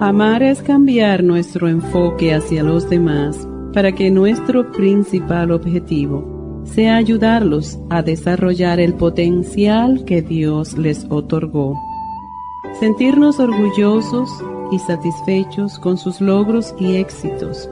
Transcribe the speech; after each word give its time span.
Amar 0.00 0.44
es 0.44 0.62
cambiar 0.62 1.24
nuestro 1.24 1.66
enfoque 1.66 2.32
hacia 2.32 2.62
los 2.62 2.88
demás 2.88 3.48
para 3.74 3.90
que 3.90 4.12
nuestro 4.12 4.70
principal 4.70 5.50
objetivo 5.50 6.62
sea 6.62 6.94
ayudarlos 6.94 7.80
a 7.90 8.02
desarrollar 8.02 8.78
el 8.78 8.94
potencial 8.94 10.04
que 10.04 10.22
Dios 10.22 10.78
les 10.78 11.04
otorgó. 11.10 11.74
Sentirnos 12.78 13.40
orgullosos 13.40 14.30
y 14.70 14.78
satisfechos 14.78 15.80
con 15.80 15.98
sus 15.98 16.20
logros 16.20 16.76
y 16.78 16.94
éxitos. 16.94 17.68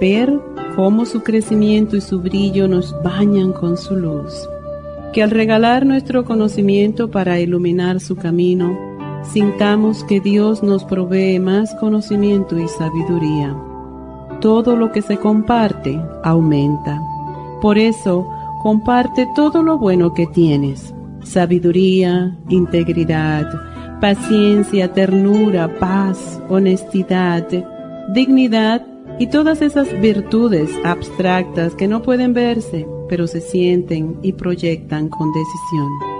Ver 0.00 0.36
cómo 0.74 1.06
su 1.06 1.22
crecimiento 1.22 1.96
y 1.96 2.00
su 2.00 2.18
brillo 2.18 2.66
nos 2.66 3.00
bañan 3.04 3.52
con 3.52 3.76
su 3.76 3.94
luz. 3.94 4.48
Que 5.12 5.22
al 5.22 5.30
regalar 5.30 5.86
nuestro 5.86 6.24
conocimiento 6.24 7.12
para 7.12 7.38
iluminar 7.38 8.00
su 8.00 8.16
camino, 8.16 8.76
sintamos 9.32 10.04
que 10.04 10.20
Dios 10.20 10.62
nos 10.62 10.84
provee 10.84 11.38
más 11.38 11.74
conocimiento 11.76 12.58
y 12.58 12.68
sabiduría. 12.68 13.56
Todo 14.40 14.76
lo 14.76 14.92
que 14.92 15.02
se 15.02 15.16
comparte 15.16 16.00
aumenta. 16.22 17.00
Por 17.60 17.78
eso, 17.78 18.28
comparte 18.62 19.26
todo 19.34 19.62
lo 19.62 19.78
bueno 19.78 20.14
que 20.14 20.26
tienes. 20.26 20.94
Sabiduría, 21.22 22.36
integridad, 22.48 23.48
paciencia, 24.00 24.92
ternura, 24.92 25.78
paz, 25.78 26.42
honestidad, 26.48 27.46
dignidad 28.12 28.86
y 29.18 29.28
todas 29.28 29.62
esas 29.62 29.88
virtudes 30.00 30.70
abstractas 30.84 31.74
que 31.74 31.88
no 31.88 32.02
pueden 32.02 32.34
verse, 32.34 32.86
pero 33.08 33.26
se 33.26 33.40
sienten 33.40 34.18
y 34.22 34.32
proyectan 34.32 35.08
con 35.08 35.32
decisión. 35.32 36.13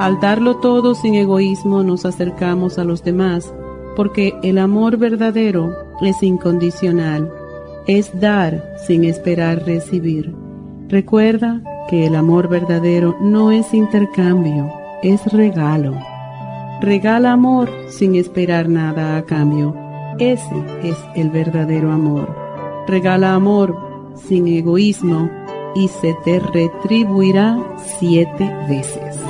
Al 0.00 0.18
darlo 0.18 0.56
todo 0.56 0.94
sin 0.94 1.14
egoísmo 1.14 1.82
nos 1.82 2.06
acercamos 2.06 2.78
a 2.78 2.84
los 2.84 3.04
demás, 3.04 3.52
porque 3.96 4.32
el 4.42 4.56
amor 4.56 4.96
verdadero 4.96 5.76
es 6.00 6.22
incondicional, 6.22 7.30
es 7.86 8.18
dar 8.18 8.76
sin 8.86 9.04
esperar 9.04 9.66
recibir. 9.66 10.34
Recuerda 10.88 11.60
que 11.90 12.06
el 12.06 12.16
amor 12.16 12.48
verdadero 12.48 13.14
no 13.20 13.52
es 13.52 13.74
intercambio, 13.74 14.72
es 15.02 15.22
regalo. 15.34 15.92
Regala 16.80 17.32
amor 17.32 17.68
sin 17.90 18.14
esperar 18.14 18.70
nada 18.70 19.18
a 19.18 19.26
cambio. 19.26 19.76
Ese 20.18 20.64
es 20.82 20.96
el 21.14 21.28
verdadero 21.28 21.92
amor. 21.92 22.34
Regala 22.86 23.34
amor 23.34 23.76
sin 24.14 24.48
egoísmo 24.48 25.28
y 25.74 25.88
se 25.88 26.16
te 26.24 26.40
retribuirá 26.40 27.58
siete 27.98 28.50
veces. 28.66 29.29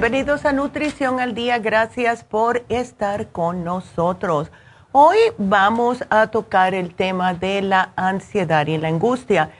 Bienvenidos 0.00 0.46
a 0.46 0.52
Nutrición 0.54 1.20
al 1.20 1.34
Día, 1.34 1.58
gracias 1.58 2.24
por 2.24 2.64
estar 2.70 3.28
con 3.32 3.64
nosotros. 3.64 4.50
Hoy 4.92 5.18
vamos 5.36 6.02
a 6.08 6.28
tocar 6.28 6.72
el 6.72 6.94
tema 6.94 7.34
de 7.34 7.60
la 7.60 7.92
ansiedad 7.96 8.66
y 8.66 8.78
la 8.78 8.88
angustia. 8.88 9.50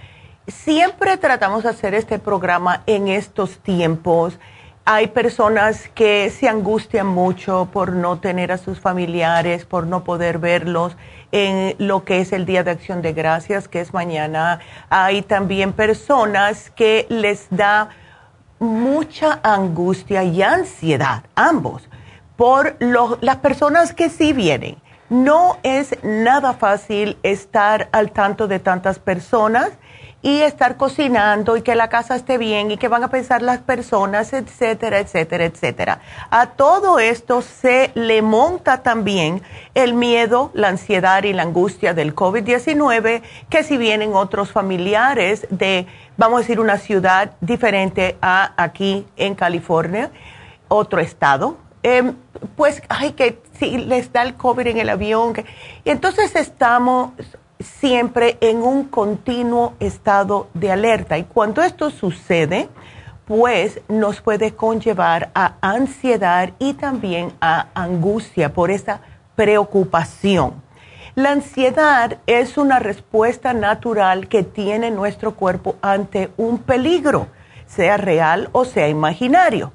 Siempre 0.47 1.19
tratamos 1.19 1.65
de 1.65 1.69
hacer 1.69 1.93
este 1.93 2.19
programa 2.19 2.83
en 2.87 3.09
estos 3.09 3.59
tiempos. 3.59 4.41
Hay 4.87 5.09
personas 5.09 5.89
que 5.89 6.31
se 6.31 6.49
angustian 6.49 7.07
mucho 7.07 7.69
por 7.71 7.93
no 7.93 8.19
tener 8.19 8.51
a 8.51 8.57
sus 8.57 8.81
familiares, 8.81 9.67
por 9.67 9.87
no 9.87 10.05
poder 10.05 10.39
verlos 10.39 10.97
en 11.33 11.77
lo 11.77 12.05
que 12.05 12.23
es 12.23 12.33
el 12.33 12.47
Día 12.47 12.65
de 12.65 12.71
Acción 12.71 13.03
de 13.03 13.13
Gracias, 13.13 13.69
que 13.69 13.83
es 13.83 13.93
mañana. 13.93 14.61
Hay 14.89 15.21
también 15.21 15.75
personas 15.75 16.71
que 16.71 17.05
les 17.11 17.47
da 17.51 17.91
mucha 18.61 19.41
angustia 19.43 20.23
y 20.23 20.43
ansiedad, 20.43 21.25
ambos, 21.35 21.89
por 22.37 22.77
las 22.79 23.37
personas 23.39 23.93
que 23.93 24.09
sí 24.09 24.33
vienen. 24.33 24.77
No 25.09 25.57
es 25.65 25.97
nada 26.05 26.53
fácil 26.53 27.19
estar 27.25 27.89
al 27.91 28.13
tanto 28.13 28.47
de 28.47 28.61
tantas 28.61 29.01
personas 29.01 29.71
y 30.23 30.41
estar 30.41 30.77
cocinando 30.77 31.57
y 31.57 31.63
que 31.63 31.75
la 31.75 31.89
casa 31.89 32.17
esté 32.17 32.37
bien 32.37 32.71
y 32.71 32.77
que 32.77 32.89
van 32.89 33.03
a 33.05 33.09
pensar 33.09 33.43
las 33.43 33.59
personas, 33.59 34.33
etcétera, 34.33 34.99
etcétera, 34.99 35.45
etcétera. 35.45 36.01
A 36.31 36.51
todo 36.51 36.99
esto 36.99 37.43
se 37.43 37.91
le 37.95 38.21
monta 38.23 38.83
también 38.83 39.43
el 39.75 39.95
miedo, 39.95 40.51
la 40.55 40.69
ansiedad 40.69 41.23
y 41.25 41.33
la 41.33 41.43
angustia 41.43 41.95
del 41.95 42.15
COVID-19, 42.15 43.23
que 43.49 43.63
si 43.63 43.79
vienen 43.79 44.15
otros 44.15 44.53
familiares 44.53 45.47
de, 45.51 45.87
vamos 46.17 46.39
a 46.39 46.41
decir, 46.41 46.61
una 46.61 46.77
ciudad 46.77 47.33
diferente 47.41 48.19
a 48.21 48.53
aquí 48.63 49.07
en 49.17 49.35
California, 49.35 50.11
otro 50.69 51.01
estado, 51.01 51.57
Em, 51.83 52.15
pues, 52.57 52.83
ay, 52.91 53.13
que 53.13 53.41
si 53.59 53.79
les 53.79 54.13
da 54.13 54.23
el 54.23 54.35
COVID 54.35 54.67
en 54.67 54.79
el 54.79 54.89
avión. 54.91 55.33
y 55.85 55.91
entonces 55.91 56.37
estamos 56.37 57.13
siempre 57.61 58.39
en 58.41 58.63
un 58.63 58.85
continuo 58.85 59.75
estado 59.81 60.49
de 60.55 60.73
alerta. 60.73 61.19
Y 61.19 61.25
cuando 61.25 61.63
esto 61.63 61.91
sucede, 61.91 62.69
pues 63.27 63.81
nos 63.89 64.21
puede 64.21 64.55
conllevar 64.55 65.31
a 65.35 65.55
ansiedad 65.61 66.51
y 66.59 66.75
también 66.75 67.33
a 67.41 67.69
angustia 67.75 68.53
por 68.53 68.71
esa 68.71 69.01
preocupación. 69.37 70.63
La 71.15 71.31
ansiedad 71.33 72.19
es 72.27 72.57
una 72.57 72.79
respuesta 72.79 73.53
natural 73.53 74.29
que 74.29 74.43
tiene 74.43 74.91
nuestro 74.91 75.35
cuerpo 75.35 75.77
ante 75.83 76.31
un 76.37 76.59
peligro, 76.59 77.29
sea 77.67 77.97
real 77.97 78.49
o 78.53 78.65
sea 78.65 78.89
imaginario 78.89 79.73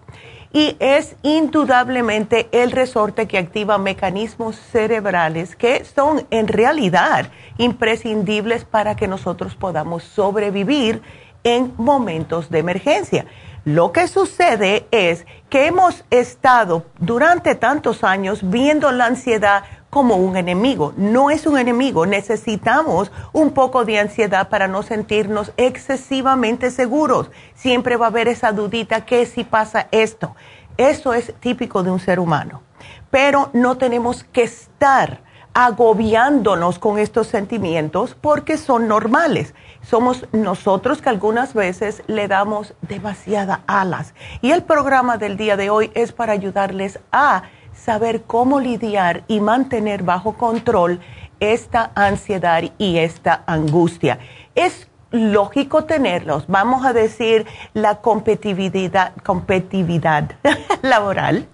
y 0.56 0.78
es 0.80 1.18
indudablemente 1.22 2.48
el 2.54 2.72
resorte 2.72 3.28
que 3.28 3.38
activa 3.38 3.78
mecanismos 3.78 4.56
cerebrales 4.56 5.54
que 5.54 5.84
son 5.84 6.26
en 6.32 6.48
realidad 6.48 7.30
imprescindibles 7.58 8.64
para 8.64 8.96
que 8.96 9.10
nosotros 9.10 9.54
podamos 9.54 10.04
sobrevivir 10.04 11.02
en 11.44 11.74
momentos 11.76 12.50
de 12.50 12.60
emergencia. 12.60 13.26
Lo 13.66 13.92
que 13.92 14.08
sucede 14.08 14.88
es 14.92 15.26
que 15.50 15.68
hemos 15.68 16.06
estado 16.10 16.86
durante 17.00 17.56
tantos 17.56 18.06
años 18.06 18.40
viendo 18.50 18.94
la 18.94 19.08
ansiedad 19.08 19.66
como 19.96 20.18
un 20.18 20.36
enemigo. 20.36 20.92
No 20.98 21.30
es 21.32 21.48
un 21.48 21.58
enemigo, 21.58 22.06
necesitamos 22.06 23.14
un 23.32 23.52
poco 23.52 23.86
de 23.86 23.98
ansiedad 23.98 24.50
para 24.50 24.68
no 24.68 24.84
sentirnos 24.84 25.54
excesivamente 25.56 26.70
seguros. 26.70 27.32
Siempre 27.54 27.96
va 27.96 28.08
a 28.08 28.10
haber 28.10 28.28
esa 28.28 28.52
dudita 28.52 29.06
que 29.06 29.26
si 29.26 29.46
pasa 29.46 29.88
esto. 29.92 30.36
Eso 30.76 31.14
es 31.14 31.34
típico 31.40 31.82
de 31.82 31.92
un 31.92 32.02
ser 32.02 32.20
humano. 32.20 32.62
Pero 33.10 33.50
no 33.54 33.78
tenemos 33.78 34.26
que 34.26 34.44
estar 34.44 35.22
agobiándonos 35.54 36.78
con 36.78 37.00
estos 37.00 37.28
sentimientos 37.28 38.18
porque 38.20 38.58
son 38.58 38.90
normales. 38.90 39.56
Somos 39.82 40.28
nosotros 40.34 41.02
que 41.02 41.08
algunas 41.08 41.54
veces 41.54 42.04
le 42.08 42.28
damos 42.28 42.74
demasiadas 42.82 43.60
alas. 43.66 44.14
Y 44.42 44.52
el 44.52 44.64
programa 44.64 45.16
del 45.16 45.38
día 45.38 45.56
de 45.56 45.70
hoy 45.70 45.90
es 45.96 46.12
para 46.12 46.34
ayudarles 46.34 47.00
a 47.14 47.44
saber 47.86 48.24
cómo 48.24 48.60
lidiar 48.60 49.24
y 49.28 49.40
mantener 49.40 50.02
bajo 50.02 50.34
control 50.34 51.00
esta 51.40 51.92
ansiedad 51.94 52.64
y 52.80 52.98
esta 52.98 53.44
angustia. 53.46 54.18
Es 54.56 54.90
lógico 55.12 55.86
tenerlos. 55.86 56.46
Vamos 56.48 56.84
a 56.86 56.94
decir 56.94 57.46
la 57.74 58.02
competitividad, 58.02 59.14
competitividad 59.24 60.32
laboral 60.82 61.48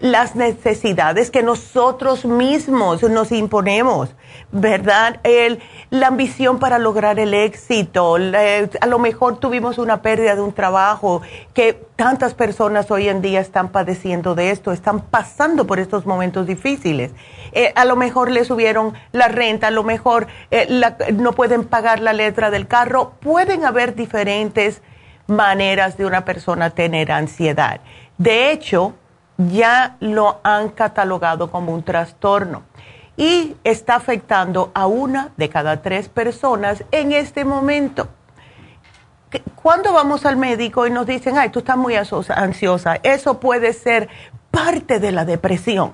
las 0.00 0.34
necesidades 0.34 1.30
que 1.30 1.42
nosotros 1.42 2.24
mismos 2.24 3.02
nos 3.02 3.30
imponemos, 3.32 4.08
¿verdad? 4.50 5.20
El, 5.24 5.60
la 5.90 6.06
ambición 6.06 6.58
para 6.58 6.78
lograr 6.78 7.18
el 7.18 7.34
éxito, 7.34 8.16
a 8.16 8.86
lo 8.86 8.98
mejor 8.98 9.38
tuvimos 9.38 9.76
una 9.76 10.00
pérdida 10.00 10.34
de 10.34 10.40
un 10.40 10.54
trabajo, 10.54 11.20
que 11.52 11.74
tantas 11.96 12.32
personas 12.32 12.90
hoy 12.90 13.08
en 13.10 13.20
día 13.20 13.40
están 13.40 13.68
padeciendo 13.68 14.34
de 14.34 14.50
esto, 14.50 14.72
están 14.72 15.00
pasando 15.00 15.66
por 15.66 15.78
estos 15.78 16.06
momentos 16.06 16.46
difíciles. 16.46 17.12
Eh, 17.52 17.72
a 17.76 17.84
lo 17.84 17.94
mejor 17.94 18.30
le 18.30 18.44
subieron 18.46 18.94
la 19.12 19.28
renta, 19.28 19.66
a 19.66 19.70
lo 19.70 19.84
mejor 19.84 20.28
eh, 20.50 20.66
no 21.12 21.32
pueden 21.32 21.64
pagar 21.64 22.00
la 22.00 22.14
letra 22.14 22.50
del 22.50 22.66
carro, 22.66 23.12
pueden 23.20 23.66
haber 23.66 23.94
diferentes 23.94 24.80
maneras 25.26 25.98
de 25.98 26.06
una 26.06 26.24
persona 26.24 26.70
tener 26.70 27.12
ansiedad. 27.12 27.80
De 28.16 28.50
hecho, 28.50 28.94
ya 29.48 29.96
lo 30.00 30.40
han 30.42 30.68
catalogado 30.70 31.50
como 31.50 31.72
un 31.72 31.82
trastorno 31.82 32.62
y 33.16 33.56
está 33.64 33.96
afectando 33.96 34.70
a 34.74 34.86
una 34.86 35.30
de 35.36 35.48
cada 35.48 35.82
tres 35.82 36.08
personas 36.08 36.84
en 36.90 37.12
este 37.12 37.44
momento. 37.44 38.08
Cuando 39.62 39.92
vamos 39.92 40.26
al 40.26 40.36
médico 40.36 40.86
y 40.86 40.90
nos 40.90 41.06
dicen, 41.06 41.38
ay, 41.38 41.50
tú 41.50 41.60
estás 41.60 41.76
muy 41.76 41.94
ansiosa, 41.96 42.98
eso 43.02 43.38
puede 43.38 43.72
ser 43.72 44.08
parte 44.50 44.98
de 44.98 45.12
la 45.12 45.24
depresión. 45.24 45.92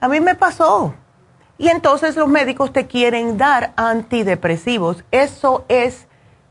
A 0.00 0.08
mí 0.08 0.20
me 0.20 0.34
pasó. 0.34 0.94
Y 1.58 1.68
entonces 1.68 2.16
los 2.16 2.28
médicos 2.28 2.72
te 2.72 2.86
quieren 2.86 3.38
dar 3.38 3.72
antidepresivos. 3.76 5.04
Eso 5.10 5.64
es 5.68 6.06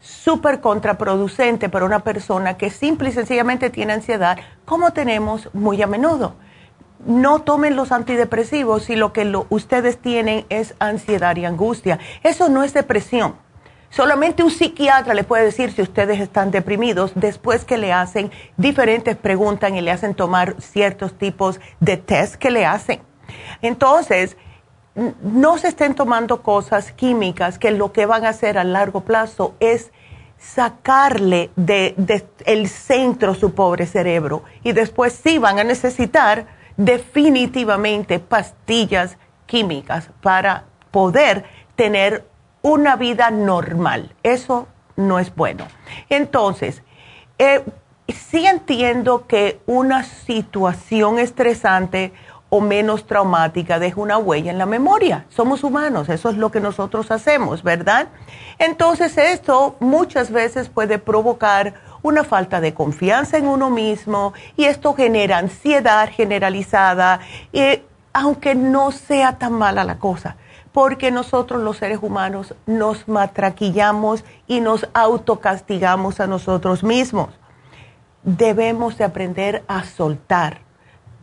súper 0.05 0.61
contraproducente 0.61 1.67
para 1.67 1.85
una 1.85 1.99
persona 1.99 2.57
que 2.57 2.69
simple 2.69 3.09
y 3.09 3.11
sencillamente 3.11 3.71
tiene 3.71 3.93
ansiedad, 3.93 4.37
como 4.63 4.93
tenemos 4.93 5.49
muy 5.53 5.81
a 5.81 5.87
menudo. 5.87 6.35
No 7.05 7.41
tomen 7.41 7.75
los 7.75 7.91
antidepresivos 7.91 8.83
si 8.83 8.95
lo 8.95 9.13
que 9.13 9.31
ustedes 9.49 9.97
tienen 9.97 10.45
es 10.49 10.75
ansiedad 10.79 11.35
y 11.35 11.45
angustia. 11.45 11.99
Eso 12.23 12.49
no 12.49 12.63
es 12.63 12.73
depresión. 12.73 13.35
Solamente 13.89 14.43
un 14.43 14.51
psiquiatra 14.51 15.13
le 15.13 15.23
puede 15.23 15.45
decir 15.45 15.71
si 15.71 15.81
ustedes 15.81 16.19
están 16.19 16.51
deprimidos 16.51 17.11
después 17.15 17.65
que 17.65 17.77
le 17.77 17.93
hacen 17.93 18.31
diferentes 18.57 19.15
preguntas 19.15 19.71
y 19.71 19.81
le 19.81 19.91
hacen 19.91 20.13
tomar 20.13 20.55
ciertos 20.59 21.17
tipos 21.17 21.59
de 21.79 21.97
test 21.97 22.35
que 22.35 22.51
le 22.51 22.65
hacen. 22.65 22.99
Entonces, 23.61 24.37
no 24.95 25.57
se 25.57 25.67
estén 25.67 25.93
tomando 25.93 26.41
cosas 26.41 26.91
químicas 26.93 27.59
que 27.59 27.71
lo 27.71 27.91
que 27.91 28.05
van 28.05 28.25
a 28.25 28.29
hacer 28.29 28.57
a 28.57 28.63
largo 28.63 29.01
plazo 29.01 29.55
es 29.59 29.91
sacarle 30.37 31.49
de, 31.55 31.95
el 32.45 32.67
centro 32.69 33.35
su 33.35 33.53
pobre 33.53 33.85
cerebro 33.87 34.43
y 34.63 34.71
después 34.71 35.13
sí 35.13 35.37
van 35.37 35.59
a 35.59 35.63
necesitar 35.63 36.47
definitivamente 36.77 38.19
pastillas 38.19 39.17
químicas 39.45 40.09
para 40.21 40.65
poder 40.91 41.45
tener 41.75 42.25
una 42.61 42.95
vida 42.95 43.31
normal. 43.31 44.13
Eso 44.23 44.67
no 44.95 45.19
es 45.19 45.33
bueno. 45.35 45.67
Entonces, 46.09 46.83
eh, 47.37 47.63
sí 48.07 48.45
entiendo 48.45 49.27
que 49.27 49.59
una 49.65 50.03
situación 50.03 51.19
estresante 51.19 52.13
o 52.55 52.61
menos 52.61 53.05
traumática 53.05 53.79
deja 53.79 53.99
una 53.99 54.17
huella 54.17 54.49
en 54.49 54.57
la 54.57 54.65
memoria. 54.65 55.25
Somos 55.27 55.63
humanos, 55.63 56.07
eso 56.07 56.29
es 56.29 56.37
lo 56.37 56.51
que 56.51 56.61
nosotros 56.61 57.11
hacemos, 57.11 57.63
¿verdad? 57.63 58.07
Entonces 58.59 59.17
esto 59.17 59.75
muchas 59.81 60.31
veces 60.31 60.69
puede 60.69 60.97
provocar 60.97 61.73
una 62.01 62.23
falta 62.23 62.61
de 62.61 62.73
confianza 62.73 63.37
en 63.37 63.47
uno 63.47 63.69
mismo 63.69 64.33
y 64.55 64.65
esto 64.65 64.93
genera 64.93 65.37
ansiedad 65.37 66.09
generalizada, 66.09 67.19
aunque 68.13 68.55
no 68.55 68.91
sea 68.91 69.37
tan 69.37 69.51
mala 69.51 69.83
la 69.83 69.99
cosa, 69.99 70.37
porque 70.71 71.11
nosotros 71.11 71.61
los 71.61 71.77
seres 71.77 71.99
humanos 72.01 72.55
nos 72.65 73.07
matraquillamos 73.09 74.23
y 74.47 74.61
nos 74.61 74.87
autocastigamos 74.93 76.21
a 76.21 76.27
nosotros 76.27 76.83
mismos. 76.83 77.29
Debemos 78.23 78.97
de 78.97 79.03
aprender 79.03 79.63
a 79.67 79.83
soltar 79.83 80.64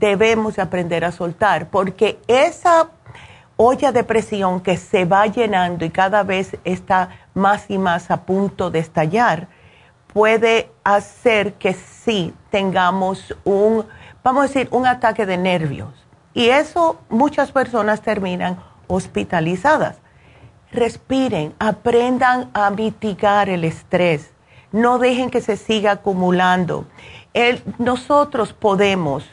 debemos 0.02 0.58
aprender 0.58 1.04
a 1.04 1.12
soltar, 1.12 1.68
porque 1.68 2.18
esa 2.26 2.88
olla 3.56 3.92
de 3.92 4.02
presión 4.02 4.60
que 4.60 4.76
se 4.76 5.04
va 5.04 5.28
llenando 5.28 5.84
y 5.84 5.90
cada 5.90 6.24
vez 6.24 6.56
está 6.64 7.10
más 7.34 7.66
y 7.70 7.78
más 7.78 8.10
a 8.10 8.22
punto 8.22 8.68
de 8.68 8.80
estallar, 8.80 9.46
puede 10.12 10.72
hacer 10.82 11.54
que 11.54 11.72
sí 11.72 12.34
tengamos 12.50 13.32
un, 13.44 13.86
vamos 14.24 14.40
a 14.44 14.46
decir, 14.48 14.66
un 14.72 14.88
ataque 14.88 15.24
de 15.24 15.38
nervios. 15.38 15.94
Y 16.34 16.48
eso 16.48 16.98
muchas 17.08 17.52
personas 17.52 18.02
terminan 18.02 18.58
hospitalizadas. 18.88 19.98
Respiren, 20.72 21.54
aprendan 21.60 22.50
a 22.54 22.70
mitigar 22.70 23.48
el 23.48 23.62
estrés, 23.62 24.32
no 24.72 24.98
dejen 24.98 25.30
que 25.30 25.40
se 25.40 25.56
siga 25.56 25.92
acumulando. 25.92 26.86
nosotros 27.78 28.52
podemos 28.52 29.24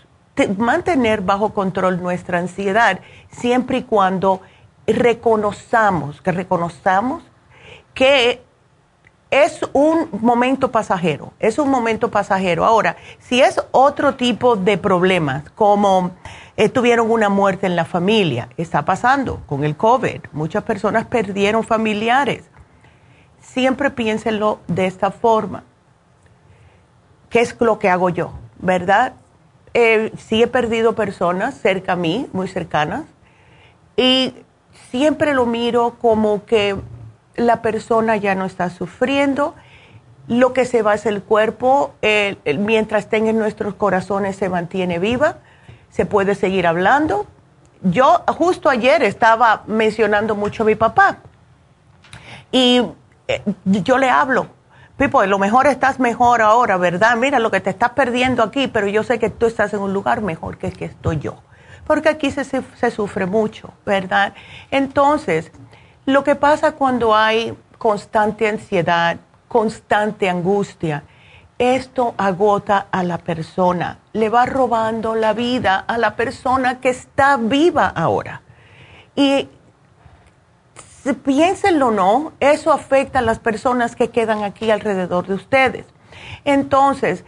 mantener 0.48 1.22
bajo 1.22 1.54
control 1.54 2.02
nuestra 2.02 2.40
ansiedad 2.40 3.00
siempre 3.30 3.80
y 3.80 3.84
cuando 3.84 4.42
reconozcamos, 4.88 6.22
que 6.22 6.32
reconozcamos 6.32 7.24
que 7.94 8.42
es 9.32 9.62
un 9.74 10.10
momento 10.22 10.72
pasajero, 10.72 11.34
es 11.40 11.60
un 11.60 11.70
momento 11.70 12.10
pasajero. 12.10 12.66
Ahora, 12.66 12.98
si 13.20 13.42
es 13.42 13.62
otro 13.72 14.16
tipo 14.16 14.56
de 14.56 14.78
problemas, 14.78 15.44
como 15.52 16.12
eh, 16.58 16.70
tuvieron 16.70 17.12
una 17.12 17.30
muerte 17.30 17.68
en 17.68 17.76
la 17.76 17.86
familia, 17.86 18.50
está 18.58 18.84
pasando 18.86 19.42
con 19.46 19.64
el 19.64 19.76
COVID, 19.78 20.22
muchas 20.32 20.64
personas 20.64 21.06
perdieron 21.06 21.64
familiares. 21.64 22.44
Siempre 23.40 23.92
piénsenlo 23.92 24.60
de 24.68 24.88
esta 24.88 25.12
forma. 25.12 25.64
¿Qué 27.30 27.42
es 27.42 27.56
lo 27.60 27.78
que 27.78 27.90
hago 27.90 28.10
yo? 28.10 28.32
¿Verdad? 28.58 29.14
Eh, 29.74 30.12
sí 30.18 30.42
he 30.42 30.48
perdido 30.48 30.96
personas 30.96 31.56
cerca 31.60 31.94
a 31.94 31.96
mí, 31.96 32.28
muy 32.34 32.48
cercanas, 32.48 33.04
y 33.96 34.34
siempre 34.90 35.34
lo 35.34 35.46
miro 35.46 35.96
como 36.00 36.46
que 36.46 36.76
la 37.36 37.62
persona 37.62 38.18
ya 38.18 38.36
no 38.36 38.46
está 38.46 38.70
sufriendo, 38.70 39.56
lo 40.28 40.54
que 40.54 40.66
se 40.66 40.82
va 40.82 40.94
es 40.94 41.06
el 41.06 41.24
cuerpo, 41.24 41.94
mientras 42.60 43.10
tenga 43.10 43.32
en 43.32 43.40
nuestros 43.40 43.74
corazones 43.74 44.36
se 44.36 44.48
mantiene 44.48 45.00
viva, 45.00 45.38
se 45.90 46.06
puede 46.06 46.36
seguir 46.36 46.68
hablando. 46.68 47.26
Yo 47.82 48.24
justo 48.28 48.70
ayer 48.70 49.04
estaba 49.04 49.64
mencionando 49.66 50.36
mucho 50.36 50.64
a 50.64 50.66
mi 50.66 50.76
papá 50.76 51.20
y 52.52 52.82
eh, 53.28 53.42
yo 53.64 53.98
le 53.98 54.10
hablo, 54.10 54.48
Pipo, 55.00 55.26
lo 55.26 55.40
mejor 55.40 55.66
estás 55.66 55.98
mejor 55.98 56.42
ahora, 56.42 56.76
¿verdad? 56.76 57.16
Mira 57.16 57.40
lo 57.40 57.50
que 57.52 57.62
te 57.62 57.70
estás 57.70 57.92
perdiendo 57.92 58.44
aquí, 58.44 58.68
pero 58.68 58.86
yo 58.86 59.02
sé 59.02 59.18
que 59.18 59.30
tú 59.30 59.46
estás 59.46 59.74
en 59.74 59.80
un 59.80 59.94
lugar 59.94 60.20
mejor 60.20 60.58
que 60.58 60.74
que 60.74 60.84
estoy 60.84 61.20
yo, 61.20 61.38
porque 61.88 62.10
aquí 62.10 62.32
se, 62.32 62.44
se 62.44 62.92
sufre 62.92 63.26
mucho, 63.26 63.72
¿verdad? 63.86 64.34
Entonces, 64.72 65.54
lo 66.06 66.26
que 66.26 66.36
pasa 66.36 66.74
cuando 66.74 67.16
hay 67.16 67.58
constante 67.78 68.50
ansiedad, 68.50 69.16
constante 69.48 70.30
angustia, 70.30 71.06
esto 71.58 72.14
agota 72.18 72.88
a 72.92 73.02
la 73.02 73.20
persona, 73.20 74.00
le 74.12 74.28
va 74.28 74.46
robando 74.48 75.16
la 75.16 75.32
vida 75.32 75.86
a 75.88 75.98
la 75.98 76.18
persona 76.18 76.82
que 76.82 76.90
está 76.90 77.38
viva 77.38 77.88
ahora. 77.88 78.42
Y 79.16 79.48
piénsenlo 81.24 81.88
o 81.88 81.92
no, 81.92 82.34
eso 82.40 82.72
afecta 82.72 83.20
a 83.20 83.22
las 83.22 83.40
personas 83.40 83.96
que 83.96 84.10
quedan 84.10 84.44
aquí 84.44 84.70
alrededor 84.72 85.28
de 85.28 85.34
ustedes. 85.36 85.86
Entonces, 86.46 87.24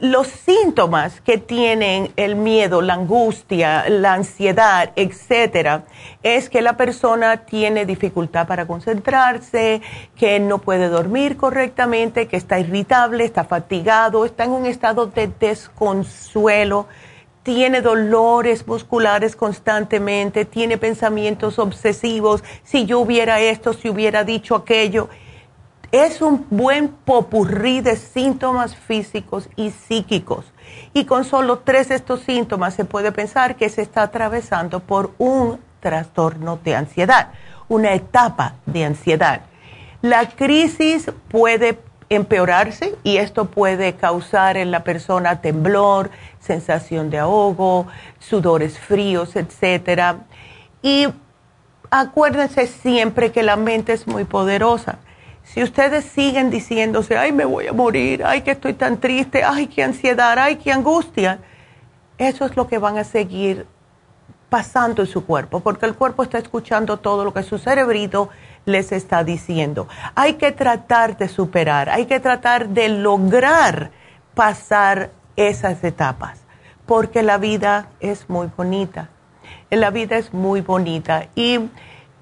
los 0.00 0.26
síntomas 0.26 1.20
que 1.20 1.38
tienen 1.38 2.10
el 2.16 2.34
miedo, 2.34 2.82
la 2.82 2.94
angustia, 2.94 3.88
la 3.88 4.14
ansiedad, 4.14 4.90
etcétera, 4.96 5.84
es 6.22 6.48
que 6.48 6.62
la 6.62 6.76
persona 6.76 7.44
tiene 7.44 7.86
dificultad 7.86 8.48
para 8.48 8.66
concentrarse, 8.66 9.80
que 10.16 10.40
no 10.40 10.58
puede 10.58 10.88
dormir 10.88 11.36
correctamente, 11.36 12.26
que 12.26 12.36
está 12.36 12.58
irritable, 12.58 13.24
está 13.24 13.44
fatigado, 13.44 14.24
está 14.24 14.44
en 14.44 14.50
un 14.50 14.66
estado 14.66 15.06
de 15.06 15.28
desconsuelo, 15.28 16.86
tiene 17.48 17.80
dolores 17.80 18.66
musculares 18.66 19.34
constantemente, 19.34 20.44
tiene 20.44 20.76
pensamientos 20.76 21.58
obsesivos, 21.58 22.44
si 22.62 22.84
yo 22.84 22.98
hubiera 22.98 23.40
esto, 23.40 23.72
si 23.72 23.88
hubiera 23.88 24.22
dicho 24.22 24.54
aquello 24.54 25.08
es 25.90 26.20
un 26.20 26.46
buen 26.50 26.88
popurrí 26.88 27.80
de 27.80 27.96
síntomas 27.96 28.76
físicos 28.76 29.48
y 29.56 29.70
psíquicos. 29.70 30.44
Y 30.92 31.06
con 31.06 31.24
solo 31.24 31.60
tres 31.60 31.88
de 31.88 31.94
estos 31.94 32.20
síntomas 32.20 32.74
se 32.74 32.84
puede 32.84 33.12
pensar 33.12 33.56
que 33.56 33.70
se 33.70 33.80
está 33.80 34.02
atravesando 34.02 34.80
por 34.80 35.12
un 35.16 35.58
trastorno 35.80 36.58
de 36.62 36.76
ansiedad, 36.76 37.30
una 37.68 37.94
etapa 37.94 38.56
de 38.66 38.84
ansiedad. 38.84 39.40
La 40.02 40.28
crisis 40.28 41.10
puede 41.30 41.78
empeorarse 42.10 42.94
y 43.02 43.18
esto 43.18 43.46
puede 43.46 43.94
causar 43.94 44.56
en 44.56 44.70
la 44.70 44.84
persona 44.84 45.40
temblor, 45.40 46.10
sensación 46.40 47.10
de 47.10 47.18
ahogo, 47.18 47.86
sudores 48.18 48.78
fríos, 48.78 49.36
etc. 49.36 50.16
Y 50.82 51.08
acuérdense 51.90 52.66
siempre 52.66 53.32
que 53.32 53.42
la 53.42 53.56
mente 53.56 53.92
es 53.92 54.06
muy 54.06 54.24
poderosa 54.24 54.98
si 55.52 55.62
ustedes 55.62 56.04
siguen 56.04 56.50
diciéndose, 56.50 57.16
ay, 57.16 57.32
me 57.32 57.46
voy 57.46 57.66
a 57.66 57.72
morir, 57.72 58.22
ay, 58.24 58.42
que 58.42 58.50
estoy 58.50 58.74
tan 58.74 58.98
triste, 58.98 59.42
ay, 59.44 59.66
qué 59.66 59.82
ansiedad, 59.82 60.38
ay, 60.38 60.56
qué 60.56 60.72
angustia, 60.72 61.38
eso 62.18 62.44
es 62.44 62.54
lo 62.54 62.68
que 62.68 62.76
van 62.76 62.98
a 62.98 63.04
seguir 63.04 63.66
pasando 64.50 65.02
en 65.02 65.08
su 65.08 65.24
cuerpo, 65.24 65.60
porque 65.60 65.86
el 65.86 65.94
cuerpo 65.94 66.22
está 66.22 66.36
escuchando 66.36 66.98
todo 66.98 67.24
lo 67.24 67.32
que 67.32 67.42
su 67.42 67.58
cerebrito 67.58 68.28
les 68.68 68.92
está 68.92 69.24
diciendo. 69.24 69.88
Hay 70.14 70.34
que 70.34 70.52
tratar 70.52 71.16
de 71.16 71.28
superar, 71.28 71.90
hay 71.90 72.06
que 72.06 72.20
tratar 72.20 72.68
de 72.68 72.88
lograr 72.88 73.90
pasar 74.34 75.10
esas 75.36 75.82
etapas, 75.82 76.40
porque 76.86 77.22
la 77.22 77.38
vida 77.38 77.88
es 78.00 78.28
muy 78.28 78.50
bonita. 78.56 79.08
La 79.70 79.90
vida 79.90 80.16
es 80.16 80.32
muy 80.32 80.60
bonita 80.60 81.28
y 81.34 81.60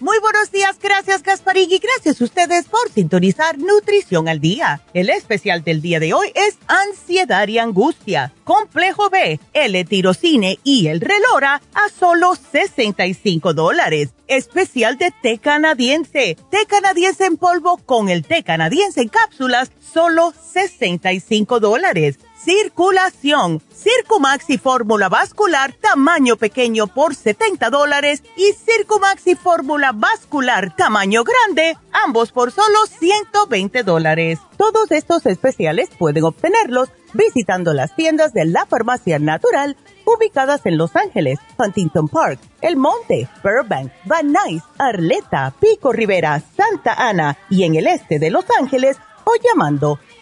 Muy 0.00 0.16
buenos 0.20 0.52
días, 0.52 0.78
gracias 0.80 1.24
Gasparín 1.24 1.72
y 1.72 1.78
gracias 1.78 2.20
a 2.20 2.24
ustedes 2.24 2.66
por 2.66 2.88
sintonizar 2.88 3.58
Nutrición 3.58 4.28
al 4.28 4.38
Día. 4.38 4.80
El 4.94 5.10
especial 5.10 5.64
del 5.64 5.82
día 5.82 5.98
de 5.98 6.14
hoy 6.14 6.28
es 6.36 6.56
Ansiedad 6.68 7.48
y 7.48 7.58
Angustia, 7.58 8.32
Complejo 8.44 9.10
B, 9.10 9.40
L-Tirocine 9.54 10.60
y 10.62 10.86
el 10.86 11.00
Relora 11.00 11.60
a 11.74 11.88
solo 11.88 12.36
65 12.36 13.54
dólares. 13.54 14.10
Especial 14.28 14.98
de 14.98 15.12
té 15.20 15.38
canadiense, 15.38 16.36
té 16.48 16.58
canadiense 16.68 17.24
en 17.24 17.36
polvo 17.36 17.78
con 17.78 18.08
el 18.08 18.24
té 18.24 18.44
canadiense 18.44 19.00
en 19.00 19.08
cápsulas, 19.08 19.72
solo 19.80 20.32
65 20.52 21.58
dólares 21.58 22.20
circulación, 22.48 23.60
Circumaxi 23.74 24.56
fórmula 24.56 25.10
vascular 25.10 25.74
tamaño 25.74 26.36
pequeño 26.36 26.86
por 26.86 27.14
70 27.14 27.68
dólares 27.68 28.22
y 28.38 28.54
Circumaxi 28.54 29.34
fórmula 29.34 29.92
vascular 29.94 30.74
tamaño 30.74 31.24
grande, 31.24 31.76
ambos 31.92 32.32
por 32.32 32.50
solo 32.50 32.86
120 32.86 33.82
dólares. 33.82 34.38
Todos 34.56 34.90
estos 34.92 35.26
especiales 35.26 35.90
pueden 35.98 36.24
obtenerlos 36.24 36.88
visitando 37.12 37.74
las 37.74 37.94
tiendas 37.94 38.32
de 38.32 38.46
la 38.46 38.64
farmacia 38.64 39.18
natural 39.18 39.76
ubicadas 40.06 40.64
en 40.64 40.78
Los 40.78 40.96
Ángeles, 40.96 41.38
Huntington 41.58 42.08
Park, 42.08 42.40
El 42.62 42.76
Monte, 42.76 43.28
Burbank, 43.42 43.92
Van 44.06 44.32
Nuys, 44.32 44.62
Arleta, 44.78 45.52
Pico 45.60 45.92
Rivera, 45.92 46.42
Santa 46.56 46.94
Ana 46.94 47.36
y 47.50 47.64
en 47.64 47.74
el 47.74 47.86
este 47.88 48.18
de 48.18 48.30
Los 48.30 48.46
Ángeles 48.58 48.96
o 49.24 49.32
llamando 49.44 49.98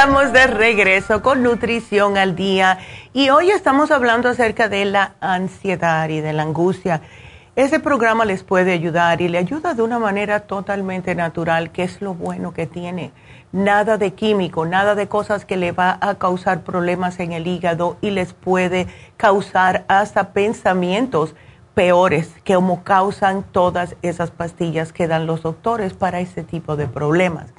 Estamos 0.00 0.32
de 0.32 0.46
regreso 0.46 1.20
con 1.20 1.42
Nutrición 1.42 2.16
al 2.16 2.34
Día 2.34 2.78
y 3.12 3.28
hoy 3.28 3.50
estamos 3.50 3.90
hablando 3.90 4.30
acerca 4.30 4.70
de 4.70 4.86
la 4.86 5.12
ansiedad 5.20 6.08
y 6.08 6.22
de 6.22 6.32
la 6.32 6.44
angustia. 6.44 7.02
Ese 7.54 7.80
programa 7.80 8.24
les 8.24 8.42
puede 8.42 8.72
ayudar 8.72 9.20
y 9.20 9.28
le 9.28 9.36
ayuda 9.36 9.74
de 9.74 9.82
una 9.82 9.98
manera 9.98 10.40
totalmente 10.40 11.14
natural, 11.14 11.70
que 11.70 11.82
es 11.82 12.00
lo 12.00 12.14
bueno 12.14 12.54
que 12.54 12.66
tiene. 12.66 13.12
Nada 13.52 13.98
de 13.98 14.14
químico, 14.14 14.64
nada 14.64 14.94
de 14.94 15.06
cosas 15.06 15.44
que 15.44 15.58
le 15.58 15.72
va 15.72 15.98
a 16.00 16.14
causar 16.14 16.62
problemas 16.62 17.20
en 17.20 17.32
el 17.32 17.46
hígado 17.46 17.98
y 18.00 18.08
les 18.08 18.32
puede 18.32 18.86
causar 19.18 19.84
hasta 19.86 20.32
pensamientos 20.32 21.34
peores 21.74 22.32
que 22.42 22.54
como 22.54 22.84
causan 22.84 23.42
todas 23.42 23.96
esas 24.00 24.30
pastillas 24.30 24.94
que 24.94 25.08
dan 25.08 25.26
los 25.26 25.42
doctores 25.42 25.92
para 25.92 26.20
ese 26.20 26.42
tipo 26.42 26.76
de 26.76 26.86
problemas. 26.86 27.52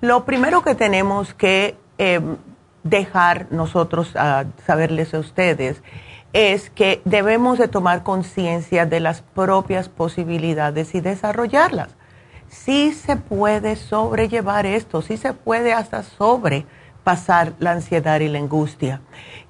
Lo 0.00 0.24
primero 0.24 0.62
que 0.62 0.74
tenemos 0.74 1.34
que 1.34 1.76
em, 1.98 2.36
dejar 2.82 3.48
nosotros 3.50 4.16
a 4.16 4.46
saberles 4.66 5.12
a 5.12 5.18
ustedes 5.18 5.82
es 6.32 6.70
que 6.70 7.02
debemos 7.04 7.58
de 7.58 7.68
tomar 7.68 8.02
conciencia 8.02 8.86
de 8.86 9.00
las 9.00 9.22
propias 9.22 9.88
posibilidades 9.88 10.94
y 10.94 11.00
desarrollarlas. 11.00 11.96
Sí 12.48 12.92
se 12.92 13.16
puede 13.16 13.76
sobrellevar 13.76 14.66
esto, 14.66 15.02
sí 15.02 15.16
se 15.16 15.34
puede 15.34 15.72
hasta 15.72 16.02
sobrepasar 17.00 17.54
la 17.58 17.72
ansiedad 17.72 18.20
y 18.20 18.28
la 18.28 18.38
angustia. 18.38 19.00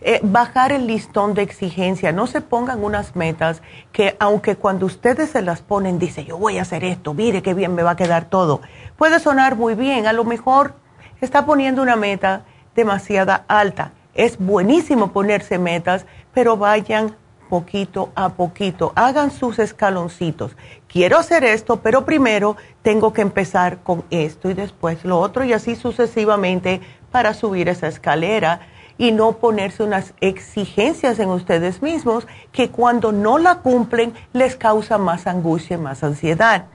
Eh, 0.00 0.20
bajar 0.22 0.72
el 0.72 0.86
listón 0.86 1.34
de 1.34 1.42
exigencia, 1.42 2.12
no 2.12 2.26
se 2.26 2.40
pongan 2.40 2.82
unas 2.82 3.16
metas 3.16 3.60
que 3.92 4.16
aunque 4.18 4.56
cuando 4.56 4.86
ustedes 4.86 5.30
se 5.30 5.42
las 5.42 5.60
ponen, 5.60 5.98
dice 5.98 6.24
yo 6.24 6.38
voy 6.38 6.58
a 6.58 6.62
hacer 6.62 6.84
esto, 6.84 7.12
mire 7.12 7.42
qué 7.42 7.54
bien 7.54 7.74
me 7.74 7.82
va 7.82 7.92
a 7.92 7.96
quedar 7.96 8.24
todo 8.24 8.60
puede 9.00 9.18
sonar 9.18 9.56
muy 9.56 9.74
bien, 9.74 10.06
a 10.06 10.12
lo 10.12 10.24
mejor 10.24 10.74
está 11.22 11.46
poniendo 11.46 11.80
una 11.80 11.96
meta 11.96 12.42
demasiada 12.74 13.46
alta. 13.48 13.92
Es 14.12 14.38
buenísimo 14.38 15.10
ponerse 15.10 15.58
metas, 15.58 16.04
pero 16.34 16.58
vayan 16.58 17.16
poquito 17.48 18.10
a 18.14 18.28
poquito, 18.28 18.92
hagan 18.94 19.30
sus 19.30 19.58
escaloncitos. 19.58 20.54
Quiero 20.86 21.16
hacer 21.16 21.44
esto, 21.44 21.76
pero 21.76 22.04
primero 22.04 22.58
tengo 22.82 23.14
que 23.14 23.22
empezar 23.22 23.78
con 23.78 24.04
esto 24.10 24.50
y 24.50 24.54
después 24.54 25.02
lo 25.02 25.18
otro 25.18 25.44
y 25.44 25.54
así 25.54 25.76
sucesivamente 25.76 26.82
para 27.10 27.34
subir 27.34 27.68
esa 27.68 27.88
escalera 27.88 28.60
y 28.98 29.12
no 29.12 29.32
ponerse 29.32 29.82
unas 29.82 30.12
exigencias 30.20 31.18
en 31.18 31.30
ustedes 31.30 31.80
mismos 31.80 32.26
que 32.52 32.68
cuando 32.68 33.12
no 33.12 33.38
la 33.38 33.56
cumplen 33.56 34.12
les 34.32 34.56
causa 34.56 34.98
más 34.98 35.26
angustia 35.26 35.76
y 35.76 35.80
más 35.80 36.04
ansiedad. 36.04 36.66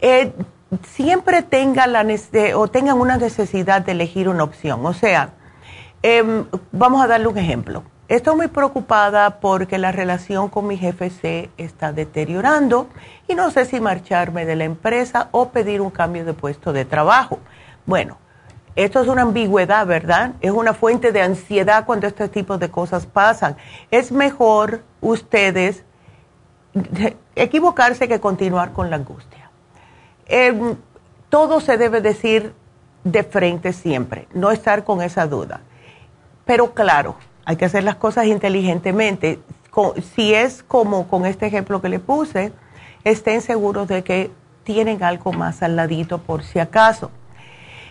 Eh, 0.00 0.32
siempre 0.82 1.42
tenga 1.42 1.86
la 1.86 2.04
o 2.56 2.68
tengan 2.68 3.00
una 3.00 3.16
necesidad 3.16 3.82
de 3.82 3.92
elegir 3.92 4.28
una 4.28 4.44
opción. 4.44 4.84
O 4.84 4.92
sea, 4.92 5.30
em, 6.02 6.44
vamos 6.72 7.02
a 7.02 7.06
darle 7.06 7.28
un 7.28 7.38
ejemplo. 7.38 7.82
Estoy 8.08 8.36
muy 8.36 8.48
preocupada 8.48 9.40
porque 9.40 9.78
la 9.78 9.90
relación 9.90 10.50
con 10.50 10.66
mi 10.66 10.76
jefe 10.76 11.08
se 11.08 11.48
está 11.56 11.94
deteriorando 11.94 12.88
y 13.26 13.34
no 13.34 13.50
sé 13.50 13.64
si 13.64 13.80
marcharme 13.80 14.44
de 14.44 14.56
la 14.56 14.64
empresa 14.64 15.28
o 15.30 15.48
pedir 15.48 15.80
un 15.80 15.88
cambio 15.88 16.26
de 16.26 16.34
puesto 16.34 16.74
de 16.74 16.84
trabajo. 16.84 17.38
Bueno, 17.86 18.18
esto 18.76 19.00
es 19.00 19.08
una 19.08 19.22
ambigüedad, 19.22 19.86
¿verdad? 19.86 20.32
Es 20.40 20.50
una 20.50 20.74
fuente 20.74 21.12
de 21.12 21.22
ansiedad 21.22 21.86
cuando 21.86 22.06
este 22.06 22.28
tipo 22.28 22.58
de 22.58 22.70
cosas 22.70 23.06
pasan. 23.06 23.56
Es 23.90 24.10
mejor 24.10 24.82
ustedes 25.00 25.84
equivocarse 27.36 28.08
que 28.08 28.20
continuar 28.20 28.72
con 28.72 28.90
la 28.90 28.96
angustia. 28.96 29.50
Em, 30.26 30.76
todo 31.28 31.60
se 31.60 31.76
debe 31.76 32.00
decir 32.00 32.52
de 33.04 33.22
frente 33.22 33.72
siempre, 33.72 34.26
no 34.32 34.50
estar 34.50 34.84
con 34.84 35.02
esa 35.02 35.26
duda. 35.26 35.60
Pero 36.44 36.74
claro, 36.74 37.16
hay 37.44 37.56
que 37.56 37.66
hacer 37.66 37.84
las 37.84 37.96
cosas 37.96 38.26
inteligentemente. 38.26 39.40
si 40.14 40.32
es 40.32 40.62
como 40.62 41.08
con 41.08 41.26
este 41.26 41.46
ejemplo 41.46 41.80
que 41.80 41.88
le 41.88 41.98
puse, 41.98 42.52
estén 43.02 43.40
seguros 43.40 43.88
de 43.88 44.04
que 44.04 44.30
tienen 44.62 45.02
algo 45.02 45.32
más 45.32 45.62
al 45.62 45.74
ladito 45.74 46.18
por 46.18 46.44
si 46.44 46.60
acaso. 46.60 47.10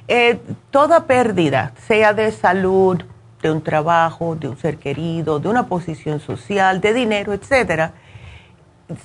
Eh, 0.08 0.40
toda 0.70 1.06
pérdida, 1.06 1.74
sea 1.88 2.14
de 2.14 2.32
salud, 2.32 3.02
de 3.42 3.52
un 3.52 3.62
trabajo, 3.62 4.36
de 4.36 4.48
un 4.50 4.58
ser 4.58 4.78
querido, 4.78 5.40
de 5.40 5.50
una 5.50 5.68
posición 5.68 6.20
social, 6.20 6.82
de 6.82 6.94
dinero, 6.94 7.34
etcétera, 7.34 7.94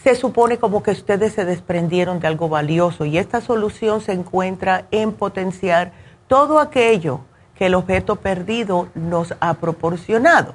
se 0.02 0.14
supone 0.14 0.58
como 0.58 0.82
que 0.82 0.90
ustedes 0.90 1.32
se 1.34 1.44
desprendieron 1.44 2.20
de 2.20 2.26
algo 2.26 2.48
valioso 2.48 3.04
y 3.04 3.18
esta 3.18 3.40
solución 3.40 4.00
se 4.00 4.12
encuentra 4.12 4.86
en 4.90 5.12
potenciar 5.12 5.92
todo 6.26 6.58
aquello 6.58 7.20
que 7.54 7.66
el 7.66 7.74
objeto 7.74 8.16
perdido 8.16 8.88
nos 8.94 9.34
ha 9.40 9.54
proporcionado. 9.54 10.54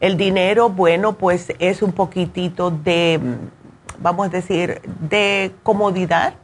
El 0.00 0.16
dinero, 0.16 0.70
bueno, 0.70 1.14
pues 1.14 1.52
es 1.58 1.82
un 1.82 1.92
poquitito 1.92 2.70
de, 2.70 3.20
vamos 3.98 4.26
a 4.26 4.30
decir, 4.30 4.80
de 5.00 5.54
comodidad, 5.62 6.34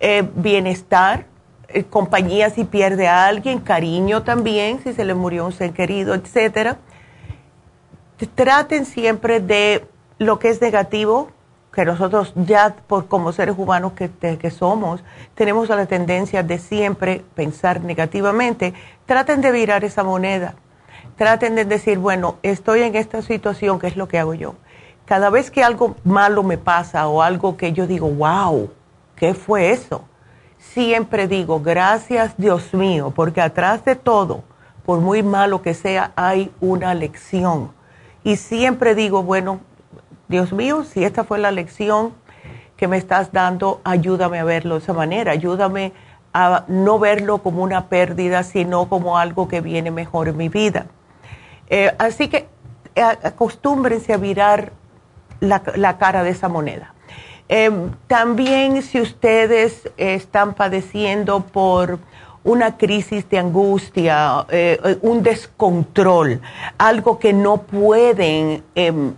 eh, 0.00 0.28
bienestar, 0.36 1.26
eh, 1.74 1.84
compañía 1.84 2.50
si 2.50 2.64
pierde 2.64 3.08
a 3.08 3.26
alguien, 3.26 3.58
cariño 3.58 4.22
también, 4.22 4.80
si 4.82 4.92
se 4.92 5.04
le 5.04 5.14
murió 5.14 5.44
un 5.44 5.52
ser 5.52 5.72
querido, 5.72 6.14
etcétera. 6.14 6.78
Traten 8.36 8.86
siempre 8.86 9.40
de 9.40 9.84
lo 10.18 10.38
que 10.38 10.50
es 10.50 10.60
negativo, 10.60 11.30
que 11.72 11.84
nosotros 11.84 12.32
ya 12.36 12.76
por 12.86 13.08
como 13.08 13.32
seres 13.32 13.56
humanos 13.58 13.92
que, 13.94 14.08
que 14.38 14.50
somos, 14.52 15.02
tenemos 15.34 15.68
la 15.68 15.86
tendencia 15.86 16.44
de 16.44 16.58
siempre 16.58 17.24
pensar 17.34 17.80
negativamente, 17.80 18.72
traten 19.04 19.40
de 19.40 19.50
virar 19.50 19.84
esa 19.84 20.04
moneda. 20.04 20.54
Traten 21.16 21.56
de 21.56 21.64
decir, 21.64 21.98
bueno, 21.98 22.36
estoy 22.44 22.82
en 22.82 22.94
esta 22.94 23.20
situación, 23.20 23.80
¿qué 23.80 23.88
es 23.88 23.96
lo 23.96 24.06
que 24.06 24.20
hago 24.20 24.34
yo? 24.34 24.54
Cada 25.06 25.28
vez 25.28 25.50
que 25.50 25.64
algo 25.64 25.96
malo 26.04 26.44
me 26.44 26.56
pasa 26.56 27.08
o 27.08 27.20
algo 27.20 27.56
que 27.56 27.72
yo 27.72 27.88
digo, 27.88 28.08
wow, 28.08 28.70
¿qué 29.16 29.34
fue 29.34 29.70
eso? 29.70 30.04
Siempre 30.72 31.28
digo, 31.28 31.60
gracias 31.60 32.34
Dios 32.36 32.74
mío, 32.74 33.12
porque 33.14 33.40
atrás 33.40 33.84
de 33.84 33.94
todo, 33.94 34.42
por 34.84 35.00
muy 35.00 35.22
malo 35.22 35.62
que 35.62 35.74
sea, 35.74 36.12
hay 36.16 36.50
una 36.60 36.94
lección. 36.94 37.70
Y 38.24 38.36
siempre 38.36 38.94
digo, 38.94 39.22
bueno, 39.22 39.60
Dios 40.28 40.52
mío, 40.52 40.84
si 40.84 41.04
esta 41.04 41.24
fue 41.24 41.38
la 41.38 41.50
lección 41.50 42.12
que 42.76 42.88
me 42.88 42.96
estás 42.96 43.32
dando, 43.32 43.80
ayúdame 43.84 44.40
a 44.40 44.44
verlo 44.44 44.74
de 44.74 44.80
esa 44.80 44.92
manera, 44.92 45.32
ayúdame 45.32 45.92
a 46.32 46.64
no 46.66 46.98
verlo 46.98 47.38
como 47.38 47.62
una 47.62 47.88
pérdida, 47.88 48.42
sino 48.42 48.88
como 48.88 49.18
algo 49.18 49.46
que 49.46 49.60
viene 49.60 49.90
mejor 49.90 50.28
en 50.28 50.36
mi 50.36 50.48
vida. 50.48 50.86
Eh, 51.68 51.94
así 51.98 52.28
que 52.28 52.48
eh, 52.94 53.02
acostúmbrense 53.02 54.12
a 54.12 54.16
virar 54.16 54.72
la, 55.40 55.98
cara 55.98 56.22
de 56.22 56.30
esa 56.30 56.48
moneda. 56.48 56.93
Eh, 57.48 57.70
también 58.06 58.82
si 58.82 59.00
ustedes 59.00 59.90
están 59.96 60.54
padeciendo 60.54 61.40
por 61.40 61.98
una 62.42 62.76
crisis 62.76 63.28
de 63.28 63.38
angustia, 63.38 64.46
un 65.00 65.22
descontrol, 65.22 66.42
algo 66.76 67.18
que 67.18 67.32
no 67.32 67.62
pueden 67.62 68.62
em, 68.74 69.14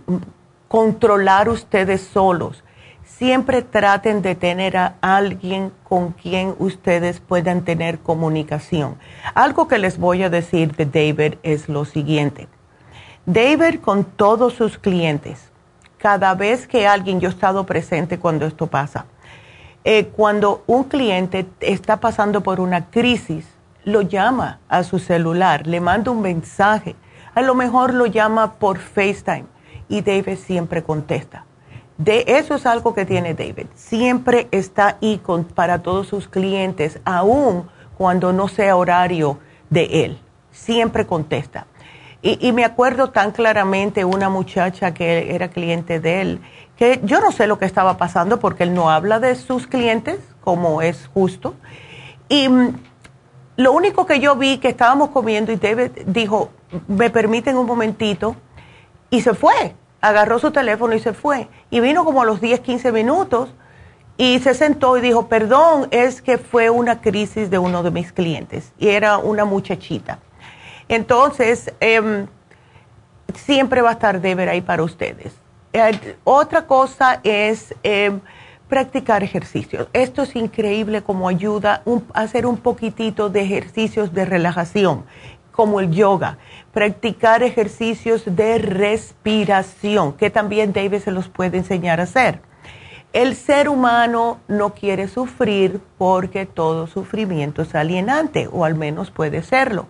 controlar 0.67 1.49
ustedes 1.49 2.01
solos. 2.01 2.63
Siempre 3.03 3.61
traten 3.61 4.21
de 4.21 4.35
tener 4.35 4.77
a 4.77 4.95
alguien 5.01 5.71
con 5.83 6.11
quien 6.11 6.53
ustedes 6.59 7.19
puedan 7.19 7.63
tener 7.63 7.99
comunicación. 7.99 8.97
Algo 9.33 9.67
que 9.67 9.79
les 9.79 9.97
voy 9.97 10.23
a 10.23 10.29
decir 10.29 10.75
de 10.75 10.85
David 10.85 11.35
es 11.41 11.67
lo 11.67 11.85
siguiente. 11.85 12.47
David 13.25 13.79
con 13.81 14.03
todos 14.03 14.53
sus 14.53 14.77
clientes, 14.77 15.51
cada 15.97 16.33
vez 16.35 16.67
que 16.67 16.87
alguien, 16.87 17.19
yo 17.19 17.29
he 17.29 17.31
estado 17.31 17.65
presente 17.65 18.19
cuando 18.19 18.45
esto 18.45 18.67
pasa, 18.67 19.05
eh, 19.83 20.07
cuando 20.07 20.63
un 20.67 20.83
cliente 20.83 21.47
está 21.61 21.97
pasando 21.97 22.41
por 22.41 22.59
una 22.59 22.89
crisis, 22.89 23.45
lo 23.83 24.01
llama 24.01 24.59
a 24.67 24.83
su 24.83 24.99
celular, 24.99 25.65
le 25.65 25.79
manda 25.79 26.11
un 26.11 26.21
mensaje, 26.21 26.95
a 27.33 27.41
lo 27.41 27.55
mejor 27.55 27.93
lo 27.93 28.05
llama 28.05 28.53
por 28.53 28.79
FaceTime 28.79 29.45
y 29.87 30.01
David 30.01 30.37
siempre 30.37 30.83
contesta. 30.83 31.45
De 31.97 32.25
eso 32.27 32.53
es 32.53 32.65
algo 32.65 32.93
que 32.93 33.05
tiene 33.05 33.33
David. 33.33 33.67
Siempre 33.73 34.47
está 34.51 34.97
ahí 35.01 35.21
para 35.55 35.79
todos 35.81 36.07
sus 36.07 36.27
clientes, 36.27 36.99
aun 37.05 37.67
cuando 37.97 38.33
no 38.33 38.47
sea 38.47 38.75
horario 38.75 39.39
de 39.69 40.05
él. 40.05 40.19
Siempre 40.51 41.07
contesta. 41.07 41.65
Y, 42.21 42.51
me 42.51 42.65
acuerdo 42.65 43.11
tan 43.11 43.31
claramente 43.31 44.03
una 44.03 44.27
muchacha 44.27 44.93
que 44.93 45.35
era 45.35 45.49
cliente 45.49 45.99
de 45.99 46.21
él, 46.21 46.41
que 46.75 46.99
yo 47.03 47.21
no 47.21 47.31
sé 47.31 47.47
lo 47.47 47.59
que 47.59 47.65
estaba 47.65 47.97
pasando 47.97 48.39
porque 48.39 48.63
él 48.63 48.73
no 48.73 48.89
habla 48.89 49.19
de 49.19 49.35
sus 49.35 49.67
clientes 49.67 50.19
como 50.41 50.81
es 50.81 51.07
justo. 51.13 51.53
Y 52.27 52.49
mm, 52.49 52.75
lo 53.57 53.71
único 53.71 54.05
que 54.05 54.19
yo 54.19 54.35
vi 54.35 54.57
que 54.57 54.69
estábamos 54.69 55.09
comiendo 55.09 55.51
y 55.51 55.57
David 55.57 55.91
dijo, 56.07 56.49
me 56.87 57.09
permiten 57.09 57.55
un 57.55 57.67
momentito, 57.67 58.35
y 59.09 59.21
se 59.21 59.33
fue. 59.33 59.75
Agarró 60.01 60.39
su 60.39 60.51
teléfono 60.51 60.93
y 60.93 60.99
se 60.99 61.13
fue. 61.13 61.47
Y 61.69 61.79
vino 61.79 62.05
como 62.05 62.21
a 62.21 62.25
los 62.25 62.41
10, 62.41 62.59
15 62.61 62.91
minutos 62.91 63.49
y 64.17 64.39
se 64.39 64.53
sentó 64.53 64.97
y 64.97 65.01
dijo, 65.01 65.27
perdón, 65.27 65.87
es 65.91 66.21
que 66.21 66.37
fue 66.37 66.69
una 66.69 67.01
crisis 67.01 67.49
de 67.49 67.57
uno 67.57 67.83
de 67.83 67.91
mis 67.91 68.11
clientes. 68.11 68.73
Y 68.77 68.89
era 68.89 69.17
una 69.17 69.45
muchachita. 69.45 70.19
Entonces, 70.89 71.73
em, 71.79 72.27
siempre 73.35 73.81
va 73.81 73.89
a 73.89 73.93
estar 73.93 74.21
Deber 74.21 74.49
ahí 74.49 74.61
para 74.61 74.83
ustedes. 74.83 75.33
Eh, 75.73 76.15
otra 76.23 76.65
cosa 76.65 77.19
es 77.23 77.75
em, 77.83 78.19
practicar 78.67 79.23
ejercicios. 79.23 79.87
Esto 79.93 80.23
es 80.23 80.35
increíble 80.35 81.01
como 81.01 81.27
ayuda 81.27 81.83
a 82.13 82.21
hacer 82.21 82.45
un 82.45 82.57
poquitito 82.57 83.29
de 83.29 83.41
ejercicios 83.41 84.13
de 84.13 84.25
relajación 84.25 85.05
como 85.51 85.79
el 85.79 85.89
yoga, 85.89 86.37
practicar 86.71 87.41
ejercicios 87.41 88.23
de 88.27 88.59
respiración, 88.59 90.13
que 90.13 90.29
también 90.29 90.71
David 90.71 90.99
se 90.99 91.09
los 91.09 91.29
puede 91.29 91.57
enseñar 91.57 91.99
a 91.99 92.03
hacer. 92.03 92.41
El 93.11 93.35
ser 93.35 93.67
humano 93.67 94.39
no 94.47 94.75
quiere 94.75 95.07
sufrir 95.07 95.81
porque 95.97 96.45
todo 96.45 96.85
sufrimiento 96.85 97.63
es 97.63 97.73
alienante, 97.73 98.47
o 98.51 98.65
al 98.65 98.75
menos 98.75 99.09
puede 99.09 99.41
serlo. 99.41 99.87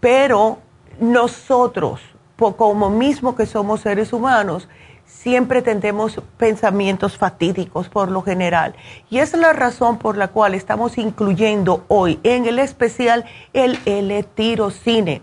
Pero 0.00 0.58
nosotros, 1.00 2.00
como 2.36 2.90
mismo 2.90 3.34
que 3.34 3.46
somos 3.46 3.80
seres 3.80 4.12
humanos, 4.12 4.68
siempre 5.04 5.62
tendemos 5.62 6.20
pensamientos 6.36 7.16
fatídicos 7.16 7.88
por 7.88 8.10
lo 8.10 8.22
general. 8.22 8.74
Y 9.10 9.18
es 9.18 9.32
la 9.34 9.52
razón 9.52 9.98
por 9.98 10.16
la 10.16 10.28
cual 10.28 10.54
estamos 10.54 10.98
incluyendo 10.98 11.84
hoy 11.88 12.20
en 12.22 12.46
el 12.46 12.58
especial 12.58 13.24
el 13.52 13.78
L-tirocine. 13.84 15.22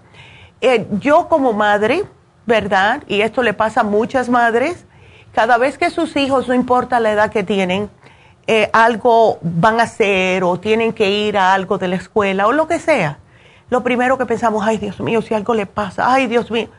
Eh, 0.61 0.87
yo 0.99 1.27
como 1.27 1.53
madre, 1.53 2.03
¿verdad? 2.45 3.03
Y 3.07 3.21
esto 3.21 3.43
le 3.43 3.53
pasa 3.53 3.81
a 3.81 3.83
muchas 3.83 4.29
madres, 4.29 4.85
cada 5.33 5.57
vez 5.57 5.77
que 5.77 5.89
sus 5.89 6.15
hijos, 6.15 6.47
no 6.47 6.53
importa 6.53 6.99
la 6.99 7.11
edad 7.11 7.29
que 7.29 7.43
tienen, 7.43 7.89
eh, 8.47 8.69
algo 8.73 9.39
van 9.41 9.79
a 9.79 9.83
hacer 9.83 10.43
o 10.43 10.59
tienen 10.59 10.93
que 10.93 11.09
ir 11.09 11.37
a 11.37 11.53
algo 11.53 11.77
de 11.77 11.87
la 11.87 11.95
escuela 11.95 12.47
o 12.47 12.51
lo 12.51 12.67
que 12.67 12.79
sea, 12.79 13.19
lo 13.75 13.83
primero 13.83 14.17
que 14.17 14.25
pensamos, 14.25 14.65
ay 14.65 14.77
Dios 14.77 15.01
mío, 15.01 15.21
si 15.21 15.33
algo 15.33 15.53
le 15.53 15.65
pasa, 15.65 16.13
ay 16.13 16.27
Dios 16.27 16.49
mío. 16.49 16.69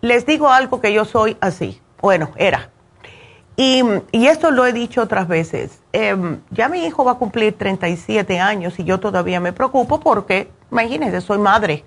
Les 0.00 0.26
digo 0.26 0.48
algo 0.48 0.80
que 0.80 0.92
yo 0.92 1.04
soy 1.04 1.36
así 1.40 1.80
bueno, 2.00 2.30
era. 2.36 2.70
Y, 3.56 3.82
esto 4.12 4.50
lo 4.50 4.64
he 4.64 4.72
dicho 4.72 5.02
otras 5.02 5.28
veces. 5.28 5.80
Em, 5.92 6.40
ya 6.50 6.68
mi 6.68 6.84
hijo 6.84 7.04
va 7.04 7.12
a 7.12 7.14
cumplir 7.16 7.56
37 7.58 8.40
años 8.40 8.78
y 8.78 8.84
yo 8.84 9.00
todavía 9.00 9.38
me 9.38 9.52
preocupo 9.52 10.00
porque, 10.00 10.50
imagínense, 10.70 11.20
soy 11.20 11.38
madre. 11.38 11.84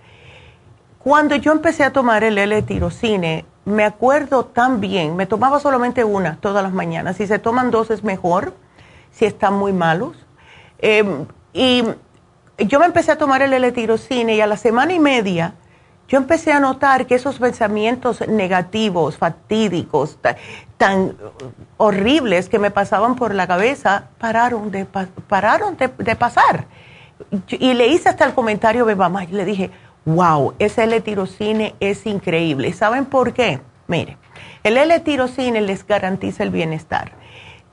Cuando 1.00 1.36
yo 1.36 1.52
empecé 1.52 1.84
a 1.84 1.92
tomar 1.92 2.24
el 2.24 2.38
L-tirocine, 2.38 3.46
me 3.66 3.84
acuerdo 3.86 4.46
tan 4.46 4.80
bien, 4.80 5.16
me 5.16 5.26
tomaba 5.26 5.60
solamente 5.60 6.04
una 6.04 6.38
todas 6.38 6.64
las 6.64 6.74
mañanas. 6.74 7.18
Si 7.18 7.26
se 7.26 7.40
toman 7.40 7.72
dos 7.72 7.90
es 7.90 8.04
mejor, 8.04 8.54
si 9.12 9.26
están 9.26 9.56
muy 9.56 9.74
malos. 9.74 10.16
Em, 10.78 11.26
y 11.54 11.84
yo 12.58 12.80
me 12.80 12.86
empecé 12.86 13.12
a 13.12 13.18
tomar 13.18 13.42
el 13.42 13.54
L-tirocine 13.54 14.36
y 14.36 14.42
a 14.42 14.48
la 14.48 14.58
semana 14.58 14.94
y 14.94 15.00
media 15.00 15.56
yo 16.08 16.18
empecé 16.18 16.52
a 16.52 16.60
notar 16.60 17.08
que 17.08 17.16
esos 17.16 17.40
pensamientos 17.40 18.28
negativos, 18.28 19.18
fatídicos, 19.18 20.20
tan, 20.78 21.16
horribles 21.78 22.50
que 22.50 22.60
me 22.60 22.72
pasaban 22.72 23.16
por 23.16 23.34
la 23.34 23.48
cabeza, 23.48 24.10
pararon 24.20 24.70
de, 24.70 24.86
pararon 24.86 25.78
de, 25.78 26.16
pasar. 26.16 26.66
Y 27.50 27.74
le 27.74 27.88
hice 27.88 28.10
hasta 28.10 28.26
el 28.26 28.34
comentario 28.34 28.86
mi 28.86 28.96
mamá 28.96 29.24
y 29.24 29.28
le 29.28 29.46
dije, 29.46 29.72
wow, 30.06 30.54
ese 30.60 30.84
L-tirocine 30.84 31.74
es 31.80 32.06
increíble. 32.06 32.74
¿Saben 32.74 33.06
por 33.06 33.34
qué? 33.34 33.62
Mire, 33.88 34.18
el 34.64 34.78
L-tirocine 34.78 35.62
les 35.62 35.88
garantiza 35.88 36.44
el 36.44 36.50
bienestar. 36.50 37.14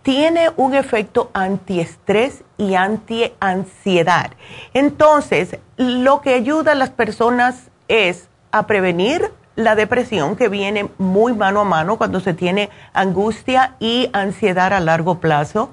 Tiene 0.03 0.51
un 0.57 0.75
efecto 0.75 1.31
antiestrés 1.35 2.43
y 2.57 2.75
antiansiedad. 2.75 4.31
Entonces, 4.73 5.59
lo 5.77 6.21
que 6.23 6.35
ayuda 6.35 6.73
a 6.73 6.75
las 6.75 6.91
personas 6.91 7.71
es 7.89 8.29
a 8.51 8.67
prevenir 8.67 9.31
la 9.57 9.75
depresión 9.75 10.37
que 10.37 10.49
viene 10.49 10.89
muy 10.97 11.35
mano 11.35 11.61
a 11.61 11.65
mano 11.65 11.99
cuando 11.99 12.21
se 12.21 12.33
tiene 12.33 12.71
angustia 12.95 13.77
y 13.79 14.09
ansiedad 14.13 14.73
a 14.73 14.81
largo 14.81 15.21
plazo. 15.21 15.71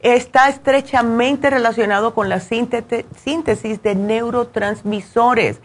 Está 0.00 0.48
estrechamente 0.48 1.48
relacionado 1.48 2.12
con 2.14 2.28
la 2.28 2.40
síntesis 2.40 3.82
de 3.82 3.94
neurotransmisores. 3.94 5.60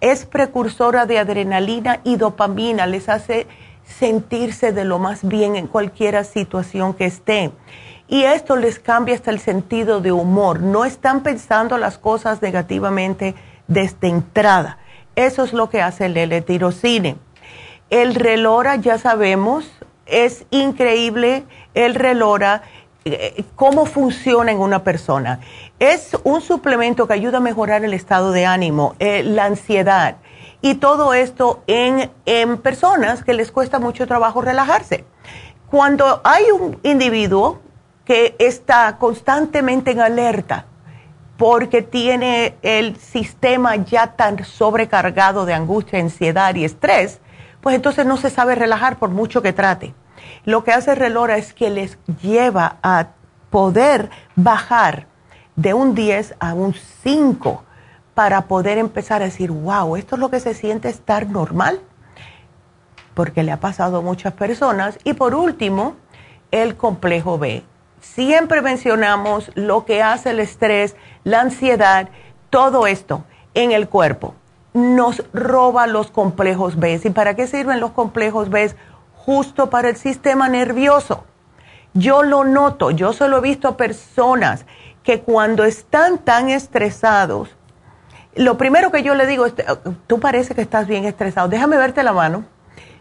Es 0.00 0.26
precursora 0.26 1.06
de 1.06 1.18
adrenalina 1.18 2.00
y 2.04 2.16
dopamina. 2.16 2.86
Les 2.86 3.08
hace 3.08 3.46
sentirse 3.86 4.72
de 4.72 4.84
lo 4.84 4.98
más 4.98 5.26
bien 5.26 5.56
en 5.56 5.66
cualquier 5.66 6.22
situación 6.24 6.92
que 6.94 7.06
esté. 7.06 7.52
Y 8.08 8.22
esto 8.22 8.56
les 8.56 8.78
cambia 8.78 9.14
hasta 9.14 9.30
el 9.30 9.40
sentido 9.40 10.00
de 10.00 10.12
humor. 10.12 10.60
No 10.60 10.84
están 10.84 11.22
pensando 11.22 11.78
las 11.78 11.98
cosas 11.98 12.42
negativamente 12.42 13.34
desde 13.66 14.08
entrada 14.08 14.78
eso 15.16 15.44
es 15.44 15.54
lo 15.54 15.70
que 15.70 15.80
hace 15.80 16.06
el 16.06 16.16
L-tirocine. 16.16 17.16
El 17.88 18.14
relora, 18.14 18.76
ya 18.76 18.98
sabemos, 18.98 19.66
es 20.04 20.44
increíble 20.50 21.44
el 21.72 21.94
relora, 21.94 22.62
eh, 23.06 23.44
cómo 23.54 23.86
funciona 23.86 24.52
en 24.52 24.58
una 24.58 24.84
persona. 24.84 25.40
Es 25.78 26.16
un 26.22 26.42
suplemento 26.42 27.08
que 27.08 27.14
ayuda 27.14 27.38
a 27.38 27.40
mejorar 27.40 27.82
el 27.84 27.94
estado 27.94 28.30
de 28.32 28.44
ánimo, 28.44 28.94
eh, 28.98 29.22
la 29.22 29.46
ansiedad 29.46 30.16
y 30.60 30.76
todo 30.76 31.14
esto 31.14 31.62
en, 31.66 32.10
en 32.24 32.58
personas 32.58 33.22
que 33.22 33.34
les 33.34 33.52
cuesta 33.52 33.78
mucho 33.78 34.06
trabajo 34.06 34.40
relajarse 34.40 35.04
Cuando 35.70 36.20
hay 36.24 36.44
un 36.50 36.78
individuo 36.82 37.60
que 38.04 38.36
está 38.38 38.96
constantemente 38.98 39.90
en 39.90 40.00
alerta 40.00 40.66
porque 41.36 41.82
tiene 41.82 42.56
el 42.62 42.96
sistema 42.96 43.76
ya 43.76 44.14
tan 44.14 44.44
sobrecargado 44.44 45.44
de 45.44 45.54
angustia, 45.54 45.98
ansiedad 45.98 46.54
y 46.54 46.64
estrés, 46.64 47.20
pues 47.60 47.76
entonces 47.76 48.06
no 48.06 48.16
se 48.16 48.30
sabe 48.30 48.54
relajar 48.54 48.98
por 48.98 49.10
mucho 49.10 49.42
que 49.42 49.52
trate. 49.52 49.94
Lo 50.44 50.64
que 50.64 50.72
hace 50.72 50.94
Relora 50.94 51.36
es 51.36 51.52
que 51.52 51.68
les 51.68 51.98
lleva 52.22 52.76
a 52.82 53.08
poder 53.50 54.08
bajar 54.34 55.08
de 55.56 55.74
un 55.74 55.94
10 55.94 56.36
a 56.38 56.54
un 56.54 56.74
5 56.74 57.64
para 58.16 58.46
poder 58.46 58.78
empezar 58.78 59.20
a 59.20 59.26
decir, 59.26 59.50
wow, 59.50 59.94
esto 59.94 60.14
es 60.14 60.20
lo 60.20 60.30
que 60.30 60.40
se 60.40 60.54
siente 60.54 60.88
estar 60.88 61.28
normal, 61.28 61.82
porque 63.12 63.42
le 63.42 63.52
ha 63.52 63.60
pasado 63.60 63.98
a 63.98 64.00
muchas 64.00 64.32
personas. 64.32 64.98
Y 65.04 65.12
por 65.12 65.34
último, 65.34 65.96
el 66.50 66.76
complejo 66.76 67.36
B. 67.36 67.62
Siempre 68.00 68.62
mencionamos 68.62 69.50
lo 69.54 69.84
que 69.84 70.02
hace 70.02 70.30
el 70.30 70.40
estrés, 70.40 70.96
la 71.24 71.42
ansiedad, 71.42 72.08
todo 72.48 72.86
esto 72.86 73.24
en 73.52 73.72
el 73.72 73.86
cuerpo. 73.86 74.34
Nos 74.72 75.22
roba 75.34 75.86
los 75.86 76.10
complejos 76.10 76.78
B. 76.78 76.98
¿Y 77.04 77.10
para 77.10 77.36
qué 77.36 77.46
sirven 77.46 77.80
los 77.80 77.90
complejos 77.90 78.48
B? 78.48 78.74
Justo 79.14 79.68
para 79.68 79.90
el 79.90 79.96
sistema 79.96 80.48
nervioso. 80.48 81.24
Yo 81.92 82.22
lo 82.22 82.44
noto, 82.44 82.90
yo 82.92 83.12
solo 83.12 83.38
he 83.38 83.42
visto 83.42 83.76
personas 83.76 84.64
que 85.02 85.20
cuando 85.20 85.64
están 85.64 86.16
tan 86.16 86.48
estresados, 86.48 87.55
lo 88.36 88.58
primero 88.58 88.92
que 88.92 89.02
yo 89.02 89.14
le 89.14 89.26
digo 89.26 89.46
es, 89.46 89.54
tú 90.06 90.20
parece 90.20 90.54
que 90.54 90.60
estás 90.60 90.86
bien 90.86 91.04
estresado, 91.04 91.48
déjame 91.48 91.76
verte 91.76 92.02
la 92.02 92.12
mano. 92.12 92.44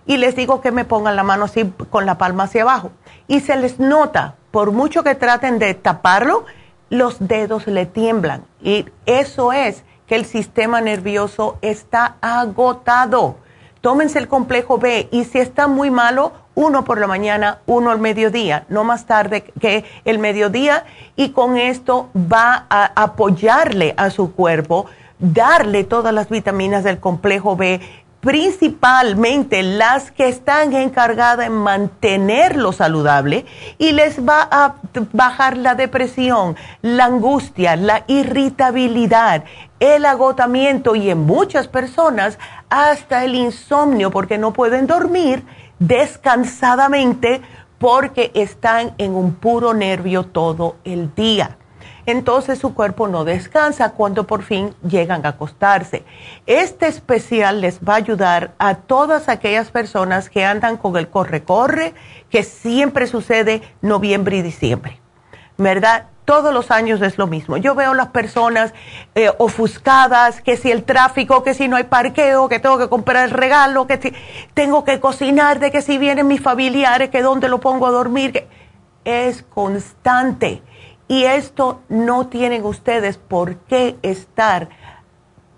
Y 0.08 0.18
les 0.18 0.36
digo 0.36 0.62
que 0.62 0.72
me 0.72 0.86
pongan 0.86 1.16
la 1.16 1.24
mano 1.24 1.46
así 1.46 1.74
con 1.90 2.06
la 2.06 2.18
palma 2.18 2.44
hacia 2.44 2.62
abajo. 2.62 2.92
Y 3.28 3.40
se 3.40 3.56
les 3.56 3.80
nota, 3.80 4.36
por 4.52 4.72
mucho 4.72 5.04
que 5.04 5.16
traten 5.16 5.58
de 5.58 5.74
taparlo, 5.74 6.46
los 6.90 7.18
dedos 7.28 7.66
le 7.68 7.86
tiemblan. 7.86 8.46
Y 8.62 8.86
eso 9.06 9.52
es 9.52 9.84
que 10.08 10.16
el 10.16 10.26
sistema 10.26 10.80
nervioso 10.80 11.58
está 11.62 12.18
agotado. 12.22 13.38
Tómense 13.82 14.20
el 14.20 14.28
complejo 14.28 14.78
B 14.78 15.10
y 15.12 15.26
si 15.26 15.40
está 15.40 15.68
muy 15.68 15.92
malo, 15.92 16.34
uno 16.56 16.84
por 16.86 17.00
la 17.00 17.08
mañana, 17.08 17.60
uno 17.66 17.92
al 17.92 18.00
mediodía, 18.00 18.66
no 18.70 18.84
más 18.84 19.06
tarde 19.06 19.44
que 19.60 19.84
el 20.06 20.20
mediodía 20.20 20.86
y 21.16 21.30
con 21.30 21.58
esto 21.58 22.10
va 22.16 22.66
a 22.70 23.04
apoyarle 23.04 23.94
a 23.98 24.10
su 24.10 24.34
cuerpo 24.34 24.86
darle 25.20 25.84
todas 25.84 26.14
las 26.14 26.30
vitaminas 26.30 26.84
del 26.84 27.00
complejo 27.00 27.56
B, 27.56 27.82
principalmente 28.26 29.62
las 29.62 30.10
que 30.10 30.28
están 30.28 30.74
encargadas 30.74 31.46
en 31.46 31.54
mantenerlo 31.54 32.72
saludable 32.72 33.46
y 33.78 33.92
les 33.92 34.20
va 34.28 34.48
a 34.50 34.76
bajar 35.14 35.58
la 35.58 35.76
depresión, 35.76 36.56
la 36.82 37.06
angustia, 37.06 37.76
la 37.76 38.04
irritabilidad, 38.08 39.44
el 39.80 40.06
agotamiento 40.06 40.96
y 40.96 41.12
en 41.12 41.20
muchas 41.20 41.68
personas 41.68 42.40
hasta 42.70 43.24
el 43.26 43.36
insomnio 43.36 44.10
porque 44.10 44.40
no 44.40 44.54
pueden 44.54 44.88
dormir 44.88 45.46
descansadamente 45.78 47.42
porque 47.78 48.32
están 48.34 48.96
en 48.98 49.14
un 49.14 49.36
puro 49.36 49.76
nervio 49.76 50.24
todo 50.24 50.78
el 50.84 51.14
día 51.14 51.58
entonces 52.06 52.60
su 52.60 52.74
cuerpo 52.74 53.08
no 53.08 53.26
descansa 53.26 53.92
cuando 53.92 54.28
por 54.28 54.44
fin 54.44 54.74
llegan 54.88 55.26
a 55.26 55.30
acostarse. 55.30 56.04
Este 56.46 56.88
especial 56.88 57.62
les 57.62 57.80
va 57.80 57.94
a 57.94 57.98
ayudar 57.98 58.54
a 58.60 58.76
todas 58.76 59.30
aquellas 59.30 59.72
personas 59.72 60.30
que 60.30 60.46
andan 60.46 60.78
con 60.78 60.96
el 60.98 61.10
corre-corre, 61.10 61.94
que 62.30 62.44
siempre 62.44 63.08
sucede 63.08 63.62
noviembre 63.82 64.38
y 64.38 64.42
diciembre, 64.42 65.00
¿verdad? 65.58 66.06
Todos 66.26 66.52
los 66.54 66.72
años 66.72 67.02
es 67.04 67.20
lo 67.20 67.28
mismo. 67.28 67.58
Yo 67.58 67.76
veo 67.76 67.94
las 67.94 68.08
personas 68.08 68.74
eh, 69.14 69.32
ofuscadas, 69.38 70.42
que 70.42 70.58
si 70.58 70.72
el 70.72 70.84
tráfico, 70.84 71.44
que 71.44 71.54
si 71.54 71.68
no 71.68 71.76
hay 71.76 71.84
parqueo, 71.84 72.50
que 72.50 72.60
tengo 72.60 72.80
que 72.80 72.90
comprar 72.90 73.26
el 73.26 73.32
regalo, 73.32 73.86
que 73.86 73.98
si 74.02 74.14
tengo 74.56 74.84
que 74.84 75.00
cocinar, 75.00 75.60
de 75.60 75.72
que 75.72 75.84
si 75.84 76.00
vienen 76.00 76.28
mis 76.28 76.42
familiares, 76.42 77.12
que 77.12 77.22
dónde 77.22 77.48
lo 77.48 77.60
pongo 77.60 77.86
a 77.86 77.92
dormir. 77.92 78.32
Que 78.32 78.48
es 79.06 79.44
constante 79.44 80.64
y 81.08 81.24
esto 81.26 81.82
no 81.90 82.28
tienen 82.28 82.66
ustedes 82.66 83.18
por 83.18 83.58
qué 83.58 83.98
estar 84.02 84.70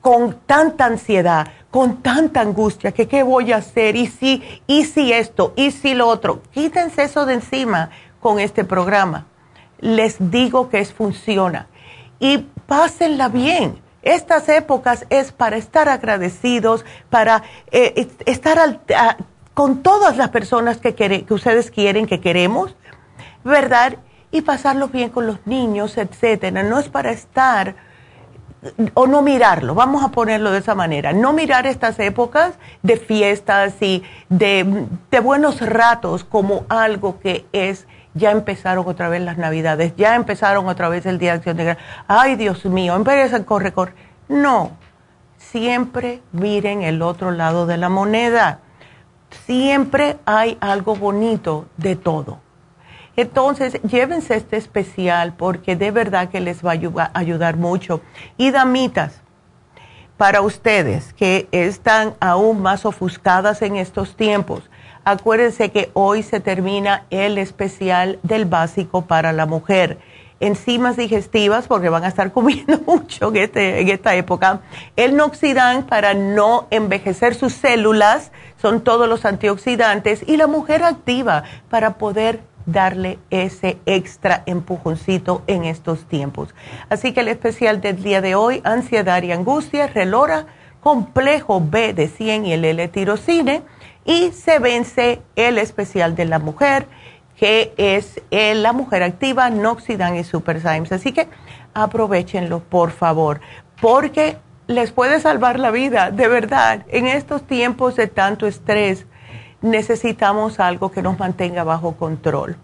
con 0.01 0.39
tanta 0.45 0.85
ansiedad, 0.85 1.47
con 1.71 2.01
tanta 2.01 2.41
angustia, 2.41 2.91
que 2.91 3.07
qué 3.07 3.23
voy 3.23 3.51
a 3.51 3.57
hacer, 3.57 3.95
y 3.95 4.07
si, 4.07 4.43
y 4.65 4.85
si 4.85 5.11
esto, 5.11 5.53
y 5.55 5.71
si 5.71 5.93
lo 5.93 6.07
otro. 6.07 6.41
Quítense 6.51 7.03
eso 7.03 7.25
de 7.25 7.35
encima 7.35 7.89
con 8.19 8.39
este 8.39 8.63
programa. 8.63 9.25
Les 9.79 10.15
digo 10.31 10.69
que 10.69 10.79
es 10.79 10.93
funciona. 10.93 11.67
Y 12.19 12.37
pásenla 12.65 13.27
bien. 13.27 13.79
Estas 14.01 14.47
épocas 14.47 15.05
es 15.09 15.31
para 15.31 15.57
estar 15.57 15.89
agradecidos, 15.89 16.85
para 17.09 17.43
eh, 17.71 18.07
estar 18.25 18.79
con 19.53 19.83
todas 19.83 20.15
las 20.15 20.29
personas 20.29 20.77
que, 20.77 20.95
que 20.95 21.33
ustedes 21.33 21.69
quieren, 21.69 22.07
que 22.07 22.21
queremos, 22.21 22.75
¿verdad? 23.43 23.97
Y 24.31 24.41
pasarlo 24.41 24.89
bien 24.89 25.09
con 25.09 25.27
los 25.27 25.45
niños, 25.45 25.97
etcétera. 25.97 26.63
No 26.63 26.79
es 26.79 26.89
para 26.89 27.11
estar 27.11 27.75
o 28.93 29.07
no 29.07 29.21
mirarlo, 29.21 29.75
vamos 29.75 30.03
a 30.03 30.09
ponerlo 30.09 30.51
de 30.51 30.59
esa 30.59 30.75
manera, 30.75 31.13
no 31.13 31.31
mirar 31.31 31.67
estas 31.67 31.99
épocas 31.99 32.55
de 32.81 32.97
fiestas 32.97 33.75
y 33.81 34.03
de, 34.29 34.87
buenos 35.21 35.61
ratos 35.61 36.23
como 36.23 36.65
algo 36.67 37.19
que 37.19 37.45
es, 37.51 37.87
ya 38.15 38.31
empezaron 38.31 38.87
otra 38.87 39.09
vez 39.09 39.21
las 39.21 39.37
navidades, 39.37 39.95
ya 39.95 40.15
empezaron 40.15 40.67
otra 40.67 40.89
vez 40.89 41.05
el 41.05 41.19
Día 41.19 41.33
de 41.33 41.37
Acción 41.37 41.57
de 41.57 41.63
Gracias, 41.65 41.87
ay 42.07 42.35
Dios 42.35 42.65
mío, 42.65 42.95
empiezan 42.95 43.43
corre, 43.43 43.71
corre. 43.73 43.93
No, 44.27 44.71
siempre 45.37 46.21
miren 46.31 46.81
el 46.81 47.03
otro 47.03 47.31
lado 47.31 47.67
de 47.67 47.77
la 47.77 47.89
moneda, 47.89 48.59
siempre 49.45 50.17
hay 50.25 50.57
algo 50.59 50.95
bonito 50.95 51.67
de 51.77 51.95
todo 51.95 52.46
entonces, 53.17 53.81
llévense 53.81 54.35
este 54.35 54.57
especial 54.57 55.33
porque 55.35 55.75
de 55.75 55.89
verdad 55.89 56.29
que 56.29 56.39
les 56.39 56.63
va 56.63 56.73
a 56.73 57.19
ayudar 57.19 57.57
mucho. 57.57 57.99
Y 58.37 58.51
damitas, 58.51 59.21
para 60.17 60.41
ustedes 60.41 61.13
que 61.13 61.47
están 61.51 62.13
aún 62.19 62.61
más 62.61 62.85
ofuscadas 62.85 63.63
en 63.63 63.75
estos 63.75 64.15
tiempos, 64.15 64.69
acuérdense 65.03 65.71
que 65.71 65.89
hoy 65.93 66.21
se 66.21 66.39
termina 66.39 67.05
el 67.09 67.39
especial 67.39 68.19
del 68.21 68.45
básico 68.45 69.07
para 69.07 69.33
la 69.33 69.47
mujer. 69.47 69.97
Enzimas 70.39 70.95
digestivas, 70.95 71.67
porque 71.67 71.89
van 71.89 72.03
a 72.03 72.09
estar 72.09 72.31
comiendo 72.33 72.79
mucho 72.85 73.29
en, 73.29 73.37
este, 73.37 73.81
en 73.81 73.89
esta 73.89 74.13
época. 74.13 74.61
El 74.95 75.15
noxidán 75.15 75.87
para 75.87 76.13
no 76.13 76.67
envejecer 76.69 77.33
sus 77.33 77.53
células, 77.53 78.31
son 78.61 78.81
todos 78.81 79.09
los 79.09 79.25
antioxidantes. 79.25 80.23
Y 80.27 80.37
la 80.37 80.45
mujer 80.45 80.83
activa 80.83 81.45
para 81.71 81.97
poder 81.97 82.41
darle 82.67 83.17
ese 83.31 83.79
extra 83.87 84.43
empujoncito 84.45 85.41
en 85.47 85.63
estos 85.63 86.05
tiempos. 86.05 86.53
Así 86.89 87.13
que 87.13 87.21
el 87.21 87.29
especial 87.29 87.81
del 87.81 88.03
día 88.03 88.21
de 88.21 88.35
hoy, 88.35 88.61
ansiedad 88.63 89.23
y 89.23 89.31
angustia, 89.31 89.87
relora, 89.87 90.45
complejo 90.81 91.59
B 91.59 91.93
de 91.93 92.07
100 92.07 92.45
y 92.45 92.53
el 92.53 92.65
L-tirocine, 92.65 93.63
y 94.05 94.31
se 94.31 94.59
vence 94.59 95.21
el 95.35 95.57
especial 95.57 96.15
de 96.15 96.25
la 96.25 96.39
mujer, 96.39 96.87
que 97.35 97.73
es 97.77 98.21
la 98.31 98.73
mujer 98.73 99.03
activa, 99.03 99.49
Noxidan 99.49 100.15
y 100.15 100.23
Super 100.23 100.61
Así 100.65 101.11
que 101.11 101.27
aprovechenlo, 101.73 102.59
por 102.59 102.91
favor, 102.91 103.41
porque 103.81 104.37
les 104.67 104.91
puede 104.91 105.19
salvar 105.19 105.59
la 105.59 105.71
vida, 105.71 106.11
de 106.11 106.27
verdad, 106.27 106.85
en 106.89 107.07
estos 107.07 107.43
tiempos 107.43 107.95
de 107.95 108.07
tanto 108.07 108.47
estrés 108.47 109.05
necesitamos 109.61 110.59
algo 110.59 110.91
que 110.91 111.01
nos 111.01 111.17
mantenga 111.19 111.63
bajo 111.63 111.95
control. 111.95 112.57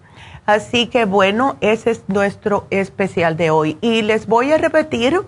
Así 0.46 0.88
que 0.88 1.06
bueno, 1.06 1.56
ese 1.62 1.92
es 1.92 2.04
nuestro 2.08 2.68
especial 2.70 3.38
de 3.38 3.50
hoy. 3.50 3.78
Y 3.82 4.02
les 4.02 4.28
voy 4.28 4.52
a 4.52 4.58
repetir 4.58 5.22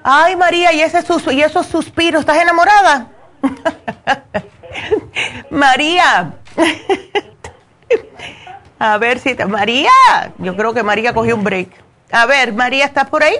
ay 0.03 0.35
María, 0.35 0.71
y, 0.71 0.81
ese 0.81 1.03
y 1.31 1.41
esos 1.41 1.65
suspiros, 1.65 2.21
¿estás 2.21 2.41
enamorada? 2.41 3.07
María. 5.49 6.33
A 8.79 8.97
ver 8.97 9.19
si... 9.19 9.35
María, 9.35 9.89
yo 10.37 10.55
creo 10.55 10.73
que 10.73 10.83
María 10.83 11.13
cogió 11.13 11.35
un 11.35 11.43
break. 11.43 11.69
A 12.11 12.25
ver, 12.25 12.53
María, 12.53 12.85
¿estás 12.85 13.09
por 13.09 13.23
ahí? 13.23 13.35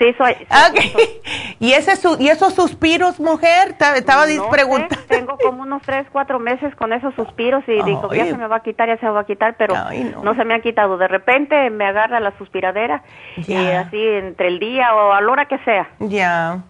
Sí, 0.00 0.14
soy. 0.16 0.34
¿Y, 1.60 1.74
ese 1.74 1.92
¿Y 2.18 2.28
esos 2.28 2.54
suspiros, 2.54 3.20
mujer? 3.20 3.76
Estaba 3.94 4.24
preguntando. 4.50 5.04
tengo 5.06 5.36
como 5.36 5.62
unos 5.62 5.82
tres, 5.82 6.06
cuatro 6.10 6.38
meses 6.38 6.74
con 6.76 6.94
esos 6.94 7.14
suspiros 7.14 7.62
y 7.68 7.82
digo, 7.82 8.10
ya 8.14 8.24
se 8.24 8.36
me 8.38 8.46
va 8.46 8.56
a 8.56 8.62
quitar, 8.62 8.88
ya 8.88 8.96
se 8.96 9.04
me 9.04 9.12
va 9.12 9.20
a 9.20 9.26
quitar, 9.26 9.56
pero 9.58 9.74
no. 10.22 10.34
se 10.34 10.44
me 10.46 10.54
han 10.54 10.62
quitado. 10.62 10.96
De 10.96 11.06
repente 11.06 11.68
me 11.68 11.84
agarra 11.84 12.18
la 12.18 12.36
suspiradera 12.38 13.02
y 13.36 13.54
así 13.54 13.98
entre 14.02 14.48
el 14.48 14.58
día 14.58 14.94
o 14.94 15.12
a 15.12 15.20
la 15.20 15.30
hora 15.30 15.44
que 15.44 15.58
sea. 15.58 15.90
Ya. 15.98 16.60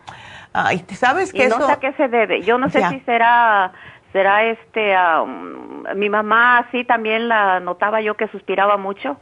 Ay, 0.53 0.85
¿sabes 0.89 1.33
que 1.33 1.45
y 1.45 1.49
no 1.49 1.65
sé 1.65 1.71
a 1.71 1.77
qué 1.77 1.93
se 1.93 2.09
debe. 2.09 2.43
Yo 2.43 2.59
no 2.59 2.69
sé 2.69 2.85
si 2.89 2.99
será 3.01 3.73
será 4.13 4.45
este 4.45 4.95
mi 5.95 6.09
mamá 6.09 6.69
sí 6.73 6.85
también 6.85 7.29
la 7.29 7.61
notaba 7.61 8.01
yo 8.01 8.17
que 8.17 8.29
suspiraba 8.29 8.77
mucho 8.77 9.19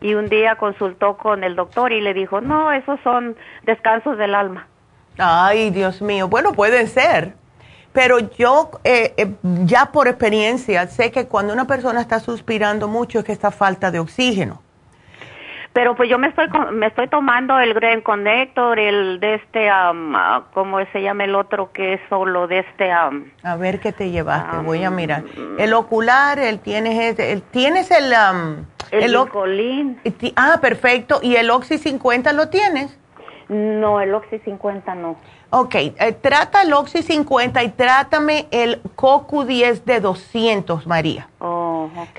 y 0.00 0.14
un 0.14 0.28
día 0.28 0.56
consultó 0.56 1.16
con 1.16 1.44
el 1.44 1.56
doctor 1.56 1.92
y 1.92 2.00
le 2.00 2.12
dijo 2.14 2.40
no 2.40 2.72
esos 2.72 2.98
son 3.04 3.36
descansos 3.64 4.18
del 4.18 4.34
alma 4.34 4.66
ay 5.18 5.70
Dios 5.70 6.02
mío. 6.02 6.28
Bueno 6.28 6.52
puede 6.52 6.86
ser. 6.86 7.34
Pero 7.92 8.20
yo 8.20 8.70
eh, 8.84 9.12
eh, 9.18 9.34
ya 9.64 9.86
por 9.92 10.08
experiencia 10.08 10.86
sé 10.86 11.10
que 11.10 11.26
cuando 11.26 11.52
una 11.52 11.66
persona 11.66 12.00
está 12.00 12.20
suspirando 12.20 12.88
mucho 12.88 13.18
es 13.18 13.24
que 13.24 13.32
está 13.32 13.50
falta 13.50 13.90
de 13.90 13.98
oxígeno 13.98 14.62
pero 15.72 15.94
pues 15.94 16.08
yo 16.08 16.18
me 16.18 16.28
estoy 16.28 16.48
me 16.72 16.86
estoy 16.86 17.08
tomando 17.08 17.58
el 17.58 17.74
Green 17.74 18.00
Connector, 18.00 18.78
el 18.78 19.20
de 19.20 19.34
este, 19.36 19.70
um, 19.72 20.14
¿cómo 20.52 20.78
se 20.92 21.02
llama 21.02 21.24
el 21.24 21.34
otro 21.34 21.72
que 21.72 21.94
es 21.94 22.00
solo 22.08 22.46
de 22.46 22.60
este? 22.60 22.90
a 22.92 23.56
ver 23.56 23.80
qué 23.80 23.92
te 23.92 24.10
llevaste, 24.10 24.58
voy 24.58 24.84
a 24.84 24.90
mirar. 24.90 25.24
El 25.58 25.72
ocular, 25.74 26.38
el 26.38 26.58
tienes, 26.60 27.18
el, 27.18 27.42
tienes 27.42 27.90
el... 27.90 28.12
el, 28.90 29.02
el 29.02 30.32
Ah, 30.36 30.58
perfecto. 30.60 31.20
¿Y 31.22 31.36
el 31.36 31.50
Oxy 31.50 31.78
50 31.78 32.32
lo 32.32 32.48
tienes? 32.48 32.98
No, 33.48 34.00
el 34.00 34.14
Oxy 34.14 34.38
50 34.38 34.94
no. 34.94 35.16
Ok, 35.50 35.74
eh, 35.74 36.16
trata 36.18 36.62
el 36.62 36.72
Oxy 36.72 37.02
50 37.02 37.62
y 37.62 37.68
trátame 37.70 38.46
el 38.50 38.82
CoQ10 38.96 39.84
de 39.84 40.00
200, 40.00 40.86
María. 40.86 41.28
Oh, 41.38 41.61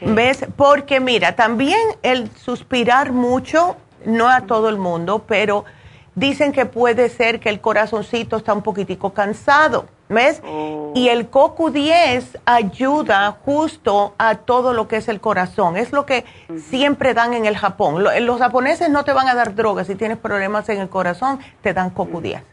¿Ves? 0.01 0.45
Porque 0.55 0.99
mira, 0.99 1.35
también 1.35 1.79
el 2.01 2.29
suspirar 2.35 3.11
mucho, 3.11 3.75
no 4.05 4.29
a 4.29 4.41
todo 4.41 4.69
el 4.69 4.77
mundo, 4.77 5.23
pero 5.27 5.65
dicen 6.15 6.51
que 6.51 6.65
puede 6.65 7.09
ser 7.09 7.39
que 7.39 7.49
el 7.49 7.59
corazoncito 7.59 8.37
está 8.37 8.53
un 8.53 8.61
poquitico 8.61 9.13
cansado, 9.13 9.85
¿ves? 10.09 10.41
Oh. 10.45 10.91
Y 10.95 11.09
el 11.09 11.31
CoQ10 11.31 12.39
ayuda 12.45 13.37
justo 13.43 14.13
a 14.17 14.35
todo 14.35 14.73
lo 14.73 14.87
que 14.87 14.97
es 14.97 15.07
el 15.07 15.19
corazón. 15.19 15.75
Es 15.77 15.91
lo 15.91 16.05
que 16.05 16.25
siempre 16.69 17.13
dan 17.13 17.33
en 17.33 17.45
el 17.45 17.57
Japón. 17.57 18.03
Los 18.21 18.39
japoneses 18.39 18.89
no 18.89 19.03
te 19.03 19.13
van 19.13 19.27
a 19.27 19.33
dar 19.33 19.55
drogas. 19.55 19.87
Si 19.87 19.95
tienes 19.95 20.17
problemas 20.17 20.69
en 20.69 20.81
el 20.81 20.89
corazón, 20.89 21.39
te 21.61 21.73
dan 21.73 21.93
CoQ10. 21.93 22.43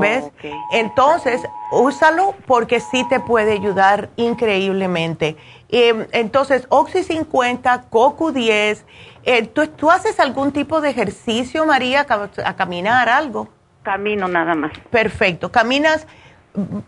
¿Ves? 0.00 0.24
Entonces, 0.72 1.40
úsalo 1.70 2.34
porque 2.46 2.80
sí 2.80 3.04
te 3.08 3.20
puede 3.20 3.52
ayudar 3.52 4.08
increíblemente. 4.16 5.36
Entonces, 5.70 6.66
Oxy 6.70 7.02
50, 7.02 7.82
Coco 7.90 8.32
10. 8.32 8.86
Eh, 9.24 9.46
¿tú, 9.46 9.90
haces 9.90 10.18
algún 10.20 10.52
tipo 10.52 10.80
de 10.80 10.90
ejercicio, 10.90 11.66
María, 11.66 12.06
a, 12.44 12.56
caminar 12.56 13.08
algo? 13.08 13.48
Camino 13.82 14.28
nada 14.28 14.54
más. 14.54 14.72
Perfecto. 14.90 15.52
¿Caminas 15.52 16.06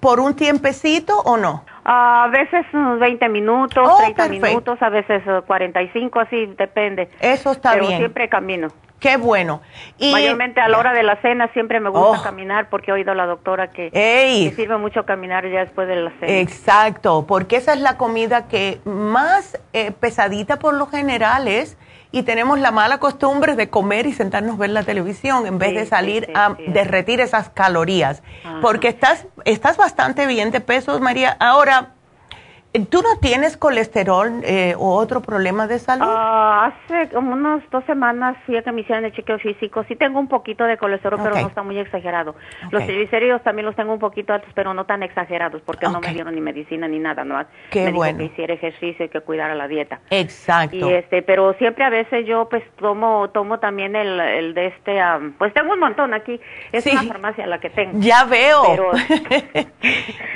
por 0.00 0.20
un 0.20 0.34
tiempecito 0.34 1.18
o 1.20 1.36
no? 1.36 1.64
A 1.84 2.28
veces 2.30 2.66
unos 2.72 2.98
20 3.00 3.28
minutos, 3.28 3.98
30 3.98 4.28
minutos, 4.28 4.80
a 4.80 4.88
veces 4.88 5.22
45, 5.46 6.18
uh, 6.18 6.22
así 6.22 6.46
depende. 6.46 7.08
Eso 7.20 7.52
está 7.52 7.72
Pero 7.72 7.86
bien. 7.86 7.98
siempre 7.98 8.28
camino. 8.28 8.68
Qué 9.00 9.16
bueno. 9.16 9.62
Y, 9.98 10.12
Mayormente 10.12 10.60
a 10.60 10.68
la 10.68 10.78
hora 10.78 10.92
de 10.92 11.02
la 11.02 11.20
cena 11.22 11.48
siempre 11.54 11.80
me 11.80 11.88
gusta 11.88 12.20
oh. 12.20 12.22
caminar 12.22 12.68
porque 12.68 12.90
he 12.90 12.94
oído 12.94 13.12
a 13.12 13.14
la 13.14 13.26
doctora 13.26 13.70
que, 13.70 13.90
sirve 14.54 14.76
mucho 14.76 15.04
caminar 15.06 15.48
ya 15.48 15.60
después 15.60 15.88
de 15.88 15.96
la 15.96 16.10
cena. 16.20 16.38
Exacto, 16.38 17.24
porque 17.26 17.56
esa 17.56 17.72
es 17.72 17.80
la 17.80 17.96
comida 17.96 18.46
que 18.46 18.80
más 18.84 19.58
eh, 19.72 19.90
pesadita 19.90 20.58
por 20.58 20.74
lo 20.74 20.86
general 20.86 21.48
es 21.48 21.78
y 22.12 22.24
tenemos 22.24 22.58
la 22.58 22.72
mala 22.72 22.98
costumbre 22.98 23.56
de 23.56 23.70
comer 23.70 24.06
y 24.06 24.12
sentarnos 24.12 24.56
a 24.56 24.58
ver 24.58 24.70
la 24.70 24.82
televisión 24.82 25.46
en 25.46 25.58
vez 25.58 25.74
de 25.74 25.86
salir 25.86 26.28
a 26.34 26.56
derretir 26.68 27.20
esas 27.20 27.48
calorías. 27.50 28.22
Porque 28.60 28.88
estás, 28.88 29.26
estás 29.44 29.76
bastante 29.76 30.26
bien 30.26 30.50
de 30.50 30.60
peso, 30.60 30.98
María. 31.00 31.36
Ahora, 31.38 31.94
¿Tú 32.88 33.02
no 33.02 33.18
tienes 33.20 33.56
colesterol 33.56 34.42
eh, 34.44 34.76
o 34.78 34.94
otro 34.94 35.20
problema 35.22 35.66
de 35.66 35.80
salud? 35.80 36.06
Ah, 36.09 36.72
hace 36.72 37.09
como 37.09 37.33
unas 37.33 37.68
dos 37.70 37.85
semanas 37.85 38.37
fui 38.46 38.56
a 38.56 38.62
que 38.62 38.70
me 38.70 38.83
hicieran 38.83 39.04
el 39.04 39.12
chequeo 39.12 39.40
físico. 39.40 39.85
Sí 39.88 39.96
tengo 39.96 40.20
un 40.20 40.28
poquito 40.28 40.62
de 40.62 40.76
colesterol, 40.76 41.18
pero 41.20 41.35
no 41.35 41.48
está 41.48 41.64
muy 41.64 41.78
exagerado. 41.78 42.37
Los 42.70 42.85
triglicéridos 42.87 43.42
también 43.42 43.66
los 43.66 43.74
tengo 43.74 43.92
un 43.92 43.98
poquito 43.98 44.33
altos, 44.33 44.50
pero 44.54 44.72
no 44.72 44.85
tan 44.85 45.02
exagerados, 45.02 45.61
porque 45.62 45.88
no 45.88 46.00
me 46.00 46.12
dieron 46.12 46.33
ni 46.33 46.40
medicina 46.40 46.87
ni 46.87 47.00
nada, 47.00 47.24
¿no? 47.24 47.44
Qué 47.70 47.87
me 47.87 47.92
bueno. 47.92 48.18
que 48.18 48.24
hiciera 48.26 48.54
ejercicio 48.54 49.06
y 49.06 49.09
que 49.09 49.20
cuidara 49.20 49.56
la 49.56 49.66
dieta. 49.66 49.98
Exacto. 50.11 50.76
Y 50.76 50.92
este, 50.92 51.22
pero 51.22 51.54
siempre 51.54 51.85
a 51.85 51.90
veces 51.90 52.24
yo 52.24 52.48
pues 52.48 52.62
tomo 52.78 53.30
tomo 53.30 53.59
también 53.59 53.96
el, 53.96 54.20
el 54.20 54.54
de 54.54 54.66
este, 54.68 55.00
pues 55.38 55.52
tengo 55.54 55.72
un 55.72 55.80
montón 55.80 56.14
aquí. 56.14 56.40
Es 56.70 56.87
una 56.87 57.02
farmacia 57.02 57.48
la 57.48 57.59
que 57.59 57.70
tengo. 57.70 57.98
Ya 57.98 58.24
veo. 58.24 58.62
Pero, 58.68 58.90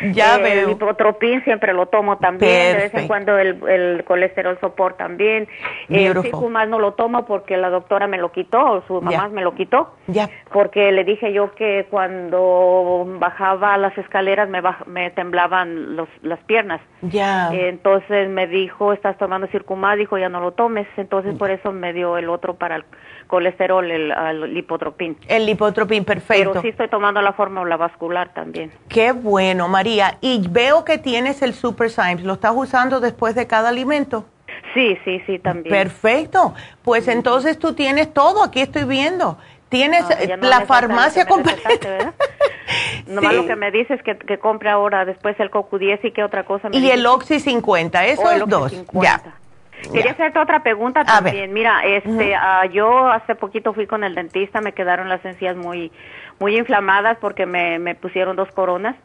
ya 0.12 0.38
veo. 0.38 0.64
El 0.64 0.70
hipotropín 0.72 1.44
siempre 1.44 1.72
lo 1.72 1.86
tomo 1.86 2.18
también, 2.24 2.76
de 2.76 2.82
vez 2.84 2.94
en 2.94 3.06
cuando 3.06 3.38
el, 3.38 3.60
el 3.68 4.04
colesterol 4.04 4.58
sopor 4.60 4.94
también. 4.94 5.46
El 5.88 6.14
más 6.50 6.68
no 6.68 6.78
lo 6.78 6.92
tomo 6.92 7.26
porque 7.26 7.56
la 7.56 7.70
doctora 7.70 8.06
me 8.06 8.18
lo 8.18 8.32
quitó, 8.32 8.64
o 8.64 8.82
su 8.86 9.00
mamá 9.02 9.28
me 9.28 9.42
lo 9.42 9.54
quitó. 9.54 9.94
Ya. 10.06 10.30
Porque 10.52 10.90
le 10.92 11.04
dije 11.04 11.32
yo 11.32 11.54
que 11.54 11.86
cuando 11.90 13.04
bajaba 13.18 13.76
las 13.76 13.96
escaleras 13.98 14.48
me, 14.48 14.62
me 14.86 15.10
temblaban 15.10 15.96
los, 15.96 16.08
las 16.22 16.40
piernas. 16.44 16.80
Ya. 17.02 17.50
Entonces 17.52 18.28
me 18.30 18.46
dijo, 18.46 18.92
estás 18.92 19.18
tomando 19.18 19.46
circumá, 19.48 19.96
dijo, 19.96 20.16
ya 20.16 20.28
no 20.28 20.40
lo 20.40 20.52
tomes. 20.52 20.86
Entonces 20.96 21.36
por 21.36 21.50
eso 21.50 21.72
me 21.72 21.92
dio 21.92 22.16
el 22.16 22.28
otro 22.28 22.54
para 22.54 22.76
el 22.76 22.84
colesterol, 23.26 23.90
el, 23.90 24.10
el 24.10 24.54
lipotropín. 24.54 25.16
El 25.28 25.46
lipotropín, 25.46 26.04
perfecto. 26.04 26.50
Pero 26.52 26.62
sí 26.62 26.68
estoy 26.68 26.88
tomando 26.88 27.20
la 27.22 27.32
fórmula 27.32 27.76
vascular 27.76 28.32
también. 28.32 28.72
Qué 28.88 29.12
bueno, 29.12 29.68
María. 29.68 30.18
Y 30.20 30.46
veo 30.48 30.84
que 30.84 30.98
tienes 30.98 31.42
el 31.42 31.54
Super 31.54 31.90
Symes. 31.90 32.24
¿Lo 32.24 32.34
estás 32.34 32.52
usando 32.54 33.00
después 33.00 33.34
de 33.34 33.46
cada 33.46 33.70
alimento? 33.70 34.26
Sí, 34.74 34.98
sí, 35.04 35.22
sí, 35.26 35.38
también. 35.38 35.74
Perfecto. 35.74 36.54
Pues 36.82 37.08
entonces 37.08 37.58
tú 37.58 37.74
tienes 37.74 38.12
todo, 38.12 38.42
aquí 38.42 38.60
estoy 38.60 38.84
viendo. 38.84 39.38
Tienes 39.68 40.04
ah, 40.04 40.36
la 40.40 40.66
farmacia 40.66 41.26
completa. 41.26 41.68
Nomás 43.06 43.34
lo 43.34 43.46
que 43.46 43.56
me 43.56 43.70
dices 43.70 44.02
que, 44.02 44.16
que 44.16 44.38
compre 44.38 44.70
ahora 44.70 45.04
después 45.04 45.38
el 45.40 45.50
CoQ10 45.50 46.00
y 46.04 46.10
qué 46.12 46.22
otra 46.22 46.44
cosa 46.44 46.68
me 46.68 46.76
Y 46.76 46.90
el 46.90 47.04
Oxy 47.06 47.40
50, 47.40 48.06
esos 48.06 48.48
dos. 48.48 48.84
Ya. 48.92 49.20
Quería 49.92 50.12
hacerte 50.12 50.38
otra 50.38 50.62
pregunta 50.62 51.04
también. 51.04 51.52
Mira, 51.52 51.84
este, 51.84 52.34
ah, 52.34 52.66
yo 52.66 53.08
hace 53.08 53.34
poquito 53.34 53.72
fui 53.72 53.86
con 53.86 54.04
el 54.04 54.14
dentista, 54.14 54.60
me 54.60 54.72
quedaron 54.72 55.08
las 55.08 55.24
encías 55.24 55.56
muy, 55.56 55.92
muy 56.40 56.56
inflamadas 56.56 57.18
porque 57.20 57.46
me, 57.46 57.78
me 57.78 57.94
pusieron 57.94 58.36
dos 58.36 58.50
coronas. 58.52 58.96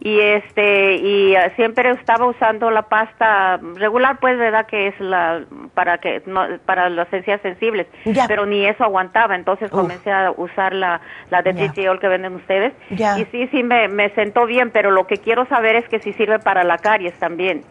Y 0.00 0.18
este 0.18 0.96
y 0.96 1.36
ah, 1.36 1.52
siempre 1.54 1.90
estaba 1.90 2.26
usando 2.26 2.70
la 2.70 2.82
pasta 2.82 3.60
regular 3.76 4.18
pues 4.20 4.36
verdad 4.36 4.66
que 4.66 4.88
es 4.88 5.00
la 5.00 5.44
para 5.74 5.98
que 5.98 6.22
no, 6.26 6.44
para 6.66 6.88
las 6.88 7.12
encías 7.12 7.40
sensibles. 7.40 7.86
Pero 8.26 8.44
ni 8.46 8.66
eso 8.66 8.82
aguantaba. 8.82 9.36
Entonces 9.36 9.70
comencé 9.70 10.10
a 10.10 10.32
usar 10.32 10.74
la 10.74 11.00
la 11.30 11.42
de 11.42 11.52
yeah. 11.54 11.98
que 11.98 12.08
venden 12.08 12.34
ustedes. 12.34 12.72
Y 12.90 13.24
sí 13.30 13.48
sí 13.52 13.62
me, 13.62 13.88
me 13.88 14.10
sentó 14.10 14.46
bien 14.46 14.70
pero 14.70 14.90
lo 14.90 15.06
que 15.06 15.18
quiero 15.18 15.46
saber 15.46 15.76
es 15.76 15.88
que 15.88 16.00
si 16.00 16.12
sirve 16.14 16.38
para 16.40 16.64
la 16.64 16.78
caries 16.78 17.14
también. 17.18 17.62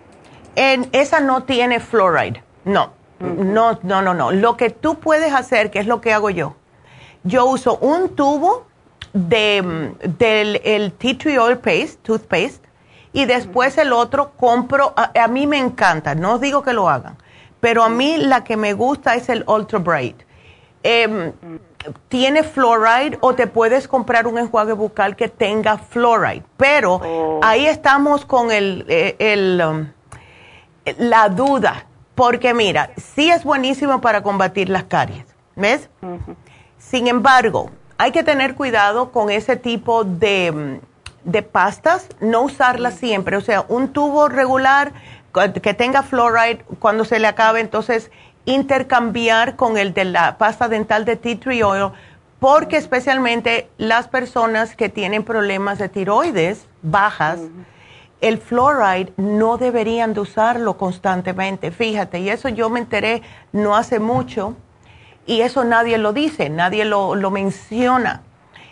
En 0.56 0.86
esa 0.94 1.20
no 1.20 1.44
tiene 1.44 1.80
fluoride 1.80 2.44
no, 2.66 2.92
no, 3.20 3.80
no, 3.84 4.02
no, 4.02 4.14
no. 4.14 4.32
Lo 4.32 4.58
que 4.58 4.70
tú 4.70 4.96
puedes 5.00 5.34
hacer, 5.34 5.72
que 5.72 5.80
es 5.80 5.88
lo 5.88 6.02
que 6.02 6.14
hago 6.14 6.30
yo, 6.30 6.56
yo 7.24 7.46
uso 7.46 7.78
un 7.78 8.16
tubo 8.16 8.66
de, 9.14 9.94
del 10.18 10.62
el 10.64 10.92
tea 10.94 11.18
tree 11.18 11.38
oil 11.38 11.58
paste, 11.58 11.98
toothpaste, 12.04 12.70
y 13.14 13.26
después 13.26 13.78
el 13.78 13.92
otro 13.94 14.32
compro, 14.32 14.94
a, 14.96 15.28
mí 15.28 15.46
me 15.48 15.58
encanta, 15.58 16.16
no 16.16 16.36
os 16.36 16.42
digo 16.42 16.64
que 16.64 16.74
lo 16.74 16.90
hagan, 16.90 17.18
pero 17.60 17.84
a 17.84 17.90
mí 17.90 18.18
la 18.18 18.44
que 18.44 18.56
me 18.56 18.74
gusta 18.74 19.16
es 19.16 19.30
el 19.30 19.44
Ultra 19.48 19.80
Bright. 19.80 20.22
Em, 20.84 21.34
tiene 22.08 22.44
fluoride 22.44 23.18
o 23.22 23.36
te 23.36 23.48
puedes 23.48 23.88
comprar 23.88 24.28
un 24.28 24.38
enjuague 24.38 24.74
bucal 24.74 25.16
que 25.16 25.28
tenga 25.28 25.78
fluoride, 25.78 26.44
pero 26.58 26.96
oh. 26.96 27.40
ahí 27.44 27.66
estamos 27.66 28.26
con 28.26 28.52
el, 28.52 28.86
eh, 28.88 29.16
el 29.20 29.62
um, 29.62 29.88
la 30.98 31.30
duda, 31.30 31.86
porque 32.16 32.54
mira, 32.54 32.92
sí 32.98 33.30
es 33.30 33.44
buenísimo 33.44 34.02
para 34.02 34.22
combatir 34.22 34.70
las 34.70 34.84
caries, 34.84 35.26
¿ves? 35.56 35.90
Sin 36.78 37.08
embargo, 37.08 37.72
hay 37.98 38.12
que 38.12 38.24
tener 38.24 38.56
cuidado 38.56 39.12
con 39.12 39.30
ese 39.30 39.56
tipo 39.56 40.04
de, 40.04 40.80
de 41.24 41.42
pastas, 41.44 42.08
no 42.20 42.42
usarlas 42.42 42.96
siempre, 42.96 43.38
o 43.38 43.42
sea, 43.42 43.66
un 43.68 43.94
tubo 43.94 44.28
regular 44.28 44.94
que 45.62 45.74
tenga 45.74 46.04
fluoride, 46.04 46.66
cuando 46.80 47.06
se 47.06 47.20
le 47.20 47.28
acabe, 47.28 47.62
entonces 47.62 48.12
intercambiar 48.46 49.56
con 49.56 49.78
el 49.78 49.94
de 49.94 50.06
la 50.06 50.38
pasta 50.38 50.68
dental 50.68 51.06
de 51.06 51.16
tea 51.16 51.40
tree 51.40 51.64
oil, 51.64 51.92
porque 52.40 52.78
especialmente 52.78 53.70
las 53.78 54.08
personas 54.08 54.76
que 54.76 54.90
tienen 54.90 55.24
problemas 55.24 55.78
de 55.78 55.90
tiroides 55.90 56.66
bajas, 56.82 57.40
el 58.22 58.38
fluoride 58.38 59.12
no 59.18 59.58
deberían 59.58 60.14
de 60.14 60.22
usarlo 60.22 60.78
constantemente, 60.78 61.72
fíjate, 61.72 62.20
y 62.20 62.30
eso 62.30 62.50
yo 62.50 62.70
me 62.70 62.80
enteré 62.80 63.24
no 63.52 63.76
hace 63.76 64.00
mucho, 64.00 64.56
y 65.26 65.42
eso 65.42 65.64
nadie 65.64 65.98
lo 65.98 66.14
dice, 66.14 66.50
nadie 66.50 66.86
lo, 66.86 67.16
menciona. 67.32 68.22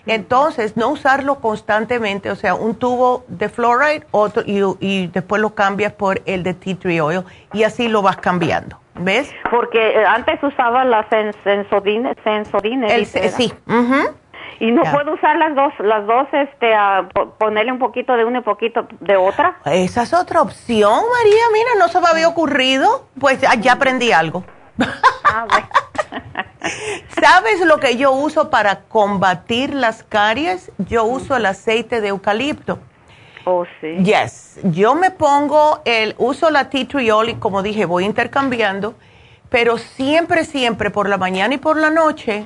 Entonces, 0.06 0.78
no 0.78 0.89
usarlo 0.89 1.36
constantemente, 1.39 2.32
o 2.32 2.36
sea, 2.36 2.56
un 2.56 2.76
tubo 2.76 3.26
de 3.28 3.50
fluoride 3.50 4.06
otro, 4.12 4.43
y, 4.45 5.08
después 5.08 5.41
lo 5.41 5.54
cambias 5.54 5.93
por 5.93 6.22
el 6.26 6.41
de 6.43 6.54
tea 6.54 6.76
tree 6.76 7.02
oil 7.02 7.24
y 7.54 7.64
así 7.64 7.88
lo 7.88 8.02
vas 8.02 8.18
cambiando. 8.18 8.80
¿Ves? 8.95 9.32
Porque 9.50 9.91
eh, 9.91 10.06
antes 10.06 10.43
usaba 10.43 10.84
la 10.84 11.08
sensodine, 11.10 12.16
sensodine 12.24 13.06
sí. 13.06 13.54
Y 14.60 14.72
no 14.72 14.84
puedo 14.84 15.14
usar 15.14 15.38
las 15.38 15.56
dos, 15.56 15.74
las 15.80 16.06
dos, 16.06 16.28
este, 16.34 16.74
a 16.74 17.08
ponerle 17.38 17.72
un 17.72 17.80
poquito 17.80 18.14
de 18.14 18.26
una 18.26 18.38
y 18.38 18.39
un 18.39 18.43
poquito 18.43 18.88
de 19.00 19.16
otra. 19.16 19.58
Esa 19.66 20.04
es 20.04 20.14
otra 20.14 20.41
opción, 20.41 20.91
María. 20.91 21.43
Mira, 21.54 21.70
no 21.78 21.88
se 21.88 22.02
me 22.02 22.08
había 22.08 22.28
ocurrido. 22.28 23.06
Pues 23.20 23.39
ya, 23.41 23.72
aprendí 23.72 24.12
algo. 24.12 24.43
Ah, 25.24 25.45
¿Sabes 27.22 27.62
lo 27.66 27.80
que 27.80 27.97
yo 27.97 28.12
uso 28.12 28.50
para 28.50 28.82
combatir 28.82 29.74
las 29.74 30.04
caries? 30.04 30.72
Yo 30.78 31.06
uso 31.06 31.36
el 31.36 31.45
aceite 31.45 32.02
de 32.02 32.10
eucalipto. 32.10 32.80
Oh, 33.45 33.66
sí. 33.80 34.04
Yes. 34.04 34.60
Yo 34.64 34.95
me 34.95 35.12
pongo 35.12 35.82
el, 35.86 36.16
uso 36.18 36.50
la 36.50 36.70
tea 36.70 36.88
tree 36.88 37.12
y 37.28 37.34
como 37.36 37.64
dije, 37.64 37.86
voy 37.86 38.06
intercambiando, 38.06 38.95
pero 39.50 39.78
siempre, 39.78 40.45
siempre 40.45 40.89
por 40.89 41.08
la 41.10 41.18
mañana 41.18 41.56
y 41.56 41.58
por 41.58 41.78
la 41.78 41.89
noche 41.89 42.45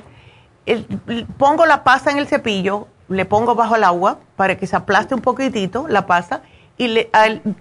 pongo 1.38 1.66
la 1.66 1.84
pasta 1.84 2.10
en 2.10 2.18
el 2.18 2.26
cepillo, 2.26 2.88
le 3.08 3.24
pongo 3.24 3.54
bajo 3.54 3.76
el 3.76 3.84
agua 3.84 4.18
para 4.36 4.56
que 4.56 4.66
se 4.66 4.76
aplaste 4.76 5.14
un 5.14 5.20
poquitito 5.20 5.86
la 5.88 6.06
pasta 6.06 6.42
y 6.76 6.88
le, 6.88 7.10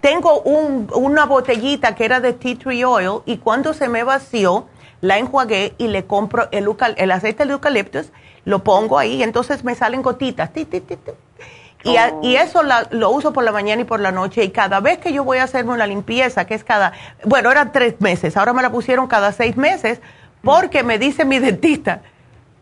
tengo 0.02 0.42
una 0.42 1.26
botellita 1.26 1.96
que 1.96 2.06
era 2.06 2.20
de 2.20 2.34
tea 2.34 2.58
tree 2.58 2.84
oil 2.84 3.22
y 3.26 3.38
cuando 3.38 3.74
se 3.74 3.88
me 3.88 4.04
vació 4.04 4.68
la 5.02 5.18
enjuagué 5.18 5.76
y 5.78 5.88
le 5.88 6.06
compro 6.06 6.48
el, 6.52 6.68
el 6.96 7.12
aceite 7.12 7.46
de 7.46 7.52
eucaliptus, 7.52 8.12
lo 8.46 8.64
pongo 8.64 8.98
ahí 8.98 9.16
y 9.16 9.24
entonces 9.24 9.64
me 9.64 9.76
salen 9.76 10.02
gotitas. 10.02 10.50
y, 10.56 10.66
y, 11.84 11.98
oh. 11.98 12.22
eso 12.24 12.62
lo 12.64 13.10
uso 13.12 13.34
por 13.34 13.44
la 13.44 13.52
mañana 13.52 13.82
y 13.82 13.86
por 13.86 14.00
la 14.00 14.14
noche 14.14 14.46
y 14.46 14.50
cada 14.50 14.80
vez 14.80 15.00
que 15.00 15.12
yo 15.12 15.26
voy 15.26 15.40
a 15.40 15.44
hacerme 15.44 15.74
una 15.74 15.86
limpieza, 15.86 16.46
que 16.46 16.56
es 16.56 16.64
cada, 16.64 16.94
bueno, 17.26 17.52
eran 17.52 17.74
tres 17.74 18.00
meses, 18.00 18.38
ahora 18.38 18.54
me 18.54 18.62
la 18.62 18.72
pusieron 18.72 19.08
cada 19.08 19.34
seis 19.34 19.58
meses 19.58 20.00
porque 20.42 20.84
me 20.84 20.98
dice 20.98 21.26
mi 21.26 21.40
dentista, 21.40 22.02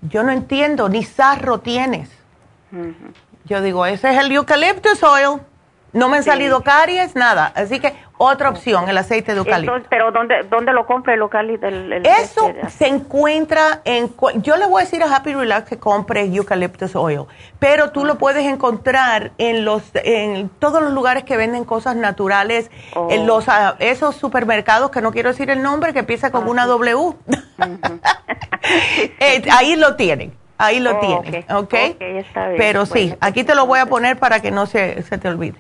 yo 0.02 0.24
no 0.24 0.32
entiendo, 0.32 0.89
ni 0.89 1.04
sarro 1.04 1.60
tienes. 1.60 2.10
Yo 3.45 3.62
digo, 3.62 3.86
ese 3.86 4.12
es 4.12 4.18
el 4.18 4.32
eucaliptus 4.32 5.04
oil. 5.04 5.41
No 5.93 6.09
me 6.09 6.17
han 6.17 6.23
salido 6.23 6.61
caries, 6.61 7.15
nada. 7.15 7.51
Así 7.55 7.79
que 7.79 7.93
otra 8.17 8.49
opción, 8.49 8.87
el 8.87 8.97
aceite 8.97 9.33
de 9.33 9.39
eucalipto. 9.39 9.81
pero 9.89 10.11
¿dónde, 10.11 10.43
dónde 10.49 10.73
lo 10.73 10.85
compra 10.85 11.15
el 11.15 11.21
eucalipto? 11.21 11.67
Eso 11.67 12.49
este, 12.49 12.69
se 12.69 12.87
encuentra 12.87 13.81
en... 13.83 14.13
Yo 14.35 14.57
le 14.57 14.67
voy 14.67 14.81
a 14.81 14.85
decir 14.85 15.03
a 15.03 15.15
Happy 15.15 15.33
Relax 15.33 15.67
que 15.67 15.79
compre 15.79 16.23
eucaliptus 16.25 16.95
oil, 16.95 17.25
pero 17.59 17.91
tú 17.91 18.05
lo 18.05 18.17
puedes 18.17 18.45
encontrar 18.45 19.31
en 19.37 19.65
los 19.65 19.83
en 19.95 20.49
todos 20.59 20.81
los 20.81 20.93
lugares 20.93 21.23
que 21.23 21.35
venden 21.35 21.65
cosas 21.65 21.95
naturales, 21.95 22.69
en 23.09 23.23
oh. 23.23 23.25
los 23.25 23.49
ah, 23.49 23.75
esos 23.79 24.15
supermercados 24.15 24.91
que 24.91 25.01
no 25.01 25.11
quiero 25.11 25.29
decir 25.29 25.49
el 25.49 25.61
nombre, 25.63 25.93
que 25.93 25.99
empieza 25.99 26.31
con 26.31 26.43
ah, 26.43 26.51
una 26.51 26.65
W. 26.67 27.13
Eh, 29.19 29.41
ahí 29.51 29.75
lo 29.75 29.95
tienen. 29.95 30.33
Ahí 30.62 30.80
lo 30.80 30.91
oh, 30.95 31.22
tienes, 31.24 31.49
¿ok? 31.49 31.74
Pero 32.57 32.86
sí, 32.86 33.16
aquí 33.20 33.43
te 33.43 33.55
lo 33.55 33.66
voy 33.66 33.80
a 33.80 33.88
poner 33.88 34.20
para 34.20 34.41
que 34.41 34.51
no 34.51 34.68
se, 34.68 35.01
se 35.01 35.18
te 35.18 35.28
olvide. 35.28 35.55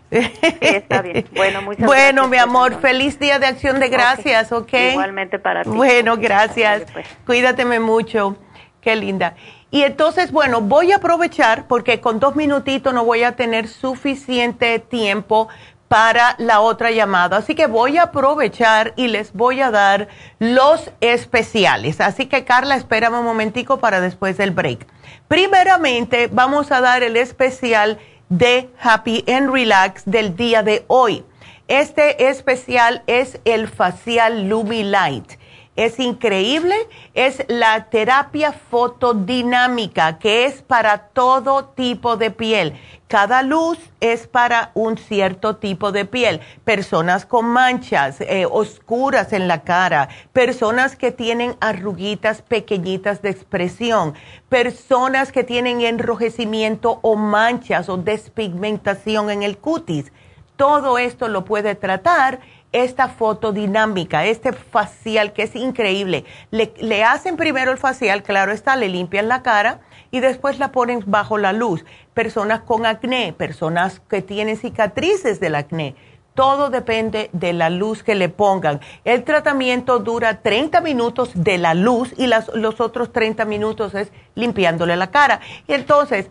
está 0.61 1.01
bien. 1.01 1.25
Bueno, 1.35 1.61
muchas 1.63 1.85
Bueno, 1.87 2.27
mi 2.27 2.37
amor, 2.37 2.79
feliz 2.79 3.17
día 3.17 3.39
de 3.39 3.47
acción 3.47 3.79
de 3.79 3.89
gracias, 3.89 4.51
¿ok? 4.51 4.73
Igualmente 4.91 5.39
para 5.39 5.63
ti. 5.63 5.69
Bueno, 5.69 6.17
gracias. 6.17 6.83
Pues. 6.93 7.07
Cuídateme 7.25 7.79
mucho. 7.79 8.37
Qué 8.79 8.95
linda. 8.95 9.35
Y 9.73 9.83
entonces, 9.83 10.31
bueno, 10.31 10.59
voy 10.59 10.91
a 10.91 10.97
aprovechar 10.97 11.65
porque 11.67 12.01
con 12.01 12.19
dos 12.19 12.35
minutitos 12.35 12.93
no 12.93 13.05
voy 13.05 13.23
a 13.23 13.35
tener 13.37 13.69
suficiente 13.69 14.79
tiempo 14.79 15.47
para 15.91 16.35
la 16.37 16.61
otra 16.61 16.89
llamada. 16.91 17.35
Así 17.35 17.53
que 17.53 17.67
voy 17.67 17.97
a 17.97 18.03
aprovechar 18.03 18.93
y 18.95 19.09
les 19.09 19.33
voy 19.33 19.59
a 19.59 19.71
dar 19.71 20.07
los 20.39 20.89
especiales. 21.01 21.99
Así 21.99 22.27
que 22.27 22.45
Carla, 22.45 22.77
espérame 22.77 23.19
un 23.19 23.25
momentico 23.25 23.81
para 23.81 23.99
después 23.99 24.37
del 24.37 24.51
break. 24.51 24.87
Primeramente, 25.27 26.29
vamos 26.31 26.71
a 26.71 26.79
dar 26.79 27.03
el 27.03 27.17
especial 27.17 27.99
de 28.29 28.69
Happy 28.81 29.25
and 29.27 29.51
Relax 29.51 30.03
del 30.05 30.37
día 30.37 30.63
de 30.63 30.85
hoy. 30.87 31.25
Este 31.67 32.29
especial 32.29 33.03
es 33.05 33.41
el 33.43 33.67
facial 33.67 34.47
Lumi 34.47 34.83
Light 34.83 35.40
es 35.85 35.99
increíble, 35.99 36.75
es 37.13 37.43
la 37.47 37.85
terapia 37.85 38.51
fotodinámica, 38.51 40.19
que 40.19 40.45
es 40.45 40.61
para 40.61 41.07
todo 41.07 41.65
tipo 41.65 42.17
de 42.17 42.29
piel. 42.29 42.73
Cada 43.07 43.41
luz 43.41 43.77
es 43.99 44.27
para 44.27 44.71
un 44.73 44.97
cierto 44.97 45.57
tipo 45.57 45.91
de 45.91 46.05
piel. 46.05 46.39
Personas 46.63 47.25
con 47.25 47.45
manchas 47.45 48.21
eh, 48.21 48.45
oscuras 48.49 49.33
en 49.33 49.47
la 49.47 49.63
cara, 49.63 50.07
personas 50.31 50.95
que 50.95 51.11
tienen 51.11 51.55
arruguitas 51.59 52.41
pequeñitas 52.41 53.21
de 53.21 53.31
expresión, 53.31 54.13
personas 54.49 55.31
que 55.31 55.43
tienen 55.43 55.81
enrojecimiento 55.81 56.99
o 57.01 57.15
manchas 57.15 57.89
o 57.89 57.97
despigmentación 57.97 59.29
en 59.29 59.43
el 59.43 59.57
cutis. 59.57 60.13
Todo 60.55 60.97
esto 60.99 61.27
lo 61.27 61.43
puede 61.43 61.75
tratar 61.75 62.39
esta 62.71 63.09
fotodinámica, 63.09 64.25
este 64.25 64.53
facial 64.53 65.33
que 65.33 65.43
es 65.43 65.55
increíble. 65.55 66.25
Le, 66.51 67.03
hacen 67.03 67.37
primero 67.37 67.71
el 67.71 67.77
facial, 67.77 68.23
claro 68.23 68.51
está, 68.51 68.75
le 68.75 68.89
limpian 68.89 69.27
la 69.27 69.41
cara 69.41 69.81
y 70.09 70.19
después 70.19 70.59
la 70.59 70.71
ponen 70.71 71.03
bajo 71.05 71.37
la 71.37 71.53
luz. 71.53 71.85
Personas 72.13 72.61
con 72.61 72.85
acné, 72.85 73.33
personas 73.33 74.01
que 74.09 74.21
tienen 74.21 74.57
cicatrices 74.57 75.39
del 75.39 75.55
acné. 75.55 75.95
Todo 76.33 76.69
depende 76.69 77.29
de 77.33 77.51
la 77.51 77.69
luz 77.69 78.03
que 78.03 78.15
le 78.15 78.29
pongan. 78.29 78.79
El 79.03 79.25
tratamiento 79.25 79.99
dura 79.99 80.41
30 80.41 80.79
minutos 80.79 81.31
de 81.33 81.57
la 81.57 81.73
luz 81.73 82.13
y 82.17 82.27
los 82.27 82.79
otros 82.79 83.11
30 83.11 83.43
minutos 83.43 83.93
es 83.95 84.13
limpiándole 84.35 84.95
la 84.95 85.11
cara. 85.11 85.41
Y 85.67 85.73
entonces 85.73 86.29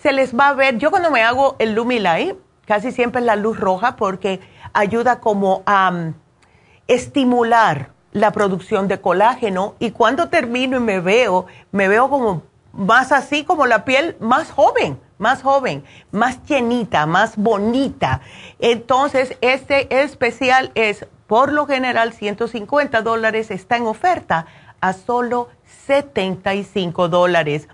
se 0.00 0.12
les 0.12 0.36
va 0.38 0.48
a 0.48 0.54
ver, 0.54 0.78
yo 0.78 0.92
cuando 0.92 1.10
me 1.10 1.22
hago 1.22 1.56
el 1.58 1.74
Lumilight, 1.74 2.36
casi 2.66 2.92
siempre 2.92 3.20
es 3.20 3.26
la 3.26 3.34
luz 3.34 3.58
roja 3.58 3.96
porque 3.96 4.40
ayuda 4.72 5.20
como 5.20 5.62
a 5.66 5.90
mm, 5.90 6.14
estimular 6.88 7.90
la 8.12 8.30
producción 8.30 8.88
de 8.88 9.00
colágeno 9.00 9.74
y 9.78 9.90
cuando 9.90 10.28
termino 10.28 10.76
y 10.76 10.80
me 10.80 11.00
veo, 11.00 11.46
me 11.70 11.88
veo 11.88 12.10
como 12.10 12.42
más 12.72 13.12
así 13.12 13.44
como 13.44 13.66
la 13.66 13.84
piel 13.84 14.16
más 14.20 14.50
joven, 14.50 14.98
más 15.18 15.42
joven, 15.42 15.84
más 16.10 16.42
llenita, 16.44 17.06
más 17.06 17.36
bonita. 17.36 18.20
Entonces, 18.58 19.36
este 19.40 20.02
especial 20.02 20.72
es 20.74 21.06
por 21.26 21.52
lo 21.52 21.66
general 21.66 22.12
150 22.12 23.02
dólares, 23.02 23.50
está 23.50 23.76
en 23.76 23.86
oferta 23.86 24.46
a 24.80 24.92
solo 24.92 25.48
75 25.86 27.08
dólares 27.08 27.68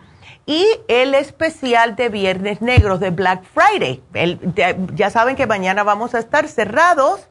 y 0.49 0.67
el 0.89 1.15
especial 1.15 1.95
de 1.95 2.09
Viernes 2.09 2.63
Negros 2.63 3.01
de 3.01 3.11
Black 3.11 3.45
Friday. 3.45 4.03
ya 4.95 5.11
saben 5.11 5.37
que 5.37 5.47
mañana 5.47 5.83
vamos 5.83 6.15
a 6.15 6.19
estar 6.19 6.49
cerrados 6.49 7.29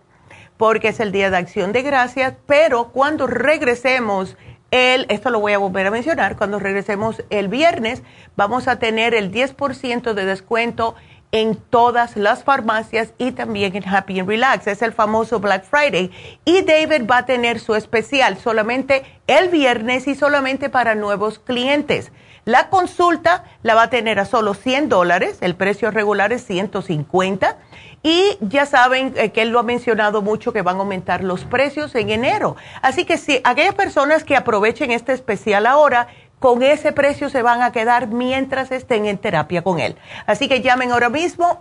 porque 0.55 0.89
es 0.89 0.99
el 0.99 1.11
Día 1.11 1.31
de 1.31 1.37
Acción 1.37 1.71
de 1.73 1.81
Gracias, 1.81 2.35
pero 2.45 2.89
cuando 2.89 3.25
regresemos 3.25 4.37
el, 4.69 5.07
esto 5.09 5.31
lo 5.31 5.39
voy 5.39 5.53
a 5.53 5.57
volver 5.57 5.87
a 5.87 5.91
mencionar, 5.91 6.37
cuando 6.37 6.59
regresemos 6.59 7.23
el 7.31 7.47
viernes 7.47 8.03
vamos 8.35 8.67
a 8.67 8.77
tener 8.77 9.15
el 9.15 9.31
10% 9.31 10.13
de 10.13 10.25
descuento 10.25 10.93
en 11.31 11.55
todas 11.55 12.17
las 12.17 12.43
farmacias 12.43 13.13
y 13.17 13.31
también 13.31 13.75
en 13.75 13.87
Happy 13.87 14.19
and 14.19 14.29
Relax. 14.29 14.67
Es 14.67 14.83
el 14.83 14.93
famoso 14.93 15.39
Black 15.39 15.65
Friday. 15.65 16.11
Y 16.45 16.61
David 16.61 17.09
va 17.09 17.17
a 17.17 17.25
tener 17.25 17.59
su 17.59 17.75
especial 17.75 18.37
solamente 18.37 19.03
el 19.25 19.49
viernes 19.49 20.07
y 20.07 20.15
solamente 20.15 20.69
para 20.69 20.95
nuevos 20.95 21.39
clientes. 21.39 22.11
La 22.47 22.69
consulta 22.69 23.43
la 23.61 23.75
va 23.75 23.83
a 23.83 23.89
tener 23.89 24.19
a 24.21 24.25
solo 24.25 24.53
100 24.53 24.87
dólares, 24.87 25.39
el 25.41 25.55
precio 25.55 25.91
regular 25.91 26.31
es 26.31 26.45
150. 26.45 27.57
Y 28.03 28.37
ya 28.39 28.65
saben 28.65 29.13
eh, 29.17 29.33
que 29.33 29.41
él 29.41 29.49
lo 29.49 29.59
ha 29.59 29.63
mencionado 29.63 30.21
mucho 30.21 30.53
que 30.53 30.61
van 30.61 30.77
a 30.77 30.79
aumentar 30.79 31.25
los 31.25 31.43
precios 31.43 31.93
en 31.95 32.09
enero. 32.09 32.55
Así 32.81 33.03
que 33.03 33.17
si 33.17 33.41
aquellas 33.43 33.75
personas 33.75 34.23
que 34.23 34.37
aprovechen 34.37 34.91
este 34.91 35.11
especial 35.11 35.65
ahora, 35.65 36.07
con 36.39 36.63
ese 36.63 36.93
precio 36.93 37.29
se 37.29 37.41
van 37.41 37.61
a 37.61 37.73
quedar 37.73 38.07
mientras 38.07 38.71
estén 38.71 39.07
en 39.07 39.17
terapia 39.17 39.61
con 39.61 39.81
él. 39.81 39.97
Así 40.25 40.47
que 40.47 40.61
llamen 40.61 40.93
ahora 40.93 41.09
mismo 41.09 41.59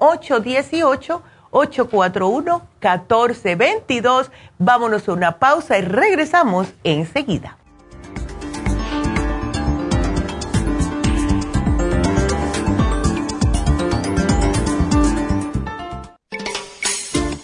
818-841-1422. 1.51 4.31
Vámonos 4.61 5.09
a 5.09 5.13
una 5.13 5.41
pausa 5.41 5.79
y 5.79 5.81
regresamos 5.81 6.73
enseguida. 6.85 7.57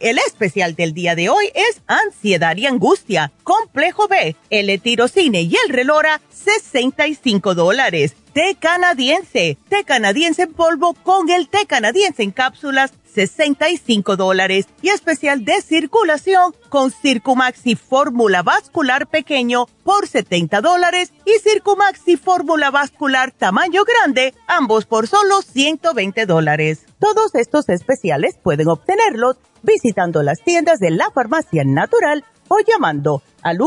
El 0.00 0.18
especial 0.18 0.76
del 0.76 0.94
día 0.94 1.16
de 1.16 1.28
hoy 1.28 1.50
es 1.54 1.80
ansiedad 1.88 2.56
y 2.56 2.66
angustia, 2.66 3.32
complejo 3.42 4.06
B, 4.06 4.36
L-tirocine 4.48 5.42
y 5.42 5.56
el 5.66 5.72
relora, 5.72 6.20
65 6.32 7.56
dólares. 7.56 8.14
Té 8.32 8.56
canadiense, 8.60 9.58
té 9.68 9.82
canadiense 9.82 10.42
en 10.42 10.52
polvo 10.52 10.94
con 10.94 11.28
el 11.30 11.48
té 11.48 11.66
canadiense 11.66 12.22
en 12.22 12.30
cápsulas, 12.30 12.92
65 13.12 14.16
dólares. 14.16 14.66
Y 14.82 14.88
especial 14.88 15.44
de 15.44 15.60
circulación 15.62 16.54
con 16.68 16.90
Circumaxi 16.90 17.74
Fórmula 17.74 18.42
Vascular 18.42 19.06
Pequeño 19.06 19.66
por 19.84 20.06
70 20.06 20.60
dólares 20.60 21.12
y 21.24 21.38
Circumaxi 21.40 22.16
Fórmula 22.16 22.70
Vascular 22.70 23.32
Tamaño 23.32 23.82
Grande, 23.84 24.34
ambos 24.46 24.86
por 24.86 25.08
solo 25.08 25.42
120 25.42 26.26
dólares. 26.26 26.86
Todos 26.98 27.34
estos 27.34 27.68
especiales 27.68 28.38
pueden 28.42 28.68
obtenerlos 28.68 29.36
visitando 29.62 30.22
las 30.22 30.42
tiendas 30.42 30.78
de 30.78 30.90
la 30.90 31.10
farmacia 31.10 31.64
natural 31.64 32.24
o 32.48 32.58
llamando 32.66 33.22
al 33.42 33.58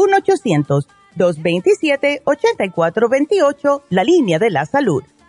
1-800-227-8428, 1.18 3.82
la 3.90 4.04
línea 4.04 4.40
de 4.40 4.50
la 4.50 4.66
salud. 4.66 5.04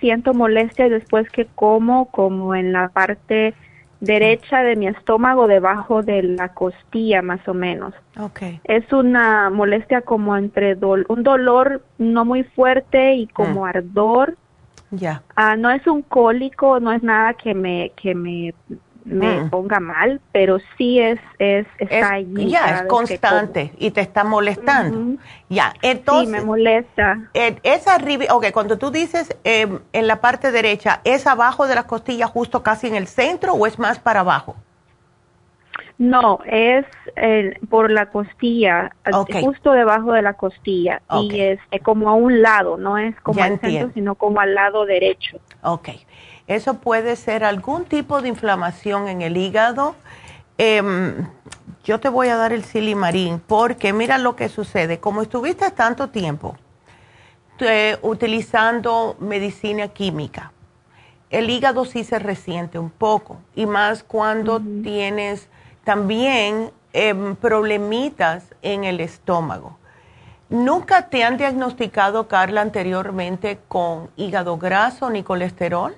siento 0.00 0.34
molestias 0.34 0.90
después 0.90 1.28
que 1.30 1.46
como, 1.54 2.10
como 2.10 2.54
en 2.54 2.72
la 2.72 2.88
parte 2.88 3.54
derecha 4.04 4.62
de 4.62 4.76
mi 4.76 4.86
estómago, 4.86 5.46
debajo 5.46 6.02
de 6.02 6.22
la 6.22 6.50
costilla 6.50 7.22
más 7.22 7.46
o 7.48 7.54
menos. 7.54 7.94
Okay. 8.18 8.60
Es 8.64 8.92
una 8.92 9.50
molestia 9.50 10.02
como 10.02 10.36
entre 10.36 10.76
un 10.76 11.22
dolor 11.22 11.82
no 11.98 12.24
muy 12.24 12.44
fuerte 12.44 13.14
y 13.14 13.26
como 13.26 13.66
ah. 13.66 13.70
ardor. 13.70 14.36
Ya. 14.90 15.22
Ah, 15.34 15.56
no 15.56 15.70
es 15.70 15.86
un 15.86 16.02
cólico, 16.02 16.78
no 16.78 16.92
es 16.92 17.02
nada 17.02 17.34
que 17.34 17.54
me 17.54 17.90
que 17.96 18.14
me 18.14 18.54
me 19.04 19.42
mm. 19.42 19.50
ponga 19.50 19.80
mal, 19.80 20.20
pero 20.32 20.58
sí 20.76 20.98
es, 20.98 21.20
es 21.38 21.66
está 21.78 22.14
allí. 22.14 22.50
Ya, 22.50 22.76
es 22.76 22.82
constante 22.82 23.72
y 23.78 23.90
te 23.90 24.00
está 24.00 24.24
molestando. 24.24 25.20
Ya, 25.48 25.74
entonces. 25.82 26.28
Sí, 26.28 26.32
me 26.32 26.40
molesta. 26.42 27.18
esa 27.34 27.98
ok, 28.30 28.46
cuando 28.52 28.78
tú 28.78 28.90
dices 28.90 29.36
em, 29.44 29.80
en 29.92 30.06
la 30.06 30.20
parte 30.20 30.50
derecha, 30.50 31.00
¿es 31.04 31.26
abajo 31.26 31.66
de 31.66 31.74
las 31.74 31.84
costillas, 31.84 32.30
justo 32.30 32.62
casi 32.62 32.86
en 32.86 32.94
el 32.94 33.06
centro 33.06 33.52
o 33.54 33.66
es 33.66 33.78
más 33.78 33.98
para 33.98 34.20
abajo? 34.20 34.56
No, 35.96 36.40
es 36.46 36.84
por 37.68 37.90
la 37.90 38.06
costilla, 38.06 38.90
justo 39.40 39.70
debajo 39.72 40.12
de 40.12 40.22
la 40.22 40.32
costilla 40.34 41.02
y 41.22 41.40
es, 41.40 41.60
como 41.84 42.08
a 42.08 42.14
un 42.14 42.42
lado, 42.42 42.76
no 42.76 42.98
es 42.98 43.14
como 43.20 43.42
al 43.42 43.60
centro, 43.60 43.90
sino 43.94 44.16
como 44.16 44.40
al 44.40 44.54
lado 44.54 44.86
derecho. 44.86 45.38
Ok, 45.62 45.90
eso 46.46 46.74
puede 46.74 47.16
ser 47.16 47.44
algún 47.44 47.84
tipo 47.84 48.20
de 48.20 48.28
inflamación 48.28 49.08
en 49.08 49.22
el 49.22 49.36
hígado. 49.36 49.94
Em, 50.58 51.26
yo 51.84 52.00
te 52.00 52.08
voy 52.08 52.28
a 52.28 52.36
dar 52.36 52.52
el 52.52 52.64
silimarín 52.64 53.40
porque 53.40 53.92
mira 53.92 54.18
lo 54.18 54.36
que 54.36 54.48
sucede, 54.48 55.00
como 55.00 55.22
estuviste 55.22 55.70
tanto 55.70 56.08
tiempo 56.08 56.56
utilizando 58.02 59.16
medicina 59.20 59.88
química, 59.88 60.52
el 61.30 61.50
hígado 61.50 61.84
sí 61.84 62.04
se 62.04 62.18
resiente 62.18 62.78
un 62.78 62.90
poco 62.90 63.38
y 63.54 63.66
más 63.66 64.02
cuando 64.02 64.60
tienes 64.82 65.48
también 65.84 66.70
em, 66.92 67.36
problemitas 67.36 68.44
en 68.62 68.84
el 68.84 69.00
estómago. 69.00 69.78
¿Nunca 70.48 71.08
te 71.08 71.24
han 71.24 71.36
diagnosticado, 71.36 72.28
Carla, 72.28 72.60
anteriormente 72.60 73.58
con 73.66 74.10
hígado 74.16 74.58
graso 74.58 75.10
ni 75.10 75.22
colesterol? 75.22 75.96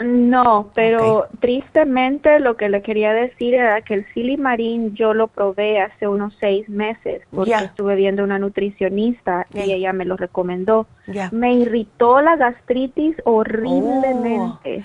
No, 0.00 0.70
pero 0.74 1.26
tristemente 1.40 2.38
lo 2.38 2.56
que 2.56 2.68
le 2.68 2.82
quería 2.82 3.12
decir 3.12 3.54
era 3.54 3.80
que 3.82 3.94
el 3.94 4.06
silimarín 4.14 4.94
yo 4.94 5.12
lo 5.12 5.26
probé 5.26 5.80
hace 5.80 6.06
unos 6.06 6.36
seis 6.38 6.68
meses 6.68 7.22
porque 7.34 7.54
estuve 7.54 7.96
viendo 7.96 8.22
una 8.22 8.38
nutricionista 8.38 9.46
y 9.52 9.72
ella 9.72 9.92
me 9.92 10.04
lo 10.04 10.16
recomendó. 10.16 10.86
Me 11.32 11.54
irritó 11.54 12.20
la 12.20 12.36
gastritis 12.36 13.16
horriblemente. 13.24 14.84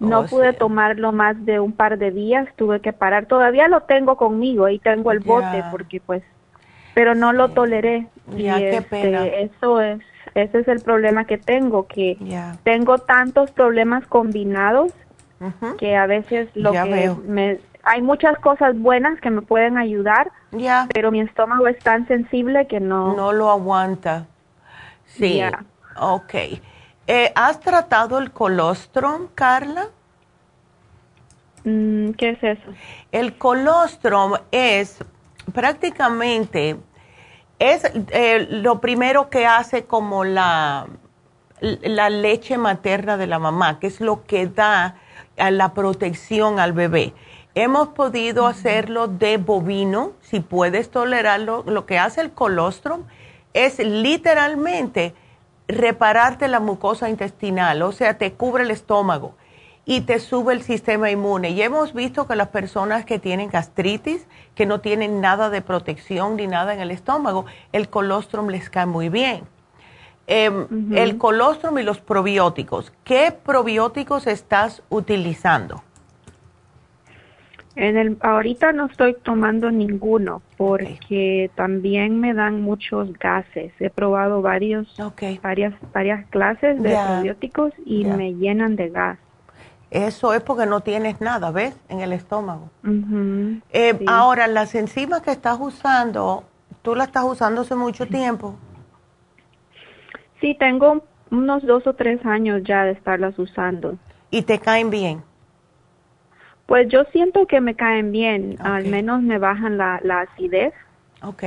Oh. 0.00 0.06
No 0.06 0.20
oh, 0.20 0.26
pude 0.26 0.52
tomarlo 0.52 1.12
más 1.12 1.44
de 1.44 1.60
un 1.60 1.72
par 1.72 1.98
de 1.98 2.10
días, 2.10 2.48
tuve 2.56 2.80
que 2.80 2.92
parar. 2.92 3.26
Todavía 3.26 3.68
lo 3.68 3.82
tengo 3.82 4.16
conmigo 4.16 4.68
y 4.68 4.78
tengo 4.78 5.12
el 5.12 5.20
bote 5.20 5.62
porque 5.70 6.00
pues, 6.00 6.22
pero 6.94 7.14
no 7.14 7.32
lo 7.32 7.50
toleré. 7.50 8.06
Qué 8.34 8.70
este, 8.70 8.82
pena. 8.82 9.26
Eso 9.26 9.80
es, 9.80 10.00
ese 10.34 10.60
es 10.60 10.68
el 10.68 10.80
problema 10.80 11.26
que 11.26 11.38
tengo, 11.38 11.86
que 11.86 12.16
tengo 12.62 12.98
tantos 12.98 13.50
problemas 13.50 14.06
combinados 14.06 14.92
que 15.78 15.96
a 15.96 16.06
veces 16.06 16.48
lo 16.54 16.72
que 16.72 17.14
me 17.26 17.60
hay 17.86 18.00
muchas 18.00 18.38
cosas 18.38 18.78
buenas 18.78 19.20
que 19.20 19.28
me 19.28 19.42
pueden 19.42 19.76
ayudar, 19.76 20.32
pero 20.92 21.10
mi 21.10 21.20
estómago 21.20 21.68
es 21.68 21.78
tan 21.80 22.08
sensible 22.08 22.66
que 22.66 22.80
no 22.80 23.14
no 23.14 23.32
lo 23.32 23.50
aguanta. 23.50 24.26
Sí. 25.04 25.42
Ok. 26.00 26.34
Eh, 27.06 27.32
¿Has 27.34 27.60
tratado 27.60 28.18
el 28.18 28.30
colostrum, 28.30 29.28
Carla? 29.34 29.88
Mm, 31.64 32.12
¿Qué 32.12 32.30
es 32.30 32.42
eso? 32.42 32.72
El 33.12 33.36
colostrum 33.36 34.34
es 34.50 34.98
prácticamente 35.52 36.76
es 37.72 37.82
eh, 38.10 38.46
lo 38.50 38.80
primero 38.80 39.30
que 39.30 39.46
hace 39.46 39.84
como 39.84 40.24
la, 40.24 40.86
la 41.60 42.10
leche 42.10 42.58
materna 42.58 43.16
de 43.16 43.26
la 43.26 43.38
mamá, 43.38 43.78
que 43.78 43.86
es 43.86 44.00
lo 44.00 44.24
que 44.24 44.46
da 44.46 44.96
la 45.36 45.72
protección 45.72 46.58
al 46.60 46.72
bebé. 46.72 47.14
Hemos 47.54 47.88
podido 47.88 48.46
hacerlo 48.46 49.06
de 49.08 49.36
bovino, 49.36 50.12
si 50.20 50.40
puedes 50.40 50.90
tolerarlo. 50.90 51.62
Lo 51.66 51.86
que 51.86 51.98
hace 51.98 52.20
el 52.20 52.32
colostrum 52.32 53.04
es 53.52 53.78
literalmente 53.78 55.14
repararte 55.68 56.48
la 56.48 56.60
mucosa 56.60 57.08
intestinal, 57.08 57.80
o 57.82 57.92
sea, 57.92 58.18
te 58.18 58.32
cubre 58.34 58.64
el 58.64 58.70
estómago 58.70 59.34
y 59.86 60.02
te 60.02 60.18
sube 60.18 60.52
el 60.54 60.62
sistema 60.62 61.10
inmune. 61.10 61.50
Y 61.50 61.62
hemos 61.62 61.92
visto 61.92 62.26
que 62.26 62.36
las 62.36 62.48
personas 62.48 63.04
que 63.04 63.18
tienen 63.18 63.50
gastritis, 63.50 64.26
que 64.54 64.66
no 64.66 64.80
tienen 64.80 65.20
nada 65.20 65.50
de 65.50 65.62
protección 65.62 66.36
ni 66.36 66.46
nada 66.46 66.74
en 66.74 66.80
el 66.80 66.90
estómago, 66.90 67.46
el 67.72 67.88
colostrum 67.88 68.48
les 68.48 68.70
cae 68.70 68.86
muy 68.86 69.08
bien. 69.08 69.42
Em, 70.26 70.94
el 70.94 71.18
colostrum 71.18 71.78
y 71.78 71.82
los 71.82 72.00
probióticos. 72.00 72.92
¿Qué 73.04 73.32
probióticos 73.44 74.26
estás 74.26 74.82
utilizando? 74.88 75.82
En 77.76 77.96
el, 77.96 78.16
ahorita 78.20 78.72
no 78.72 78.86
estoy 78.86 79.16
tomando 79.22 79.70
ninguno 79.70 80.42
porque 80.56 81.50
también 81.56 82.20
me 82.20 82.32
dan 82.32 82.62
muchos 82.62 83.12
gases. 83.14 83.72
He 83.80 83.90
probado 83.90 84.40
varios, 84.42 84.96
varias, 85.42 85.74
varias 85.92 86.24
clases 86.28 86.80
de 86.80 86.96
probióticos 86.96 87.72
y 87.84 88.04
me 88.04 88.32
llenan 88.34 88.76
de 88.76 88.90
gas. 88.90 89.18
Eso 89.94 90.34
es 90.34 90.42
porque 90.42 90.66
no 90.66 90.80
tienes 90.80 91.20
nada, 91.20 91.52
¿ves? 91.52 91.78
En 91.88 92.00
el 92.00 92.12
estómago. 92.12 92.68
Eh, 93.72 94.04
ahora, 94.08 94.48
las 94.48 94.74
enzimas 94.74 95.22
que 95.22 95.30
estás 95.30 95.56
usando, 95.60 96.42
¿tú 96.82 96.96
las 96.96 97.06
estás 97.06 97.22
usando 97.22 97.60
hace 97.60 97.76
mucho 97.76 98.04
tiempo? 98.06 98.56
Sí, 100.40 100.56
tengo 100.58 101.04
unos 101.30 101.64
dos 101.64 101.86
o 101.86 101.94
tres 101.94 102.26
años 102.26 102.62
ya 102.64 102.82
de 102.82 102.90
estarlas 102.90 103.38
usando. 103.38 103.96
¿Y 104.32 104.42
te 104.42 104.58
caen 104.58 104.90
bien? 104.90 105.22
Pues 106.66 106.88
yo 106.88 107.04
siento 107.12 107.46
que 107.46 107.60
me 107.60 107.76
caen 107.76 108.10
bien, 108.10 108.56
al 108.58 108.86
menos 108.86 109.22
me 109.22 109.38
bajan 109.38 109.78
la, 109.78 110.00
la 110.02 110.22
acidez. 110.22 110.74
Ok. 111.22 111.44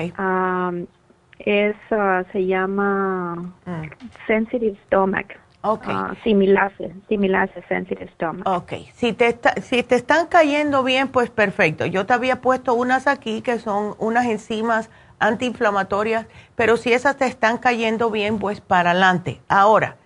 es, 1.40 1.76
ah, 1.92 2.24
se 2.32 2.46
llama 2.46 3.36
mm. 3.66 3.90
Sensitive 4.26 4.78
Stomach. 4.86 5.36
Ok. 5.62 5.88
Uh, 5.88 6.16
similase, 6.24 6.94
similase 7.10 7.64
Sensitive 7.68 8.10
Stomach. 8.14 8.48
Ok. 8.48 8.74
Si 8.94 9.14
te, 9.14 9.38
si 9.62 9.84
te 9.84 9.96
están 9.96 10.28
cayendo 10.28 10.84
bien, 10.84 11.08
pues 11.08 11.30
perfecto. 11.30 11.86
Yo 11.86 12.06
te 12.06 12.14
había 12.14 12.42
puesto 12.42 12.74
unas 12.74 13.08
aquí 13.08 13.42
que 13.42 13.60
son 13.60 13.96
unas 13.98 14.26
enzimas 14.26 14.90
antiinflamatorias, 15.20 16.28
pero 16.56 16.78
si 16.78 16.94
esas 16.94 17.18
te 17.18 17.26
están 17.26 17.58
cayendo 17.58 18.12
bien, 18.12 18.40
pues 18.40 18.62
para 18.62 18.92
adelante. 18.92 19.42
Ahora, 19.48 19.98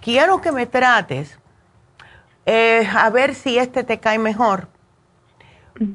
quiero 0.00 0.40
que 0.40 0.52
me 0.52 0.66
trates 0.66 1.38
eh, 2.46 2.86
a 2.94 3.10
ver 3.10 3.34
si 3.34 3.58
este 3.58 3.84
te 3.84 3.98
cae 3.98 4.18
mejor. 4.18 4.68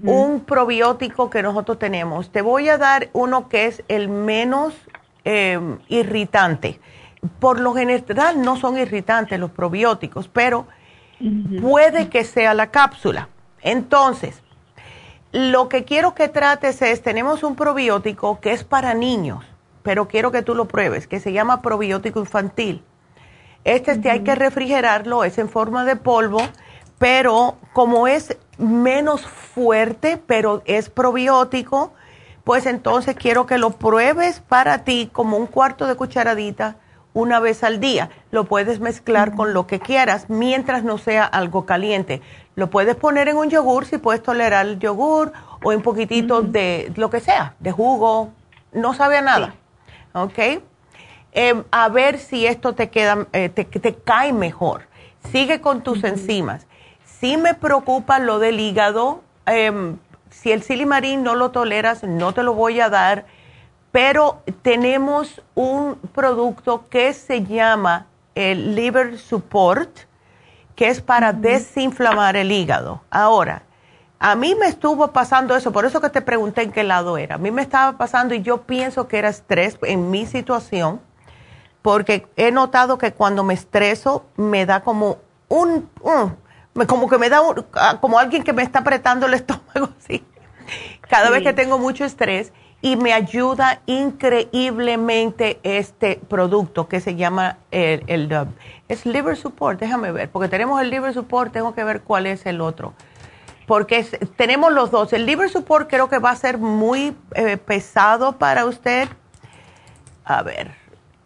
Un 0.03 0.41
probiótico 0.41 1.29
que 1.29 1.41
nosotros 1.41 1.79
tenemos. 1.79 2.33
Te 2.33 2.41
voy 2.41 2.67
a 2.67 2.77
dar 2.77 3.09
uno 3.13 3.47
que 3.47 3.65
es 3.65 3.81
el 3.87 4.09
menos 4.09 4.75
em, 5.23 5.79
irritante. 5.87 6.81
Por 7.39 7.59
lo 7.59 7.73
general 7.73 8.41
no 8.41 8.55
son 8.55 8.77
irritantes 8.77 9.39
los 9.39 9.51
probióticos, 9.51 10.27
pero 10.27 10.67
puede 11.61 12.09
que 12.09 12.23
sea 12.23 12.53
la 12.53 12.67
cápsula. 12.67 13.27
Entonces, 13.61 14.41
lo 15.31 15.69
que 15.69 15.83
quiero 15.83 16.15
que 16.15 16.27
trates 16.27 16.81
es, 16.81 17.01
tenemos 17.01 17.43
un 17.43 17.55
probiótico 17.55 18.39
que 18.39 18.51
es 18.51 18.63
para 18.63 18.93
niños, 18.93 19.45
pero 19.83 20.07
quiero 20.07 20.31
que 20.31 20.41
tú 20.41 20.55
lo 20.55 20.65
pruebes, 20.65 21.07
que 21.07 21.19
se 21.19 21.33
llama 21.33 21.61
probiótico 21.61 22.19
infantil. 22.19 22.83
Este, 23.63 23.91
este 23.91 24.09
hay 24.09 24.21
que 24.21 24.35
refrigerarlo, 24.35 25.23
es 25.23 25.37
en 25.37 25.49
forma 25.49 25.85
de 25.85 25.97
polvo, 25.97 26.41
pero 26.97 27.57
como 27.73 28.07
es 28.07 28.37
menos 28.57 29.25
fuerte, 29.27 30.21
pero 30.25 30.61
es 30.65 30.89
probiótico, 30.89 31.93
pues 32.43 32.65
entonces 32.65 33.15
quiero 33.15 33.45
que 33.45 33.57
lo 33.57 33.71
pruebes 33.71 34.39
para 34.39 34.83
ti 34.83 35.09
como 35.11 35.37
un 35.37 35.47
cuarto 35.47 35.85
de 35.85 35.95
cucharadita 35.95 36.77
una 37.19 37.39
vez 37.39 37.63
al 37.63 37.79
día. 37.79 38.09
Lo 38.31 38.45
puedes 38.45 38.79
mezclar 38.79 39.35
con 39.35 39.53
lo 39.53 39.67
que 39.67 39.79
quieras 39.79 40.29
mientras 40.29 40.83
no 40.83 40.97
sea 40.97 41.25
algo 41.25 41.65
caliente. 41.65 42.21
Lo 42.55 42.69
puedes 42.69 42.95
poner 42.95 43.27
en 43.27 43.37
un 43.37 43.49
yogur 43.49 43.85
si 43.85 43.97
puedes 43.97 44.23
tolerar 44.23 44.65
el 44.65 44.79
yogur 44.79 45.33
o 45.63 45.69
un 45.69 45.81
poquitito 45.81 46.41
de 46.41 46.91
lo 46.95 47.09
que 47.09 47.19
sea, 47.19 47.55
de 47.59 47.71
jugo. 47.71 48.31
No 48.73 48.93
sabe 48.93 49.17
a 49.17 49.21
nada. 49.21 49.53
¿Ok? 50.13 50.39
Em, 51.31 51.63
a 51.71 51.89
ver 51.89 52.17
si 52.17 52.47
esto 52.47 52.73
te 52.73 52.89
queda, 52.89 53.27
eh, 53.33 53.49
te, 53.49 53.95
cae 53.95 54.33
mejor. 54.33 54.83
Sigue 55.31 55.61
con 55.61 55.83
tus 55.83 56.03
enzimas. 56.03 56.65
Si 57.05 57.37
me 57.37 57.53
preocupa 57.53 58.19
lo 58.19 58.39
del 58.39 58.59
hígado. 58.59 59.21
Em, 59.45 59.97
si 60.29 60.51
el 60.51 60.63
silimarín 60.63 61.23
no 61.23 61.35
lo 61.35 61.51
toleras, 61.51 62.03
no 62.03 62.33
te 62.33 62.43
lo 62.43 62.53
voy 62.53 62.79
a 62.79 62.89
dar. 62.89 63.25
Pero 63.91 64.43
tenemos 64.61 65.41
un 65.55 65.95
producto 66.13 66.85
que 66.89 67.13
se 67.13 67.43
llama 67.43 68.05
el 68.35 68.75
Liver 68.75 69.17
Support, 69.17 69.89
que 70.75 70.89
es 70.89 71.01
para 71.01 71.33
desinflamar 71.33 72.35
el 72.35 72.51
hígado. 72.51 73.01
Ahora, 73.09 73.63
a 74.19 74.35
mí 74.35 74.53
me 74.55 74.67
estuvo 74.67 75.07
pasando 75.09 75.55
eso, 75.55 75.71
por 75.71 75.85
eso 75.85 76.01
que 76.01 76.09
te 76.09 76.21
pregunté 76.21 76.61
en 76.61 76.71
qué 76.71 76.83
lado 76.83 77.17
era. 77.17 77.35
A 77.35 77.37
mí 77.37 77.51
me 77.51 77.61
estaba 77.61 77.97
pasando 77.97 78.35
y 78.35 78.41
yo 78.41 78.63
pienso 78.63 79.07
que 79.07 79.17
era 79.17 79.29
estrés 79.29 79.77
en 79.81 80.11
mi 80.11 80.25
situación 80.25 81.01
porque 81.81 82.27
he 82.35 82.51
notado 82.51 82.97
que 82.97 83.13
cuando 83.13 83.43
me 83.43 83.53
estreso 83.53 84.25
me 84.35 84.65
da 84.65 84.81
como 84.81 85.19
un, 85.47 85.89
como 86.87 87.09
que 87.09 87.17
me 87.17 87.29
da 87.29 87.41
ah, 87.73 87.97
como 88.01 88.19
alguien 88.19 88.43
que 88.43 88.53
me 88.53 88.63
está 88.63 88.79
apretando 88.79 89.25
el 89.25 89.33
estómago, 89.33 89.89
sí. 89.99 90.25
Cada 91.01 91.29
vez 91.31 91.41
que 91.41 91.53
tengo 91.53 91.79
mucho 91.79 92.05
estrés 92.05 92.53
y 92.81 92.95
me 92.95 93.13
ayuda 93.13 93.81
increíblemente 93.85 95.59
este 95.63 96.19
producto 96.29 96.87
que 96.87 97.01
se 97.01 97.15
llama 97.15 97.57
el, 97.71 98.03
el 98.07 98.29
es 98.87 99.05
liver 99.05 99.35
support, 99.35 99.79
déjame 99.79 100.11
ver, 100.11 100.29
porque 100.29 100.49
tenemos 100.49 100.81
el 100.81 100.89
liver 100.89 101.13
support, 101.13 101.51
tengo 101.51 101.75
que 101.75 101.83
ver 101.83 102.01
cuál 102.01 102.25
es 102.25 102.45
el 102.45 102.61
otro. 102.61 102.93
Porque 103.67 104.03
tenemos 104.35 104.73
los 104.73 104.89
dos. 104.89 105.13
El 105.13 105.27
liver 105.27 105.47
support 105.47 105.87
creo 105.87 106.09
que 106.09 106.17
va 106.17 106.31
a 106.31 106.35
ser 106.35 106.57
muy 106.57 107.15
eh, 107.35 107.57
pesado 107.57 108.39
para 108.39 108.65
usted. 108.65 109.07
A 110.25 110.41
ver, 110.41 110.71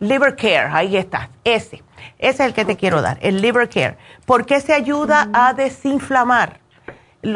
liver 0.02 0.36
care, 0.36 0.68
ahí 0.70 0.98
está, 0.98 1.30
ese. 1.46 1.84
Ese 2.20 2.44
es 2.44 2.48
el 2.50 2.54
que 2.54 2.66
te 2.66 2.76
quiero 2.76 3.02
dar, 3.02 3.18
el 3.22 3.42
liver 3.42 3.70
care. 3.70 3.98
Porque 4.26 4.60
se 4.60 4.74
ayuda 4.74 5.30
a 5.32 5.54
desinflamar 5.54 6.60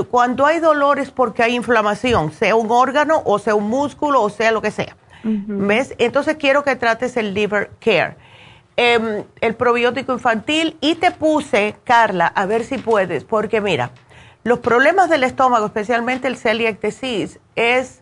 cuando 0.09 0.45
hay 0.45 0.59
dolor 0.59 0.99
es 0.99 1.11
porque 1.11 1.43
hay 1.43 1.55
inflamación, 1.55 2.31
sea 2.31 2.55
un 2.55 2.71
órgano 2.71 3.21
o 3.25 3.39
sea 3.39 3.55
un 3.55 3.69
músculo 3.69 4.21
o 4.21 4.29
sea 4.29 4.51
lo 4.51 4.61
que 4.61 4.71
sea. 4.71 4.95
¿Ves? 5.23 5.93
Entonces 5.97 6.37
quiero 6.37 6.63
que 6.63 6.75
trates 6.75 7.17
el 7.17 7.33
liver 7.33 7.71
care, 7.83 8.15
em, 8.77 9.25
el 9.41 9.55
probiótico 9.55 10.13
infantil 10.13 10.77
y 10.79 10.95
te 10.95 11.11
puse, 11.11 11.75
Carla, 11.83 12.27
a 12.27 12.45
ver 12.45 12.63
si 12.63 12.77
puedes, 12.77 13.25
porque 13.25 13.59
mira, 13.59 13.91
los 14.43 14.59
problemas 14.59 15.09
del 15.09 15.23
estómago, 15.23 15.65
especialmente 15.65 16.27
el 16.29 16.37
celiac 16.37 16.79
disease, 16.79 17.41
es 17.55 18.01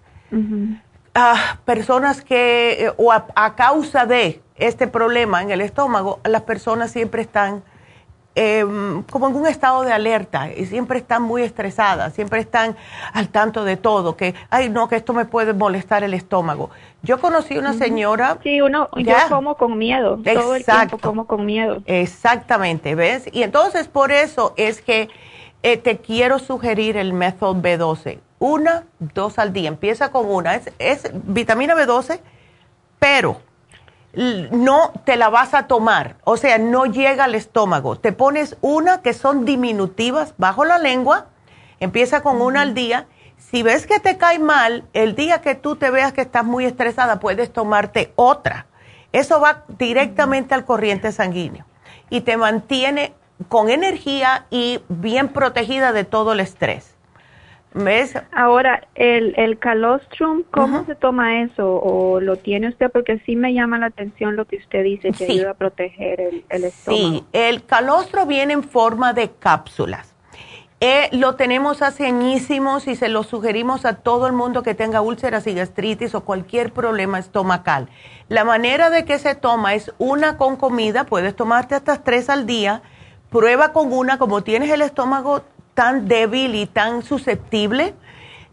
ah, 1.15 1.57
personas 1.65 2.21
que, 2.21 2.85
eh, 2.85 2.93
o 2.97 3.11
a 3.11 3.55
causa 3.55 4.05
de 4.05 4.43
este 4.57 4.87
problema 4.87 5.41
en 5.41 5.51
el 5.51 5.61
estómago, 5.61 6.19
las 6.23 6.43
personas 6.43 6.91
siempre 6.91 7.21
están 7.21 7.63
Em, 8.37 9.01
como 9.03 9.29
en 9.29 9.35
un 9.37 9.47
estado 9.47 9.83
de 9.83 9.93
alerta 9.93 10.51
y 10.51 10.65
siempre 10.65 10.99
están 10.99 11.21
muy 11.23 11.41
estresadas, 11.41 12.11
siempre 12.13 12.41
están 12.41 12.75
al 13.13 13.29
tanto 13.29 13.63
de 13.63 13.77
todo, 13.77 14.17
que, 14.17 14.35
ay, 14.49 14.67
no, 14.67 14.89
que 14.89 14.97
esto 14.97 15.13
me 15.13 15.23
puede 15.23 15.53
molestar 15.53 16.03
el 16.03 16.13
estómago. 16.13 16.69
Yo 17.01 17.21
conocí 17.21 17.57
una 17.57 17.71
señora... 17.71 18.37
Sí, 18.43 18.59
uno, 18.59 18.89
yo 18.97 19.15
como 19.29 19.55
con 19.55 19.77
miedo, 19.77 20.19
todo 20.21 20.55
el 20.55 20.65
tiempo 20.65 20.97
como 20.97 21.27
con 21.27 21.45
miedo. 21.45 21.81
Exactamente, 21.85 22.93
¿ves? 22.93 23.29
Y 23.31 23.41
entonces 23.41 23.87
por 23.87 24.11
eso 24.11 24.53
es 24.57 24.81
que 24.81 25.07
eh, 25.63 25.77
te 25.77 25.99
quiero 25.99 26.37
sugerir 26.37 26.97
el 26.97 27.13
Method 27.13 27.55
B12. 27.55 28.19
Una, 28.39 28.83
dos 28.99 29.39
al 29.39 29.53
día. 29.53 29.69
Empieza 29.69 30.11
con 30.11 30.29
una. 30.29 30.55
Es, 30.55 30.73
es 30.77 31.09
vitamina 31.13 31.73
B12, 31.73 32.19
pero 32.99 33.39
no 34.15 34.91
te 35.03 35.15
la 35.17 35.29
vas 35.29 35.53
a 35.53 35.67
tomar, 35.67 36.17
o 36.23 36.37
sea, 36.37 36.57
no 36.57 36.85
llega 36.85 37.25
al 37.25 37.35
estómago. 37.35 37.97
Te 37.97 38.11
pones 38.11 38.57
una 38.61 39.01
que 39.01 39.13
son 39.13 39.45
diminutivas 39.45 40.33
bajo 40.37 40.65
la 40.65 40.77
lengua, 40.77 41.27
empieza 41.79 42.21
con 42.21 42.41
una 42.41 42.61
al 42.61 42.73
día. 42.73 43.07
Si 43.37 43.63
ves 43.63 43.85
que 43.85 43.99
te 43.99 44.17
cae 44.17 44.39
mal, 44.39 44.85
el 44.93 45.15
día 45.15 45.41
que 45.41 45.55
tú 45.55 45.75
te 45.75 45.91
veas 45.91 46.13
que 46.13 46.21
estás 46.21 46.45
muy 46.45 46.65
estresada, 46.65 47.19
puedes 47.19 47.51
tomarte 47.51 48.13
otra. 48.15 48.67
Eso 49.11 49.39
va 49.39 49.63
directamente 49.77 50.53
al 50.53 50.65
corriente 50.65 51.11
sanguíneo 51.11 51.65
y 52.09 52.21
te 52.21 52.37
mantiene 52.37 53.13
con 53.49 53.69
energía 53.69 54.45
y 54.49 54.81
bien 54.87 55.29
protegida 55.29 55.91
de 55.91 56.05
todo 56.05 56.33
el 56.33 56.39
estrés. 56.39 56.94
¿Ves? 57.75 58.13
Ahora, 58.31 58.87
el, 58.95 59.33
el 59.35 59.59
calostrum, 59.59 60.43
¿cómo 60.49 60.85
se 60.85 60.95
toma 60.95 61.41
eso? 61.41 61.75
¿O 61.75 62.21
lo 62.21 62.37
tiene 62.37 62.69
usted? 62.69 62.89
Porque 62.89 63.19
sí 63.25 63.35
me 63.35 63.53
llama 63.53 63.77
la 63.77 63.87
atención 63.87 64.37
lo 64.37 64.45
que 64.45 64.55
usted 64.55 64.81
dice, 64.85 65.11
que 65.11 65.25
ayuda 65.25 65.51
a 65.51 65.53
proteger 65.55 66.21
el, 66.21 66.45
el, 66.47 66.63
estómago. 66.63 67.03
Sí, 67.03 67.25
el 67.33 67.65
calostro 67.65 68.25
viene 68.25 68.53
en 68.53 68.63
forma 68.63 69.11
de 69.11 69.29
cápsulas. 69.31 70.15
Eh, 70.79 71.09
lo 71.11 71.35
tenemos 71.35 71.81
hace 71.81 72.05
añísimos 72.05 72.87
y 72.87 72.95
se 72.95 73.09
lo 73.09 73.23
sugerimos 73.23 73.83
a 73.83 73.95
todo 73.95 74.27
el 74.27 74.33
mundo 74.33 74.63
que 74.63 74.73
tenga 74.73 75.01
úlceras 75.01 75.45
y 75.45 75.53
gastritis 75.53 76.15
o 76.15 76.23
cualquier 76.23 76.71
problema 76.71 77.19
estomacal. 77.19 77.89
La 78.29 78.45
manera 78.45 78.89
de 78.89 79.03
que 79.03 79.19
se 79.19 79.35
toma 79.35 79.73
es 79.73 79.93
una 79.97 80.37
con 80.37 80.55
comida, 80.55 81.03
puedes 81.03 81.35
tomarte 81.35 81.75
hasta 81.75 82.03
tres 82.03 82.29
al 82.29 82.45
día. 82.45 82.83
Prueba 83.29 83.73
con 83.73 83.91
una, 83.91 84.17
como 84.17 84.43
tienes 84.43 84.69
el 84.69 84.81
estómago 84.81 85.43
tan 85.75 86.07
débil 86.07 86.55
y 86.55 86.65
tan 86.65 87.03
susceptible, 87.03 87.93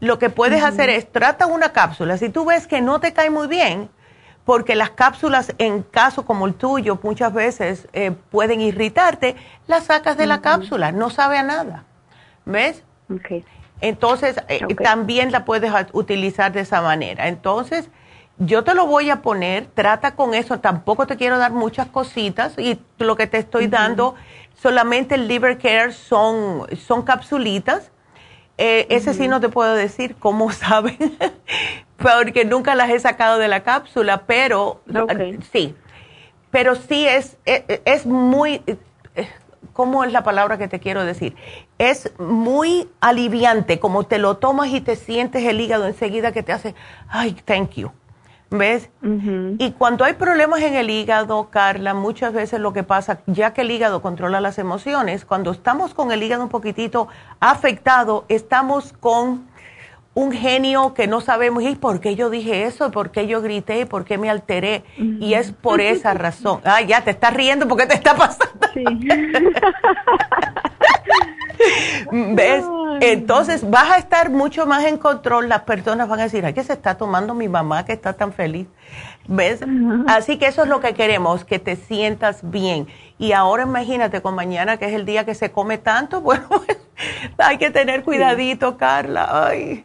lo 0.01 0.19
que 0.19 0.29
puedes 0.29 0.63
hacer 0.63 0.91
es 0.91 1.11
trata 1.11 1.47
una 1.47 1.73
cápsula. 1.73 2.19
Si 2.19 2.29
tú 2.29 2.45
ves 2.45 2.67
que 2.67 2.83
no 2.83 3.01
te 3.01 3.13
cae 3.13 3.31
muy 3.31 3.47
bien, 3.47 3.89
porque 4.45 4.75
las 4.75 4.91
cápsulas 4.91 5.55
en 5.59 5.83
caso 5.83 6.27
como 6.27 6.47
el 6.47 6.55
tuyo 6.55 6.99
muchas 7.03 7.33
veces 7.33 7.89
eh, 7.93 8.11
pueden 8.31 8.61
irritarte, 8.61 9.37
las 9.69 9.85
sacas 9.85 10.17
de 10.17 10.27
la 10.27 10.41
cápsula, 10.41 10.91
no 10.93 11.09
sabe 11.09 11.39
a 11.39 11.45
nada. 11.45 11.85
¿Ves? 12.45 12.83
Entonces, 13.81 14.37
eh, 14.49 14.61
también 14.83 15.31
la 15.31 15.45
puedes 15.45 15.73
utilizar 15.93 16.53
de 16.53 16.61
esa 16.61 16.83
manera. 16.83 17.29
Entonces, 17.29 17.89
yo 18.39 18.65
te 18.65 18.75
lo 18.75 18.87
voy 18.87 19.11
a 19.11 19.23
poner, 19.23 19.67
trata 19.67 20.17
con 20.17 20.35
eso, 20.35 20.59
tampoco 20.59 21.07
te 21.07 21.17
quiero 21.17 21.39
dar 21.39 21.53
muchas 21.53 21.87
cositas 21.89 22.59
y 22.59 22.81
lo 22.99 23.15
que 23.15 23.27
te 23.27 23.39
estoy 23.39 23.69
dando 23.69 24.15
solamente 24.63 25.17
el 25.17 25.27
liver 25.27 25.59
care 25.59 25.93
son, 25.93 26.67
son 26.87 27.03
capsulitas. 27.03 27.91
Eh, 28.59 28.87
ese 28.91 29.13
sí 29.13 29.27
no 29.27 29.41
te 29.41 29.49
puedo 29.49 29.75
decir 29.75 30.15
cómo 30.19 30.53
saben, 30.53 31.19
porque 31.97 32.45
nunca 32.45 32.75
las 32.75 32.91
he 32.91 33.01
sacado 33.01 33.39
de 33.39 33.49
la 33.49 33.65
cápsula, 33.65 34.23
pero 34.27 34.81
sí. 35.51 35.75
Pero 36.51 36.77
sí 36.77 37.07
es, 37.09 37.39
es, 37.45 37.65
e, 37.67 37.83
es 37.87 38.07
muy, 38.07 38.63
eh, 38.67 38.77
¿cómo 39.73 40.05
es 40.05 40.13
la 40.13 40.23
palabra 40.23 40.59
que 40.59 40.69
te 40.69 40.81
quiero 40.81 41.05
decir? 41.05 41.35
Es 41.79 42.13
muy 42.19 42.89
aliviante, 43.01 43.81
como 43.81 44.05
te 44.05 44.19
lo 44.19 44.37
tomas 44.37 44.69
y 44.69 44.81
te 44.81 44.95
sientes 44.97 45.45
el 45.45 45.61
hígado 45.61 45.87
enseguida 45.87 46.31
que 46.31 46.43
te 46.43 46.53
hace, 46.53 46.75
ay, 47.09 47.33
thank 47.47 47.71
you. 47.73 47.91
¿Ves? 48.53 48.91
Y 49.59 49.73
cuando 49.73 50.05
hay 50.05 50.13
problemas 50.13 50.61
en 50.61 50.75
el 50.75 50.91
hígado, 50.91 51.49
Carla, 51.51 51.95
muchas 51.95 52.35
veces 52.35 52.61
lo 52.61 52.73
que 52.73 52.83
pasa, 52.83 53.21
ya 53.27 53.55
que 53.55 53.63
el 53.63 53.71
hígado 53.71 54.03
controla 54.03 54.41
las 54.41 54.59
emociones, 54.59 55.25
cuando 55.25 55.51
estamos 55.53 55.95
con 55.95 56.13
el 56.13 56.23
hígado 56.23 56.43
un 56.43 56.51
poquitito 56.51 57.09
afectado, 57.41 58.27
estamos 58.29 58.93
con 58.93 59.51
un 60.15 60.33
genio 60.33 60.93
que 60.93 61.07
no 61.07 61.23
sabemos, 61.23 61.63
¿y 61.63 61.75
por 61.75 62.01
qué 62.01 62.15
yo 62.15 62.29
dije 62.29 62.65
eso? 62.65 62.91
¿Por 62.91 63.11
qué 63.11 63.27
yo 63.27 63.41
grité? 63.41 63.81
¿Y 63.81 63.85
por 63.87 64.05
qué 64.05 64.19
me 64.19 64.29
alteré? 64.29 64.85
Y 64.97 65.33
es 65.33 65.53
por 65.53 65.81
esa 65.81 66.13
razón. 66.13 66.61
Ah, 66.65 66.83
ya 66.83 67.03
te 67.03 67.11
estás 67.13 67.33
riendo 67.33 67.67
porque 67.67 67.87
te 67.87 67.95
está 67.95 68.15
pasando. 68.15 68.69
Sí. 68.75 68.85
¿Ves? 72.11 72.65
Entonces 73.01 73.69
vas 73.69 73.91
a 73.91 73.99
estar 73.99 74.31
mucho 74.31 74.67
más 74.67 74.85
en 74.85 74.99
control. 74.99 75.49
Las 75.49 75.63
personas 75.63 76.09
van 76.09 76.21
a 76.21 76.25
decir, 76.25 76.45
ay, 76.45 76.53
¿qué 76.53 76.63
se 76.63 76.73
está 76.73 76.97
tomando 76.97 77.35
mi 77.35 77.49
mamá 77.49 77.85
que 77.85 77.93
está 77.93 78.13
tan 78.13 78.33
feliz? 78.33 78.69
¿Ves? 79.27 79.61
Así 80.07 80.39
que 80.39 80.47
eso 80.47 80.63
es 80.63 80.69
lo 80.69 80.81
que 80.81 80.95
queremos, 80.95 81.45
que 81.45 81.59
te 81.59 81.77
sientas 81.77 82.41
bien. 82.43 82.87
Y 83.19 83.33
ahora 83.33 83.65
imagínate 83.65 84.21
con 84.21 84.35
mañana, 84.35 84.77
que 84.77 84.87
es 84.87 84.93
el 84.93 85.05
día 85.05 85.25
que 85.25 85.35
se 85.35 85.51
come 85.51 85.79
tanto, 85.79 86.21
bueno, 86.23 86.47
hay 87.39 87.59
que 87.59 87.71
tener 87.71 88.03
cuidadito, 88.03 88.77
Carla. 88.77 89.47
Ay. 89.49 89.85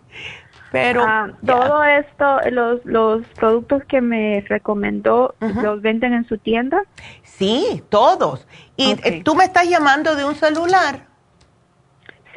Pero 0.71 1.03
ah, 1.07 1.29
todo 1.45 1.83
esto, 1.83 2.39
los, 2.51 2.85
los 2.85 3.25
productos 3.39 3.83
que 3.85 4.01
me 4.01 4.43
recomendó, 4.47 5.33
¿los 5.39 5.81
venden 5.81 6.13
en 6.13 6.27
su 6.27 6.37
tienda? 6.37 6.83
Sí, 7.23 7.83
todos. 7.89 8.45
Y 8.75 8.91
eh, 9.03 9.21
tú 9.23 9.33
me 9.33 9.45
estás 9.45 9.69
llamando 9.69 10.15
de 10.15 10.25
un 10.25 10.35
celular. 10.35 11.06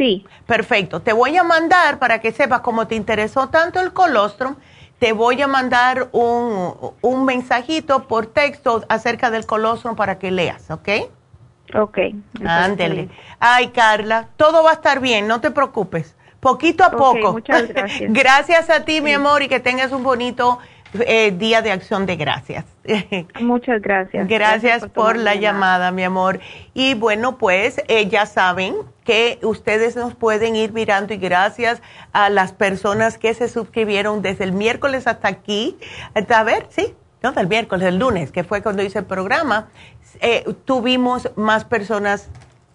Sí. 0.01 0.25
Perfecto. 0.47 1.03
Te 1.03 1.13
voy 1.13 1.37
a 1.37 1.45
mandar, 1.45 1.99
para 1.99 2.23
que 2.23 2.33
sepas 2.33 2.61
cómo 2.61 2.87
te 2.87 2.95
interesó 2.95 3.51
tanto 3.51 3.81
el 3.83 3.93
colostrum, 3.93 4.57
te 4.99 5.13
voy 5.13 5.43
a 5.43 5.47
mandar 5.47 6.09
un, 6.13 6.73
un 7.03 7.25
mensajito 7.27 8.09
por 8.09 8.25
texto 8.25 8.83
acerca 8.89 9.31
del 9.31 9.45
colostrum 9.45 9.97
para 9.97 10.19
que 10.19 10.31
leas, 10.31 10.71
¿ok? 10.71 10.89
Ok. 11.75 11.99
Ándele. 12.47 13.11
Ay, 13.39 13.69
Carla, 13.69 14.29
todo 14.39 14.63
va 14.65 14.71
a 14.71 14.75
estar 14.75 15.01
bien, 15.01 15.29
no 15.29 15.43
te 15.43 15.51
preocupes. 15.51 16.17
Poquito 16.41 16.83
a 16.83 16.93
poco. 16.93 17.33
Muchas 17.33 17.69
gracias. 17.75 18.11
gracias 18.11 18.71
a 18.71 18.87
ti, 18.87 19.03
mi 19.03 19.13
amor, 19.13 19.43
y 19.43 19.49
que 19.49 19.61
tengas 19.61 19.93
un 19.93 20.03
bonito 20.03 20.61
eh, 20.95 21.33
Día 21.33 21.63
de 21.63 21.73
Acción 21.73 22.07
de 22.07 22.17
Gracias. 22.17 22.65
Muchas 23.41 23.81
gracias. 23.81 24.29
Gracias, 24.29 24.87
por, 24.87 25.17
la 25.17 25.35
llamada. 25.35 25.91
mi 25.91 26.03
amor. 26.03 26.41
Y 26.75 26.95
bueno, 26.95 27.39
pues 27.39 27.83
eh, 27.89 28.09
ya 28.09 28.27
saben 28.27 28.75
que 29.05 29.39
ustedes 29.43 29.97
nos 29.97 30.15
pueden 30.15 30.57
ir 30.57 30.73
mirando 30.73 31.15
y 31.15 31.17
gracias 31.17 31.83
a 32.13 32.31
las 32.31 32.53
personas 32.53 33.19
que 33.19 33.35
se 33.35 33.49
suscribieron 33.49 34.23
desde 34.23 34.45
el 34.45 34.53
miércoles 34.53 35.07
hasta 35.07 35.29
aquí. 35.29 35.79
A 36.29 36.43
ver, 36.45 36.67
sí, 36.71 36.95
no, 37.23 37.33
del 37.33 37.49
miércoles, 37.49 37.87
el 37.87 37.99
lunes, 37.99 38.33
que 38.33 38.45
fue 38.45 38.63
cuando 38.63 38.83
hice 38.83 39.01
el 39.01 39.05
programa, 39.05 39.69
eh, 40.21 40.45
tuvimos 40.65 41.31
más 41.37 41.65
personas 41.65 42.31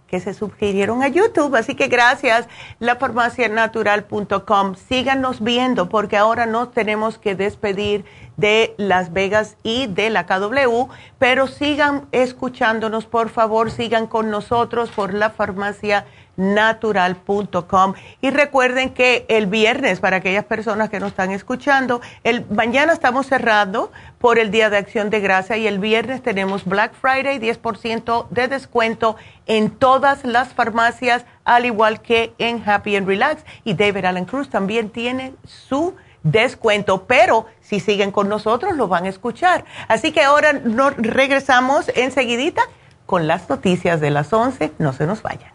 que 0.08 0.20
se 0.20 0.34
suscribieron 0.34 1.04
a 1.04 1.08
YouTube. 1.08 1.56
Así 1.56 1.76
que 1.76 1.88
gracias, 1.88 2.48
lafarmacianatural.com. 2.80 4.76
Síganos 4.76 5.44
viendo 5.44 5.90
porque 5.90 6.18
ahora 6.18 6.46
nos 6.46 6.72
tenemos 6.72 7.18
que 7.18 7.36
despedir 7.36 8.06
de 8.38 8.76
Las 8.78 9.14
Vegas 9.14 9.58
y 9.64 9.88
de 9.88 10.10
la 10.10 10.26
KW, 10.26 10.90
pero 11.18 11.48
sigan 11.48 12.08
escuchándonos, 12.12 13.06
por 13.06 13.30
favor, 13.30 13.72
sigan 13.72 14.08
con 14.08 14.30
nosotros 14.30 14.90
por 14.92 15.14
la 15.14 15.30
farmacia 15.30 16.06
natural.com. 16.38 17.94
Y 18.22 18.30
recuerden 18.30 18.94
que 18.94 19.26
el 19.30 19.48
viernes, 19.48 20.00
para 20.00 20.18
aquellas 20.18 20.46
personas 20.46 20.90
que 20.90 21.00
nos 21.00 21.10
están 21.10 21.32
escuchando, 21.32 22.02
el 22.24 22.46
mañana 22.50 22.94
estamos 22.94 23.28
cerrando 23.28 23.92
por 24.20 24.40
el 24.40 24.52
Día 24.52 24.70
de 24.70 24.78
Acción 24.78 25.10
de 25.10 25.20
Gracia 25.20 25.58
y 25.58 25.68
el 25.68 25.80
viernes 25.80 26.22
tenemos 26.22 26.66
Black 26.66 26.94
Friday, 26.94 27.40
10% 27.40 28.28
de 28.30 28.48
descuento 28.48 29.16
en 29.46 29.70
todas 29.70 30.26
las 30.26 30.54
farmacias, 30.54 31.26
al 31.44 31.66
igual 31.66 32.02
que 32.02 32.34
en 32.38 32.68
Happy 32.68 32.96
and 32.96 33.08
Relax. 33.08 33.44
Y 33.64 33.74
David 33.74 34.06
Allen 34.06 34.26
Cruz 34.26 34.50
también 34.50 34.90
tiene 34.90 35.34
su 35.46 35.96
descuento, 36.24 37.06
pero 37.06 37.46
si 37.62 37.80
siguen 37.80 38.12
con 38.12 38.28
nosotros 38.28 38.76
lo 38.76 38.88
van 38.88 39.06
a 39.06 39.10
escuchar. 39.10 39.64
Así 39.88 40.12
que 40.12 40.24
ahora 40.24 40.54
nos 40.54 40.96
regresamos 40.98 41.90
enseguidita 41.96 42.64
con 43.06 43.28
las 43.28 43.48
noticias 43.50 44.02
de 44.02 44.10
las 44.10 44.34
11. 44.34 44.74
No 44.80 44.92
se 44.92 45.06
nos 45.06 45.22
vayan. 45.22 45.55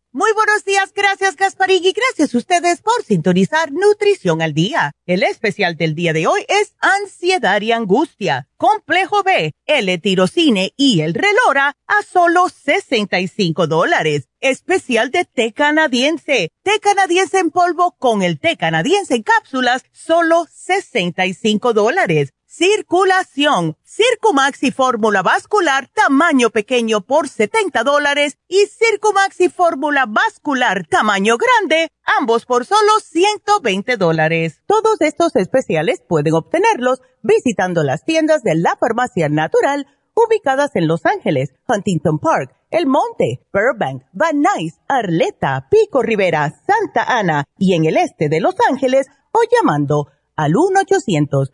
Muy 0.13 0.33
buenos 0.33 0.65
días, 0.65 0.91
gracias 0.93 1.37
Gasparín 1.37 1.85
y 1.85 1.93
gracias 1.93 2.35
a 2.35 2.37
ustedes 2.37 2.81
por 2.81 3.01
sintonizar 3.01 3.71
Nutrición 3.71 4.41
al 4.41 4.53
Día. 4.53 4.91
El 5.05 5.23
especial 5.23 5.77
del 5.77 5.95
día 5.95 6.11
de 6.11 6.27
hoy 6.27 6.41
es 6.49 6.75
Ansiedad 6.81 7.61
y 7.61 7.71
Angustia, 7.71 8.49
Complejo 8.57 9.23
B, 9.23 9.53
L-Tirocine 9.65 10.73
y 10.75 10.99
el 10.99 11.13
Relora 11.13 11.77
a 11.87 12.03
solo 12.03 12.49
65 12.49 13.67
dólares. 13.67 14.27
Especial 14.41 15.11
de 15.11 15.23
té 15.23 15.53
canadiense, 15.53 16.49
té 16.61 16.79
canadiense 16.81 17.39
en 17.39 17.49
polvo 17.49 17.95
con 17.97 18.21
el 18.21 18.37
té 18.37 18.57
canadiense 18.57 19.15
en 19.15 19.23
cápsulas, 19.23 19.85
solo 19.93 20.45
65 20.51 21.71
dólares 21.71 22.33
circulación, 22.51 23.77
Circumaxi 23.85 24.71
fórmula 24.71 25.21
vascular 25.21 25.87
tamaño 25.87 26.49
pequeño 26.49 26.99
por 26.99 27.29
70 27.29 27.83
dólares 27.83 28.37
y 28.49 28.65
Circumaxi 28.65 29.47
fórmula 29.47 30.05
vascular 30.05 30.85
tamaño 30.85 31.37
grande, 31.37 31.87
ambos 32.03 32.45
por 32.45 32.65
solo 32.65 32.99
120 33.01 33.95
dólares. 33.95 34.61
Todos 34.65 34.99
estos 34.99 35.33
especiales 35.37 36.03
pueden 36.05 36.33
obtenerlos 36.33 36.99
visitando 37.21 37.83
las 37.83 38.03
tiendas 38.03 38.43
de 38.43 38.55
la 38.55 38.75
farmacia 38.77 39.29
natural 39.29 39.87
ubicadas 40.13 40.71
en 40.75 40.89
Los 40.89 41.05
Ángeles, 41.05 41.53
Huntington 41.69 42.19
Park, 42.19 42.53
El 42.69 42.85
Monte, 42.85 43.47
Burbank, 43.53 44.03
Van 44.11 44.41
Nuys, 44.41 44.73
Arleta, 44.89 45.69
Pico 45.71 46.03
Rivera, 46.03 46.53
Santa 46.67 47.03
Ana 47.17 47.45
y 47.57 47.75
en 47.75 47.85
el 47.85 47.95
este 47.95 48.27
de 48.27 48.41
Los 48.41 48.55
Ángeles 48.69 49.07
o 49.31 49.39
llamando 49.49 50.07
al 50.35 50.57
1 50.57 50.81
800 50.81 51.53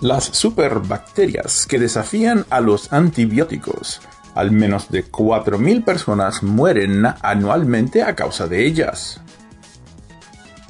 Las 0.00 0.24
superbacterias 0.24 1.66
que 1.66 1.78
desafían 1.78 2.44
a 2.50 2.60
los 2.60 2.92
antibióticos. 2.92 4.00
Al 4.34 4.50
menos 4.50 4.90
de 4.90 5.04
4.000 5.04 5.84
personas 5.84 6.42
mueren 6.42 7.06
anualmente 7.22 8.02
a 8.02 8.14
causa 8.14 8.46
de 8.46 8.66
ellas. 8.66 9.20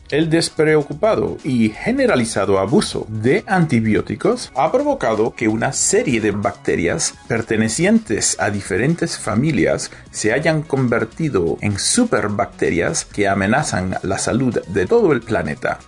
El 0.08 0.30
despreocupado 0.30 1.36
y 1.42 1.70
generalizado 1.70 2.60
abuso 2.60 3.06
de 3.08 3.42
antibióticos 3.48 4.52
ha 4.54 4.70
provocado 4.70 5.34
que 5.34 5.48
una 5.48 5.72
serie 5.72 6.20
de 6.20 6.30
bacterias 6.30 7.14
pertenecientes 7.26 8.36
a 8.38 8.50
diferentes 8.50 9.18
familias 9.18 9.90
se 10.12 10.32
hayan 10.32 10.62
convertido 10.62 11.58
en 11.60 11.76
superbacterias 11.76 13.04
que 13.04 13.26
amenazan 13.26 13.96
la 14.02 14.18
salud 14.18 14.60
de 14.68 14.86
todo 14.86 15.10
el 15.12 15.22
planeta 15.22 15.80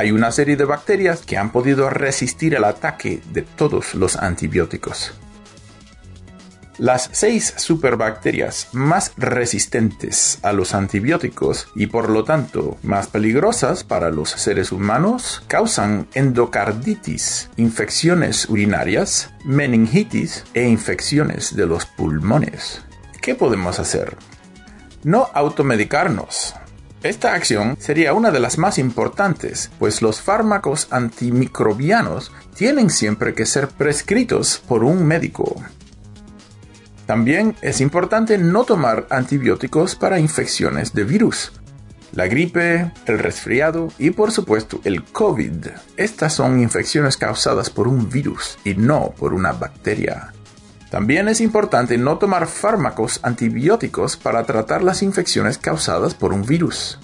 hay 0.00 0.12
una 0.12 0.32
serie 0.32 0.56
de 0.56 0.64
bacterias 0.64 1.20
que 1.26 1.36
han 1.36 1.52
podido 1.52 1.90
resistir 1.90 2.54
el 2.54 2.64
ataque 2.64 3.20
de 3.34 3.42
todos 3.42 3.94
los 3.94 4.16
antibióticos. 4.16 5.12
Las 6.78 7.10
seis 7.12 7.52
superbacterias 7.58 8.68
más 8.72 9.12
resistentes 9.18 10.38
a 10.40 10.54
los 10.54 10.72
antibióticos 10.72 11.68
y 11.74 11.88
por 11.88 12.08
lo 12.08 12.24
tanto 12.24 12.78
más 12.82 13.08
peligrosas 13.08 13.84
para 13.84 14.08
los 14.08 14.30
seres 14.30 14.72
humanos 14.72 15.42
causan 15.46 16.08
endocarditis, 16.14 17.50
infecciones 17.58 18.48
urinarias, 18.48 19.28
meningitis 19.44 20.46
e 20.54 20.66
infecciones 20.66 21.54
de 21.54 21.66
los 21.66 21.84
pulmones. 21.84 22.80
¿Qué 23.20 23.34
podemos 23.34 23.78
hacer? 23.78 24.16
No 25.04 25.28
automedicarnos. 25.34 26.54
Esta 27.02 27.32
acción 27.32 27.78
sería 27.80 28.12
una 28.12 28.30
de 28.30 28.40
las 28.40 28.58
más 28.58 28.76
importantes, 28.76 29.70
pues 29.78 30.02
los 30.02 30.20
fármacos 30.20 30.88
antimicrobianos 30.90 32.30
tienen 32.54 32.90
siempre 32.90 33.34
que 33.34 33.46
ser 33.46 33.68
prescritos 33.68 34.62
por 34.68 34.84
un 34.84 35.06
médico. 35.06 35.62
También 37.06 37.56
es 37.62 37.80
importante 37.80 38.36
no 38.36 38.64
tomar 38.64 39.06
antibióticos 39.08 39.96
para 39.96 40.20
infecciones 40.20 40.92
de 40.92 41.04
virus. 41.04 41.52
La 42.12 42.26
gripe, 42.26 42.92
el 43.06 43.18
resfriado 43.18 43.88
y 43.98 44.10
por 44.10 44.30
supuesto 44.30 44.80
el 44.84 45.02
COVID. 45.04 45.68
Estas 45.96 46.34
son 46.34 46.60
infecciones 46.60 47.16
causadas 47.16 47.70
por 47.70 47.88
un 47.88 48.10
virus 48.10 48.58
y 48.62 48.74
no 48.74 49.14
por 49.16 49.32
una 49.32 49.52
bacteria. 49.52 50.34
También 50.90 51.28
es 51.28 51.40
importante 51.40 51.96
no 51.98 52.18
tomar 52.18 52.48
fármacos 52.48 53.20
antibióticos 53.22 54.16
para 54.16 54.42
tratar 54.44 54.82
las 54.82 55.02
infecciones 55.02 55.56
causadas 55.56 56.14
por 56.14 56.32
un 56.32 56.44
virus. 56.44 56.98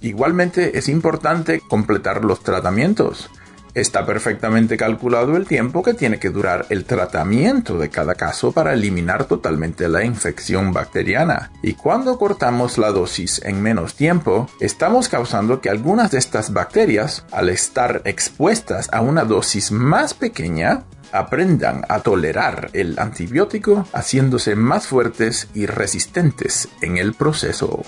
Igualmente 0.00 0.76
es 0.76 0.88
importante 0.88 1.62
completar 1.68 2.24
los 2.24 2.42
tratamientos. 2.42 3.30
Está 3.74 4.04
perfectamente 4.04 4.76
calculado 4.76 5.36
el 5.36 5.46
tiempo 5.46 5.82
que 5.82 5.94
tiene 5.94 6.18
que 6.18 6.28
durar 6.28 6.66
el 6.68 6.84
tratamiento 6.84 7.78
de 7.78 7.88
cada 7.88 8.16
caso 8.16 8.52
para 8.52 8.74
eliminar 8.74 9.24
totalmente 9.24 9.88
la 9.88 10.04
infección 10.04 10.72
bacteriana. 10.72 11.52
Y 11.62 11.74
cuando 11.74 12.18
cortamos 12.18 12.76
la 12.76 12.90
dosis 12.90 13.40
en 13.44 13.62
menos 13.62 13.94
tiempo, 13.94 14.50
estamos 14.60 15.08
causando 15.08 15.60
que 15.62 15.70
algunas 15.70 16.10
de 16.10 16.18
estas 16.18 16.52
bacterias, 16.52 17.24
al 17.30 17.48
estar 17.48 18.02
expuestas 18.04 18.90
a 18.92 19.00
una 19.00 19.24
dosis 19.24 19.70
más 19.72 20.12
pequeña, 20.12 20.82
aprendan 21.12 21.82
a 21.88 22.00
tolerar 22.00 22.70
el 22.72 22.98
antibiótico 22.98 23.86
haciéndose 23.92 24.56
más 24.56 24.86
fuertes 24.86 25.48
y 25.54 25.66
resistentes 25.66 26.68
en 26.80 26.96
el 26.98 27.14
proceso. 27.14 27.82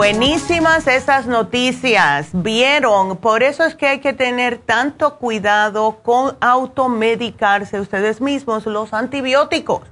Buenísimas 0.00 0.86
esas 0.86 1.26
noticias, 1.26 2.30
vieron, 2.32 3.18
por 3.18 3.42
eso 3.42 3.66
es 3.66 3.74
que 3.74 3.86
hay 3.86 3.98
que 3.98 4.14
tener 4.14 4.56
tanto 4.56 5.18
cuidado 5.18 6.00
con 6.02 6.38
automedicarse 6.40 7.78
ustedes 7.78 8.22
mismos 8.22 8.64
los 8.64 8.94
antibióticos, 8.94 9.82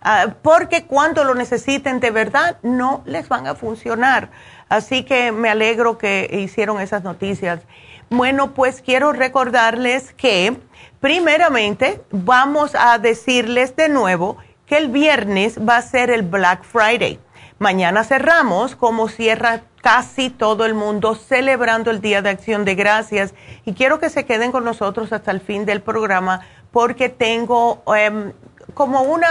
ah, 0.00 0.28
porque 0.40 0.86
cuando 0.86 1.22
lo 1.24 1.34
necesiten 1.34 2.00
de 2.00 2.10
verdad 2.10 2.56
no 2.62 3.02
les 3.04 3.28
van 3.28 3.46
a 3.46 3.54
funcionar. 3.54 4.30
Así 4.70 5.04
que 5.04 5.32
me 5.32 5.50
alegro 5.50 5.98
que 5.98 6.30
hicieron 6.32 6.80
esas 6.80 7.04
noticias. 7.04 7.60
Bueno, 8.08 8.54
pues 8.54 8.80
quiero 8.80 9.12
recordarles 9.12 10.14
que 10.14 10.56
primeramente 10.98 12.00
vamos 12.10 12.74
a 12.74 12.96
decirles 12.96 13.76
de 13.76 13.90
nuevo 13.90 14.38
que 14.64 14.78
el 14.78 14.88
viernes 14.88 15.58
va 15.58 15.76
a 15.76 15.82
ser 15.82 16.08
el 16.08 16.22
Black 16.22 16.64
Friday. 16.64 17.20
Mañana 17.62 18.02
cerramos, 18.02 18.74
como 18.74 19.06
cierra 19.06 19.60
casi 19.82 20.30
todo 20.30 20.64
el 20.64 20.74
mundo, 20.74 21.14
celebrando 21.14 21.92
el 21.92 22.00
Día 22.00 22.20
de 22.20 22.30
Acción 22.30 22.64
de 22.64 22.74
Gracias. 22.74 23.34
Y 23.64 23.74
quiero 23.74 24.00
que 24.00 24.10
se 24.10 24.24
queden 24.24 24.50
con 24.50 24.64
nosotros 24.64 25.12
hasta 25.12 25.30
el 25.30 25.40
fin 25.40 25.64
del 25.64 25.80
programa 25.80 26.40
porque 26.72 27.08
tengo 27.08 27.84
em, 27.94 28.32
como 28.74 29.02
una 29.02 29.28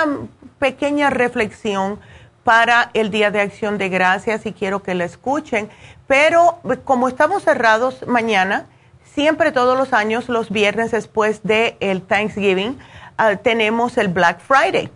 pequeña 0.59 1.09
reflexión 1.09 1.99
para 2.45 2.89
el 2.93 3.11
Día 3.11 3.31
de 3.31 3.41
Acción 3.41 3.77
de 3.77 3.89
Gracias 3.89 4.45
y 4.45 4.53
quiero 4.53 4.81
que 4.81 4.95
la 4.95 5.03
escuchen. 5.03 5.69
Pero 6.07 6.61
como 6.85 7.09
estamos 7.09 7.43
cerrados 7.43 8.07
mañana, 8.07 8.65
siempre 9.13 9.51
todos 9.51 9.77
los 9.77 9.91
años, 9.91 10.29
los 10.29 10.51
viernes 10.51 10.91
después 10.91 11.43
del 11.43 11.75
el 11.81 12.01
Thanksgiving, 12.01 12.79
ah, 13.17 13.35
tenemos 13.35 13.97
el 13.97 14.07
Black 14.07 14.39
Friday. 14.39 14.89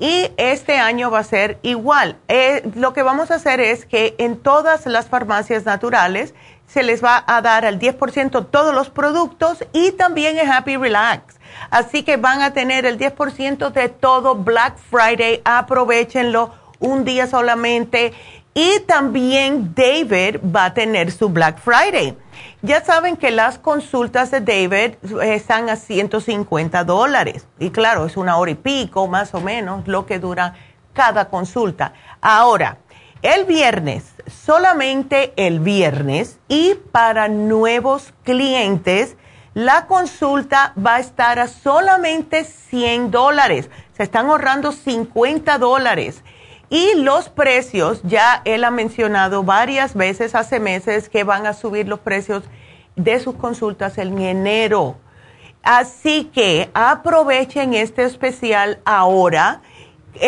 Y 0.00 0.32
este 0.38 0.78
año 0.78 1.10
va 1.10 1.18
a 1.18 1.24
ser 1.24 1.58
igual. 1.62 2.16
Eh, 2.28 2.68
lo 2.74 2.94
que 2.94 3.02
vamos 3.02 3.30
a 3.30 3.34
hacer 3.34 3.60
es 3.60 3.84
que 3.84 4.14
en 4.16 4.38
todas 4.38 4.86
las 4.86 5.08
farmacias 5.08 5.66
naturales 5.66 6.34
se 6.66 6.82
les 6.82 7.04
va 7.04 7.22
a 7.26 7.42
dar 7.42 7.66
al 7.66 7.78
10% 7.78 8.46
todos 8.50 8.74
los 8.74 8.88
productos 8.88 9.62
y 9.74 9.92
también 9.92 10.38
en 10.38 10.50
Happy 10.50 10.78
Relax. 10.78 11.38
Así 11.70 12.02
que 12.02 12.16
van 12.16 12.40
a 12.40 12.54
tener 12.54 12.86
el 12.86 12.98
10% 12.98 13.70
de 13.72 13.90
todo 13.90 14.36
Black 14.36 14.78
Friday. 14.78 15.42
Aprovechenlo 15.44 16.54
un 16.78 17.04
día 17.04 17.26
solamente. 17.26 18.14
Y 18.52 18.80
también 18.80 19.74
David 19.74 20.38
va 20.44 20.66
a 20.66 20.74
tener 20.74 21.12
su 21.12 21.28
Black 21.28 21.60
Friday. 21.60 22.16
Ya 22.62 22.84
saben 22.84 23.16
que 23.16 23.30
las 23.30 23.58
consultas 23.58 24.30
de 24.32 24.40
David 24.40 24.96
están 25.22 25.68
a 25.68 25.76
150 25.76 26.84
dólares. 26.84 27.46
Y 27.58 27.70
claro, 27.70 28.06
es 28.06 28.16
una 28.16 28.36
hora 28.36 28.50
y 28.50 28.56
pico 28.56 29.06
más 29.06 29.34
o 29.34 29.40
menos 29.40 29.86
lo 29.86 30.04
que 30.04 30.18
dura 30.18 30.54
cada 30.92 31.28
consulta. 31.28 31.92
Ahora, 32.20 32.78
el 33.22 33.44
viernes, 33.44 34.14
solamente 34.26 35.32
el 35.36 35.60
viernes 35.60 36.38
y 36.48 36.74
para 36.90 37.28
nuevos 37.28 38.12
clientes, 38.24 39.16
la 39.54 39.86
consulta 39.86 40.72
va 40.74 40.96
a 40.96 41.00
estar 41.00 41.38
a 41.38 41.48
solamente 41.48 42.44
100 42.44 43.10
dólares. 43.10 43.68
Se 43.96 44.02
están 44.02 44.26
ahorrando 44.26 44.72
50 44.72 45.58
dólares. 45.58 46.22
Y 46.70 46.94
los 46.94 47.28
precios, 47.28 48.00
ya 48.04 48.42
él 48.44 48.62
ha 48.62 48.70
mencionado 48.70 49.42
varias 49.42 49.94
veces 49.94 50.36
hace 50.36 50.60
meses 50.60 51.08
que 51.08 51.24
van 51.24 51.44
a 51.46 51.52
subir 51.52 51.88
los 51.88 51.98
precios 51.98 52.44
de 52.94 53.18
sus 53.18 53.34
consultas 53.34 53.98
en 53.98 54.16
enero. 54.20 54.96
Así 55.64 56.30
que 56.32 56.70
aprovechen 56.72 57.74
este 57.74 58.04
especial 58.04 58.78
ahora. 58.84 59.62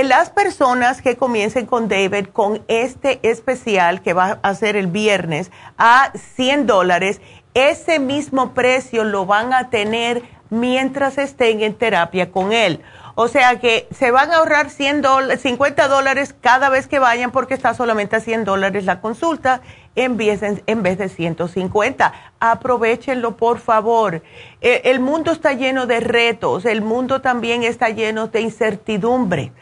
Las 0.05 0.30
personas 0.30 1.01
que 1.01 1.16
comiencen 1.16 1.66
con 1.66 1.88
David 1.88 2.26
con 2.32 2.62
este 2.66 3.20
especial 3.22 4.03
que 4.03 4.12
va 4.12 4.40
a 4.43 4.55
ser 4.57 4.74
el 4.74 4.88
viernes 4.88 5.53
a 5.78 6.11
100 6.34 6.66
dólares, 6.66 7.20
ese 7.55 8.01
mismo 8.01 8.53
precio 8.53 9.05
lo 9.05 9.26
van 9.26 9.53
a 9.53 9.70
tener 9.70 10.22
mientras 10.51 11.18
estén 11.18 11.62
en 11.62 11.74
terapia 11.74 12.30
con 12.30 12.53
él. 12.53 12.82
O 13.14 13.28
sea 13.28 13.60
que 13.60 13.88
se 13.90 14.10
van 14.10 14.30
a 14.30 14.36
ahorrar 14.36 14.70
100 14.70 15.02
50 15.38 15.88
dólares 15.88 16.34
cada 16.40 16.70
vez 16.70 16.86
que 16.86 16.98
vayan 16.98 17.30
porque 17.30 17.54
está 17.54 17.74
solamente 17.74 18.16
a 18.16 18.20
100 18.20 18.44
dólares 18.44 18.84
la 18.84 19.00
consulta 19.00 19.60
en 19.94 20.16
vez, 20.16 20.40
de 20.40 21.08
150. 21.08 22.12
Aprovechenlo, 22.40 23.36
por 23.36 23.58
favor. 23.58 24.22
E, 24.62 24.82
el 24.84 25.00
mundo 25.00 25.32
está 25.32 25.52
lleno 25.52 25.86
de 25.86 26.00
retos, 26.00 26.64
el 26.64 26.80
mundo 26.80 27.20
también 27.20 27.64
está 27.64 27.90
lleno 27.90 28.28
de 28.28 28.40
incertidumbre. 28.40 29.52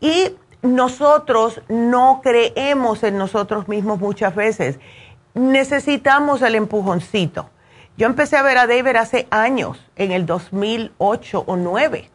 Y 0.00 0.36
nosotros 0.62 1.62
no 1.68 2.20
creemos 2.22 3.02
en 3.02 3.18
nosotros 3.18 3.66
mismos 3.66 3.98
muchas 3.98 4.36
veces. 4.36 4.78
Necesitamos 5.34 6.42
el 6.42 6.54
empujoncito. 6.54 7.50
Yo 7.96 8.06
empecé 8.06 8.36
a 8.36 8.42
ver 8.42 8.56
a 8.58 8.68
David 8.68 8.96
hace 8.96 9.26
años, 9.30 9.84
en 9.96 10.12
el 10.12 10.26
2008 10.26 11.44
o 11.46 11.56
2009 11.56 12.10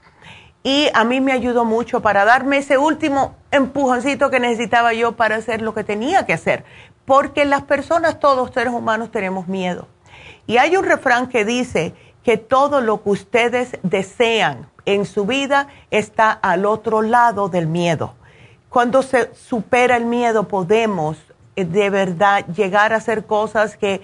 y 0.65 0.89
a 0.95 1.03
mí 1.03 1.21
me 1.21 1.31
ayudó 1.31 1.63
mucho 1.63 2.01
para 2.01 2.25
darme 2.25 2.57
ese 2.57 2.79
último 2.79 3.35
empujoncito 3.51 4.31
que 4.31 4.39
necesitaba 4.39 4.93
yo 4.93 5.15
para 5.15 5.35
hacer 5.35 5.61
lo 5.61 5.75
que 5.75 5.83
tenía 5.83 6.25
que 6.25 6.33
hacer. 6.33 6.65
Porque 7.05 7.45
las 7.45 7.61
personas, 7.61 8.19
todos 8.19 8.49
seres 8.51 8.73
humanos, 8.73 9.11
tenemos 9.11 9.47
miedo. 9.47 9.87
Y 10.47 10.57
hay 10.57 10.75
un 10.75 10.83
refrán 10.83 11.27
que 11.27 11.45
dice 11.45 11.93
que 12.23 12.37
todo 12.37 12.81
lo 12.81 13.03
que 13.03 13.11
ustedes 13.11 13.77
desean 13.83 14.67
en 14.85 15.05
su 15.05 15.27
vida 15.27 15.67
está 15.91 16.31
al 16.31 16.65
otro 16.65 17.03
lado 17.03 17.47
del 17.47 17.67
miedo. 17.67 18.15
Cuando 18.67 19.03
se 19.03 19.35
supera 19.35 19.95
el 19.97 20.05
miedo 20.05 20.47
podemos 20.47 21.19
eh, 21.55 21.63
de 21.63 21.91
verdad 21.91 22.43
llegar 22.47 22.91
a 22.91 22.95
hacer 22.95 23.27
cosas 23.27 23.77
que 23.77 24.01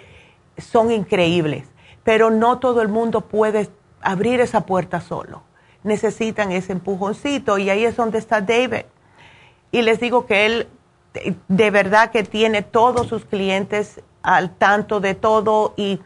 son 0.59 0.91
increíbles, 0.91 1.65
pero 2.03 2.29
no 2.29 2.59
todo 2.59 2.83
el 2.83 2.87
mundo 2.87 3.21
puede 3.21 3.67
abrir 4.03 4.41
esa 4.41 4.67
puerta 4.67 5.01
solo 5.01 5.41
necesitan 5.83 6.51
ese 6.51 6.73
empujoncito 6.73 7.57
y 7.57 7.69
ahí 7.69 7.85
es 7.85 7.95
donde 7.95 8.17
está 8.17 8.41
David. 8.41 8.85
Y 9.71 9.81
les 9.81 9.99
digo 9.99 10.25
que 10.25 10.45
él 10.45 10.67
de 11.47 11.71
verdad 11.71 12.11
que 12.11 12.23
tiene 12.23 12.61
todos 12.61 13.07
sus 13.07 13.25
clientes 13.25 14.01
al 14.23 14.55
tanto 14.55 14.99
de 14.99 15.15
todo 15.15 15.73
y 15.75 15.99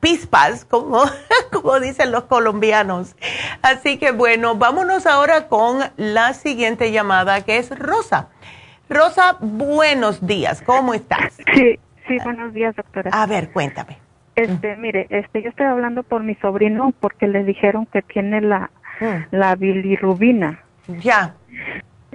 pispas, 0.00 0.66
como, 0.66 1.04
como 1.52 1.80
dicen 1.80 2.12
los 2.12 2.24
colombianos. 2.24 3.16
Así 3.62 3.96
que 3.96 4.12
bueno, 4.12 4.56
vámonos 4.56 5.06
ahora 5.06 5.48
con 5.48 5.78
la 5.96 6.34
siguiente 6.34 6.92
llamada, 6.92 7.46
que 7.46 7.56
es 7.56 7.70
Rosa. 7.78 8.28
Rosa, 8.90 9.38
buenos 9.40 10.26
días, 10.26 10.60
¿cómo 10.60 10.92
estás? 10.92 11.32
Sí, 11.54 11.80
sí, 12.06 12.18
buenos 12.24 12.52
días, 12.52 12.76
doctora. 12.76 13.10
A 13.12 13.24
ver, 13.24 13.52
cuéntame. 13.52 14.06
Este, 14.38 14.76
mire, 14.76 15.06
este, 15.10 15.42
yo 15.42 15.50
estoy 15.50 15.66
hablando 15.66 16.02
por 16.02 16.22
mi 16.22 16.34
sobrino 16.36 16.92
porque 17.00 17.26
le 17.26 17.44
dijeron 17.44 17.86
que 17.86 18.02
tiene 18.02 18.40
la, 18.40 18.70
mm. 19.00 19.34
la 19.36 19.54
bilirrubina. 19.56 20.60
Ya. 21.00 21.34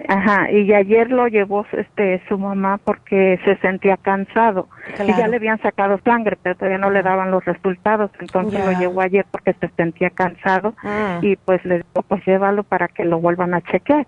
Ajá, 0.08 0.52
y 0.52 0.74
ayer 0.74 1.12
lo 1.12 1.28
llevó 1.28 1.66
este 1.72 2.22
su 2.28 2.38
mamá 2.40 2.80
porque 2.84 3.40
se 3.46 3.56
sentía 3.58 3.96
cansado. 3.96 4.68
Y 5.06 5.14
ya 5.16 5.28
le 5.28 5.38
habían 5.38 5.62
sacado 5.62 6.00
sangre, 6.04 6.38
pero 6.42 6.56
todavía 6.56 6.80
no 6.80 6.90
le 6.90 7.04
daban 7.04 7.30
los 7.30 7.46
resultados, 7.46 8.10
entonces 8.20 8.66
lo 8.66 8.72
llevó 8.80 9.02
ayer 9.02 9.26
porque 9.30 9.54
se 9.54 9.70
sentía 9.78 10.10
cansado 10.10 10.74
mm. 10.82 11.24
y 11.24 11.36
pues 11.36 11.64
le 11.64 11.78
dijo, 11.78 12.02
pues 12.08 12.26
llévalo 12.26 12.64
para 12.64 12.88
que 12.88 13.06
lo 13.06 13.20
vuelvan 13.20 13.54
a 13.54 13.62
chequear. 13.62 14.08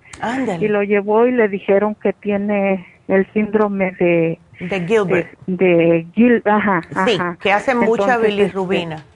Y 0.59 0.67
lo 0.67 0.81
llevó 0.81 1.27
y 1.27 1.31
le 1.31 1.47
dijeron 1.47 1.95
que 1.95 2.13
tiene 2.13 2.87
el 3.07 3.31
síndrome 3.33 3.91
de 3.91 4.39
de 4.59 4.87
Gilbert. 4.87 5.37
De, 5.47 6.07
Gil, 6.13 6.41
ajá, 6.45 6.81
Sí, 7.05 7.17
que 7.39 7.51
hace 7.51 7.75
mucha 7.75 8.17
bilirrubina. 8.17 8.95
Este, 8.95 9.15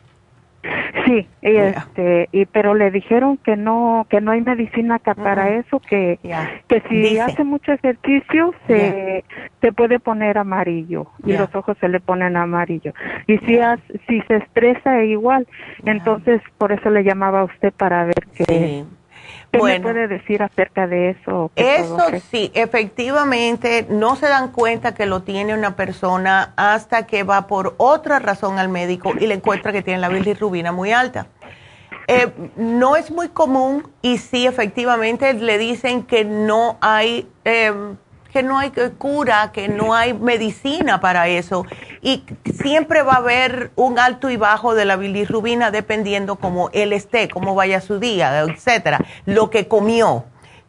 sí, 1.05 1.27
y 1.41 1.55
este, 1.55 2.29
y 2.31 2.45
pero 2.45 2.73
le 2.73 2.91
dijeron 2.91 3.37
que 3.37 3.55
no, 3.55 4.05
que 4.09 4.19
no 4.19 4.31
hay 4.31 4.41
medicina 4.41 4.95
acá 4.95 5.15
para 5.15 5.55
eso, 5.55 5.79
que, 5.79 6.19
que 6.67 6.81
si 6.89 7.17
hace 7.17 7.43
mucho 7.43 7.71
ejercicio 7.71 8.53
se, 8.67 9.23
se 9.61 9.71
puede 9.71 9.99
poner 9.99 10.37
amarillo 10.37 11.07
y 11.25 11.33
los 11.33 11.53
ojos 11.55 11.77
se 11.79 11.87
le 11.87 11.99
ponen 11.99 12.35
amarillo. 12.35 12.93
Y 13.27 13.37
si, 13.39 13.57
si 14.07 14.21
se 14.23 14.35
estresa 14.37 15.03
igual, 15.03 15.47
entonces 15.85 16.41
por 16.57 16.71
eso 16.71 16.89
le 16.89 17.03
llamaba 17.03 17.41
a 17.41 17.45
usted 17.45 17.71
para 17.73 18.05
ver 18.05 18.27
que 18.33 18.85
¿Qué 19.51 19.57
bueno, 19.57 19.83
puede 19.83 20.07
decir 20.07 20.43
acerca 20.43 20.85
de 20.85 21.09
eso? 21.11 21.51
Eso 21.55 21.97
sí, 22.29 22.51
efectivamente 22.53 23.87
no 23.89 24.15
se 24.15 24.27
dan 24.27 24.51
cuenta 24.51 24.93
que 24.93 25.07
lo 25.07 25.23
tiene 25.23 25.55
una 25.55 25.75
persona 25.75 26.53
hasta 26.55 27.07
que 27.07 27.23
va 27.23 27.47
por 27.47 27.73
otra 27.77 28.19
razón 28.19 28.59
al 28.59 28.69
médico 28.69 29.13
y 29.19 29.25
le 29.25 29.33
encuentra 29.33 29.71
que 29.71 29.81
tiene 29.81 29.99
la 29.99 30.09
bilirrubina 30.09 30.71
muy 30.71 30.91
alta. 30.91 31.27
Eh, 32.07 32.31
no 32.57 32.95
es 32.95 33.11
muy 33.11 33.29
común 33.29 33.87
y 34.01 34.17
sí, 34.17 34.45
efectivamente 34.45 35.33
le 35.33 35.57
dicen 35.57 36.03
que 36.03 36.25
no 36.25 36.77
hay... 36.81 37.27
Eh, 37.45 37.73
que 38.31 38.43
no 38.43 38.59
hay 38.59 38.71
cura, 38.97 39.51
que 39.51 39.67
no 39.67 39.93
hay 39.93 40.13
medicina 40.13 40.99
para 40.99 41.27
eso. 41.27 41.65
Y 42.01 42.23
siempre 42.53 43.01
va 43.01 43.13
a 43.13 43.17
haber 43.17 43.71
un 43.75 43.99
alto 43.99 44.29
y 44.29 44.37
bajo 44.37 44.75
de 44.75 44.85
la 44.85 44.95
bilirrubina 44.95 45.71
dependiendo 45.71 46.35
cómo 46.35 46.69
él 46.73 46.93
esté, 46.93 47.27
cómo 47.29 47.55
vaya 47.55 47.81
su 47.81 47.99
día, 47.99 48.41
etcétera, 48.41 48.99
lo 49.25 49.49
que 49.49 49.67
comió, 49.67 50.25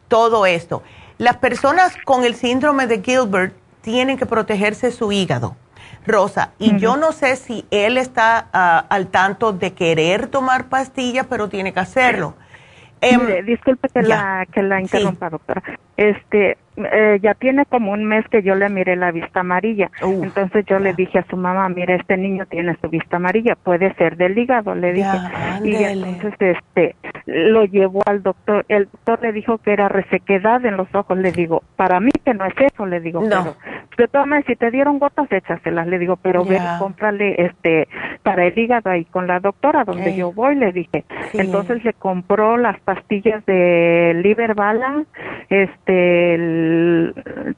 todo 0.07 0.45
esto. 0.45 0.83
Las 1.17 1.37
personas 1.37 1.95
con 2.03 2.23
el 2.23 2.35
síndrome 2.35 2.87
de 2.87 3.01
Gilbert 3.01 3.53
tienen 3.81 4.17
que 4.17 4.25
protegerse 4.25 4.91
su 4.91 5.11
hígado. 5.11 5.55
Rosa, 6.05 6.53
y 6.57 6.79
yo 6.79 6.97
no 6.97 7.11
sé 7.11 7.35
si 7.35 7.63
él 7.69 7.97
está 7.97 8.47
ah, 8.53 8.85
al 8.89 9.07
tanto 9.07 9.53
de 9.53 9.73
querer 9.73 10.27
tomar 10.27 10.65
pastillas, 10.65 11.27
pero 11.29 11.47
tiene 11.47 11.73
que 11.73 11.79
hacerlo. 11.79 12.33
Em, 13.01 13.45
disculpe 13.45 13.87
que 13.89 14.01
la 14.03 14.45
que 14.51 14.61
la 14.61 14.79
interrumpa, 14.79 15.29
doctora. 15.29 15.61
Este, 15.97 16.57
eh, 16.91 17.19
ya 17.21 17.33
tiene 17.33 17.65
como 17.65 17.91
un 17.91 18.05
mes 18.05 18.25
que 18.29 18.43
yo 18.43 18.55
le 18.55 18.69
miré 18.69 18.95
la 18.95 19.11
vista 19.11 19.41
amarilla. 19.41 19.89
Entonces 20.01 20.65
yo 20.65 20.79
le 20.79 20.93
dije 20.93 21.19
a 21.19 21.25
su 21.29 21.37
mamá, 21.37 21.67
mira, 21.69 21.95
este 21.95 22.17
niño 22.17 22.45
tiene 22.47 22.75
su 22.81 22.89
vista 22.89 23.17
amarilla, 23.17 23.55
puede 23.55 23.93
ser 23.95 24.17
del 24.17 24.37
hígado, 24.37 24.75
le 24.75 24.93
dije. 24.93 25.17
y 25.63 25.75
entonces 25.75 26.57
este, 26.57 26.95
lo 27.25 27.65
llevó 27.65 28.01
al 28.05 28.23
doctor. 28.23 28.65
El 28.67 28.85
doctor 28.85 29.21
le 29.21 29.33
dijo 29.33 29.57
que 29.59 29.73
era 29.73 29.89
resequedad 29.89 30.65
en 30.65 30.77
los 30.77 30.93
ojos. 30.93 31.17
Le 31.17 31.31
digo, 31.31 31.63
para 31.75 31.99
mí 31.99 32.11
que 32.23 32.33
no 32.33 32.45
es 32.45 32.53
eso, 32.57 32.85
le 32.85 32.99
digo. 32.99 33.21
No. 33.21 33.27
Pero, 33.43 33.55
de 33.97 34.07
todas 34.07 34.45
si 34.45 34.55
te 34.55 34.71
dieron 34.71 34.99
gotas, 34.99 35.31
échaselas, 35.31 35.85
le 35.87 35.99
digo, 35.99 36.15
pero 36.15 36.43
ve, 36.43 36.59
cómprale 36.79 37.35
este, 37.37 37.87
para 38.23 38.45
el 38.45 38.57
hígado 38.57 38.89
ahí 38.89 39.05
con 39.05 39.27
la 39.27 39.39
doctora 39.39 39.83
donde 39.83 40.15
yo 40.15 40.31
voy, 40.31 40.55
le 40.55 40.71
dije. 40.71 41.05
Entonces 41.33 41.83
le 41.83 41.93
compró 41.93 42.57
las 42.57 42.79
pastillas 42.81 43.45
de 43.45 44.19
Liver 44.23 44.55
Balance, 44.55 45.09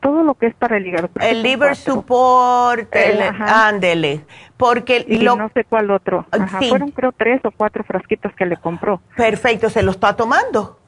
todo 0.01 0.23
lo 0.23 0.35
que 0.35 0.47
es 0.47 0.55
para 0.55 0.77
el 0.77 0.87
hígado. 0.87 1.09
El 1.19 1.43
liver 1.43 1.75
support, 1.75 2.93
el, 2.95 3.21
ándele, 3.39 4.25
porque 4.57 5.05
no 5.07 5.49
sé 5.53 5.63
cuál 5.65 5.91
otro. 5.91 6.25
Fueron 6.69 6.91
creo 6.91 7.11
tres 7.11 7.41
o 7.43 7.51
cuatro 7.51 7.83
frasquitos 7.83 8.33
que 8.35 8.45
le 8.45 8.57
compró. 8.57 9.01
Perfecto, 9.15 9.69
¿se 9.69 9.83
lo 9.83 9.91
está 9.91 10.15
tomando? 10.15 10.79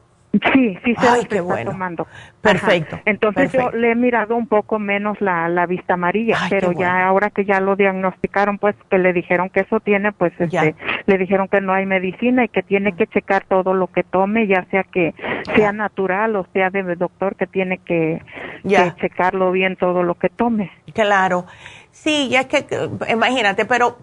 Sí, 0.54 0.78
sí 0.84 0.96
se 0.96 1.20
está 1.20 1.64
tomando. 1.64 2.08
Perfecto. 2.42 3.00
Entonces 3.06 3.52
yo 3.52 3.72
le 3.72 3.92
he 3.92 3.96
mirado 3.96 4.36
un 4.36 4.48
poco 4.48 4.80
menos 4.80 5.20
la, 5.22 5.48
la 5.50 5.66
vista 5.66 5.96
amarilla, 5.96 6.38
pero 6.50 6.72
ya 6.72 7.08
ahora 7.08 7.30
que 7.30 7.46
ya 7.46 7.60
lo 7.60 7.76
diagnosticaron, 7.76 8.58
pues 8.58 8.76
que 8.90 8.98
le 8.98 9.14
dijeron 9.14 9.50
que 9.50 9.62
eso 9.62 9.80
tiene, 9.80 10.12
pues 10.12 10.34
este, 10.40 10.76
le 11.06 11.18
dijeron 11.18 11.48
que 11.48 11.62
no 11.62 11.74
hay 11.74 11.86
medicina 11.86 12.44
y 12.46 12.50
que 12.50 12.64
tiene 12.64 12.94
que 12.94 13.08
checar 13.08 13.46
todo 13.46 13.74
lo 13.74 13.88
que 13.88 14.04
tome, 14.04 14.48
ya 14.48 14.66
sea 14.72 14.84
que 14.84 15.14
sea 15.56 15.72
natural 15.72 16.36
o 16.36 16.48
sea 16.54 16.70
de 16.70 16.84
doctor, 16.96 17.36
que 17.36 17.48
tiene 17.48 17.78
que, 17.80 18.22
que 18.68 18.94
checarlo 19.00 19.52
bien 19.52 19.76
todo 19.76 20.04
lo 20.04 20.16
que 20.16 20.30
tome. 20.30 20.72
Claro. 20.94 21.46
Sí, 21.92 22.30
ya 22.30 22.42
es 22.42 22.48
que, 22.48 22.66
imagínate, 23.10 23.66
pero 23.66 23.98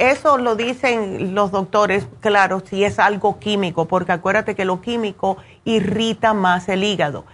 eso 0.00 0.38
lo 0.38 0.56
dicen 0.56 1.34
los 1.34 1.50
doctores, 1.50 2.08
claro, 2.20 2.62
si 2.64 2.84
es 2.84 2.98
algo 2.98 3.38
químico, 3.38 3.84
porque 3.86 4.12
acuérdate 4.12 4.54
que 4.54 4.64
lo 4.64 4.80
químico 4.80 5.36
irrita 5.64 6.32
más 6.34 6.68
el 6.68 6.82
hígado. 6.82 7.24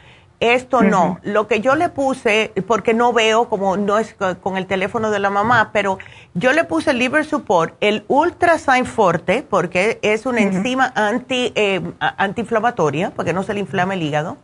Esto 0.40 0.82
no. 0.82 1.18
Lo 1.22 1.46
que 1.46 1.60
yo 1.60 1.76
le 1.76 1.88
puse, 1.88 2.52
porque 2.66 2.92
no 2.92 3.12
veo, 3.14 3.48
como 3.48 3.76
no 3.76 3.98
es 3.98 4.14
con 4.42 4.56
el 4.58 4.66
teléfono 4.66 5.10
de 5.10 5.18
la 5.18 5.30
mamá, 5.30 5.70
pero 5.72 5.98
yo 6.34 6.52
le 6.52 6.64
puse 6.64 6.90
el 6.90 6.98
Liver 6.98 7.24
Support, 7.24 7.74
el 7.80 8.04
Ultrasign 8.08 8.84
Forte, 8.84 9.46
porque 9.48 9.98
es 10.02 10.26
una 10.26 10.40
enzima 10.40 10.92
anti, 10.94 11.52
eh, 11.54 11.80
antiinflamatoria, 12.00 13.12
porque 13.16 13.32
no 13.32 13.44
se 13.44 13.54
le 13.54 13.60
inflama 13.60 13.94
el 13.94 14.02
hígado. 14.02 14.36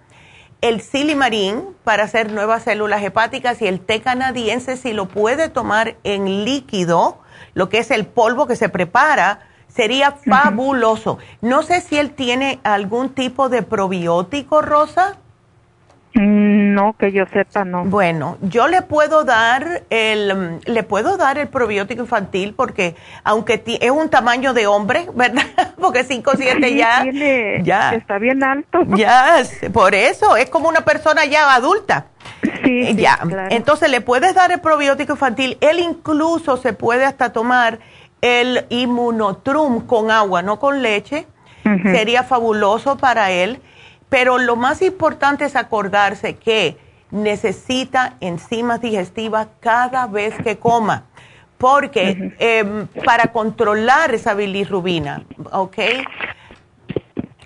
El 0.62 0.80
Silimarín 0.80 1.76
para 1.82 2.04
hacer 2.04 2.30
nuevas 2.30 2.62
células 2.62 3.02
hepáticas 3.02 3.60
y 3.60 3.66
el 3.66 3.80
té 3.80 4.00
canadiense, 4.00 4.76
si 4.76 4.92
lo 4.92 5.08
puede 5.08 5.48
tomar 5.48 5.96
en 6.04 6.44
líquido, 6.44 7.18
lo 7.54 7.68
que 7.68 7.78
es 7.78 7.90
el 7.90 8.06
polvo 8.06 8.46
que 8.46 8.54
se 8.54 8.68
prepara, 8.68 9.40
sería 9.66 10.12
fabuloso. 10.12 11.18
No 11.40 11.64
sé 11.64 11.80
si 11.80 11.98
él 11.98 12.12
tiene 12.12 12.60
algún 12.62 13.08
tipo 13.08 13.48
de 13.48 13.62
probiótico, 13.62 14.62
Rosa. 14.62 15.18
Mm, 16.14 16.74
no, 16.74 16.94
que 16.98 17.10
yo 17.10 17.24
sepa, 17.32 17.64
no. 17.64 17.84
Bueno, 17.84 18.36
yo 18.42 18.68
le 18.68 18.82
puedo 18.82 19.24
dar 19.24 19.82
el, 19.88 20.60
le 20.64 20.82
puedo 20.82 21.16
dar 21.16 21.38
el 21.38 21.48
probiótico 21.48 22.02
infantil 22.02 22.52
porque 22.54 22.96
aunque 23.24 23.62
es 23.80 23.90
un 23.90 24.10
tamaño 24.10 24.52
de 24.52 24.66
hombre, 24.66 25.06
¿verdad? 25.14 25.46
Porque 25.80 26.04
5 26.04 26.32
7 26.36 26.74
ya, 26.74 27.04
ya 27.62 27.94
está 27.94 28.18
bien 28.18 28.44
alto. 28.44 28.80
Ya, 28.88 29.42
por 29.72 29.94
eso 29.94 30.36
es 30.36 30.50
como 30.50 30.68
una 30.68 30.82
persona 30.82 31.24
ya 31.24 31.54
adulta. 31.54 32.06
Sí, 32.62 32.94
ya. 32.96 33.18
Entonces 33.50 33.90
le 33.90 34.00
puedes 34.00 34.34
dar 34.34 34.52
el 34.52 34.60
probiótico 34.60 35.12
infantil. 35.12 35.56
Él 35.60 35.78
incluso 35.78 36.56
se 36.56 36.72
puede 36.72 37.04
hasta 37.04 37.32
tomar 37.32 37.78
el 38.20 38.66
inmunotrum 38.68 39.86
con 39.86 40.10
agua, 40.10 40.42
no 40.42 40.58
con 40.58 40.82
leche. 40.82 41.26
Sería 41.84 42.24
fabuloso 42.24 42.96
para 42.96 43.30
él 43.30 43.60
pero 44.12 44.36
lo 44.36 44.56
más 44.56 44.82
importante 44.82 45.46
es 45.46 45.56
acordarse 45.56 46.36
que 46.36 46.76
necesita 47.10 48.18
enzimas 48.20 48.82
digestivas 48.82 49.48
cada 49.60 50.06
vez 50.06 50.34
que 50.44 50.58
coma, 50.58 51.04
porque 51.56 52.34
em, 52.38 52.86
para 53.06 53.32
controlar 53.32 54.12
esa 54.12 54.34
bilirrubina, 54.34 55.22
¿ok? 55.50 55.78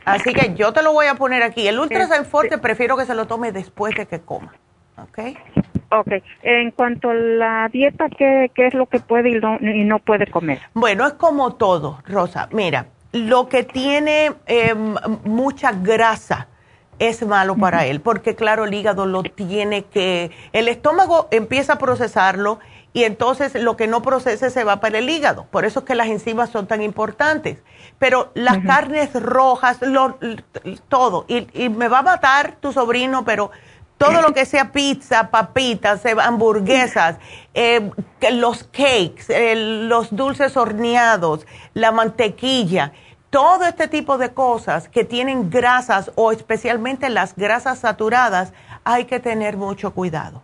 Así 0.05 0.35
que 0.35 0.55
yo 0.57 0.73
te 0.73 0.83
lo 0.83 0.93
voy 0.93 1.07
a 1.07 1.15
poner 1.15 1.45
aquí. 1.45 1.69
El 1.69 1.79
Ultrasign 1.79 2.25
Forte 2.25 2.59
prefiero 2.59 2.97
que 2.97 3.05
se 3.05 3.15
lo 3.15 3.29
tome 3.29 3.53
después 3.53 3.95
de 3.95 4.07
que 4.07 4.19
coma, 4.19 4.53
¿ok? 4.99 5.19
Ok. 5.93 6.13
En 6.43 6.73
cuanto 6.73 7.11
a 7.11 7.15
la 7.15 7.69
dieta, 7.69 8.09
¿qué, 8.09 8.51
qué 8.53 8.67
es 8.67 8.75
lo 8.75 8.87
que 8.87 8.99
puede 8.99 9.31
y 9.31 9.35
no, 9.35 9.57
y 9.61 9.85
no, 9.85 10.01
puede 10.01 10.27
comer? 10.27 10.59
Bueno, 10.75 11.07
es 11.07 11.13
como 11.13 11.55
todo, 11.55 12.03
Rosa. 12.09 12.49
Mira, 12.51 12.87
lo 13.13 13.49
que 13.49 13.63
tiene 13.63 14.33
em, 14.47 14.97
mucha 15.23 15.71
grasa 15.71 16.49
es 16.99 17.25
malo 17.27 17.57
para 17.57 17.87
él, 17.87 18.01
porque 18.01 18.35
claro, 18.35 18.65
el 18.65 18.75
hígado 18.75 19.07
lo 19.07 19.23
tiene 19.23 19.85
que, 19.85 20.31
el 20.53 20.69
estómago 20.69 21.29
empieza 21.31 21.75
a 21.75 21.79
procesarlo 21.79 22.59
y 22.93 23.05
entonces 23.05 23.55
lo 23.55 23.77
que 23.77 23.87
no 23.87 24.01
procese 24.01 24.49
se 24.49 24.65
va 24.65 24.81
para 24.81 24.99
el 24.99 25.11
hígado. 25.11 25.47
Por 25.51 25.67
eso 25.67 25.81
es 25.81 25.85
que 25.85 25.95
las 25.95 26.09
enzimas 26.09 26.49
son 26.49 26.67
tan 26.67 26.81
importantes. 26.81 27.63
Pero 27.99 28.31
las 28.33 28.59
carnes 28.65 29.13
rojas, 29.15 29.79
todo, 30.89 31.27
y, 31.29 31.47
y, 31.53 31.69
me 31.69 31.89
va 31.89 31.99
a 31.99 32.03
matar 32.03 32.57
tu 32.61 32.73
sobrino, 32.73 33.25
pero 33.25 33.51
todo 33.99 34.21
lo 34.21 34.35
que 34.35 34.45
sea 34.45 34.73
pizza, 34.73 35.31
papitas, 35.31 36.05
eh, 36.05 36.15
hamburguesas, 36.21 37.17
eh, 37.55 37.91
los 38.33 38.65
cakes, 38.65 39.25
eh, 39.29 39.57
los 39.57 40.15
dulces 40.15 40.57
horneados, 40.57 41.47
la 41.75 41.93
mantequilla, 41.93 42.93
todo 43.37 43.67
este 43.67 43.87
tipo 43.87 44.17
de 44.17 44.31
cosas 44.31 44.89
que 44.89 45.05
tienen 45.05 45.51
grasas 45.51 46.11
o 46.15 46.33
especialmente 46.33 47.11
las 47.11 47.37
grasas 47.37 47.81
saturadas, 47.81 48.55
hay 48.83 49.05
que 49.05 49.21
tener 49.21 49.59
mucho 49.59 49.93
cuidado. 49.93 50.43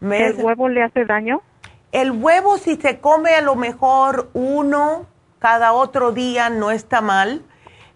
¿El 0.00 0.36
huevo 0.36 0.68
le 0.68 0.84
hace 0.84 1.04
daño? 1.04 1.42
El 1.90 2.12
huevo 2.12 2.56
si 2.58 2.76
se 2.76 3.00
come 3.00 3.34
a 3.34 3.40
lo 3.40 3.56
mejor 3.56 4.30
uno 4.34 5.06
cada 5.40 5.72
otro 5.72 6.12
día 6.12 6.48
no 6.48 6.70
está 6.70 7.00
mal 7.00 7.42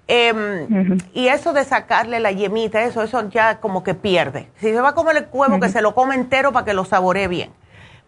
Em, 0.09 0.99
y 1.15 1.29
eso 1.29 1.53
de 1.53 1.65
sacarle 1.65 2.21
la 2.21 2.33
yemita, 2.33 2.83
eso, 2.83 3.03
eso 3.03 3.29
ya 3.29 3.61
como 3.61 3.83
que 3.83 3.95
pierde. 3.95 4.49
Si 4.57 4.67
se 4.73 4.81
va 4.81 4.91
a 4.91 4.95
comer 4.95 5.17
el 5.17 5.27
huevo, 5.33 5.61
que 5.61 5.69
se 5.69 5.81
lo 5.81 5.95
come 5.95 6.15
entero 6.15 6.53
para 6.53 6.65
que 6.67 6.75
lo 6.75 6.85
saboree 6.85 7.29
bien. 7.29 7.51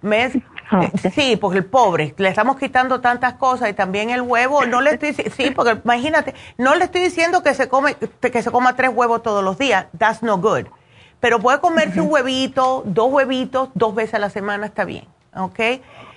Ah, 0.70 0.88
eh, 1.02 1.10
sí, 1.10 1.36
porque 1.36 1.58
el 1.58 1.64
pobre, 1.64 2.14
le 2.16 2.28
estamos 2.28 2.56
quitando 2.56 3.00
tantas 3.00 3.34
cosas 3.34 3.68
y 3.68 3.74
también 3.74 4.10
el 4.10 4.22
huevo, 4.22 4.64
no 4.64 4.80
le 4.80 4.92
estoy 4.92 5.12
sí, 5.12 5.50
porque 5.50 5.78
imagínate, 5.84 6.34
no 6.56 6.74
le 6.74 6.84
estoy 6.84 7.02
diciendo 7.02 7.42
que 7.42 7.54
se 7.54 7.68
come 7.68 7.96
que 7.96 8.42
se 8.42 8.50
coma 8.50 8.74
tres 8.74 8.90
huevos 8.94 9.22
todos 9.22 9.44
los 9.44 9.58
días, 9.58 9.86
that's 9.98 10.22
no 10.22 10.38
good. 10.38 10.66
Pero 11.20 11.38
puede 11.40 11.60
comerse 11.60 12.00
un 12.00 12.10
huevito, 12.10 12.82
dos 12.86 13.10
huevitos, 13.10 13.70
dos 13.74 13.94
veces 13.94 14.14
a 14.14 14.18
la 14.18 14.30
semana 14.30 14.66
está 14.66 14.84
bien, 14.84 15.06
¿ok? 15.34 15.60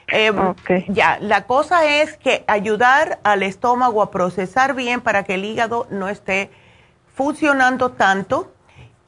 Em, 0.09 0.55
ya, 0.87 1.17
la 1.19 1.45
cosa 1.45 1.85
es 1.85 2.17
que 2.17 2.45
ayudar 2.47 3.19
al 3.23 3.43
estómago 3.43 4.01
a 4.01 4.11
procesar 4.11 4.73
bien 4.73 5.01
para 5.01 5.23
que 5.23 5.35
el 5.35 5.43
hígado 5.43 5.87
no 5.89 6.07
esté 6.07 6.49
funcionando 7.13 7.91
tanto 7.91 8.53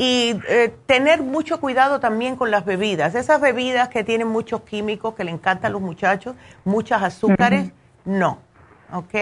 y 0.02 0.40
eh, 0.48 0.74
tener 0.86 1.22
mucho 1.22 1.60
cuidado 1.60 2.00
también 2.00 2.38
con 2.38 2.52
las 2.52 2.64
bebidas. 2.64 3.16
Esas 3.16 3.42
bebidas 3.42 3.90
que 3.90 4.06
tienen 4.06 4.30
muchos 4.30 4.62
químicos 4.62 5.14
que 5.14 5.26
le 5.26 5.32
encantan 5.32 5.72
a 5.72 5.74
los 5.74 5.82
muchachos, 5.82 6.38
muchas 6.64 7.04
azúcares, 7.04 7.74
no. 8.06 8.40
¿Ok? 8.94 9.14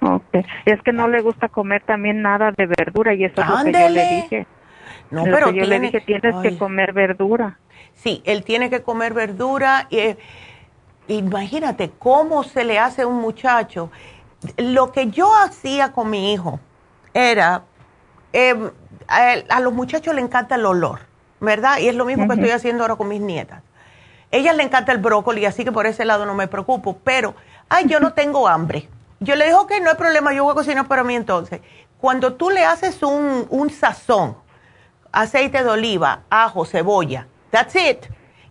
Ok. 0.00 0.46
Es 0.64 0.80
que 0.82 0.92
no 0.92 1.06
le 1.06 1.20
gusta 1.20 1.50
comer 1.50 1.82
también 1.84 2.22
nada 2.22 2.50
de 2.50 2.66
verdura 2.66 3.12
y 3.12 3.24
eso 3.24 3.42
es 3.42 3.46
lo 3.46 3.56
que 3.62 3.72
yo 3.72 3.88
le 3.90 4.06
dije. 4.06 4.46
No, 5.10 5.24
pero 5.24 5.50
yo 5.50 5.64
le 5.66 5.80
dije, 5.80 6.00
tienes 6.00 6.34
que 6.42 6.56
comer 6.56 6.94
verdura. 6.94 7.58
Sí, 7.92 8.22
él 8.24 8.42
tiene 8.42 8.70
que 8.70 8.82
comer 8.82 9.12
verdura. 9.12 9.86
y 9.90 10.16
imagínate 11.08 11.90
cómo 11.98 12.42
se 12.42 12.64
le 12.64 12.78
hace 12.78 13.02
a 13.02 13.06
un 13.06 13.20
muchacho. 13.20 13.90
Lo 14.56 14.92
que 14.92 15.08
yo 15.10 15.30
hacía 15.36 15.92
con 15.92 16.08
mi 16.08 16.32
hijo 16.32 16.58
era, 17.12 17.64
em, 18.32 18.70
a, 19.08 19.60
los 19.60 19.72
muchachos 19.72 20.14
le 20.14 20.20
encanta 20.20 20.54
el 20.56 20.66
olor, 20.66 21.00
¿verdad? 21.40 21.78
Y 21.78 21.88
es 21.88 21.94
lo 21.94 22.04
mismo 22.04 22.26
que 22.26 22.34
estoy 22.34 22.50
haciendo 22.50 22.84
ahora 22.84 22.96
con 22.96 23.08
mis 23.08 23.20
nietas. 23.20 23.62
Ellas 24.30 24.56
le 24.56 24.62
encanta 24.62 24.92
el 24.92 24.98
brócoli, 24.98 25.44
así 25.46 25.64
que 25.64 25.72
por 25.72 25.86
ese 25.86 26.04
lado 26.04 26.26
no 26.26 26.34
me 26.34 26.48
preocupo, 26.48 26.98
pero, 27.04 27.34
ay, 27.68 27.86
yo 27.86 28.00
no 28.00 28.12
tengo 28.12 28.48
hambre. 28.48 28.88
Yo 29.20 29.36
le 29.36 29.46
digo, 29.46 29.66
que 29.66 29.80
no 29.80 29.90
hay 29.90 29.96
problema, 29.96 30.32
yo 30.32 30.44
voy 30.44 30.52
a 30.52 30.54
cocinar 30.54 30.88
para 30.88 31.04
mí 31.04 31.14
entonces. 31.14 31.60
Cuando 32.00 32.34
tú 32.34 32.50
le 32.50 32.64
haces 32.64 33.02
un, 33.02 33.46
un 33.48 33.70
sazón, 33.70 34.36
aceite 35.12 35.62
de 35.62 35.70
oliva, 35.70 36.20
ajo, 36.28 36.66
cebolla, 36.66 37.26
that's 37.50 37.74
it 37.76 38.06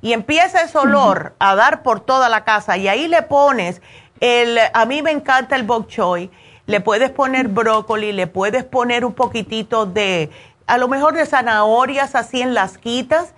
y 0.06 0.14
empieza 0.14 0.62
ese 0.62 0.78
olor 0.78 1.34
a 1.40 1.56
dar 1.56 1.82
por 1.82 2.00
toda 2.00 2.30
la 2.30 2.44
casa 2.44 2.78
y 2.78 2.88
ahí 2.88 3.08
le 3.08 3.24
pones 3.24 3.82
el, 4.20 4.60
a 4.72 4.86
mí 4.86 5.02
me 5.02 5.10
encanta 5.10 5.56
el 5.56 5.64
bok 5.64 5.88
choy, 5.88 6.30
le 6.66 6.82
puedes 6.82 7.12
poner 7.12 7.48
brócoli, 7.48 8.12
le 8.12 8.28
puedes 8.28 8.64
poner 8.64 9.06
un 9.06 9.14
poquitito 9.14 9.86
de, 9.86 10.32
a 10.68 10.78
lo 10.78 10.88
mejor 10.88 11.14
de 11.14 11.26
zanahorias 11.26 12.16
así 12.16 12.42
en 12.42 12.54
las 12.54 12.78
quitas. 12.78 13.34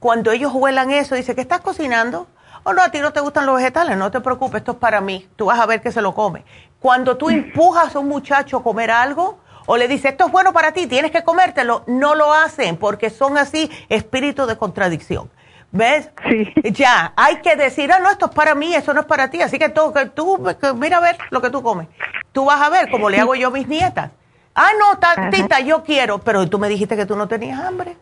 Cuando 0.00 0.32
ellos 0.32 0.52
huelan 0.54 0.90
eso, 0.90 1.14
dice, 1.14 1.34
¿qué 1.34 1.40
estás 1.40 1.60
cocinando? 1.60 2.26
O 2.64 2.70
oh, 2.70 2.72
no, 2.72 2.82
a 2.82 2.90
ti 2.90 3.00
no 3.00 3.12
te 3.12 3.20
gustan 3.20 3.46
los 3.46 3.56
vegetales, 3.56 3.96
no 3.96 4.10
te 4.10 4.20
preocupes, 4.20 4.60
esto 4.60 4.72
es 4.72 4.78
para 4.78 5.00
mí, 5.00 5.28
tú 5.36 5.46
vas 5.46 5.58
a 5.58 5.66
ver 5.66 5.80
que 5.80 5.90
se 5.90 6.00
lo 6.00 6.14
come. 6.14 6.44
Cuando 6.78 7.16
tú 7.16 7.28
empujas 7.28 7.94
a 7.94 7.98
un 7.98 8.08
muchacho 8.08 8.58
a 8.58 8.62
comer 8.62 8.90
algo, 8.90 9.38
o 9.66 9.76
le 9.76 9.88
dices, 9.88 10.12
esto 10.12 10.26
es 10.26 10.32
bueno 10.32 10.52
para 10.52 10.72
ti, 10.72 10.86
tienes 10.86 11.10
que 11.10 11.22
comértelo, 11.22 11.82
no 11.86 12.14
lo 12.14 12.32
hacen 12.32 12.76
porque 12.76 13.10
son 13.10 13.36
así 13.36 13.70
espíritus 13.88 14.46
de 14.46 14.56
contradicción. 14.56 15.30
¿Ves? 15.72 16.10
Sí. 16.28 16.52
Ya, 16.72 17.14
hay 17.16 17.36
que 17.36 17.56
decir, 17.56 17.90
ah, 17.92 17.98
no, 17.98 18.10
esto 18.10 18.26
es 18.26 18.32
para 18.32 18.54
mí, 18.54 18.74
eso 18.74 18.92
no 18.92 19.00
es 19.00 19.06
para 19.06 19.30
ti. 19.30 19.40
Así 19.40 19.58
que 19.58 19.70
tú, 19.70 19.92
que 19.92 20.06
tú 20.06 20.38
mira 20.76 20.98
a 20.98 21.00
ver 21.00 21.16
lo 21.30 21.40
que 21.40 21.48
tú 21.48 21.62
comes. 21.62 21.88
Tú 22.32 22.44
vas 22.44 22.60
a 22.60 22.70
ver 22.70 22.90
como 22.90 23.10
le 23.10 23.20
hago 23.20 23.34
yo 23.34 23.48
a 23.48 23.50
mis 23.50 23.68
nietas. 23.68 24.10
Ah, 24.54 24.70
no, 24.78 25.30
tita, 25.30 25.60
yo 25.60 25.82
quiero, 25.82 26.18
pero 26.18 26.48
tú 26.48 26.58
me 26.58 26.68
dijiste 26.68 26.96
que 26.96 27.06
tú 27.06 27.16
no 27.16 27.28
tenías 27.28 27.60
hambre. 27.60 27.96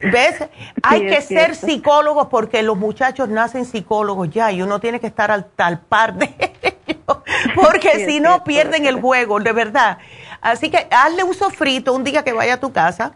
¿Ves? 0.00 0.44
hay 0.82 1.06
que 1.06 1.22
ser 1.22 1.54
psicólogos 1.54 2.28
porque 2.28 2.62
los 2.62 2.76
muchachos 2.76 3.28
nacen 3.28 3.64
psicólogos 3.64 4.30
ya 4.30 4.52
y 4.52 4.62
uno 4.62 4.78
tiene 4.78 5.00
que 5.00 5.06
estar 5.06 5.30
al, 5.30 5.46
tal 5.46 5.80
par 5.80 6.14
de 6.14 6.34
ellos 6.62 7.18
porque 7.54 8.06
si 8.06 8.20
no 8.20 8.44
pierden 8.44 8.86
el 8.86 9.00
juego, 9.00 9.40
de 9.40 9.52
verdad. 9.52 9.98
Así 10.40 10.70
que 10.70 10.86
hazle 10.90 11.24
un 11.24 11.34
sofrito 11.34 11.94
un 11.94 12.04
día 12.04 12.22
que 12.22 12.32
vaya 12.32 12.54
a 12.54 12.60
tu 12.60 12.72
casa 12.72 13.12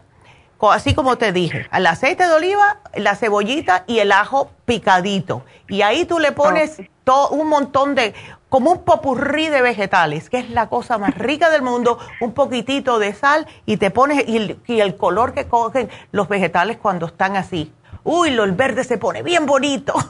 así 0.69 0.93
como 0.93 1.17
te 1.17 1.31
dije, 1.31 1.67
el 1.73 1.87
aceite 1.87 2.27
de 2.27 2.33
oliva, 2.33 2.77
la 2.93 3.15
cebollita 3.15 3.83
y 3.87 3.99
el 3.99 4.11
ajo 4.11 4.51
picadito. 4.65 5.43
Y 5.67 5.81
ahí 5.81 6.05
tú 6.05 6.19
le 6.19 6.33
pones 6.33 6.77
todo, 7.03 7.29
un 7.29 7.47
montón 7.47 7.95
de, 7.95 8.13
como 8.51 8.73
un 8.73 8.83
popurrí 8.83 9.47
de 9.47 9.61
vegetales, 9.61 10.29
que 10.29 10.37
es 10.37 10.49
la 10.49 10.67
cosa 10.67 10.97
más 10.97 11.17
rica 11.17 11.49
del 11.49 11.61
mundo, 11.61 11.97
un 12.19 12.33
poquitito 12.33 12.99
de 12.99 13.13
sal 13.13 13.47
y 13.65 13.77
te 13.77 13.91
pones, 13.91 14.27
y 14.27 14.81
el, 14.81 14.97
color 14.97 15.33
que 15.33 15.45
cogen 15.45 15.87
los 16.11 16.27
vegetales 16.27 16.75
cuando 16.75 17.05
están 17.05 17.37
así. 17.37 17.71
Uy, 18.03 18.31
lo, 18.31 18.43
el 18.43 18.51
verde 18.51 18.83
se 18.83 18.97
pone 18.97 19.23
bien 19.23 19.45
bonito. 19.45 19.93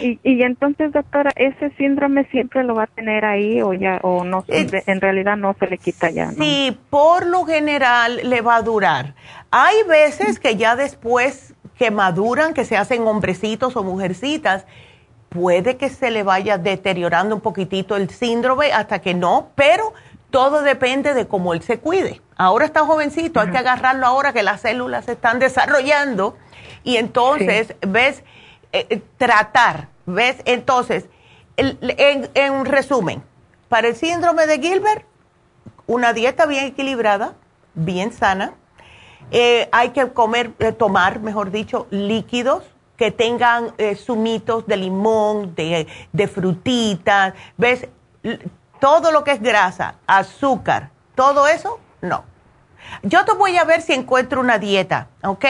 Y, 0.00 0.20
y 0.22 0.42
entonces, 0.42 0.92
doctora, 0.92 1.30
¿ese 1.34 1.70
síndrome 1.76 2.26
siempre 2.26 2.62
lo 2.62 2.74
va 2.74 2.82
a 2.82 2.86
tener 2.86 3.24
ahí 3.24 3.62
o 3.62 3.72
ya, 3.72 3.98
o 4.02 4.22
no, 4.22 4.44
en 4.48 5.00
realidad 5.00 5.38
no 5.38 5.56
se 5.58 5.66
le 5.66 5.78
quita 5.78 6.10
ya? 6.10 6.30
Sí, 6.32 6.78
por 6.90 7.24
lo 7.26 7.44
general 7.44 8.20
le 8.22 8.42
va 8.42 8.56
a 8.56 8.62
durar. 8.62 9.14
Hay 9.50 9.76
veces 9.88 10.38
que 10.38 10.56
ya 10.56 10.76
después 10.76 11.54
que 11.78 11.90
maduran, 11.90 12.52
que 12.52 12.64
se 12.64 12.76
hacen 12.76 13.06
hombrecitos 13.06 13.76
o 13.76 13.82
mujercitas, 13.82 14.66
puede 15.34 15.76
que 15.76 15.90
se 15.90 16.12
le 16.12 16.22
vaya 16.22 16.58
deteriorando 16.58 17.34
un 17.34 17.40
poquitito 17.40 17.96
el 17.96 18.08
síndrome 18.08 18.72
hasta 18.72 19.00
que 19.00 19.14
no, 19.14 19.48
pero 19.56 19.92
todo 20.30 20.62
depende 20.62 21.12
de 21.12 21.26
cómo 21.26 21.54
él 21.54 21.62
se 21.62 21.80
cuide. 21.80 22.22
Ahora 22.36 22.64
está 22.64 22.86
jovencito, 22.86 23.40
hay 23.40 23.50
que 23.50 23.58
agarrarlo 23.58 24.06
ahora 24.06 24.32
que 24.32 24.44
las 24.44 24.60
células 24.60 25.06
se 25.06 25.12
están 25.12 25.40
desarrollando 25.40 26.36
y 26.84 26.96
entonces, 26.96 27.74
¿ves? 27.80 28.22
Eh, 28.72 28.86
eh, 28.90 29.02
tratar, 29.18 29.88
¿ves? 30.06 30.36
Entonces, 30.44 31.06
en, 31.56 32.64
resumen, 32.64 33.22
para 33.68 33.88
el 33.88 33.96
síndrome 33.96 34.46
de 34.46 34.60
Gilbert, 34.60 35.04
una 35.88 36.12
dieta 36.12 36.46
bien 36.46 36.66
equilibrada, 36.66 37.34
bien 37.74 38.12
sana. 38.12 38.54
Eh, 39.32 39.68
hay 39.72 39.90
que 39.90 40.12
comer, 40.12 40.52
tomar, 40.78 41.18
mejor 41.20 41.50
dicho, 41.50 41.88
líquidos 41.90 42.62
que 42.96 43.10
tengan 43.10 43.74
sumitos 43.96 44.66
de 44.66 44.76
limón, 44.76 45.54
de, 45.54 45.86
de 46.12 46.28
frutitas, 46.28 47.34
¿ves? 47.56 47.88
Todo 48.80 49.10
lo 49.10 49.24
que 49.24 49.32
es 49.32 49.42
grasa, 49.42 49.96
azúcar, 50.06 50.90
todo 51.14 51.46
eso, 51.46 51.80
no. 52.00 52.24
Yo 53.02 53.24
te 53.24 53.32
voy 53.32 53.56
a 53.56 53.64
ver 53.64 53.82
si 53.82 53.92
encuentro 53.92 54.40
una 54.40 54.58
dieta, 54.58 55.08
¿ok? 55.22 55.44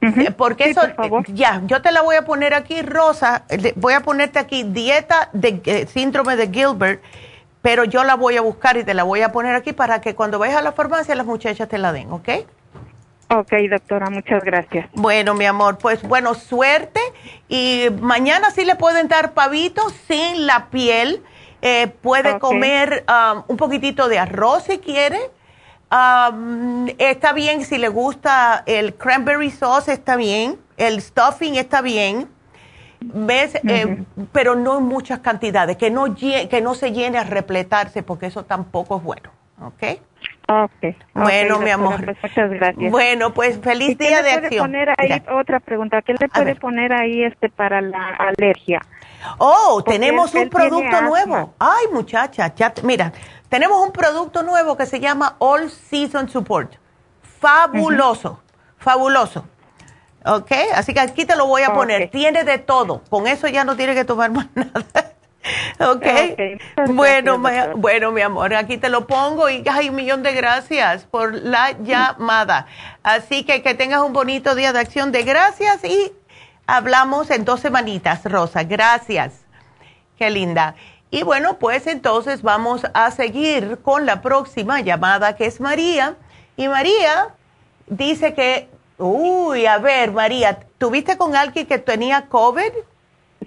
Eh, 0.00 0.30
porque 0.36 0.70
eso, 0.70 0.82
ya, 1.28 1.62
yo 1.64 1.80
te 1.82 1.90
la 1.90 2.02
voy 2.02 2.16
a 2.16 2.24
poner 2.24 2.54
aquí, 2.54 2.82
Rosa, 2.82 3.44
voy 3.76 3.94
a 3.94 4.00
ponerte 4.00 4.38
aquí 4.38 4.62
dieta 4.62 5.30
de 5.32 5.60
eh, 5.64 5.86
síndrome 5.86 6.36
de 6.36 6.48
Gilbert, 6.48 7.02
pero 7.62 7.84
yo 7.84 8.04
la 8.04 8.14
voy 8.14 8.36
a 8.36 8.42
buscar 8.42 8.76
y 8.76 8.84
te 8.84 8.94
la 8.94 9.02
voy 9.02 9.22
a 9.22 9.32
poner 9.32 9.54
aquí 9.54 9.72
para 9.72 10.00
que 10.00 10.14
cuando 10.14 10.38
vayas 10.38 10.58
a 10.58 10.62
la 10.62 10.72
farmacia 10.72 11.14
las 11.14 11.26
muchachas 11.26 11.68
te 11.68 11.78
la 11.78 11.92
den, 11.92 12.12
¿ok? 12.12 12.28
Ok, 13.28 13.52
doctora, 13.68 14.08
muchas 14.08 14.44
gracias. 14.44 14.88
Bueno, 14.94 15.34
mi 15.34 15.46
amor, 15.46 15.78
pues 15.78 16.02
bueno, 16.02 16.34
suerte. 16.34 17.00
Y 17.48 17.86
mañana 18.00 18.50
sí 18.50 18.64
le 18.64 18.76
pueden 18.76 19.08
dar 19.08 19.32
pavito 19.32 19.82
sin 20.06 20.46
la 20.46 20.66
piel. 20.66 21.22
Eh, 21.60 21.88
puede 21.88 22.38
comer 22.38 23.04
um, 23.08 23.42
un 23.48 23.56
poquitito 23.56 24.08
de 24.08 24.20
arroz 24.20 24.64
si 24.64 24.78
quiere. 24.78 25.18
Um, 25.90 26.86
está 26.98 27.32
bien 27.32 27.64
si 27.64 27.78
le 27.78 27.88
gusta 27.88 28.62
el 28.66 28.94
cranberry 28.94 29.50
sauce, 29.50 29.92
está 29.92 30.14
bien. 30.14 30.60
El 30.76 31.02
stuffing 31.02 31.56
está 31.56 31.82
bien. 31.82 32.28
¿Ves? 33.00 33.56
Eh, 33.66 34.04
pero 34.32 34.54
no 34.54 34.78
en 34.78 34.84
muchas 34.84 35.18
cantidades. 35.18 35.76
Que 35.76 35.90
no, 35.90 36.14
que 36.14 36.60
no 36.62 36.76
se 36.76 36.92
llene 36.92 37.18
a 37.18 37.24
repletarse 37.24 38.04
porque 38.04 38.26
eso 38.26 38.44
tampoco 38.44 38.98
es 38.98 39.02
bueno. 39.02 39.30
¿Ok? 39.60 39.98
Okay, 40.48 40.96
bueno, 41.12 41.58
mi 41.58 41.70
amor. 41.70 42.04
Pues 42.04 42.16
muchas 42.22 42.50
gracias. 42.50 42.90
Bueno, 42.92 43.34
pues 43.34 43.58
feliz 43.60 43.98
día 43.98 44.22
de 44.22 44.30
acción. 44.30 44.66
Poner 44.66 44.90
ahí, 44.96 45.20
otra 45.32 45.58
pregunta, 45.58 46.02
¿qué 46.02 46.14
le 46.14 46.28
puede 46.28 46.54
poner 46.54 46.92
ahí 46.92 47.24
este 47.24 47.48
para 47.48 47.80
la 47.80 48.14
alergia? 48.16 48.80
Oh, 49.38 49.82
tenemos 49.84 50.32
un 50.34 50.48
producto 50.48 51.02
nuevo. 51.02 51.54
Ay, 51.58 51.86
muchacha, 51.92 52.54
ya, 52.54 52.72
mira, 52.84 53.12
tenemos 53.48 53.84
un 53.84 53.92
producto 53.92 54.44
nuevo 54.44 54.76
que 54.76 54.86
se 54.86 55.00
llama 55.00 55.34
All 55.38 55.68
Season 55.68 56.28
Support. 56.28 56.74
Fabuloso, 57.22 58.40
fabuloso. 58.78 59.46
¿Ok? 60.24 60.52
Así 60.74 60.92
que 60.92 61.00
aquí 61.00 61.24
te 61.24 61.36
lo 61.36 61.46
voy 61.46 61.62
a 61.62 61.72
poner. 61.72 62.10
Tiene 62.10 62.44
de 62.44 62.58
todo. 62.58 63.02
Con 63.08 63.26
eso 63.26 63.46
ya 63.48 63.64
no 63.64 63.76
tiene 63.76 63.94
que 63.94 64.04
tomar 64.04 64.30
más 64.32 64.48
nada. 64.54 65.15
Okay. 65.78 66.58
Bueno, 66.88 67.40
bueno, 67.76 68.12
mi 68.12 68.20
amor, 68.22 68.54
aquí 68.54 68.78
te 68.78 68.88
lo 68.88 69.06
pongo 69.06 69.48
y 69.48 69.62
hay 69.68 69.88
un 69.88 69.96
millón 69.96 70.22
de 70.22 70.32
gracias 70.32 71.04
por 71.04 71.34
la 71.34 71.72
llamada. 71.72 72.66
Así 73.02 73.44
que 73.44 73.62
que 73.62 73.74
tengas 73.74 74.02
un 74.02 74.12
bonito 74.12 74.54
día 74.54 74.72
de 74.72 74.80
acción 74.80 75.12
de 75.12 75.22
gracias 75.22 75.84
y 75.84 76.12
hablamos 76.66 77.30
en 77.30 77.44
dos 77.44 77.60
semanitas, 77.60 78.24
Rosa. 78.24 78.64
Gracias. 78.64 79.44
Qué 80.18 80.30
linda. 80.30 80.74
Y 81.10 81.22
bueno, 81.22 81.58
pues 81.58 81.86
entonces 81.86 82.42
vamos 82.42 82.82
a 82.92 83.10
seguir 83.10 83.78
con 83.82 84.06
la 84.06 84.22
próxima 84.22 84.80
llamada 84.80 85.36
que 85.36 85.46
es 85.46 85.60
María. 85.60 86.16
Y 86.56 86.68
María 86.68 87.28
dice 87.86 88.34
que, 88.34 88.68
uy, 88.98 89.66
a 89.66 89.78
ver, 89.78 90.12
María, 90.12 90.58
¿tuviste 90.78 91.16
con 91.16 91.36
alguien 91.36 91.66
que 91.66 91.78
tenía 91.78 92.26
COVID? 92.28 92.72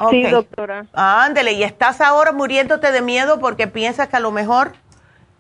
Sí, 0.09 0.23
doctora. 0.23 0.85
Ándele, 0.93 1.53
y 1.53 1.63
estás 1.63 2.01
ahora 2.01 2.31
muriéndote 2.31 2.91
de 2.91 3.01
miedo 3.01 3.39
porque 3.39 3.67
piensas 3.67 4.07
que 4.07 4.17
a 4.17 4.19
lo 4.19 4.31
mejor 4.31 4.73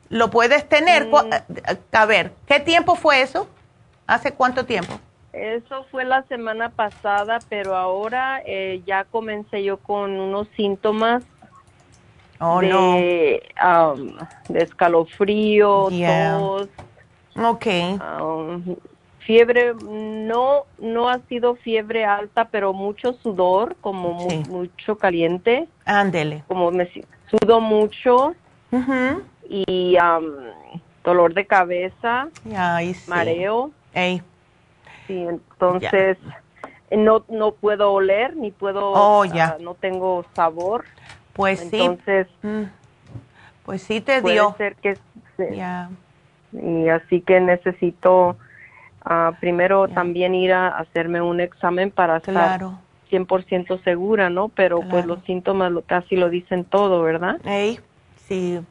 lo 0.09 0.29
puedes 0.29 0.67
tener. 0.67 1.07
Mm. 1.07 1.29
A 1.91 2.05
ver, 2.05 2.33
¿qué 2.47 2.59
tiempo 2.59 2.95
fue 2.95 3.21
eso? 3.21 3.47
¿Hace 4.07 4.33
cuánto 4.33 4.65
tiempo? 4.65 4.99
Eso 5.33 5.85
fue 5.91 6.05
la 6.05 6.23
semana 6.23 6.69
pasada, 6.69 7.39
pero 7.47 7.75
ahora 7.75 8.41
eh, 8.45 8.81
ya 8.85 9.03
comencé 9.05 9.63
yo 9.63 9.77
con 9.77 10.19
unos 10.19 10.47
síntomas 10.55 11.23
oh, 12.39 12.59
de, 12.59 13.43
um, 13.63 14.17
de 14.49 14.63
escalofrío, 14.63 15.89
tos. 15.89 16.69
Ok. 17.35 17.67
Um, 18.19 18.75
fiebre 19.29 19.75
no 19.83 20.63
no 20.79 21.07
ha 21.07 21.19
sido 21.29 21.53
fiebre 21.53 22.03
alta, 22.03 22.45
pero 22.45 22.73
mucho 22.73 23.13
sudor, 23.13 23.75
como 23.79 24.27
mucho 24.49 24.97
caliente. 24.97 25.67
Ándele. 25.85 26.43
Como 26.47 26.71
me 26.71 26.89
sudo 27.29 27.61
mucho. 27.61 28.33
Y 29.47 29.97
dolor 31.03 31.35
de 31.35 31.45
cabeza. 31.45 32.29
Mareo. 33.07 33.69
Sí, 35.05 35.21
entonces 35.21 36.17
no 36.89 37.23
no 37.29 37.51
puedo 37.51 37.93
oler 37.93 38.35
ni 38.35 38.49
puedo 38.49 38.93
oh, 38.95 39.25
ya. 39.25 39.49
Ah, 39.49 39.57
no 39.59 39.75
tengo 39.75 40.25
sabor. 40.33 40.85
Pues 41.33 41.59
sí. 41.59 41.79
Entonces 41.79 42.25
mm. 42.41 42.63
pues 43.63 43.83
sí 43.83 44.01
te 44.01 44.23
dio. 44.23 44.55
ser 44.57 44.75
que 44.77 44.97
Y 46.51 46.89
así 46.89 47.21
que 47.21 47.39
necesito 47.39 48.35
primero 49.39 49.87
también 49.87 50.35
ir 50.35 50.53
a 50.53 50.69
hacerme 50.69 51.21
un 51.21 51.39
examen 51.39 51.91
para 51.91 52.17
estar 52.17 52.61
100% 53.09 53.83
segura, 53.83 54.29
¿no? 54.29 54.49
Pero 54.49 54.81
pues 54.81 55.05
los 55.05 55.23
síntomas 55.25 55.71
casi 55.85 56.15
lo 56.15 56.29
dicen 56.29 56.65
todo, 56.65 57.01
¿verdad? 57.01 57.37
Ey, 57.45 57.79
sí. 58.27 58.61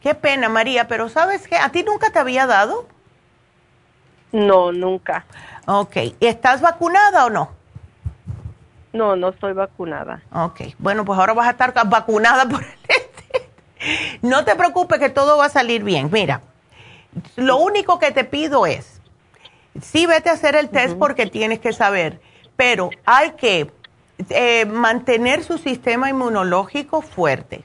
Qué 0.00 0.14
pena, 0.14 0.48
María, 0.48 0.88
pero 0.88 1.08
¿sabes 1.08 1.46
qué? 1.46 1.56
¿A 1.56 1.68
ti 1.70 1.84
nunca 1.84 2.10
te 2.10 2.18
había 2.18 2.46
dado? 2.46 2.86
No, 4.32 4.72
nunca. 4.72 5.24
Ok. 5.66 5.96
¿Estás 6.20 6.60
vacunada 6.60 7.26
o 7.26 7.30
no? 7.30 7.50
No, 8.92 9.14
no 9.14 9.28
estoy 9.28 9.52
vacunada. 9.52 10.22
Ok. 10.32 10.62
Bueno, 10.78 11.04
pues 11.04 11.18
ahora 11.18 11.34
vas 11.34 11.46
a 11.46 11.50
estar 11.50 11.72
vacunada 11.88 12.48
por 12.48 12.62
el... 12.62 12.68
no 14.22 14.44
te 14.44 14.56
preocupes 14.56 14.98
que 14.98 15.08
todo 15.08 15.38
va 15.38 15.46
a 15.46 15.50
salir 15.50 15.84
bien. 15.84 16.10
Mira, 16.10 16.40
lo 17.36 17.58
único 17.58 17.98
que 17.98 18.10
te 18.10 18.24
pido 18.24 18.66
es 18.66 18.91
sí 19.80 20.06
vete 20.06 20.30
a 20.30 20.34
hacer 20.34 20.56
el 20.56 20.68
test 20.68 20.96
porque 20.96 21.26
tienes 21.26 21.60
que 21.60 21.72
saber, 21.72 22.20
pero 22.56 22.90
hay 23.04 23.32
que 23.32 23.70
eh, 24.30 24.66
mantener 24.66 25.42
su 25.42 25.58
sistema 25.58 26.10
inmunológico 26.10 27.02
fuerte. 27.02 27.64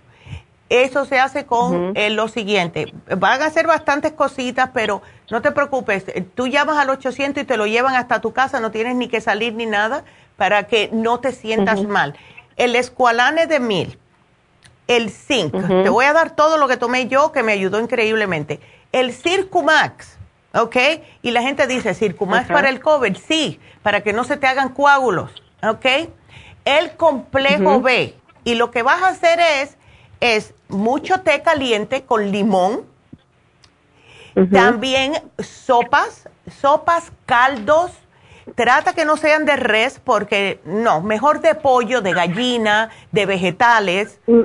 Eso 0.69 1.05
se 1.05 1.17
hace 1.17 1.45
con 1.45 1.93
eh, 1.95 2.09
lo 2.09 2.27
siguiente. 2.27 2.93
Van 3.17 3.41
a 3.41 3.45
hacer 3.45 3.67
bastantes 3.67 4.11
cositas, 4.11 4.71
pero 4.73 5.01
no 5.31 5.41
te 5.41 5.51
preocupes. 5.51 6.05
Tú 6.35 6.47
llamas 6.47 6.77
al 6.77 6.89
800 6.89 7.43
y 7.43 7.45
te 7.45 7.55
lo 7.55 7.67
llevan 7.67 7.95
hasta 7.95 8.19
tu 8.19 8.33
casa, 8.33 8.59
no 8.59 8.71
tienes 8.71 8.95
ni 8.95 9.07
que 9.07 9.21
salir 9.21 9.53
ni 9.53 9.65
nada 9.65 10.03
para 10.35 10.67
que 10.67 10.89
no 10.91 11.19
te 11.19 11.31
sientas 11.31 11.83
mal. 11.83 12.15
El 12.57 12.75
escualane 12.75 13.47
de 13.47 13.61
mil, 13.61 13.97
el 14.87 15.09
zinc, 15.09 15.53
te 15.53 15.89
voy 15.89 16.05
a 16.05 16.13
dar 16.13 16.35
todo 16.35 16.57
lo 16.57 16.67
que 16.67 16.75
tomé 16.75 17.07
yo 17.07 17.31
que 17.31 17.43
me 17.43 17.53
ayudó 17.53 17.79
increíblemente. 17.79 18.59
El 18.91 19.13
Circumax, 19.13 20.16
¿ok? 20.57 20.75
Y 21.21 21.31
la 21.31 21.41
gente 21.41 21.67
dice, 21.67 21.93
¿Circumax 21.93 22.47
para 22.47 22.69
el 22.69 22.79
COVID? 22.79 23.15
Sí, 23.17 23.59
para 23.83 24.01
que 24.01 24.13
no 24.13 24.23
se 24.23 24.37
te 24.37 24.47
hagan 24.47 24.69
coágulos, 24.69 25.31
¿ok? 25.63 25.85
El 26.65 26.91
complejo 26.97 27.81
B. 27.81 28.15
Y 28.43 28.55
lo 28.55 28.71
que 28.71 28.83
vas 28.83 29.01
a 29.03 29.09
hacer 29.09 29.39
es, 29.39 29.77
es 30.19 30.53
mucho 30.67 31.21
té 31.21 31.41
caliente 31.41 32.03
con 32.03 32.31
limón. 32.31 32.85
También 34.51 35.13
sopas, 35.39 36.29
sopas, 36.61 37.11
caldos. 37.25 37.91
Trata 38.55 38.93
que 38.93 39.03
no 39.03 39.17
sean 39.17 39.45
de 39.45 39.55
res 39.55 39.99
porque 40.03 40.61
no, 40.63 41.01
mejor 41.01 41.41
de 41.41 41.55
pollo, 41.55 42.01
de 42.01 42.13
gallina, 42.13 42.89
de 43.11 43.25
vegetales. 43.25 44.19
Mm. 44.27 44.41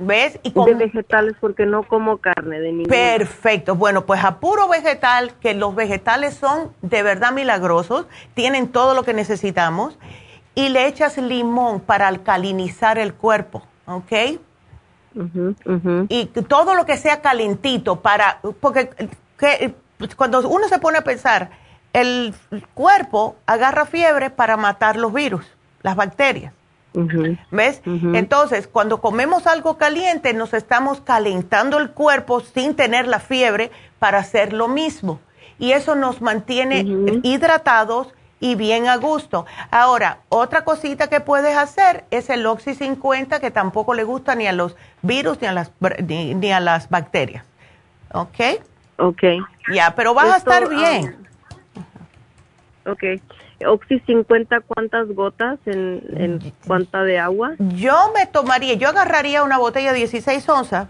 ¿Ves? 0.00 0.38
Y 0.42 0.52
De 0.52 0.74
vegetales 0.74 1.34
porque 1.40 1.66
no 1.66 1.82
como 1.82 2.18
carne 2.18 2.60
de 2.60 2.70
ningún. 2.70 2.88
Perfecto. 2.88 3.74
Bueno, 3.74 4.06
pues 4.06 4.22
a 4.24 4.38
puro 4.38 4.68
vegetal, 4.68 5.32
que 5.40 5.54
los 5.54 5.74
vegetales 5.74 6.34
son 6.34 6.72
de 6.82 7.02
verdad 7.02 7.32
milagrosos, 7.32 8.06
tienen 8.34 8.68
todo 8.68 8.94
lo 8.94 9.02
que 9.02 9.12
necesitamos, 9.12 9.98
y 10.54 10.68
le 10.68 10.86
echas 10.86 11.18
limón 11.18 11.80
para 11.80 12.08
alcalinizar 12.08 12.98
el 12.98 13.14
cuerpo, 13.14 13.62
¿ok? 13.86 14.40
Y 16.08 16.26
todo 16.26 16.74
lo 16.74 16.86
que 16.86 16.96
sea 16.96 17.20
calentito 17.20 18.00
para, 18.00 18.40
porque 18.60 18.90
cuando 20.16 20.48
uno 20.48 20.68
se 20.68 20.78
pone 20.78 20.98
a 20.98 21.02
pensar, 21.02 21.50
el 21.92 22.34
cuerpo 22.74 23.36
agarra 23.46 23.84
fiebre 23.84 24.30
para 24.30 24.56
matar 24.56 24.96
los 24.96 25.12
virus, 25.12 25.44
las 25.82 25.96
bacterias. 25.96 26.52
¿Ves? 27.50 27.82
Entonces, 27.84 28.66
cuando 28.66 29.00
comemos 29.00 29.46
algo 29.46 29.78
caliente, 29.78 30.32
nos 30.32 30.54
estamos 30.54 31.00
calentando 31.00 31.78
el 31.78 31.90
cuerpo 31.90 32.40
sin 32.40 32.74
tener 32.74 33.06
la 33.06 33.20
fiebre 33.20 33.70
para 33.98 34.18
hacer 34.18 34.52
lo 34.52 34.68
mismo. 34.68 35.20
Y 35.58 35.72
eso 35.72 35.94
nos 35.94 36.20
mantiene 36.20 36.86
hidratados 37.22 38.08
y 38.40 38.54
bien 38.54 38.88
a 38.88 38.96
gusto. 38.96 39.46
Ahora, 39.70 40.18
otra 40.28 40.64
cosita 40.64 41.08
que 41.08 41.20
puedes 41.20 41.56
hacer 41.56 42.04
es 42.10 42.30
el 42.30 42.46
Oxy 42.46 42.74
50, 42.74 43.40
que 43.40 43.50
tampoco 43.50 43.94
le 43.94 44.04
gusta 44.04 44.34
ni 44.34 44.46
a 44.46 44.52
los 44.52 44.76
virus 45.02 45.40
ni 45.40 45.48
a 45.48 45.52
las, 45.52 45.72
ni, 46.06 46.52
a 46.52 46.60
las 46.60 46.88
bacterias. 46.88 47.44
¿Ok? 48.12 48.38
Ok. 48.98 49.22
Ya, 49.72 49.94
pero 49.94 50.14
vas 50.14 50.32
a 50.32 50.36
estar 50.38 50.68
bien. 50.68 51.16
Um, 51.74 52.92
ok. 52.92 53.04
Oxy 53.66 54.00
50, 54.00 54.60
¿cuántas 54.60 55.08
gotas 55.08 55.58
en, 55.66 56.02
en 56.16 56.52
cuánta 56.66 57.02
de 57.02 57.18
agua? 57.18 57.54
Yo 57.58 58.12
me 58.14 58.26
tomaría, 58.26 58.74
yo 58.74 58.88
agarraría 58.88 59.42
una 59.42 59.58
botella 59.58 59.92
de 59.92 59.98
16 59.98 60.48
onzas 60.48 60.88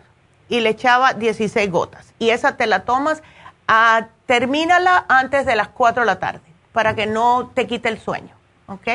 y 0.48 0.60
le 0.60 0.70
echaba 0.70 1.14
16 1.14 1.70
gotas. 1.70 2.14
Y 2.18 2.30
esa 2.30 2.56
te 2.56 2.66
la 2.66 2.84
tomas, 2.84 3.22
a, 3.66 4.08
termínala 4.26 5.06
antes 5.08 5.46
de 5.46 5.56
las 5.56 5.68
4 5.68 6.02
de 6.02 6.06
la 6.06 6.18
tarde 6.18 6.40
para 6.72 6.94
que 6.94 7.06
no 7.06 7.50
te 7.54 7.66
quite 7.66 7.88
el 7.88 7.98
sueño. 7.98 8.34
¿Ok? 8.66 8.88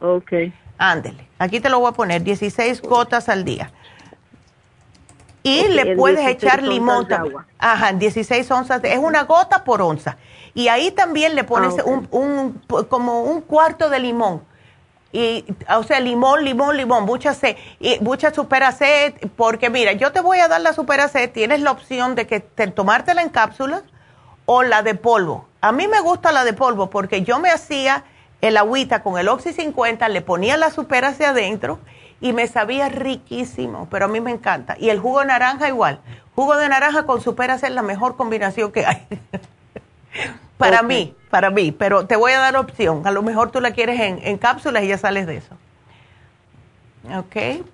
Ok. 0.00 0.32
Ándele. 0.78 1.26
Aquí 1.38 1.60
te 1.60 1.68
lo 1.68 1.80
voy 1.80 1.90
a 1.90 1.92
poner, 1.92 2.22
16 2.22 2.82
gotas 2.82 3.28
al 3.28 3.44
día. 3.44 3.72
Y 5.42 5.68
le 5.68 5.96
puedes 5.96 6.26
echar 6.26 6.62
limón. 6.62 7.12
Agua. 7.12 7.46
Ajá, 7.58 7.92
16 7.92 8.48
onzas. 8.50 8.84
es 8.84 8.98
una 8.98 9.24
gota 9.24 9.64
por 9.64 9.82
onza. 9.82 10.16
Y 10.54 10.68
ahí 10.68 10.90
también 10.90 11.34
le 11.34 11.44
pones 11.44 11.78
ah, 11.78 11.84
un, 11.84 12.60
como 12.88 13.22
un 13.22 13.40
cuarto 13.40 13.88
de 13.88 13.98
limón. 14.00 14.42
Y, 15.12 15.44
o 15.74 15.82
sea, 15.82 16.00
limón, 16.00 16.44
limón, 16.44 16.76
limón, 16.76 17.04
mucha 17.04 17.34
C, 17.34 17.58
y 17.78 17.98
mucha 18.00 18.32
supera 18.32 18.72
C, 18.72 19.14
porque 19.36 19.68
mira, 19.68 19.92
yo 19.92 20.10
te 20.10 20.20
voy 20.20 20.38
a 20.38 20.48
dar 20.48 20.62
la 20.62 20.72
supera 20.72 21.08
C, 21.08 21.28
tienes 21.28 21.60
la 21.60 21.70
opción 21.70 22.14
de 22.14 22.26
que 22.26 22.40
te, 22.40 22.66
tomártela 22.68 23.20
en 23.20 23.28
cápsulas 23.28 23.82
o 24.46 24.62
la 24.62 24.82
de 24.82 24.94
polvo. 24.94 25.46
A 25.60 25.70
mí 25.70 25.86
me 25.86 26.00
gusta 26.00 26.32
la 26.32 26.44
de 26.44 26.54
polvo 26.54 26.88
porque 26.88 27.22
yo 27.22 27.38
me 27.38 27.50
hacía 27.50 28.04
el 28.40 28.56
agüita 28.56 29.02
con 29.02 29.18
el 29.18 29.28
Oxy 29.28 29.52
50, 29.52 30.08
le 30.08 30.22
ponía 30.22 30.56
la 30.56 30.66
hacia 30.66 31.30
adentro 31.30 31.78
y 32.20 32.32
me 32.32 32.46
sabía 32.46 32.88
riquísimo, 32.88 33.88
pero 33.90 34.06
a 34.06 34.08
mí 34.08 34.20
me 34.20 34.30
encanta. 34.30 34.76
Y 34.78 34.88
el 34.88 34.98
jugo 34.98 35.20
de 35.20 35.26
naranja 35.26 35.68
igual. 35.68 36.00
Jugo 36.34 36.56
de 36.56 36.68
naranja 36.68 37.04
con 37.04 37.20
supera 37.20 37.58
C 37.58 37.66
es 37.66 37.72
la 37.72 37.82
mejor 37.82 38.16
combinación 38.16 38.72
que 38.72 38.86
hay. 38.86 39.06
para 40.58 40.82
mí, 40.82 41.14
para 41.30 41.50
mí, 41.50 41.72
pero 41.72 42.06
te 42.06 42.16
voy 42.16 42.32
a 42.32 42.38
dar 42.38 42.56
opción. 42.56 43.06
A 43.06 43.10
lo 43.10 43.22
mejor 43.22 43.50
tú 43.50 43.60
la 43.60 43.72
quieres 43.72 43.98
en, 44.00 44.38
cápsulas 44.38 44.84
y 44.84 44.88
ya 44.88 44.98
sales 44.98 45.26
de 45.26 45.36
eso. 45.36 45.56
¿Ok? 47.16 47.64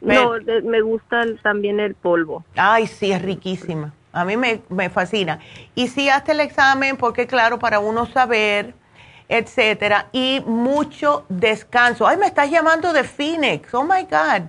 No, 0.00 0.34
me 0.64 0.82
gusta 0.82 1.24
también 1.42 1.80
el 1.80 1.94
polvo. 1.94 2.44
Ay, 2.56 2.86
sí, 2.86 3.12
es 3.12 3.22
riquísima. 3.22 3.92
A 4.12 4.24
mí 4.24 4.36
me, 4.36 4.60
me 4.68 4.90
fascina. 4.90 5.40
Y 5.74 5.88
sí, 5.88 6.08
hazte 6.08 6.32
el 6.32 6.40
examen 6.40 6.96
porque, 6.96 7.26
claro, 7.26 7.58
para 7.58 7.80
uno 7.80 8.06
saber, 8.06 8.74
etcétera, 9.28 10.06
y 10.12 10.42
mucho 10.46 11.24
descanso. 11.28 12.06
Ay, 12.06 12.16
me 12.18 12.26
estás 12.26 12.50
llamando 12.50 12.92
de 12.92 13.04
Phoenix. 13.04 13.72
Oh 13.74 13.84
my 13.84 14.02
God. 14.02 14.48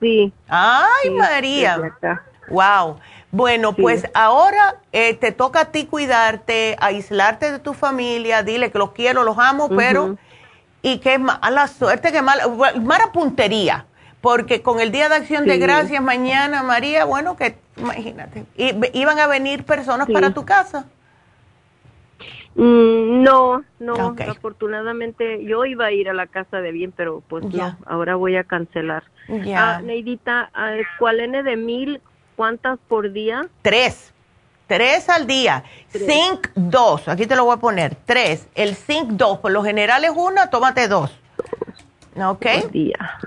Sí. 0.00 0.32
Ay, 0.48 1.10
María. 1.10 1.80
wow. 2.48 2.98
Bueno, 3.30 3.74
pues 3.74 4.08
ahora 4.14 4.76
eh, 4.92 5.14
te 5.14 5.32
toca 5.32 5.60
a 5.60 5.64
ti 5.66 5.86
cuidarte, 5.86 6.76
aislarte 6.80 7.52
de 7.52 7.58
tu 7.58 7.74
familia, 7.74 8.42
dile 8.42 8.70
que 8.70 8.78
los 8.78 8.92
quiero, 8.92 9.22
los 9.22 9.38
amo, 9.38 9.68
pero 9.68 10.16
y 10.80 10.98
qué 10.98 11.18
mala 11.18 11.66
suerte, 11.66 12.10
qué 12.10 12.22
mala, 12.22 12.48
mala 12.80 13.12
puntería, 13.12 13.84
porque 14.22 14.62
con 14.62 14.80
el 14.80 14.92
Día 14.92 15.10
de 15.10 15.16
Acción 15.16 15.44
de 15.44 15.58
Gracias 15.58 16.02
mañana, 16.02 16.62
María, 16.62 17.04
bueno, 17.04 17.36
que 17.36 17.58
imagínate, 17.76 18.44
¿iban 18.94 19.18
a 19.18 19.26
venir 19.26 19.64
personas 19.64 20.08
para 20.08 20.32
tu 20.32 20.46
casa? 20.46 20.86
Mm, 22.54 23.22
no, 23.22 23.62
no, 23.78 24.16
afortunadamente 24.26 25.44
yo 25.44 25.66
iba 25.66 25.84
a 25.84 25.92
ir 25.92 26.08
a 26.08 26.14
la 26.14 26.26
casa 26.26 26.62
de 26.62 26.72
bien, 26.72 26.92
pero 26.96 27.22
pues 27.28 27.44
no, 27.44 27.76
ahora 27.86 28.16
voy 28.16 28.36
a 28.36 28.44
cancelar. 28.44 29.04
Ya. 29.44 29.76
Ah, 29.76 29.82
Neidita, 29.82 30.50
ah, 30.54 30.76
¿cuál 30.98 31.20
N 31.20 31.42
de 31.42 31.56
mil 31.56 32.00
¿Cuántas 32.38 32.78
por 32.86 33.10
día? 33.10 33.48
Tres. 33.62 34.12
Tres 34.68 35.08
al 35.08 35.26
día. 35.26 35.64
Zinc 35.90 36.46
dos. 36.54 37.08
Aquí 37.08 37.26
te 37.26 37.34
lo 37.34 37.44
voy 37.44 37.56
a 37.56 37.56
poner. 37.56 37.96
Tres. 38.06 38.46
El 38.54 38.76
zinc 38.76 39.08
dos. 39.08 39.38
Por 39.38 39.50
lo 39.50 39.64
general 39.64 40.04
es 40.04 40.12
una, 40.14 40.48
tómate 40.48 40.86
dos. 40.86 41.10
¿Ok? 42.16 42.46
Día. 42.70 43.18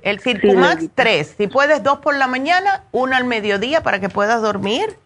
El 0.00 0.20
Circumax 0.20 0.86
tres. 0.94 1.34
Si 1.36 1.46
puedes 1.46 1.82
dos 1.82 1.98
por 1.98 2.16
la 2.16 2.26
mañana, 2.26 2.84
una 2.90 3.18
al 3.18 3.24
mediodía 3.24 3.82
para 3.82 4.00
que 4.00 4.08
puedas 4.08 4.40
dormir. 4.40 4.98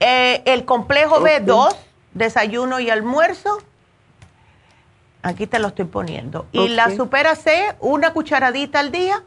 Eh, 0.00 0.40
el 0.46 0.64
complejo 0.64 1.20
B 1.20 1.40
dos. 1.40 1.76
Desayuno 2.14 2.80
y 2.80 2.88
almuerzo. 2.88 3.58
Aquí 5.22 5.46
te 5.46 5.58
lo 5.58 5.68
estoy 5.68 5.84
poniendo. 5.84 6.46
Y 6.50 6.68
la 6.68 6.88
Supera 6.96 7.36
C, 7.36 7.76
una 7.80 8.14
cucharadita 8.14 8.80
al 8.80 8.90
día 8.90 9.22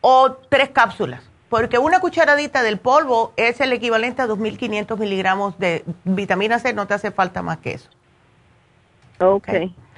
o 0.00 0.32
tres 0.32 0.70
cápsulas 0.70 1.29
porque 1.50 1.78
una 1.78 1.98
cucharadita 2.00 2.62
del 2.62 2.78
polvo 2.78 3.32
es 3.36 3.60
el 3.60 3.72
equivalente 3.72 4.22
a 4.22 4.28
2.500 4.28 4.96
miligramos 4.96 5.58
de 5.58 5.84
vitamina 6.04 6.60
C, 6.60 6.72
no 6.72 6.86
te 6.86 6.94
hace 6.94 7.10
falta 7.10 7.42
más 7.42 7.58
que 7.58 7.72
eso. 7.72 7.90
Ok, 9.18 9.48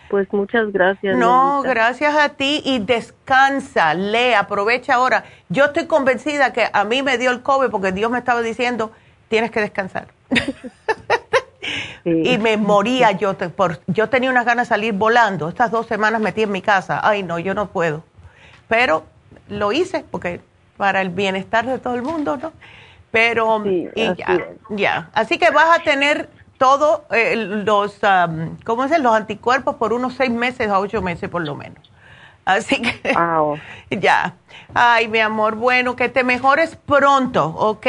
pues 0.08 0.32
muchas 0.32 0.72
gracias. 0.72 1.16
No, 1.16 1.62
gracias 1.62 2.16
a 2.16 2.30
ti 2.30 2.62
y 2.64 2.80
descansa, 2.80 3.92
lee, 3.92 4.32
aprovecha 4.32 4.94
ahora. 4.94 5.24
Yo 5.50 5.66
estoy 5.66 5.86
convencida 5.86 6.52
que 6.54 6.68
a 6.72 6.84
mí 6.84 7.02
me 7.02 7.18
dio 7.18 7.30
el 7.30 7.42
COVID 7.42 7.68
porque 7.68 7.92
Dios 7.92 8.10
me 8.10 8.18
estaba 8.18 8.40
diciendo, 8.40 8.90
tienes 9.28 9.50
que 9.50 9.60
descansar. 9.60 10.08
Y 12.04 12.36
me 12.38 12.56
moría 12.56 13.12
yo, 13.12 13.36
por, 13.36 13.78
yo 13.86 14.08
tenía 14.08 14.28
unas 14.28 14.44
ganas 14.44 14.66
de 14.66 14.74
salir 14.74 14.92
volando. 14.92 15.48
Estas 15.48 15.70
dos 15.70 15.86
semanas 15.86 16.20
metí 16.20 16.42
en 16.42 16.50
mi 16.50 16.60
casa. 16.60 17.00
Ay, 17.00 17.22
no, 17.22 17.38
yo 17.38 17.54
no 17.54 17.68
puedo. 17.68 18.02
Pero 18.66 19.04
lo 19.48 19.70
hice 19.70 20.04
porque 20.10 20.40
para 20.82 21.00
el 21.00 21.10
bienestar 21.10 21.64
de 21.64 21.78
todo 21.78 21.94
el 21.94 22.02
mundo, 22.02 22.36
¿no? 22.36 22.52
Pero 23.12 23.62
ya, 24.70 25.10
Así 25.12 25.38
que 25.38 25.48
vas 25.52 25.78
a 25.78 25.84
tener 25.84 26.28
todos 26.58 27.02
eh, 27.12 27.36
los, 27.36 28.00
¿cómo 28.64 28.88
se 28.88 28.98
Los 28.98 29.14
anticuerpos 29.14 29.76
por 29.76 29.92
unos 29.92 30.14
seis 30.14 30.32
meses 30.32 30.68
a 30.68 30.80
ocho 30.80 31.00
meses 31.00 31.30
por 31.30 31.46
lo 31.46 31.54
menos. 31.54 31.88
Así 32.44 32.82
que 32.82 33.14
ya. 33.90 34.34
Ay, 34.74 35.06
mi 35.06 35.20
amor, 35.20 35.54
bueno, 35.54 35.94
que 35.94 36.08
te 36.08 36.24
mejores 36.24 36.74
pronto, 36.74 37.46
¿ok? 37.46 37.86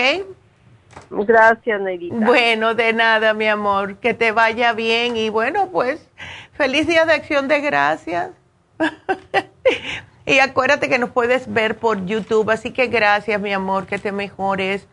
Gracias, 1.09 1.81
Neidita. 1.81 2.15
Bueno, 2.15 2.75
de 2.75 2.93
nada, 2.93 3.33
mi 3.33 3.47
amor. 3.47 3.95
Que 3.95 4.13
te 4.13 4.31
vaya 4.31 4.73
bien 4.73 5.17
y 5.17 5.29
bueno, 5.29 5.69
pues 5.71 6.07
feliz 6.51 6.85
día 6.85 7.05
de 7.05 7.13
acción 7.13 7.47
de 7.47 7.59
gracias. 7.59 8.29
Y 10.25 10.39
acuérdate 10.39 10.87
que 10.89 10.99
nos 10.99 11.09
puedes 11.09 11.51
ver 11.51 11.77
por 11.77 12.05
YouTube, 12.05 12.49
así 12.49 12.71
que 12.71 12.87
gracias, 12.87 13.41
mi 13.41 13.51
amor, 13.51 13.85
que 13.85 13.99
te 13.99 14.11
mejores. 14.11 14.87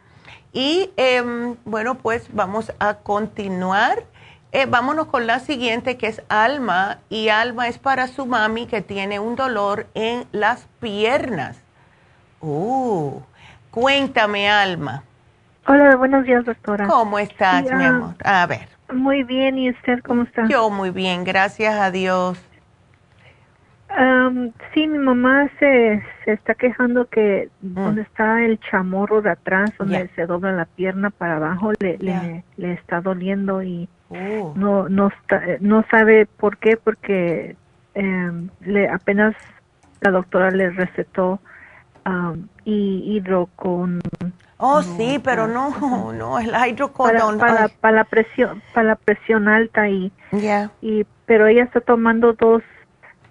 Y 0.52 0.90
em, 0.96 1.56
bueno, 1.64 1.96
pues 1.96 2.28
vamos 2.34 2.72
a 2.80 2.94
continuar. 2.94 4.04
Eh, 4.52 4.66
vámonos 4.66 5.06
con 5.06 5.28
la 5.28 5.38
siguiente, 5.38 5.96
que 5.96 6.08
es 6.08 6.22
Alma. 6.28 6.98
Y 7.08 7.28
Alma 7.28 7.68
es 7.68 7.78
para 7.78 8.08
su 8.08 8.26
mami 8.26 8.66
que 8.66 8.80
tiene 8.80 9.20
un 9.20 9.36
dolor 9.36 9.86
en 9.94 10.26
las 10.32 10.66
piernas. 10.80 11.62
Uh, 12.40 13.20
cuéntame, 13.70 14.50
Alma. 14.50 15.04
Hola, 15.68 15.94
buenos 15.94 16.24
días, 16.24 16.44
doctora. 16.44 16.88
¿Cómo 16.88 17.20
estás, 17.20 17.62
mi 17.70 17.84
amor? 17.84 18.16
A 18.24 18.46
ver. 18.46 18.68
Muy 18.92 19.22
bien, 19.22 19.56
¿y 19.56 19.70
usted 19.70 20.00
cómo 20.02 20.22
está? 20.24 20.48
Yo 20.48 20.68
muy 20.70 20.90
bien, 20.90 21.22
gracias 21.22 21.76
a 21.76 21.92
Dios. 21.92 22.38
Um, 23.98 24.52
sí, 24.72 24.86
mi 24.86 24.98
mamá 24.98 25.50
se, 25.58 26.02
se 26.24 26.32
está 26.32 26.54
quejando 26.54 27.06
que 27.06 27.48
mm. 27.60 27.74
donde 27.74 28.02
está 28.02 28.44
el 28.44 28.60
chamorro 28.60 29.20
de 29.20 29.30
atrás, 29.30 29.72
donde 29.78 30.08
se 30.14 30.26
dobla 30.26 30.52
la 30.52 30.64
pierna 30.64 31.10
para 31.10 31.36
abajo, 31.36 31.72
le, 31.80 31.98
le, 31.98 32.72
está 32.72 33.00
doliendo 33.00 33.62
y 33.64 33.88
oh. 34.10 34.52
no 34.56 34.88
no 34.88 35.10
no 35.60 35.84
sabe 35.90 36.26
por 36.26 36.58
qué, 36.58 36.76
porque 36.76 37.56
em, 37.94 38.48
le 38.60 38.88
apenas 38.88 39.34
la 40.00 40.12
doctora 40.12 40.52
le 40.52 40.70
recetó 40.70 41.40
um, 42.06 42.46
hidro 42.64 43.48
con 43.56 44.00
Oh, 44.62 44.82
sí, 44.82 45.18
pero 45.24 45.48
no, 45.48 46.12
no, 46.12 46.38
el 46.38 46.52
hidrocodone. 46.68 47.38
Para, 47.38 47.68
para, 47.68 47.96
la 47.96 48.04
presión, 48.04 48.62
para 48.74 48.88
la 48.88 48.96
presión 48.96 49.48
alta 49.48 49.88
y, 49.88 50.12
y, 50.82 51.06
pero 51.24 51.46
ella 51.46 51.64
está 51.64 51.80
tomando 51.80 52.34
dos 52.34 52.62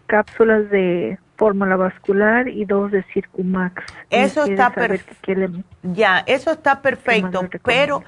cápsulas 0.09 0.69
de 0.71 1.19
fórmula 1.37 1.77
vascular 1.77 2.49
y 2.49 2.65
dos 2.65 2.91
de 2.91 3.03
Circumax. 3.13 3.83
Eso 4.09 4.43
está 4.43 4.71
perfecto. 4.71 5.63
Ya, 5.83 6.23
eso 6.25 6.51
está 6.51 6.81
perfecto, 6.81 7.47
pero 7.63 8.03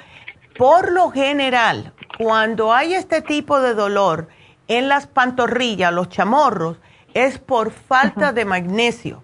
por 0.57 0.91
lo 0.91 1.11
general, 1.11 1.93
cuando 2.17 2.73
hay 2.73 2.95
este 2.95 3.21
tipo 3.21 3.61
de 3.61 3.73
dolor 3.73 4.27
en 4.67 4.89
las 4.89 5.07
pantorrillas, 5.07 5.93
los 5.93 6.09
chamorros, 6.09 6.77
es 7.13 7.37
por 7.37 7.71
falta 7.71 8.33
de 8.33 8.45
magnesio. 8.45 9.23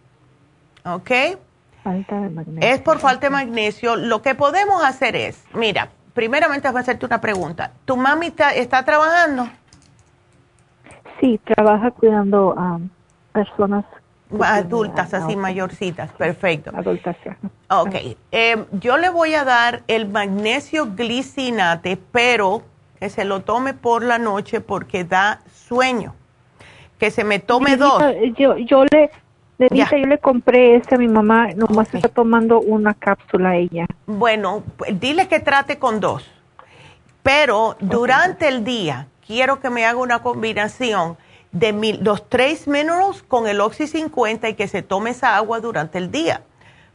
¿Ok? 0.85 1.11
Falta 1.83 2.21
de 2.21 2.29
magnesio. 2.29 2.69
Es 2.69 2.79
por 2.79 2.99
falta 2.99 3.27
de 3.27 3.31
magnesio. 3.31 3.95
Lo 3.95 4.21
que 4.21 4.35
podemos 4.35 4.83
hacer 4.83 5.15
es, 5.15 5.43
mira, 5.53 5.89
primeramente 6.13 6.69
voy 6.69 6.77
a 6.77 6.81
hacerte 6.81 7.05
una 7.05 7.19
pregunta. 7.19 7.71
¿Tu 7.85 7.97
mami 7.97 8.33
está 8.55 8.85
trabajando? 8.85 9.49
Sí, 11.19 11.39
trabaja 11.43 11.91
cuidando 11.91 12.53
a 12.57 12.79
personas 13.33 13.85
adultas, 14.41 15.13
así 15.13 15.35
mayorcitas, 15.35 16.11
perfecto. 16.11 16.71
Adultas, 16.75 17.15
Ok, 17.69 17.95
eh, 18.31 18.65
yo 18.73 18.97
le 18.97 19.09
voy 19.09 19.33
a 19.33 19.43
dar 19.43 19.83
el 19.87 20.07
magnesio 20.07 20.93
glicinate, 20.95 21.97
pero 22.11 22.63
que 22.99 23.09
se 23.09 23.25
lo 23.25 23.41
tome 23.41 23.73
por 23.73 24.03
la 24.03 24.17
noche 24.17 24.61
porque 24.61 25.03
da 25.03 25.41
sueño. 25.53 26.13
Que 26.99 27.11
se 27.11 27.23
me 27.23 27.39
tome 27.39 27.77
dos. 27.77 28.01
Yo, 28.37 28.57
yo 28.57 28.83
le, 28.85 29.11
le 29.59 29.67
dije, 29.69 30.01
yo 30.01 30.07
le 30.07 30.17
compré 30.17 30.75
este 30.75 30.95
a 30.95 30.97
mi 30.97 31.07
mamá, 31.07 31.49
nomás 31.55 31.93
está 31.93 32.09
tomando 32.09 32.59
una 32.59 32.95
cápsula 32.95 33.55
ella. 33.55 33.85
Bueno, 34.07 34.63
pues, 34.77 34.99
dile 34.99 35.27
que 35.27 35.39
trate 35.39 35.77
con 35.77 35.99
dos. 35.99 36.29
Pero 37.21 37.75
durante 37.79 38.47
el 38.47 38.63
día, 38.63 39.07
quiero 39.27 39.59
que 39.59 39.69
me 39.69 39.85
haga 39.85 39.99
una 39.99 40.23
combinación 40.23 41.17
de 41.51 41.99
los 42.01 42.27
tres 42.29 42.67
minerals 42.67 43.21
con 43.23 43.47
el 43.47 43.61
Oxy 43.61 43.87
50 43.87 44.49
y 44.49 44.53
que 44.55 44.67
se 44.67 44.81
tome 44.81 45.11
esa 45.11 45.35
agua 45.37 45.59
durante 45.59 45.97
el 45.97 46.09
día. 46.09 46.41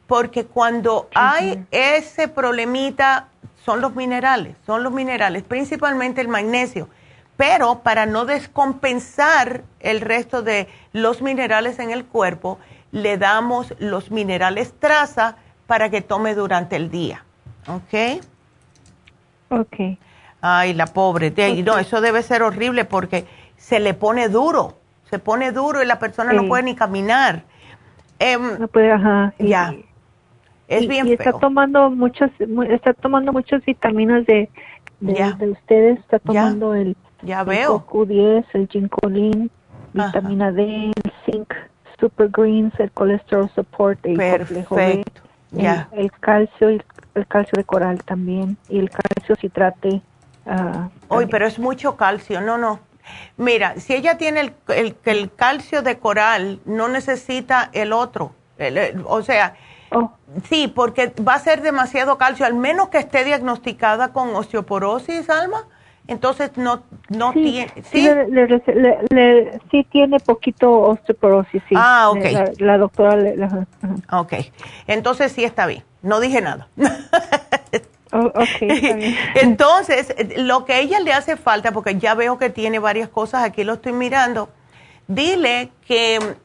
porque 0.08 0.44
cuando 0.44 1.08
hay 1.14 1.64
ese 1.70 2.28
problemita, 2.28 3.28
son 3.64 3.80
los 3.80 3.94
minerales, 3.94 4.56
son 4.66 4.82
los 4.82 4.92
minerales, 4.92 5.42
principalmente 5.42 6.20
el 6.20 6.28
magnesio. 6.28 6.88
Pero 7.38 7.78
para 7.78 8.04
no 8.04 8.26
descompensar 8.26 9.62
el 9.80 10.02
resto 10.02 10.42
de 10.42 10.68
los 10.92 11.22
minerales 11.22 11.78
en 11.78 11.92
el 11.92 12.04
cuerpo, 12.04 12.58
le 12.90 13.16
damos 13.16 13.72
los 13.78 14.10
minerales 14.10 14.74
traza 14.78 15.36
para 15.66 15.88
que 15.88 16.02
tome 16.02 16.34
durante 16.34 16.76
el 16.76 16.90
día. 16.90 17.24
¿Ok? 17.66 18.22
Ok. 19.48 19.98
Ay, 20.42 20.74
la 20.74 20.86
pobre. 20.86 21.32
No, 21.64 21.78
eso 21.78 22.00
debe 22.00 22.22
ser 22.22 22.42
horrible 22.42 22.84
porque 22.84 23.24
se 23.56 23.78
le 23.78 23.94
pone 23.94 24.28
duro, 24.28 24.74
se 25.08 25.20
pone 25.20 25.52
duro 25.52 25.82
y 25.82 25.86
la 25.86 26.00
persona 26.00 26.32
no 26.32 26.48
puede 26.48 26.64
ni 26.64 26.74
caminar. 26.74 27.44
Em, 28.18 28.58
no 28.58 28.68
puede, 28.68 28.90
ajá. 28.92 29.32
Ya. 29.38 29.74
Es 30.68 30.88
bien 30.88 31.06
y 31.06 31.12
está 31.12 31.32
tomando 31.32 31.90
muchas, 31.90 32.30
está 32.70 32.92
tomando 32.94 33.32
muchas 33.32 33.64
vitaminas 33.64 34.26
de, 34.26 34.48
de, 35.00 35.50
ustedes, 35.50 35.98
está 36.00 36.18
tomando 36.18 36.74
el, 36.74 36.96
ya 37.22 37.44
veo. 37.44 37.84
Q10, 37.86 38.44
el 38.54 38.68
ginkolin, 38.68 39.50
vitamina 39.92 40.50
D, 40.50 40.86
el 40.86 41.12
zinc, 41.24 41.52
super 42.00 42.28
greens, 42.30 42.72
el 42.80 42.90
colesterol 42.90 43.50
support, 43.54 44.04
el 44.06 44.16
Perfecto. 44.16 45.22
ya. 45.50 45.88
El, 45.92 46.10
calcio, 46.12 46.68
el, 46.68 46.84
calcio 47.28 47.56
de 47.56 47.64
coral 47.64 48.02
también 48.04 48.56
y 48.68 48.78
el 48.78 48.90
calcio 48.90 49.36
citrate. 49.36 50.02
Uh, 50.44 50.88
Hoy, 51.08 51.26
pero 51.26 51.46
es 51.46 51.58
mucho 51.58 51.96
calcio, 51.96 52.40
no, 52.40 52.58
no. 52.58 52.80
Mira, 53.36 53.74
si 53.78 53.94
ella 53.94 54.16
tiene 54.16 54.40
el, 54.40 54.52
el, 54.68 54.96
el 55.04 55.32
calcio 55.34 55.82
de 55.82 55.98
coral, 55.98 56.60
no 56.64 56.88
necesita 56.88 57.70
el 57.72 57.92
otro. 57.92 58.32
o 59.04 59.22
sea, 59.22 59.54
oh. 59.90 60.12
sí, 60.48 60.68
porque 60.68 61.12
va 61.26 61.34
a 61.34 61.38
ser 61.38 61.62
demasiado 61.62 62.18
calcio, 62.18 62.46
al 62.46 62.54
menos 62.54 62.88
que 62.88 62.98
esté 62.98 63.24
diagnosticada 63.24 64.12
con 64.12 64.34
osteoporosis, 64.34 65.28
Alma. 65.30 65.66
Entonces 66.08 66.56
no 66.56 66.82
no 67.10 67.32
tiene 67.32 67.72
sí 67.84 68.08
sí, 69.70 69.86
tiene 69.90 70.18
poquito 70.18 70.80
osteoporosis 70.80 71.62
sí. 71.68 71.74
Ah 71.78 72.10
ok. 72.10 72.58
La, 72.58 72.76
doctora 72.76 73.16
le, 73.16 73.36
ok. 74.10 74.32
Entonces 74.88 75.30
sí 75.30 75.44
está 75.44 75.66
bien. 75.66 75.84
No 76.02 76.18
dije 76.18 76.40
nada 76.40 76.66
Oh, 78.12 78.30
okay, 78.34 79.16
Entonces, 79.36 80.14
lo 80.36 80.64
que 80.64 80.74
a 80.74 80.78
ella 80.80 81.00
le 81.00 81.12
hace 81.12 81.36
falta, 81.36 81.72
porque 81.72 81.98
ya 81.98 82.14
veo 82.14 82.38
que 82.38 82.50
tiene 82.50 82.78
varias 82.78 83.08
cosas, 83.08 83.42
aquí 83.42 83.64
lo 83.64 83.74
estoy 83.74 83.92
mirando, 83.92 84.50
dile 85.08 85.70
que, 85.86 86.36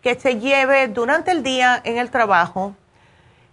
que 0.00 0.18
se 0.18 0.40
lleve 0.40 0.88
durante 0.88 1.30
el 1.30 1.42
día 1.42 1.80
en 1.84 1.98
el 1.98 2.10
trabajo 2.10 2.74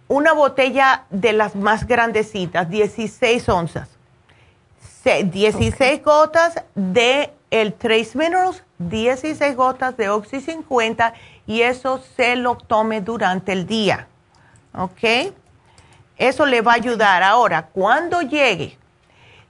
una 0.08 0.32
botella 0.32 1.04
de 1.10 1.32
las 1.32 1.54
más 1.54 1.86
grandecitas, 1.86 2.68
16 2.68 3.48
onzas, 3.48 3.88
16 5.04 6.02
gotas 6.02 6.64
de 6.74 7.32
el 7.50 7.74
Trace 7.74 8.16
Minerals, 8.16 8.64
16 8.78 9.54
gotas 9.54 9.96
de 9.96 10.08
Oxy 10.08 10.40
50 10.40 11.14
y 11.46 11.62
eso 11.62 12.02
se 12.16 12.36
lo 12.36 12.56
tome 12.56 13.00
durante 13.00 13.52
el 13.52 13.66
día. 13.66 14.08
¿Ok? 14.74 15.32
Eso 16.20 16.44
le 16.44 16.60
va 16.60 16.72
a 16.72 16.74
ayudar. 16.74 17.22
Ahora, 17.22 17.68
cuando 17.68 18.20
llegue 18.20 18.76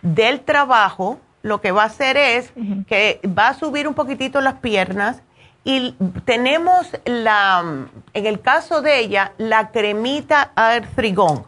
del 0.02 0.40
trabajo, 0.40 1.18
lo 1.42 1.60
que 1.60 1.72
va 1.72 1.82
a 1.82 1.86
hacer 1.86 2.16
es 2.16 2.52
que 2.86 3.20
va 3.26 3.48
a 3.48 3.54
subir 3.54 3.88
un 3.88 3.94
poquitito 3.94 4.40
las 4.40 4.54
piernas 4.54 5.20
y 5.64 5.96
tenemos 6.24 6.86
la, 7.04 7.88
en 8.14 8.26
el 8.26 8.40
caso 8.40 8.82
de 8.82 9.00
ella, 9.00 9.32
la 9.36 9.72
cremita 9.72 10.52
artrigón, 10.54 11.44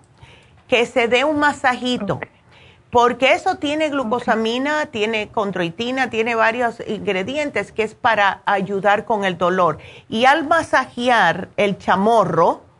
que 0.66 0.86
se 0.86 1.06
dé 1.06 1.22
un 1.22 1.38
masajito. 1.38 2.18
Porque 2.90 3.32
eso 3.32 3.56
tiene 3.56 3.90
glucosamina, 3.90 4.86
tiene 4.86 5.28
condroitina, 5.28 6.10
tiene 6.10 6.34
varios 6.34 6.82
ingredientes 6.86 7.70
que 7.70 7.84
es 7.84 7.94
para 7.94 8.42
ayudar 8.44 9.04
con 9.04 9.24
el 9.24 9.38
dolor. 9.38 9.78
Y 10.08 10.24
al 10.24 10.46
masajear 10.48 11.48
el 11.56 11.78
chamorro, 11.78 12.71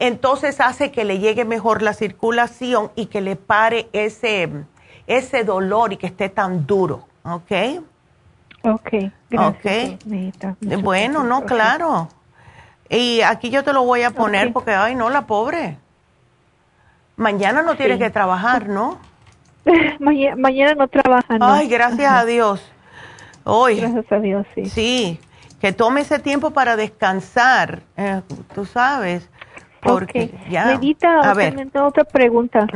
entonces 0.00 0.60
hace 0.60 0.90
que 0.90 1.04
le 1.04 1.18
llegue 1.18 1.44
mejor 1.44 1.82
la 1.82 1.92
circulación 1.92 2.90
y 2.96 3.06
que 3.06 3.20
le 3.20 3.36
pare 3.36 3.88
ese, 3.92 4.50
ese 5.06 5.44
dolor 5.44 5.92
y 5.92 5.98
que 5.98 6.06
esté 6.06 6.30
tan 6.30 6.66
duro, 6.66 7.06
¿ok? 7.22 7.82
Ok, 8.62 8.88
gracias. 9.28 9.98
Bueno, 10.82 11.22
no, 11.22 11.44
claro. 11.44 12.08
Y 12.88 13.20
aquí 13.20 13.50
yo 13.50 13.62
te 13.62 13.72
lo 13.72 13.84
voy 13.84 14.02
a 14.02 14.10
poner 14.10 14.52
porque, 14.52 14.72
ay, 14.72 14.94
no, 14.94 15.10
la 15.10 15.26
pobre. 15.26 15.76
Mañana 17.16 17.62
no 17.62 17.76
tiene 17.76 17.98
que 17.98 18.08
trabajar, 18.08 18.68
¿no? 18.68 18.98
mañana, 20.00 20.74
no 20.74 20.88
trabaja, 20.88 21.38
¿no? 21.38 21.46
Ay, 21.46 21.68
gracias 21.68 22.10
a 22.10 22.24
Dios. 22.24 22.72
Hoy. 23.44 23.80
Gracias 23.80 24.10
a 24.10 24.18
Dios, 24.18 24.46
sí. 24.54 24.64
Sí, 24.66 25.20
que 25.60 25.72
tome 25.72 26.00
ese 26.00 26.18
tiempo 26.18 26.50
para 26.52 26.76
descansar, 26.76 27.82
eh, 27.98 28.22
tú 28.54 28.64
sabes. 28.64 29.28
Porque 29.80 30.30
ya. 30.50 30.66
Medita, 30.66 31.20
a 31.20 31.34
ver. 31.34 31.68
otra 31.74 32.04
pregunta. 32.04 32.66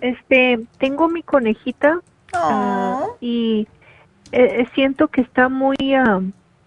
Este, 0.00 0.60
tengo 0.78 1.08
mi 1.08 1.22
conejita 1.22 2.00
ah, 2.32 3.06
y 3.20 3.66
eh, 4.30 4.66
siento 4.74 5.08
que 5.08 5.22
está 5.22 5.48
muy 5.48 5.76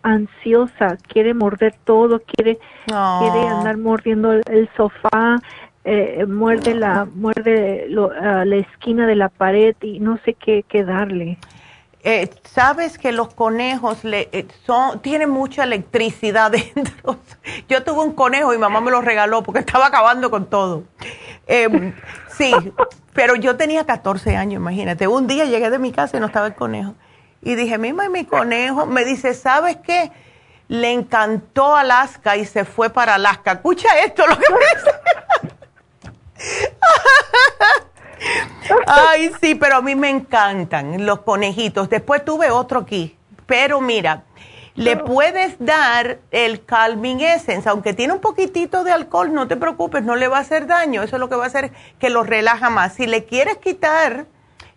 ansiosa, 0.03 0.97
quiere 1.07 1.33
morder 1.33 1.75
todo, 1.83 2.21
quiere, 2.21 2.59
quiere 2.85 3.47
andar 3.47 3.77
mordiendo 3.77 4.33
el, 4.33 4.69
sofá, 4.77 5.39
eh, 5.83 6.25
muerde 6.27 6.75
la, 6.75 7.05
muerde 7.05 7.87
la 7.89 8.55
esquina 8.55 9.07
de 9.07 9.15
la 9.15 9.29
pared 9.29 9.75
y 9.81 9.99
no 9.99 10.19
sé 10.25 10.33
qué, 10.33 10.63
qué 10.67 10.83
darle. 10.83 11.37
Eh, 12.07 12.29
sabes 12.43 12.99
que 12.99 13.11
los 13.11 13.33
conejos 13.33 14.03
le, 14.03 14.29
eh, 14.31 14.45
son, 14.63 14.99
tienen 15.01 15.31
mucha 15.31 15.63
electricidad 15.63 16.51
dentro. 16.75 17.17
Yo 17.67 17.83
tuve 17.83 18.01
un 18.01 18.13
conejo 18.13 18.53
y 18.53 18.59
mamá 18.59 18.79
me 18.79 18.91
lo 18.91 19.01
regaló 19.01 19.41
porque 19.41 19.61
estaba 19.61 19.87
acabando 19.87 20.29
con 20.29 20.45
todo. 20.45 20.83
Em, 21.47 21.95
sí, 22.27 22.53
pero 23.13 23.35
yo 23.35 23.57
tenía 23.57 23.87
14 23.87 24.37
años, 24.37 24.61
imagínate. 24.61 25.07
Un 25.07 25.25
día 25.25 25.45
llegué 25.45 25.71
de 25.71 25.79
mi 25.79 25.91
casa 25.91 26.17
y 26.17 26.19
no 26.19 26.27
estaba 26.27 26.45
el 26.45 26.53
conejo. 26.53 26.93
Y 27.41 27.55
dije, 27.55 27.79
mima, 27.79 28.07
mi 28.07 28.23
conejo. 28.23 28.85
Me 28.85 29.03
dice, 29.03 29.33
¿sabes 29.33 29.77
qué? 29.77 30.11
Le 30.67 30.91
encantó 30.91 31.75
Alaska 31.75 32.37
y 32.37 32.45
se 32.45 32.65
fue 32.65 32.91
para 32.91 33.15
Alaska. 33.15 33.53
Escucha 33.53 33.87
esto, 34.05 34.27
lo 34.27 34.37
que 34.37 34.53
me 34.53 34.59
dice. 34.59 34.91
Ay, 38.87 39.31
sí, 39.41 39.55
pero 39.55 39.77
a 39.77 39.81
mí 39.81 39.95
me 39.95 40.09
encantan 40.09 41.05
los 41.05 41.21
conejitos. 41.21 41.89
Después 41.89 42.23
tuve 42.23 42.51
otro 42.51 42.81
aquí. 42.81 43.15
Pero 43.45 43.81
mira, 43.81 44.23
le 44.75 44.97
puedes 44.97 45.55
dar 45.59 46.17
el 46.31 46.65
Calming 46.65 47.21
Essence, 47.21 47.67
aunque 47.69 47.93
tiene 47.93 48.13
un 48.13 48.19
poquitito 48.19 48.83
de 48.83 48.91
alcohol, 48.91 49.33
no 49.33 49.47
te 49.47 49.55
preocupes, 49.55 50.03
no 50.03 50.15
le 50.15 50.27
va 50.27 50.37
a 50.37 50.41
hacer 50.41 50.67
daño. 50.67 51.01
Eso 51.03 51.15
es 51.15 51.19
lo 51.19 51.29
que 51.29 51.35
va 51.35 51.45
a 51.45 51.47
hacer 51.47 51.71
que 51.99 52.09
lo 52.09 52.23
relaja 52.23 52.69
más. 52.69 52.93
Si 52.93 53.07
le 53.07 53.23
quieres 53.23 53.57
quitar 53.57 54.25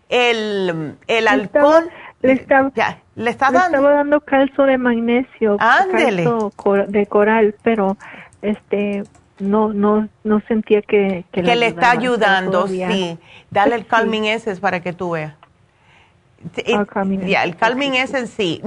el, 0.07 0.95
el 1.07 1.27
alcohol, 1.27 1.89
le, 2.21 2.33
está, 2.33 2.71
ya, 2.75 2.99
le, 3.15 3.29
está 3.29 3.51
dando. 3.51 3.77
estaba 3.77 3.93
dando 3.95 4.21
calcio 4.21 4.63
de 4.63 4.77
magnesio, 4.77 5.57
calcio 5.57 6.51
de 6.87 7.05
coral, 7.07 7.55
pero 7.63 7.97
este 8.41 9.03
no 9.39 9.73
no 9.73 10.07
no 10.23 10.41
sentía 10.47 10.81
que 10.81 11.25
que, 11.31 11.41
le, 11.41 11.67
está 11.67 11.91
ayudando 11.91 12.67
sí. 12.67 13.17
Dale 13.49 13.75
el 13.75 13.85
calming 13.85 14.25
essence 14.25 14.61
para 14.61 14.81
que 14.81 14.93
tú 14.93 15.11
veas. 15.11 15.33
El 16.55 16.87
calming, 16.87 17.21
el 17.27 17.55
calming 17.57 17.95
essence 17.95 18.33
sí. 18.35 18.61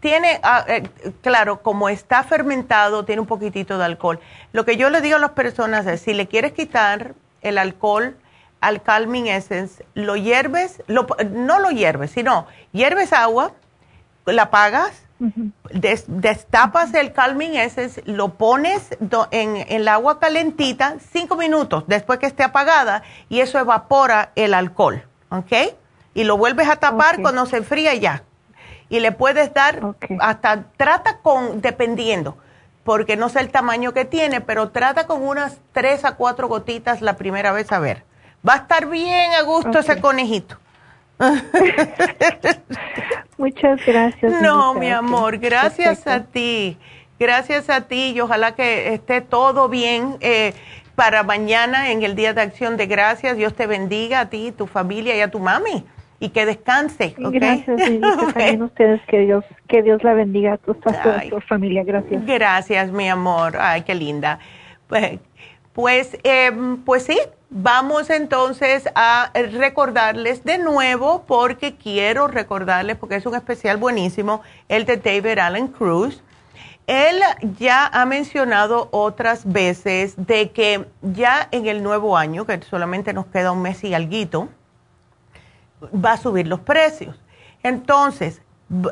Tiene 0.00 0.40
ah, 0.42 0.64
eh, 0.68 0.82
claro 1.20 1.62
como 1.62 1.88
está 1.88 2.22
fermentado 2.22 3.04
tiene 3.04 3.20
un 3.20 3.26
poquitito 3.26 3.78
de 3.78 3.84
alcohol. 3.84 4.20
Lo 4.52 4.64
que 4.64 4.76
yo 4.76 4.90
le 4.90 5.00
digo 5.00 5.16
a 5.16 5.20
las 5.20 5.32
personas 5.32 5.86
es 5.86 6.00
si 6.00 6.14
le 6.14 6.26
quieres 6.26 6.52
quitar 6.52 7.14
el 7.42 7.58
alcohol 7.58 8.16
al 8.60 8.80
calming 8.80 9.26
essence 9.26 9.84
lo 9.94 10.16
hierves 10.16 10.82
no 10.86 11.58
lo 11.58 11.70
hierves 11.70 12.12
sino 12.12 12.46
hierves 12.70 13.12
agua 13.12 13.52
la 14.24 14.42
apagas 14.42 15.02
destapas 16.08 16.92
el 16.94 17.12
calming 17.12 17.56
essence, 17.56 18.02
lo 18.06 18.34
pones 18.34 18.96
en, 19.30 19.56
el 19.68 19.88
agua 19.88 20.18
calentita 20.18 20.96
cinco 21.12 21.36
minutos 21.36 21.84
después 21.86 22.18
que 22.18 22.26
esté 22.26 22.42
apagada 22.42 23.02
y 23.28 23.40
eso 23.40 23.58
evapora 23.58 24.32
el 24.34 24.54
alcohol, 24.54 25.04
¿ok? 25.30 25.52
Y 26.14 26.24
lo 26.24 26.36
vuelves 26.36 26.68
a 26.68 26.76
tapar 26.76 27.22
cuando 27.22 27.46
se 27.46 27.58
enfría 27.58 27.94
ya. 27.94 28.24
Y 28.88 29.00
le 29.00 29.12
puedes 29.12 29.54
dar 29.54 29.94
hasta, 30.20 30.64
trata 30.76 31.18
con, 31.18 31.62
dependiendo, 31.62 32.36
porque 32.84 33.16
no 33.16 33.28
sé 33.28 33.40
el 33.40 33.50
tamaño 33.50 33.94
que 33.94 34.04
tiene, 34.04 34.40
pero 34.40 34.70
trata 34.70 35.06
con 35.06 35.22
unas 35.22 35.58
tres 35.72 36.04
a 36.04 36.16
cuatro 36.16 36.48
gotitas 36.48 37.00
la 37.00 37.16
primera 37.16 37.52
vez 37.52 37.72
a 37.72 37.78
ver. 37.78 38.04
Va 38.46 38.54
a 38.54 38.56
estar 38.58 38.86
bien 38.86 39.32
a 39.32 39.42
gusto 39.42 39.78
ese 39.78 40.00
conejito. 40.00 40.58
Muchas 43.38 43.84
gracias. 43.86 44.42
No, 44.42 44.74
mi 44.74 44.90
amor, 44.90 45.38
gracias 45.38 46.06
a 46.06 46.24
ti. 46.24 46.76
Gracias 47.18 47.70
a 47.70 47.82
ti 47.82 48.12
y 48.14 48.20
ojalá 48.20 48.54
que 48.54 48.94
esté 48.94 49.20
todo 49.20 49.68
bien. 49.68 50.16
Eh, 50.20 50.52
para 50.94 51.22
mañana 51.22 51.90
en 51.90 52.02
el 52.02 52.14
Día 52.14 52.34
de 52.34 52.42
Acción 52.42 52.76
de 52.76 52.86
Gracias. 52.86 53.36
Dios 53.36 53.54
te 53.54 53.66
bendiga 53.66 54.20
a 54.20 54.28
ti, 54.28 54.52
tu 54.52 54.66
familia 54.66 55.16
y 55.16 55.20
a 55.20 55.30
tu 55.30 55.38
mami 55.38 55.84
y 56.22 56.28
que 56.28 56.46
descanse. 56.46 57.14
Gracias, 57.18 57.90
y 57.90 58.00
también 58.00 58.62
ustedes, 58.62 59.00
que 59.08 59.20
Dios, 59.20 59.44
que 59.68 59.82
Dios 59.82 60.04
la 60.04 60.14
bendiga 60.14 60.52
a 60.52 60.58
tu, 60.58 60.74
tu 60.74 61.40
familia. 61.40 61.82
Gracias. 61.82 62.24
Gracias, 62.24 62.92
mi 62.92 63.08
amor. 63.08 63.56
Ay, 63.58 63.82
qué 63.82 63.94
linda. 63.94 64.38
Pues, 64.86 65.18
pues, 65.72 66.16
em, 66.22 66.78
pues 66.84 67.04
sí, 67.04 67.18
vamos 67.48 68.10
entonces 68.10 68.88
a 68.94 69.30
recordarles 69.34 70.44
de 70.44 70.58
nuevo, 70.58 71.24
porque 71.26 71.76
quiero 71.76 72.28
recordarles, 72.28 72.96
porque 72.96 73.16
es 73.16 73.26
un 73.26 73.34
especial 73.34 73.76
buenísimo, 73.76 74.42
el 74.68 74.84
de 74.84 74.96
David 74.98 75.38
Allen 75.38 75.68
Cruz. 75.68 76.22
Él 76.86 77.20
ya 77.58 77.86
ha 77.86 78.04
mencionado 78.06 78.88
otras 78.90 79.50
veces 79.50 80.14
de 80.16 80.50
que 80.50 80.86
ya 81.00 81.48
en 81.52 81.66
el 81.66 81.82
nuevo 81.82 82.16
año, 82.16 82.44
que 82.44 82.60
solamente 82.62 83.12
nos 83.12 83.26
queda 83.26 83.52
un 83.52 83.62
mes 83.62 83.82
y 83.84 83.94
alguito, 83.94 84.48
va 85.94 86.12
a 86.12 86.16
subir 86.16 86.46
los 86.46 86.60
precios. 86.60 87.18
Entonces, 87.62 88.42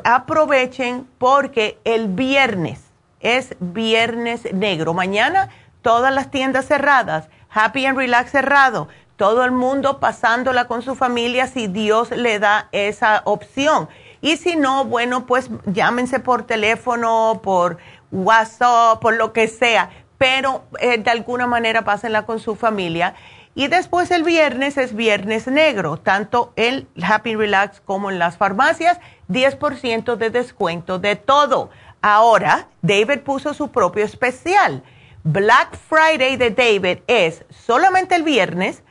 aprovechen 0.03 1.07
porque 1.17 1.79
el 1.83 2.07
viernes 2.07 2.81
es 3.19 3.55
viernes 3.59 4.51
negro. 4.53 4.93
Mañana 4.93 5.49
todas 5.81 6.13
las 6.13 6.31
tiendas 6.31 6.65
cerradas, 6.65 7.29
Happy 7.49 7.85
and 7.85 7.97
Relax 7.97 8.31
cerrado, 8.31 8.87
todo 9.15 9.43
el 9.43 9.51
mundo 9.51 9.99
pasándola 9.99 10.65
con 10.65 10.81
su 10.81 10.95
familia 10.95 11.47
si 11.47 11.67
Dios 11.67 12.11
le 12.11 12.39
da 12.39 12.69
esa 12.71 13.21
opción. 13.25 13.89
Y 14.21 14.37
si 14.37 14.55
no, 14.55 14.85
bueno, 14.85 15.25
pues 15.25 15.49
llámense 15.65 16.19
por 16.19 16.43
teléfono, 16.43 17.41
por 17.43 17.77
WhatsApp, 18.11 18.99
por 18.99 19.15
lo 19.15 19.33
que 19.33 19.47
sea, 19.47 19.89
pero 20.17 20.63
eh, 20.79 20.97
de 20.97 21.11
alguna 21.11 21.47
manera 21.47 21.83
pásenla 21.83 22.25
con 22.25 22.39
su 22.39 22.55
familia 22.55 23.15
y 23.53 23.67
después 23.67 24.11
el 24.11 24.23
viernes 24.23 24.77
es 24.77 24.95
viernes 24.95 25.47
negro, 25.47 25.97
tanto 25.97 26.53
en 26.55 26.87
Happy 27.01 27.35
Relax 27.35 27.81
como 27.81 28.09
en 28.09 28.17
las 28.17 28.37
farmacias, 28.37 28.99
10% 29.29 30.15
de 30.15 30.29
descuento 30.29 30.99
de 30.99 31.17
todo. 31.17 31.69
Ahora, 32.01 32.67
David 32.81 33.19
puso 33.19 33.53
su 33.53 33.69
propio 33.69 34.05
especial. 34.05 34.83
Black 35.23 35.77
Friday 35.77 36.35
de 36.37 36.49
David 36.49 37.03
es 37.05 37.45
solamente 37.49 38.15
el 38.15 38.23
viernes 38.23 38.81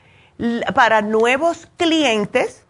para 0.74 1.02
nuevos 1.02 1.68
clientes. 1.76 2.66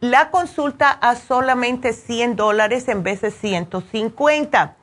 La 0.00 0.30
consulta 0.30 0.90
a 0.90 1.16
solamente 1.16 1.92
100 1.92 2.36
dólares 2.36 2.88
en 2.88 3.02
vez 3.02 3.22
de 3.22 3.30
150. 3.30 4.76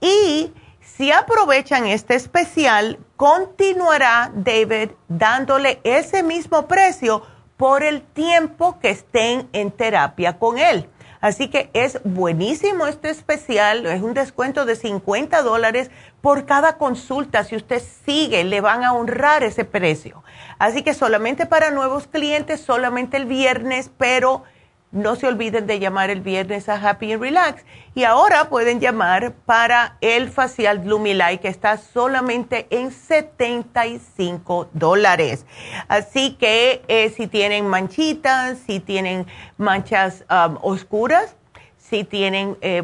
Y 0.00 0.52
si 0.80 1.12
aprovechan 1.12 1.86
este 1.86 2.14
especial, 2.14 2.98
continuará 3.16 4.30
David 4.34 4.90
dándole 5.08 5.80
ese 5.84 6.22
mismo 6.22 6.66
precio 6.68 7.22
por 7.56 7.82
el 7.82 8.02
tiempo 8.02 8.78
que 8.78 8.90
estén 8.90 9.48
en 9.52 9.70
terapia 9.70 10.38
con 10.38 10.58
él. 10.58 10.88
Así 11.20 11.48
que 11.48 11.70
es 11.72 12.00
buenísimo 12.04 12.86
este 12.86 13.10
especial, 13.10 13.86
es 13.86 14.02
un 14.02 14.14
descuento 14.14 14.64
de 14.64 14.76
50 14.76 15.42
dólares 15.42 15.90
por 16.20 16.46
cada 16.46 16.76
consulta. 16.76 17.44
Si 17.44 17.56
usted 17.56 17.82
sigue, 18.04 18.44
le 18.44 18.60
van 18.60 18.84
a 18.84 18.92
honrar 18.92 19.42
ese 19.42 19.64
precio. 19.64 20.22
Así 20.58 20.82
que 20.82 20.94
solamente 20.94 21.46
para 21.46 21.70
nuevos 21.70 22.06
clientes, 22.06 22.60
solamente 22.60 23.16
el 23.16 23.26
viernes, 23.26 23.90
pero 23.96 24.42
no 24.90 25.16
se 25.16 25.26
olviden 25.26 25.66
de 25.66 25.78
llamar 25.78 26.08
el 26.08 26.22
viernes 26.22 26.68
a 26.68 26.74
Happy 26.76 27.12
and 27.12 27.22
Relax. 27.22 27.64
Y 27.94 28.04
ahora 28.04 28.48
pueden 28.48 28.80
llamar 28.80 29.34
para 29.44 29.96
el 30.00 30.30
facial 30.30 30.82
Lumilight 30.86 31.40
que 31.40 31.48
está 31.48 31.76
solamente 31.76 32.66
en 32.70 32.90
75 32.90 34.70
dólares. 34.72 35.44
Así 35.88 36.34
que 36.34 36.82
eh, 36.88 37.10
si 37.10 37.26
tienen 37.26 37.66
manchitas, 37.66 38.58
si 38.66 38.80
tienen 38.80 39.26
manchas 39.58 40.24
oscuras, 40.62 41.36
si 41.76 42.04
tienen 42.04 42.56
eh, 42.60 42.82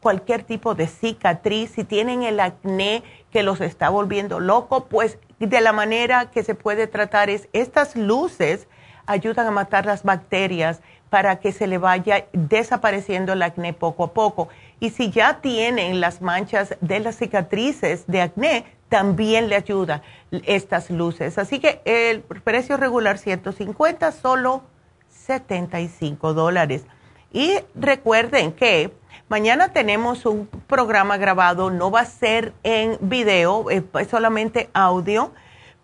cualquier 0.00 0.42
tipo 0.42 0.74
de 0.74 0.86
cicatriz, 0.86 1.72
si 1.72 1.84
tienen 1.84 2.22
el 2.22 2.40
acné 2.40 3.02
que 3.30 3.42
los 3.42 3.60
está 3.60 3.88
volviendo 3.90 4.40
loco, 4.40 4.86
pues 4.86 5.18
de 5.38 5.60
la 5.60 5.72
manera 5.72 6.30
que 6.30 6.42
se 6.42 6.54
puede 6.54 6.86
tratar 6.86 7.30
es 7.30 7.48
estas 7.52 7.96
luces 7.96 8.68
ayudan 9.06 9.46
a 9.46 9.50
matar 9.50 9.86
las 9.86 10.02
bacterias 10.02 10.80
para 11.10 11.36
que 11.40 11.52
se 11.52 11.66
le 11.66 11.78
vaya 11.78 12.26
desapareciendo 12.32 13.32
el 13.32 13.42
acné 13.42 13.72
poco 13.72 14.04
a 14.04 14.12
poco. 14.12 14.48
Y 14.80 14.90
si 14.90 15.10
ya 15.10 15.40
tienen 15.40 16.00
las 16.00 16.20
manchas 16.20 16.76
de 16.80 17.00
las 17.00 17.16
cicatrices 17.16 18.06
de 18.06 18.20
acné, 18.20 18.64
también 18.88 19.48
le 19.48 19.56
ayuda 19.56 20.02
estas 20.30 20.90
luces. 20.90 21.38
Así 21.38 21.60
que 21.60 21.80
el 21.84 22.20
precio 22.20 22.76
regular 22.76 23.18
150, 23.18 24.12
solo 24.12 24.62
75 25.08 26.34
dólares. 26.34 26.84
Y 27.32 27.54
recuerden 27.74 28.52
que 28.52 28.92
mañana 29.28 29.72
tenemos 29.72 30.26
un 30.26 30.46
programa 30.66 31.16
grabado, 31.16 31.70
no 31.70 31.90
va 31.90 32.00
a 32.00 32.06
ser 32.06 32.52
en 32.62 32.98
video, 33.00 33.70
es 33.70 33.82
solamente 34.08 34.70
audio, 34.74 35.32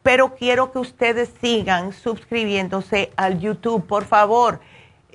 pero 0.02 0.34
quiero 0.34 0.72
que 0.72 0.78
ustedes 0.78 1.32
sigan 1.40 1.92
suscribiéndose 1.92 3.12
al 3.16 3.40
YouTube, 3.40 3.86
por 3.86 4.04
favor 4.04 4.60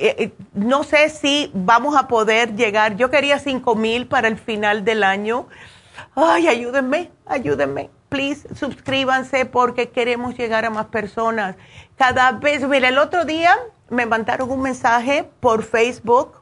eh, 0.02 0.16
eh, 0.18 0.32
no 0.54 0.86
sé 0.86 1.10
si 1.10 1.52
vamos 1.54 1.94
a 1.98 2.08
poder 2.08 2.56
llegar. 2.56 2.96
Yo 2.96 3.10
quería 3.10 3.38
5 3.38 3.76
mil 3.76 4.08
para 4.08 4.30
el 4.30 4.38
final 4.38 4.86
del 4.86 5.04
año. 5.04 5.48
Ay, 6.16 6.48
ayúdenme, 6.48 7.12
ayúdenme. 7.26 7.90
Please, 8.08 8.48
suscríbanse 8.56 9.44
porque 9.46 9.90
queremos 9.90 10.38
llegar 10.38 10.64
a 10.64 10.70
más 10.70 10.86
personas. 10.86 11.58
Cada 11.98 12.32
vez, 12.32 12.66
mira, 12.66 12.88
el 12.88 12.98
otro 12.98 13.26
día 13.26 13.54
me 13.90 14.06
mandaron 14.06 14.50
un 14.50 14.62
mensaje 14.62 15.30
por 15.42 15.64
Facebook. 15.64 16.39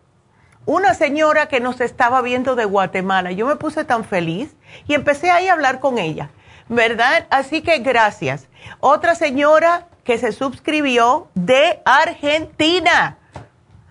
Una 0.67 0.93
señora 0.93 1.47
que 1.47 1.59
nos 1.59 1.81
estaba 1.81 2.21
viendo 2.21 2.55
de 2.55 2.65
Guatemala. 2.65 3.31
Yo 3.31 3.47
me 3.47 3.55
puse 3.55 3.85
tan 3.85 4.03
feliz 4.03 4.55
y 4.85 4.93
empecé 4.93 5.31
ahí 5.31 5.47
a 5.47 5.53
hablar 5.53 5.79
con 5.79 5.97
ella, 5.97 6.29
¿verdad? 6.67 7.25
Así 7.29 7.61
que 7.61 7.79
gracias. 7.79 8.49
Otra 8.79 9.15
señora 9.15 9.87
que 10.03 10.17
se 10.17 10.31
suscribió 10.31 11.29
de 11.33 11.81
Argentina 11.85 13.17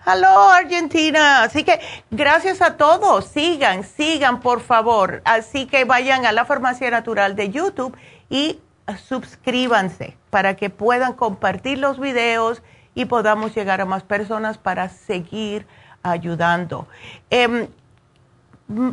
Hello 0.05 0.51
Argentina. 0.51 1.43
Así 1.43 1.63
que 1.65 1.81
gracias 2.11 2.61
a 2.61 2.77
todos. 2.77 3.25
Sigan, 3.25 3.83
sigan 3.83 4.39
por 4.39 4.61
favor. 4.61 5.21
Así 5.25 5.65
que 5.65 5.83
vayan 5.83 6.25
a 6.25 6.31
la 6.31 6.45
Farmacia 6.45 6.89
Natural 6.89 7.35
de 7.35 7.49
YouTube 7.49 7.97
y 8.29 8.61
suscríbanse 9.05 10.15
para 10.29 10.55
que 10.55 10.69
puedan 10.69 11.13
compartir 11.13 11.79
los 11.79 11.99
videos 11.99 12.61
y 12.95 13.05
podamos 13.05 13.53
llegar 13.53 13.81
a 13.81 13.85
más 13.85 14.03
personas 14.03 14.57
para 14.57 14.87
seguir 14.87 15.67
ayudando. 16.11 16.87
Em, 17.29 17.67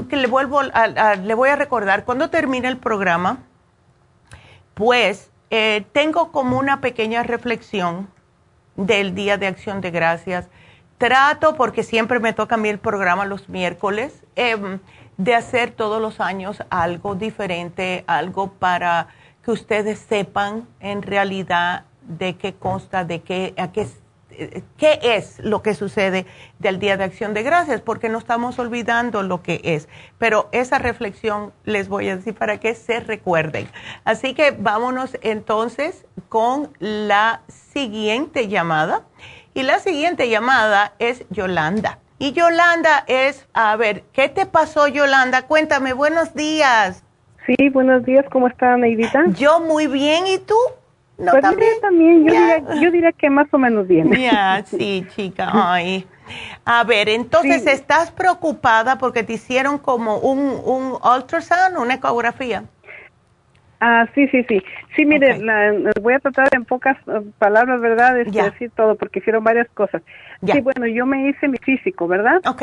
que 0.08 0.16
le 0.16 0.28
vuelvo 0.28 0.60
le 0.62 1.34
voy 1.34 1.48
a 1.48 1.56
recordar 1.56 2.04
cuando 2.04 2.30
termine 2.30 2.68
el 2.68 2.76
programa, 2.76 3.38
pues 4.74 5.30
eh, 5.50 5.84
tengo 5.92 6.30
como 6.30 6.58
una 6.58 6.80
pequeña 6.80 7.22
reflexión 7.22 8.08
del 8.76 9.14
Día 9.14 9.36
de 9.36 9.46
Acción 9.46 9.80
de 9.80 9.90
Gracias 9.90 10.48
trato, 10.98 11.56
porque 11.56 11.82
siempre 11.82 12.20
me 12.20 12.32
toca 12.32 12.54
a 12.54 12.58
mí 12.58 12.68
el 12.68 12.78
programa 12.78 13.24
los 13.24 13.48
miércoles, 13.48 14.22
em, 14.36 14.78
de 15.16 15.34
hacer 15.34 15.70
todos 15.70 16.00
los 16.00 16.20
años 16.20 16.62
algo 16.70 17.14
diferente, 17.14 18.04
algo 18.06 18.52
para 18.52 19.08
que 19.44 19.50
ustedes 19.50 19.98
sepan 19.98 20.66
en 20.80 21.02
realidad 21.02 21.84
de 22.02 22.36
qué 22.36 22.54
consta, 22.54 23.04
de 23.04 23.20
qué, 23.22 23.54
a 23.56 23.70
qué, 23.70 23.86
qué 24.76 24.98
es 25.02 25.38
lo 25.40 25.62
que 25.62 25.74
sucede 25.74 26.26
del 26.58 26.78
Día 26.78 26.96
de 26.96 27.04
Acción 27.04 27.34
de 27.34 27.42
Gracias, 27.42 27.80
porque 27.80 28.08
no 28.08 28.18
estamos 28.18 28.58
olvidando 28.58 29.22
lo 29.22 29.42
que 29.42 29.60
es. 29.64 29.88
Pero 30.18 30.48
esa 30.52 30.78
reflexión 30.78 31.52
les 31.64 31.88
voy 31.88 32.08
a 32.08 32.16
decir 32.16 32.34
para 32.34 32.58
que 32.58 32.74
se 32.74 33.00
recuerden. 33.00 33.68
Así 34.04 34.34
que 34.34 34.50
vámonos 34.52 35.18
entonces 35.22 36.06
con 36.28 36.72
la 36.78 37.42
siguiente 37.48 38.48
llamada. 38.48 39.02
Y 39.54 39.62
la 39.62 39.78
siguiente 39.78 40.28
llamada 40.28 40.94
es 40.98 41.24
Yolanda. 41.30 41.98
Y 42.18 42.32
Yolanda 42.32 43.04
es, 43.06 43.46
a 43.54 43.76
ver, 43.76 44.02
¿qué 44.12 44.28
te 44.28 44.46
pasó 44.46 44.88
Yolanda? 44.88 45.42
Cuéntame, 45.42 45.92
buenos 45.92 46.34
días. 46.34 47.04
Sí, 47.46 47.68
buenos 47.68 48.04
días, 48.04 48.24
¿cómo 48.32 48.48
está 48.48 48.76
Neidita? 48.76 49.24
Yo 49.34 49.60
muy 49.60 49.86
bien, 49.86 50.26
¿y 50.26 50.38
tú? 50.38 50.56
No, 51.16 51.30
pues 51.30 51.42
también. 51.42 51.70
también, 51.80 52.24
yo, 52.24 52.32
diría, 52.32 52.80
yo 52.82 52.90
diría 52.90 53.12
que 53.12 53.30
más 53.30 53.46
o 53.52 53.58
menos 53.58 53.86
bien. 53.86 54.10
Ya, 54.12 54.64
sí, 54.66 55.06
chica, 55.14 55.50
ay. 55.52 56.06
A 56.64 56.82
ver, 56.84 57.08
entonces, 57.08 57.66
¿estás 57.66 58.10
preocupada 58.10 58.98
porque 58.98 59.22
te 59.22 59.34
hicieron 59.34 59.78
como 59.78 60.18
un, 60.18 60.38
un 60.64 60.98
ultrasound, 61.02 61.78
una 61.78 61.94
ecografía? 61.94 62.64
Ah, 63.80 64.06
sí, 64.14 64.26
sí, 64.28 64.44
sí. 64.48 64.62
Sí, 64.96 65.04
mire, 65.04 65.40
voy 66.00 66.14
a 66.14 66.18
tratar 66.18 66.48
en 66.52 66.64
pocas 66.64 66.96
eh, 67.06 67.20
palabras, 67.38 67.80
¿verdad? 67.82 68.18
Es 68.18 68.32
decir 68.32 68.70
todo, 68.74 68.96
porque 68.96 69.18
hicieron 69.18 69.44
varias 69.44 69.68
cosas. 69.74 70.02
Sí, 70.42 70.60
bueno, 70.60 70.86
yo 70.86 71.04
me 71.04 71.28
hice 71.28 71.48
mi 71.48 71.58
físico, 71.58 72.08
¿verdad? 72.08 72.40
Ok. 72.46 72.62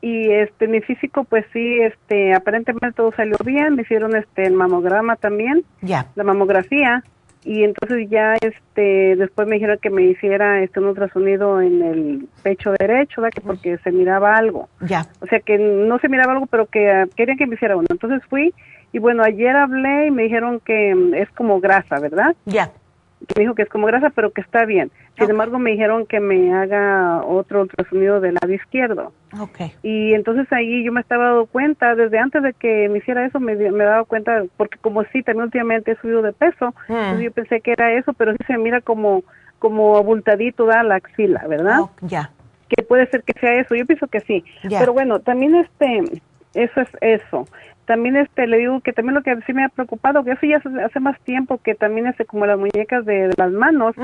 Y 0.00 0.30
este, 0.30 0.66
mi 0.68 0.80
físico, 0.80 1.24
pues 1.24 1.44
sí, 1.52 1.80
este, 1.80 2.34
aparentemente 2.34 2.92
todo 2.92 3.12
salió 3.16 3.36
bien. 3.44 3.74
Me 3.74 3.82
hicieron 3.82 4.16
este, 4.16 4.46
el 4.46 4.54
mamograma 4.54 5.16
también. 5.16 5.64
Ya. 5.82 6.06
La 6.14 6.24
mamografía. 6.24 7.02
Y 7.44 7.62
entonces 7.62 8.08
ya 8.08 8.34
este 8.40 9.16
después 9.16 9.46
me 9.46 9.56
dijeron 9.56 9.78
que 9.80 9.90
me 9.90 10.02
hiciera 10.02 10.62
este 10.62 10.80
un 10.80 10.86
ultrasonido 10.86 11.60
en 11.60 11.82
el 11.82 12.28
pecho 12.42 12.72
derecho, 12.78 13.20
¿verdad? 13.20 13.34
Que 13.34 13.40
porque 13.42 13.78
se 13.78 13.92
miraba 13.92 14.36
algo. 14.36 14.68
Ya. 14.80 15.06
O 15.20 15.26
sea 15.26 15.40
que 15.40 15.58
no 15.58 15.98
se 15.98 16.08
miraba 16.08 16.32
algo, 16.32 16.46
pero 16.46 16.66
que 16.66 17.04
uh, 17.04 17.08
querían 17.14 17.36
que 17.36 17.46
me 17.46 17.54
hiciera 17.56 17.76
uno. 17.76 17.86
Entonces 17.90 18.22
fui 18.28 18.54
y 18.92 18.98
bueno, 18.98 19.22
ayer 19.22 19.54
hablé 19.54 20.06
y 20.06 20.10
me 20.10 20.22
dijeron 20.22 20.60
que 20.60 20.94
um, 20.94 21.14
es 21.14 21.30
como 21.30 21.60
grasa, 21.60 21.98
¿verdad? 22.00 22.34
Ya 22.46 22.70
me 23.36 23.42
dijo 23.42 23.54
que 23.54 23.62
es 23.62 23.68
como 23.68 23.86
grasa, 23.86 24.10
pero 24.10 24.30
que 24.30 24.40
está 24.40 24.64
bien. 24.64 24.90
Sin 25.18 25.30
embargo, 25.30 25.58
me 25.58 25.70
dijeron 25.72 26.06
que 26.06 26.20
me 26.20 26.52
haga 26.52 27.22
otro 27.24 27.62
ultrasonido 27.62 28.20
del 28.20 28.34
lado 28.34 28.52
izquierdo. 28.52 29.12
Okay. 29.38 29.72
Y 29.82 30.14
entonces 30.14 30.52
ahí 30.52 30.84
yo 30.84 30.92
me 30.92 31.00
estaba 31.00 31.26
dando 31.26 31.46
cuenta, 31.46 31.94
desde 31.94 32.18
antes 32.18 32.42
de 32.42 32.52
que 32.52 32.88
me 32.88 32.98
hiciera 32.98 33.24
eso, 33.24 33.40
me, 33.40 33.54
me 33.54 33.84
daba 33.84 34.04
cuenta, 34.04 34.44
porque 34.56 34.78
como 34.78 35.04
sí, 35.04 35.22
también 35.22 35.44
últimamente 35.44 35.92
he 35.92 35.96
subido 35.96 36.22
de 36.22 36.32
peso, 36.32 36.74
Mm. 36.88 36.92
entonces 36.92 37.24
yo 37.24 37.32
pensé 37.32 37.60
que 37.60 37.72
era 37.72 37.92
eso, 37.92 38.12
pero 38.12 38.32
sí 38.32 38.38
se 38.46 38.58
mira 38.58 38.80
como 38.80 39.22
como 39.58 39.96
abultadito 39.96 40.66
da 40.66 40.82
la 40.82 40.96
axila, 40.96 41.46
¿verdad? 41.48 41.80
Oh, 41.80 41.90
ya. 42.02 42.30
Que 42.68 42.82
puede 42.82 43.06
ser 43.06 43.22
que 43.22 43.32
sea 43.40 43.54
eso, 43.54 43.74
yo 43.74 43.86
pienso 43.86 44.06
que 44.08 44.20
sí. 44.20 44.44
Pero 44.68 44.92
bueno, 44.92 45.20
también 45.20 45.54
este, 45.54 46.02
eso 46.54 46.80
es 46.82 46.88
eso 47.00 47.46
también 47.86 48.16
este 48.16 48.46
le 48.46 48.58
digo 48.58 48.80
que 48.80 48.92
también 48.92 49.14
lo 49.14 49.22
que 49.22 49.36
sí 49.46 49.52
me 49.52 49.64
ha 49.64 49.68
preocupado 49.68 50.24
que 50.24 50.32
eso 50.32 50.46
ya 50.46 50.58
hace, 50.58 50.68
hace 50.82 51.00
más 51.00 51.18
tiempo 51.20 51.58
que 51.58 51.74
también 51.74 52.06
este 52.06 52.24
como 52.24 52.46
las 52.46 52.58
muñecas 52.58 53.04
de, 53.04 53.28
de 53.28 53.34
las 53.36 53.52
manos 53.52 53.94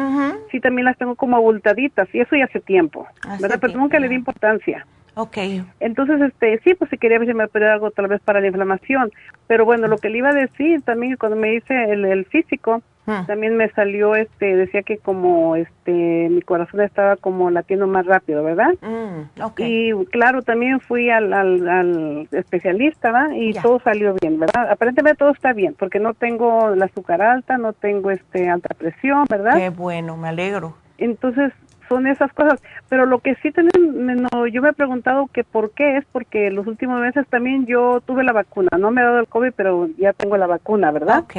sí 0.51 0.61
también 0.61 0.85
las 0.85 0.97
tengo 0.99 1.15
como 1.15 1.37
abultaditas 1.37 2.09
y 2.13 2.21
eso 2.21 2.37
ya 2.37 2.45
hace 2.45 2.61
tiempo 2.61 3.07
Hace 3.27 3.43
verdad 3.43 3.59
pero 3.61 3.79
nunca 3.79 3.99
le 3.99 4.09
di 4.09 4.15
importancia. 4.15 4.87
Okay. 5.15 5.65
entonces 5.81 6.21
este 6.21 6.61
sí 6.63 6.75
pues 6.75 6.89
si 6.89 6.97
quería 6.97 7.19
ver 7.19 7.27
si 7.27 7.35
me 7.35 7.49
podía 7.49 7.73
algo 7.73 7.91
tal 7.91 8.07
vez 8.07 8.21
para 8.23 8.41
la 8.41 8.47
inflamación 8.47 9.11
pero 9.49 9.65
bueno 9.65 9.89
lo 9.89 9.99
que 9.99 10.09
le 10.09 10.19
iba 10.19 10.31
a 10.31 10.35
decir 10.35 10.83
también 10.83 11.17
cuando 11.17 11.37
me 11.37 11.55
hice 11.55 11.75
el, 11.93 12.05
el 12.05 12.25
físico 12.27 12.81
Hmm. 13.11 13.27
también 13.27 13.57
me 13.57 13.69
salió 13.71 14.15
este 14.15 14.55
decía 14.57 14.83
que 14.83 14.99
como 14.99 15.57
este 15.57 16.29
mi 16.31 16.43
corazón 16.43 16.81
estaba 16.83 17.17
como 17.17 17.51
latiendo 17.51 17.87
más 17.87 18.07
rápido 18.07 18.45
verdad 18.45 18.71
Mm, 18.83 19.43
okay. 19.43 19.91
y 19.91 20.05
claro, 20.07 20.43
también 20.43 20.81
fui 20.81 21.11
al, 21.11 21.33
al, 21.33 21.69
al 21.69 22.29
especialista, 22.31 23.11
¿verdad? 23.13 23.35
Y 23.35 23.53
todo 23.55 23.81
salió 23.81 24.15
bien, 24.21 24.39
¿verdad? 24.39 24.71
Aparentemente 24.71 25.19
todo 25.19 25.31
está 25.31 25.53
bien, 25.53 25.75
porque 25.79 25.99
no 25.99 26.15
tengo 26.15 26.73
el 26.73 26.83
azúcar 26.83 27.23
alta, 27.23 27.59
no 27.59 27.73
tengo 27.73 28.11
este 28.11 28.49
alta 28.49 28.75
presión, 28.75 29.25
¿verdad? 29.29 29.57
Qué 29.57 29.71
bueno, 29.71 30.17
me 30.17 30.29
alegro. 30.29 30.75
Entonces, 30.99 31.53
son 31.89 32.07
esas 32.07 32.33
cosas. 32.33 32.61
Pero 32.89 33.07
lo 33.07 33.19
que 33.19 33.35
sí 33.37 33.51
me- 33.83 34.15
no, 34.15 34.47
yo 34.47 34.63
me 34.63 34.69
he 34.69 34.73
preguntado 34.73 35.27
que 35.33 35.43
por 35.45 35.73
qué 35.73 35.97
es 35.97 36.05
porque 36.13 36.51
los 36.51 36.67
últimos 36.67 37.01
meses 37.01 37.27
también 37.29 37.67
yo 37.67 38.01
tuve 38.07 38.23
la 38.23 38.33
vacuna. 38.33 38.69
No 38.79 38.91
me 38.91 39.01
ha 39.01 39.05
dado 39.07 39.19
el 39.21 39.27
COVID, 39.27 39.53
pero 39.57 39.89
ya 39.99 40.13
tengo 40.13 40.37
la 40.37 40.47
vacuna, 40.47 40.91
¿verdad? 40.93 41.21
Ok. 41.25 41.37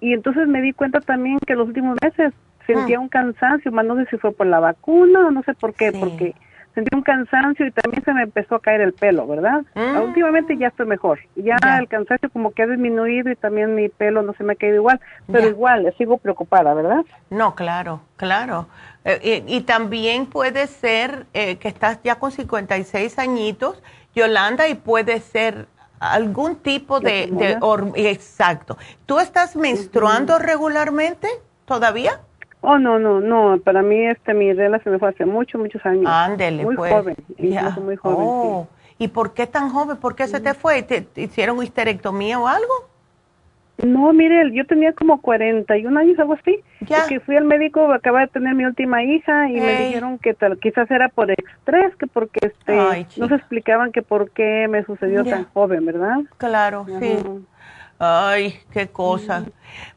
Y 0.00 0.12
entonces 0.12 0.46
me 0.48 0.60
di 0.60 0.72
cuenta 0.72 1.00
también 1.00 1.38
que 1.46 1.54
los 1.54 1.68
últimos 1.68 1.96
meses 2.02 2.32
Ah. 2.34 2.64
sentía 2.66 2.98
un 2.98 3.08
cansancio, 3.10 3.70
más 3.72 3.84
no 3.84 3.94
sé 3.96 4.06
si 4.06 4.16
fue 4.16 4.32
por 4.32 4.46
la 4.46 4.58
vacuna 4.58 5.26
o 5.26 5.30
no 5.30 5.42
sé 5.42 5.52
por 5.52 5.74
qué, 5.74 5.92
porque 5.92 6.34
sentí 6.74 6.96
un 6.96 7.02
cansancio 7.02 7.66
y 7.66 7.70
también 7.70 8.02
se 8.02 8.14
me 8.14 8.22
empezó 8.22 8.54
a 8.54 8.60
caer 8.60 8.80
el 8.80 8.94
pelo, 8.94 9.26
¿verdad? 9.26 9.60
Mm. 9.74 9.96
Últimamente 10.02 10.56
ya 10.56 10.68
estoy 10.68 10.86
mejor. 10.86 11.20
Ya, 11.36 11.56
el 11.78 11.88
cansancio 11.88 12.30
como 12.30 12.52
que 12.52 12.62
ha 12.62 12.66
disminuido 12.66 13.30
y 13.30 13.36
también 13.36 13.74
mi 13.74 13.90
pelo 13.90 14.22
no 14.22 14.32
se 14.32 14.44
me 14.44 14.54
ha 14.54 14.56
caído 14.56 14.76
igual, 14.76 14.98
pero 15.26 15.40
Ya. 15.42 15.48
igual 15.50 15.94
sigo 15.98 16.16
preocupada, 16.16 16.72
¿verdad? 16.72 17.02
No, 17.28 17.54
claro, 17.54 18.00
claro. 18.16 18.66
Eh, 19.04 19.42
y, 19.46 19.56
y 19.56 19.60
también 19.60 20.24
puede 20.26 20.66
ser 20.66 21.26
eh, 21.34 21.56
que 21.58 21.68
estás 21.68 22.02
ya 22.02 22.18
con 22.18 22.30
56 22.32 23.18
añitos, 23.18 23.82
Yolanda, 24.14 24.68
y 24.68 24.74
puede 24.74 25.20
ser 25.20 25.66
algún 26.12 26.56
tipo 26.56 27.00
de... 27.00 27.32
exacto. 27.96 28.76
¿Tú 29.06 29.18
estás 29.18 29.56
menstruando 29.56 30.38
regularmente 30.38 31.28
todavía? 31.64 32.20
Oh, 32.60 32.78
no, 32.78 32.98
no, 32.98 33.20
no, 33.20 33.58
para 33.62 33.82
mí 33.82 34.06
este 34.06 34.32
mi 34.32 34.52
regla 34.52 34.80
se 34.82 34.88
me 34.88 34.98
fue 34.98 35.10
hace 35.10 35.26
muchos, 35.26 35.60
muchos 35.60 35.84
años. 35.84 36.06
Ándele, 36.06 36.64
Muy 36.64 36.76
pues. 36.76 36.92
joven, 36.92 37.16
muy 37.84 37.96
joven, 37.96 38.26
Oh, 38.26 38.66
¿Y 38.96 39.08
por 39.08 39.34
qué 39.34 39.46
tan 39.46 39.70
joven? 39.70 39.98
¿Por 39.98 40.14
qué 40.14 40.26
se 40.26 40.40
te 40.40 40.54
fue? 40.54 40.82
¿Te, 40.82 41.02
te 41.02 41.22
hicieron 41.22 41.62
histerectomía 41.62 42.38
o 42.38 42.46
algo? 42.46 42.72
No, 43.84 44.12
mire, 44.12 44.50
yo 44.52 44.66
tenía 44.66 44.92
como 44.92 45.20
41 45.20 45.96
años, 45.98 46.18
algo 46.18 46.34
así. 46.34 46.60
Ya. 46.80 47.00
Porque 47.00 47.20
fui 47.20 47.36
al 47.36 47.44
médico, 47.44 47.92
acaba 47.92 48.20
de 48.20 48.28
tener 48.28 48.54
mi 48.54 48.64
última 48.64 49.02
hija 49.02 49.48
y 49.50 49.54
me 49.54 49.84
dijeron 49.84 50.18
que 50.18 50.34
tal, 50.34 50.58
quizás 50.58 50.90
era 50.90 51.08
por 51.08 51.30
estrés, 51.30 51.94
que 51.96 52.06
porque 52.06 52.40
este, 52.42 52.72
Ay, 52.72 53.06
no 53.16 53.28
se 53.28 53.34
explicaban 53.34 53.92
que 53.92 54.02
por 54.02 54.30
qué 54.30 54.66
me 54.68 54.84
sucedió 54.84 55.22
Ya. 55.24 55.30
tan 55.30 55.44
joven, 55.44 55.84
¿verdad? 55.86 56.18
Claro, 56.38 56.86
sí. 56.98 57.22
Ay, 57.98 58.54
qué 58.72 58.88
cosa. 58.88 59.44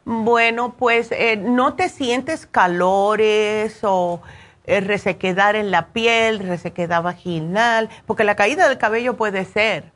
Bueno, 0.06 0.76
pues 0.78 1.12
eh, 1.12 1.38
no 1.38 1.74
te 1.74 1.90
sientes 1.90 2.46
calores 2.46 3.80
o 3.84 4.22
eh, 4.66 4.82
resequedad 4.82 5.56
en 5.56 5.72
la 5.72 5.88
piel, 5.88 6.40
resequedad 6.40 7.02
vaginal, 7.02 7.90
porque 8.06 8.24
la 8.24 8.36
caída 8.36 8.68
del 8.70 8.78
cabello 8.78 9.18
puede 9.18 9.46
ser 9.46 9.92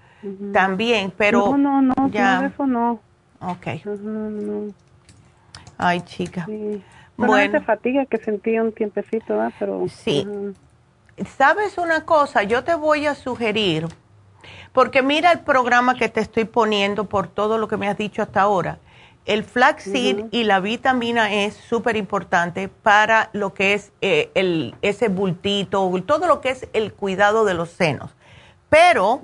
también, 0.53 1.11
pero 1.17 1.57
No, 1.57 1.57
no, 1.57 1.81
no, 1.81 2.09
ya. 2.09 2.41
no, 2.41 2.47
eso 2.47 2.67
no. 2.67 2.99
Ok. 3.41 3.85
no. 3.85 4.73
Ay, 5.77 6.01
chica. 6.01 6.45
Bueno. 6.47 6.81
Bueno. 7.17 7.61
fatiga 7.61 8.05
que 8.05 8.17
sentí 8.17 8.57
un 8.59 8.71
tiempecito, 8.71 9.35
¿verdad? 9.35 9.53
Pero... 9.59 9.85
Sí. 9.89 10.27
¿Sabes 11.37 11.77
una 11.77 12.05
cosa? 12.05 12.43
Yo 12.43 12.63
te 12.63 12.73
voy 12.73 13.05
a 13.05 13.15
sugerir, 13.15 13.87
porque 14.73 15.01
mira 15.01 15.31
el 15.31 15.39
programa 15.39 15.95
que 15.95 16.09
te 16.09 16.19
estoy 16.19 16.45
poniendo 16.45 17.05
por 17.05 17.27
todo 17.27 17.57
lo 17.57 17.67
que 17.67 17.77
me 17.77 17.87
has 17.87 17.97
dicho 17.97 18.21
hasta 18.21 18.41
ahora. 18.41 18.79
El 19.25 19.43
flaxseed 19.43 20.17
Ujú. 20.17 20.29
y 20.31 20.43
la 20.45 20.59
vitamina 20.59 21.31
E 21.31 21.45
es 21.45 21.53
súper 21.53 21.95
importante 21.95 22.69
para 22.69 23.29
lo 23.33 23.53
que 23.53 23.73
es 23.73 23.91
eh, 24.01 24.31
el, 24.33 24.73
ese 24.81 25.09
bultito, 25.09 25.91
todo 26.07 26.27
lo 26.27 26.41
que 26.41 26.49
es 26.49 26.67
el 26.73 26.93
cuidado 26.93 27.45
de 27.45 27.53
los 27.53 27.69
senos. 27.69 28.11
Pero 28.69 29.21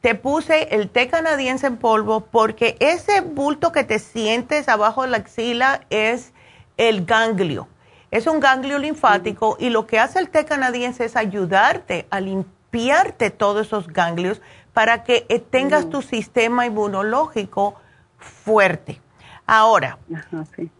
te 0.00 0.14
puse 0.14 0.74
el 0.74 0.88
té 0.88 1.08
canadiense 1.08 1.66
en 1.66 1.76
polvo 1.76 2.20
porque 2.22 2.76
ese 2.80 3.20
bulto 3.20 3.70
que 3.70 3.84
te 3.84 3.98
sientes 3.98 4.68
abajo 4.68 5.02
de 5.02 5.08
la 5.08 5.18
axila 5.18 5.82
es 5.90 6.32
el 6.76 7.04
ganglio. 7.04 7.68
Es 8.10 8.26
un 8.26 8.40
ganglio 8.40 8.78
linfático 8.78 9.56
y 9.60 9.70
lo 9.70 9.86
que 9.86 9.98
hace 9.98 10.18
el 10.18 10.30
té 10.30 10.44
canadiense 10.44 11.04
es 11.04 11.16
ayudarte 11.16 12.06
a 12.10 12.20
limpiarte 12.20 13.30
todos 13.30 13.66
esos 13.66 13.88
ganglios 13.88 14.40
para 14.72 15.04
que 15.04 15.26
eh, 15.28 15.38
tengas 15.38 15.90
tu 15.90 16.02
sistema 16.02 16.66
inmunológico 16.66 17.74
fuerte. 18.18 19.00
Ahora, 19.46 19.98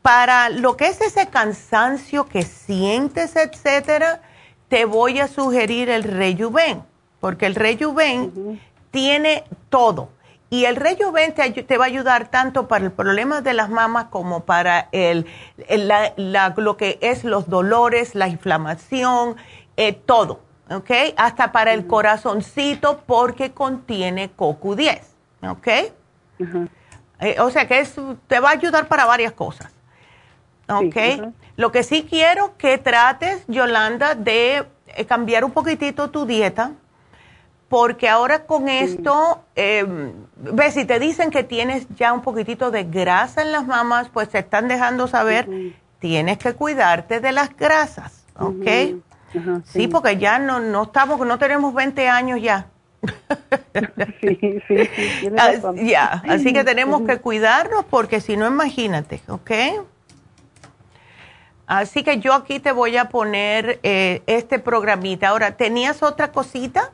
para 0.01 0.49
lo 0.49 0.77
que 0.77 0.87
es 0.87 1.01
ese 1.01 1.27
cansancio 1.27 2.27
que 2.27 2.43
sientes, 2.43 3.35
etcétera, 3.35 4.23
te 4.69 4.85
voy 4.85 5.19
a 5.19 5.27
sugerir 5.27 5.91
el 5.91 6.05
Rejuven, 6.05 6.85
porque 7.19 7.47
el 7.47 7.57
Rejuven 7.57 8.61
tiene 8.91 9.45
todo. 9.69 10.11
Y 10.53 10.65
el 10.65 10.75
Rejuven 10.77 11.33
te, 11.35 11.51
te 11.63 11.79
va 11.79 11.85
a 11.85 11.89
ayudar 11.89 12.29
tanto 12.29 12.67
para 12.67 12.85
el 12.85 12.91
problema 12.91 13.41
de 13.41 13.55
las 13.55 13.71
mamas 13.71 14.07
como 14.11 14.41
para 14.45 14.89
el, 14.91 15.27
el- 15.69 15.87
la- 15.87 16.13
la- 16.17 16.55
lo 16.57 16.77
que 16.77 16.99
es 17.03 17.23
los 17.23 17.49
dolores, 17.49 18.15
la 18.17 18.27
inflamación, 18.27 19.37
eh, 19.77 19.93
todo, 19.93 20.41
¿ok? 20.69 20.91
Hasta 21.17 21.53
para 21.53 21.73
el 21.73 21.87
corazoncito 21.87 23.01
porque 23.07 23.53
contiene 23.53 24.31
CoQ10, 24.37 25.01
¿ok? 25.49 25.69
Eh, 27.21 27.37
o 27.39 27.51
sea 27.51 27.69
que 27.69 27.79
es, 27.81 27.95
te 28.27 28.41
va 28.41 28.49
a 28.49 28.53
ayudar 28.53 28.89
para 28.89 29.05
varias 29.05 29.33
cosas. 29.33 29.71
¿Ok? 30.69 30.97
Lo 31.57 31.71
que 31.73 31.83
sí 31.83 32.07
quiero 32.09 32.57
que 32.57 32.79
trates, 32.79 33.45
Yolanda, 33.49 34.15
de 34.15 34.65
eh, 34.87 35.05
cambiar 35.05 35.45
un 35.45 35.51
poquitito 35.51 36.11
tu 36.11 36.27
dieta, 36.27 36.73
porque 37.71 38.09
ahora 38.09 38.47
con 38.47 38.69
esto, 38.69 39.45
eh, 39.55 39.87
ves, 40.37 40.75
si 40.75 40.85
te 40.85 40.99
dicen 40.99 41.31
que 41.31 41.45
tienes 41.45 41.87
ya 41.95 42.13
un 42.13 42.21
poquitito 42.21 42.73
de 42.73 42.83
grasa 42.83 43.43
en 43.43 43.53
las 43.53 43.65
mamas, 43.65 44.09
pues 44.13 44.29
te 44.29 44.41
están 44.41 44.67
dejando 44.67 45.07
saber, 45.07 45.49
tienes 46.01 46.39
que 46.39 46.53
cuidarte 46.55 47.21
de 47.21 47.31
las 47.31 47.57
grasas, 47.57 48.25
¿ok? 48.37 48.67
Sí, 49.65 49.87
porque 49.87 50.17
ya 50.17 50.41
no, 50.41 50.59
no 50.59 50.83
estamos, 50.83 51.25
no 51.25 51.39
tenemos 51.39 51.73
20 51.73 52.09
años 52.09 52.43
ya. 52.43 52.67
sí, 54.21 54.61
sí, 54.67 54.89
sí, 55.21 55.29
razón. 55.29 55.77
Ya, 55.77 56.25
así 56.29 56.53
que 56.53 56.65
tenemos 56.65 57.03
que 57.03 57.19
cuidarnos 57.19 57.85
porque 57.85 58.21
si 58.21 58.37
no, 58.37 58.49
imagínate, 58.49 59.21
¿ok? 59.29 59.51
Así 61.69 62.03
que 62.03 62.19
yo 62.19 62.35
aquí 62.35 62.59
te 62.59 62.73
voy 62.73 62.97
a 62.97 63.11
poner 63.11 63.79
eh, 63.85 64.23
este 64.27 64.59
programita. 64.59 65.29
Ahora, 65.29 65.57
¿tenías 65.57 66.03
otra 66.03 66.33
cosita? 66.33 66.91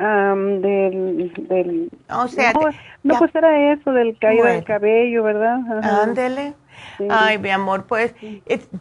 Am, 0.00 0.60
del, 0.62 1.32
del... 1.48 1.90
O 2.08 2.26
sea, 2.28 2.52
no, 2.52 2.70
no, 3.02 3.18
pues 3.18 3.34
era 3.34 3.72
eso 3.72 3.92
del 3.92 4.18
caída 4.18 4.50
del 4.50 4.64
cabello, 4.64 5.22
¿verdad? 5.22 5.58
Ándele. 5.82 6.54
Sí. 6.96 7.06
Ay, 7.10 7.36
mi 7.38 7.50
amor, 7.50 7.84
pues 7.84 8.14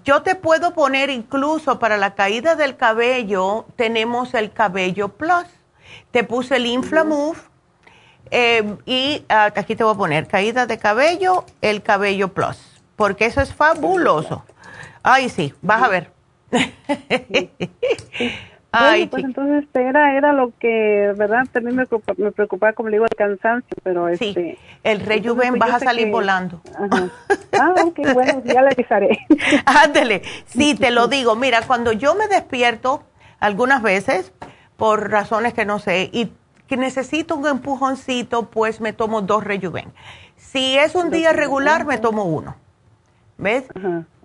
yo 0.06 0.22
te 0.22 0.36
puedo 0.36 0.74
poner 0.74 1.10
incluso 1.10 1.80
para 1.80 1.98
la 1.98 2.16
caída 2.16 2.56
del 2.56 2.78
cabello, 2.78 3.66
tenemos 3.76 4.34
el 4.34 4.52
cabello 4.52 5.10
plus. 5.10 5.46
Te 6.12 6.24
puse 6.24 6.56
el 6.56 6.66
Inflamove, 6.66 7.40
Eh, 8.32 8.76
y 8.86 9.26
ah, 9.28 9.52
aquí 9.56 9.76
te 9.76 9.84
voy 9.84 9.94
a 9.94 9.98
poner 9.98 10.28
caída 10.28 10.66
de 10.68 10.78
cabello, 10.78 11.46
el 11.62 11.82
cabello 11.82 12.28
plus, 12.34 12.82
porque 12.96 13.26
eso 13.26 13.42
es 13.42 13.54
fabuloso. 13.54 14.46
Ay, 15.04 15.30
sí, 15.30 15.54
vas 15.62 15.82
a 15.84 15.88
ver. 15.90 16.12
Ay, 18.72 19.08
pues 19.08 19.24
entonces 19.24 19.64
este, 19.64 19.82
era, 19.82 20.16
era 20.16 20.32
lo 20.32 20.52
que, 20.60 21.14
¿verdad? 21.18 21.48
También 21.52 21.76
me, 21.76 21.86
me 22.18 22.32
preocupaba, 22.32 22.74
como 22.74 22.90
le 22.90 22.98
digo, 22.98 23.06
el 23.06 23.16
cansancio, 23.16 23.76
pero 23.84 24.16
sí, 24.16 24.30
este... 24.30 24.58
el 24.84 25.00
rejuven 25.00 25.56
pues, 25.56 25.60
vas 25.60 25.82
a 25.82 25.86
salir 25.86 26.12
volando. 26.12 26.62
Ah, 27.60 27.74
ok, 27.84 28.00
bueno, 28.14 28.44
ya 28.46 28.62
le 28.62 28.70
avisaré. 28.70 29.20
Ándele, 29.66 30.22
sí, 30.46 30.76
te 30.76 30.92
lo 30.92 31.08
digo. 31.08 31.36
Mira, 31.36 31.64
cuando 31.66 31.94
yo 31.94 32.14
me 32.14 32.28
despierto, 32.28 33.04
algunas 33.40 33.82
veces, 33.82 34.34
por 34.78 35.10
razones 35.10 35.54
que 35.56 35.66
no 35.66 35.80
sé, 35.80 36.10
y 36.14 36.32
que 36.68 36.78
necesito 36.78 37.36
un 37.36 37.48
empujoncito, 37.48 38.52
pues 38.52 38.82
me 38.82 38.94
tomo 38.94 39.22
dos 39.22 39.44
rejuven. 39.44 39.92
Si 40.36 40.78
es 40.78 40.94
un 40.94 41.10
día 41.10 41.34
regular, 41.34 41.86
me 41.86 41.98
tomo 41.98 42.26
uno. 42.26 42.56
¿Ves? 43.38 43.66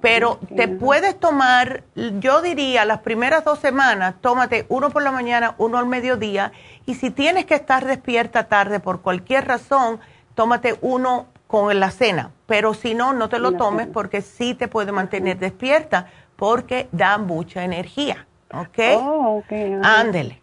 Pero 0.04 0.38
te 0.54 0.68
puedes 0.68 1.18
tomar, 1.18 1.82
yo 2.20 2.42
diría, 2.42 2.84
las 2.84 2.98
primeras 2.98 3.42
dos 3.42 3.58
semanas, 3.58 4.16
tómate 4.20 4.66
uno 4.68 4.90
por 4.90 5.02
la 5.02 5.10
mañana, 5.10 5.54
uno 5.56 5.78
al 5.78 5.86
mediodía, 5.86 6.52
y 6.84 6.96
si 6.96 7.08
tienes 7.08 7.46
que 7.46 7.54
estar 7.54 7.86
despierta 7.86 8.44
tarde 8.44 8.80
por 8.80 9.00
cualquier 9.00 9.46
razón, 9.48 10.00
tómate 10.34 10.76
uno 10.82 11.28
con 11.46 11.80
la 11.80 11.90
cena. 11.90 12.32
Pero 12.44 12.74
si 12.74 12.92
no, 12.92 13.14
no 13.14 13.30
te 13.30 13.38
lo 13.38 13.52
tomes 13.52 13.86
porque 13.86 14.20
sí 14.20 14.54
te 14.54 14.68
puede 14.68 14.92
mantener 14.92 15.38
despierta 15.38 16.08
porque 16.36 16.86
da 16.92 17.16
mucha 17.16 17.64
energía. 17.64 18.26
¿Ok? 18.52 18.78
Oh, 19.00 19.38
okay. 19.38 19.74
Ándele. 19.82 20.38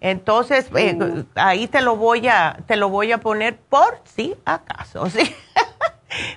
Entonces, 0.00 0.68
eh, 0.76 1.24
ahí 1.36 1.68
te 1.68 1.82
lo 1.82 1.96
voy 1.96 2.26
a, 2.26 2.58
te 2.66 2.74
lo 2.74 2.88
voy 2.88 3.12
a 3.12 3.18
poner 3.18 3.56
por 3.56 4.00
si 4.02 4.34
acaso, 4.44 5.08
¿sí? 5.08 5.34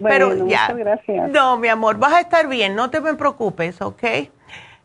Pero 0.01 0.35
ya. 0.47 0.69
Muchas 0.69 0.77
gracias. 0.77 1.31
No, 1.31 1.57
mi 1.57 1.67
amor, 1.67 1.97
vas 1.97 2.13
a 2.13 2.19
estar 2.21 2.47
bien, 2.47 2.75
no 2.75 2.89
te 2.89 3.01
me 3.01 3.13
preocupes, 3.15 3.81
¿ok? 3.81 4.03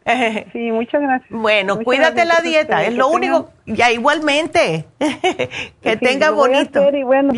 Sí, 0.52 0.70
muchas 0.72 1.00
gracias. 1.00 1.30
Bueno, 1.30 1.78
cuídate 1.80 2.24
la 2.24 2.40
dieta, 2.42 2.84
es 2.84 2.94
lo 2.94 3.08
único, 3.08 3.50
ya 3.66 3.90
igualmente, 3.92 4.86
que 5.80 5.96
tenga 5.96 6.30
bonito. 6.30 6.88
y 6.92 7.02
bueno, 7.02 7.32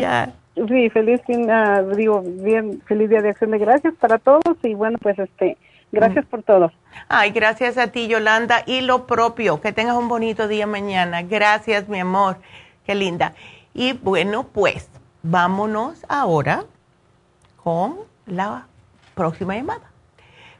Sí, 0.55 0.89
feliz, 0.89 1.19
uh, 1.27 1.95
digo, 1.95 2.23
bien, 2.25 2.81
feliz 2.87 3.09
día 3.09 3.21
de 3.21 3.29
acción 3.29 3.51
de 3.51 3.57
gracias 3.57 3.93
para 3.99 4.19
todos 4.19 4.55
y 4.63 4.73
bueno, 4.73 4.97
pues 5.01 5.19
este, 5.19 5.57
gracias 5.91 6.23
mm. 6.25 6.29
por 6.29 6.43
todo. 6.43 6.71
Ay, 7.09 7.31
gracias 7.31 7.77
a 7.77 7.91
ti, 7.91 8.07
Yolanda, 8.07 8.63
y 8.65 8.79
lo 8.79 9.05
propio, 9.05 9.59
que 9.59 9.73
tengas 9.73 9.97
un 9.97 10.07
bonito 10.07 10.47
día 10.47 10.65
mañana. 10.65 11.23
Gracias, 11.23 11.89
mi 11.89 11.99
amor, 11.99 12.37
qué 12.85 12.95
linda. 12.95 13.33
Y 13.73 13.93
bueno, 13.93 14.47
pues 14.53 14.89
vámonos 15.23 16.05
ahora 16.07 16.63
con 17.65 17.95
la 18.27 18.67
próxima 19.15 19.55
llamada. 19.55 19.89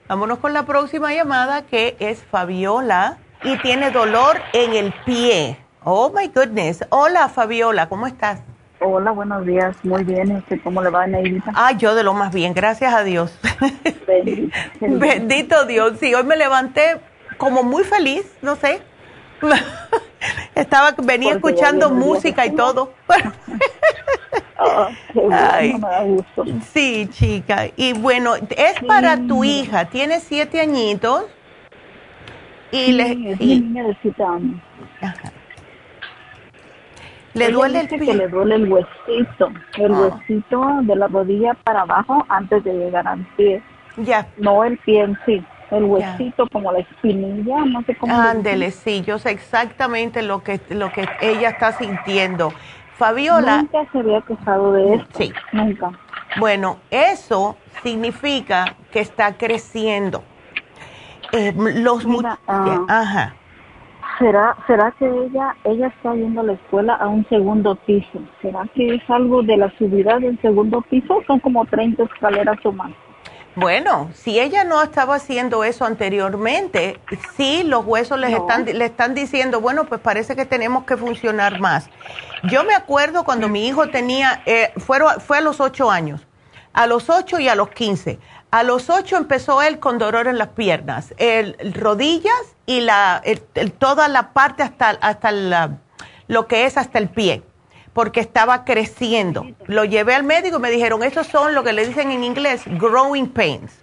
Vámonos 0.09 0.39
con 0.39 0.53
la 0.53 0.65
próxima 0.65 1.13
llamada 1.13 1.61
que 1.61 1.95
es 1.99 2.23
Fabiola 2.23 3.19
y 3.43 3.59
tiene 3.59 3.91
dolor 3.91 4.37
en 4.53 4.73
el 4.73 4.91
pie. 5.05 5.59
Oh 5.83 6.11
my 6.11 6.29
goodness. 6.29 6.83
Hola 6.89 7.29
Fabiola, 7.29 7.89
¿cómo 7.89 8.07
estás? 8.07 8.41
Hola, 8.79 9.11
buenos 9.11 9.45
días. 9.45 9.77
Muy 9.83 10.03
bien. 10.03 10.43
¿Cómo 10.63 10.81
le 10.81 10.89
va, 10.89 11.05
Neidita? 11.05 11.51
Ah, 11.53 11.73
yo 11.73 11.93
de 11.93 12.01
lo 12.01 12.15
más 12.15 12.33
bien, 12.33 12.55
gracias 12.55 12.91
a 12.91 13.03
Dios. 13.03 13.39
Bendito 14.81 15.65
Dios. 15.65 15.99
Sí, 15.99 16.11
hoy 16.15 16.23
me 16.23 16.35
levanté 16.35 16.99
como 17.37 17.61
muy 17.61 17.83
feliz, 17.83 18.35
no 18.41 18.55
sé. 18.55 18.81
Estaba, 20.55 20.95
venía 21.03 21.33
escuchando 21.33 21.89
música 21.89 22.45
y 22.45 22.51
todo. 22.55 22.93
Ah, 24.57 24.89
sí, 26.71 27.09
chica. 27.11 27.67
Y 27.75 27.91
bueno, 27.91 28.35
es 28.35 28.81
para 28.87 29.17
tu 29.17 29.43
hija. 29.43 29.85
Tiene 29.85 30.21
siete 30.21 30.61
añitos. 30.61 31.25
Y 32.71 32.93
le. 32.93 33.35
Le 37.33 37.51
duele 37.51 37.81
el 37.81 37.87
pie. 37.89 38.13
le 38.13 38.29
duele 38.29 38.55
el 38.55 38.71
huesito, 38.71 39.51
el 39.77 39.93
ah. 39.93 39.97
huesito 39.97 40.65
de 40.83 40.95
la 40.95 41.07
rodilla 41.07 41.53
para 41.65 41.81
abajo 41.81 42.25
antes 42.29 42.63
de 42.63 42.73
llegar 42.73 43.05
al 43.09 43.25
pie. 43.35 43.61
Ya. 43.97 44.25
No 44.37 44.63
el 44.63 44.77
pie 44.77 45.01
en 45.01 45.19
sí 45.25 45.45
el 45.71 45.83
huesito, 45.83 46.47
como 46.51 46.71
la 46.71 46.79
espinilla, 46.79 47.65
no 47.65 47.81
sé 47.83 47.95
cómo. 47.95 48.13
Ándele, 48.15 48.71
sí, 48.71 49.01
yo 49.01 49.17
sé 49.19 49.31
exactamente 49.31 50.21
lo 50.21 50.43
que, 50.43 50.59
lo 50.69 50.91
que 50.91 51.07
ella 51.21 51.49
está 51.49 51.71
sintiendo. 51.73 52.51
Fabiola. 52.97 53.57
Nunca 53.57 53.91
se 53.91 53.99
había 53.99 54.21
quejado 54.21 54.71
de 54.73 54.95
esto. 54.95 55.17
Sí. 55.17 55.33
Nunca. 55.51 55.91
Bueno, 56.39 56.77
eso 56.91 57.57
significa 57.83 58.75
que 58.91 58.99
está 58.99 59.37
creciendo. 59.37 60.23
Eh, 61.31 61.53
los 61.55 62.05
Mira, 62.05 62.39
ah, 62.47 62.85
Ajá. 62.87 63.35
¿Será, 64.19 64.55
¿Será 64.65 64.91
que 64.91 65.05
ella, 65.05 65.55
ella 65.65 65.87
está 65.87 66.13
yendo 66.13 66.39
a 66.39 66.43
la 66.45 66.53
escuela 66.53 66.93
a 66.95 67.07
un 67.07 67.27
segundo 67.27 67.75
piso? 67.75 68.19
¿Será 68.41 68.63
que 68.73 68.95
es 68.95 69.09
algo 69.09 69.43
de 69.43 69.57
la 69.57 69.69
subida 69.77 70.19
del 70.19 70.39
segundo 70.41 70.81
piso? 70.81 71.21
Son 71.27 71.39
como 71.39 71.65
30 71.65 72.03
escaleras 72.03 72.57
o 72.63 72.71
más. 72.71 72.91
Bueno, 73.55 74.11
si 74.13 74.37
ella 74.37 74.65
no 74.65 74.83
estaba 74.83 75.15
haciendo 75.15 75.63
eso 75.63 75.85
anteriormente, 75.85 76.99
sí 77.37 77.63
los 77.63 77.85
huesos 77.85 78.19
les 78.19 78.33
están, 78.33 78.65
le 78.65 78.83
están 78.83 79.15
diciendo, 79.15 79.61
bueno, 79.61 79.85
pues 79.85 80.01
parece 80.01 80.35
que 80.35 80.45
tenemos 80.45 80.83
que 80.83 80.97
funcionar 80.97 81.61
más. 81.61 81.89
Yo 82.43 82.65
me 82.65 82.75
acuerdo 82.75 83.23
cuando 83.23 83.47
mi 83.47 83.65
hijo 83.65 83.87
tenía, 83.89 84.41
eh, 84.45 84.73
fue, 84.75 84.99
fue 85.25 85.37
a 85.37 85.41
los 85.41 85.61
ocho 85.61 85.89
años, 85.89 86.27
a 86.73 86.85
los 86.85 87.09
ocho 87.09 87.39
y 87.39 87.47
a 87.47 87.55
los 87.55 87.69
quince. 87.69 88.19
A 88.51 88.63
los 88.63 88.89
ocho 88.89 89.15
empezó 89.15 89.61
él 89.61 89.79
con 89.79 89.99
dolor 89.99 90.27
en 90.27 90.37
las 90.37 90.49
piernas, 90.49 91.13
el, 91.17 91.55
rodillas 91.73 92.33
y 92.65 92.81
la, 92.81 93.21
toda 93.77 94.09
la 94.09 94.33
parte 94.33 94.63
hasta, 94.63 94.89
hasta 94.89 95.31
la, 95.31 95.77
lo 96.27 96.47
que 96.47 96.65
es 96.65 96.77
hasta 96.77 96.99
el 96.99 97.07
pie 97.07 97.41
porque 97.95 98.19
estaba 98.19 98.65
creciendo. 98.65 99.47
Lo 99.67 99.85
llevé 99.85 100.15
al 100.15 100.25
médico 100.25 100.57
y 100.57 100.59
me 100.59 100.69
dijeron, 100.69 101.01
esos 101.01 101.27
son 101.27 101.55
lo 101.55 101.63
que 101.63 101.71
le 101.71 101.87
dicen 101.87 102.11
en 102.11 102.25
inglés, 102.25 102.61
growing 102.65 103.29
pains. 103.29 103.81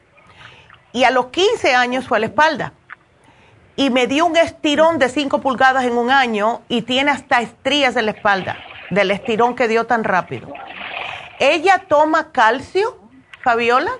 Y 0.92 1.04
a 1.04 1.10
los 1.10 1.28
15 1.28 1.74
años 1.74 2.06
fue 2.06 2.18
a 2.18 2.20
la 2.20 2.26
espalda. 2.26 2.74
Y 3.74 3.88
me 3.88 4.06
dio 4.06 4.26
un 4.26 4.36
estirón 4.36 4.98
de 4.98 5.08
5 5.08 5.40
pulgadas 5.40 5.84
en 5.84 5.96
un 5.96 6.10
año 6.10 6.60
y 6.68 6.82
tiene 6.82 7.10
hasta 7.10 7.40
estrías 7.40 7.96
en 7.96 8.04
la 8.04 8.10
espalda 8.10 8.58
del 8.90 9.10
estirón 9.10 9.54
que 9.54 9.66
dio 9.66 9.86
tan 9.86 10.04
rápido. 10.04 10.52
¿Ella 11.40 11.86
toma 11.88 12.32
calcio, 12.32 12.98
Fabiola? 13.42 13.92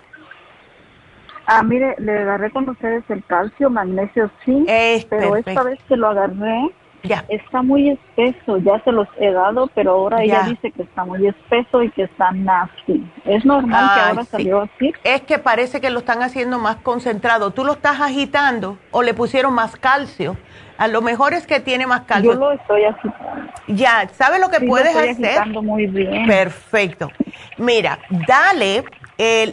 Ah, 1.47 1.63
mire, 1.63 1.95
le 1.97 2.19
agarré 2.19 2.51
con 2.51 2.69
ustedes 2.69 3.03
el 3.09 3.25
calcio, 3.25 3.71
magnesio, 3.71 4.31
sí, 4.45 4.67
pero 5.09 5.37
esta 5.37 5.63
vez 5.63 5.79
que 5.89 5.97
lo 5.97 6.09
agarré, 6.09 6.71
ya. 7.03 7.25
Está 7.29 7.63
muy 7.63 7.91
espeso, 7.91 8.59
ya 8.59 8.83
se 8.85 8.93
los 8.93 9.09
he 9.19 9.33
dado, 9.33 9.69
pero 9.75 9.93
ahora 9.93 10.23
ella 10.23 10.45
dice 10.45 10.71
que 10.71 10.83
está 10.83 11.05
muy 11.05 11.27
espeso 11.27 11.83
y 11.83 11.91
que 11.91 12.05
está 12.05 12.31
nasty. 12.33 13.05
¿Es 13.25 13.45
normal 13.45 13.91
que 13.95 14.01
ahora 14.01 14.25
salió 14.25 14.61
así? 14.63 14.93
Es 15.05 15.23
que 15.23 15.39
parece 15.39 15.81
que 15.81 15.91
lo 15.91 16.01
están 16.01 16.23
haciendo 16.23 16.59
más 16.59 16.77
concentrado. 16.77 17.51
¿Tú 17.51 17.65
lo 17.65 17.73
estás 17.73 18.01
agitando 18.01 18.79
o 18.91 19.03
le 19.03 19.15
pusieron 19.15 19.55
más 19.55 19.77
calcio? 19.77 20.37
A 20.79 20.89
lo 20.89 21.03
mejor 21.03 21.35
es 21.35 21.47
que 21.47 21.61
tiene 21.61 21.87
más 21.87 22.03
calcio. 22.03 22.33
Yo 22.33 22.39
lo 22.39 22.53
estoy 22.53 22.85
agitando. 22.85 23.53
Ya, 23.69 24.09
¿sabe 24.13 24.39
lo 24.39 24.49
que 24.49 24.61
puedes 24.61 24.95
lo 24.95 25.01
estoy 25.01 25.27
hacer? 25.27 25.47
muy 25.63 25.87
bien. 25.87 26.27
Perfecto. 26.27 27.11
Mira, 27.59 27.99
dale 28.11 28.85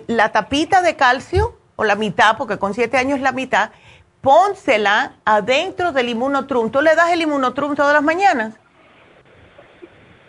la 0.08 0.32
tapita 0.32 0.82
de 0.82 0.96
calcio 0.96 1.56
o 1.76 1.84
la 1.84 1.96
mitad, 1.96 2.36
porque 2.38 2.58
con 2.58 2.74
siete 2.74 2.98
años 2.98 3.20
la 3.22 3.32
mitad, 3.32 3.72
pónsela 4.22 5.14
adentro 5.26 5.92
del 5.92 6.10
inmunotrum. 6.10 6.72
¿Tú 6.72 6.82
le 6.82 6.96
das 6.96 7.12
el 7.12 7.22
inmunotrum 7.22 7.76
todas 7.76 7.94
las 7.94 8.04
mañanas? 8.04 8.60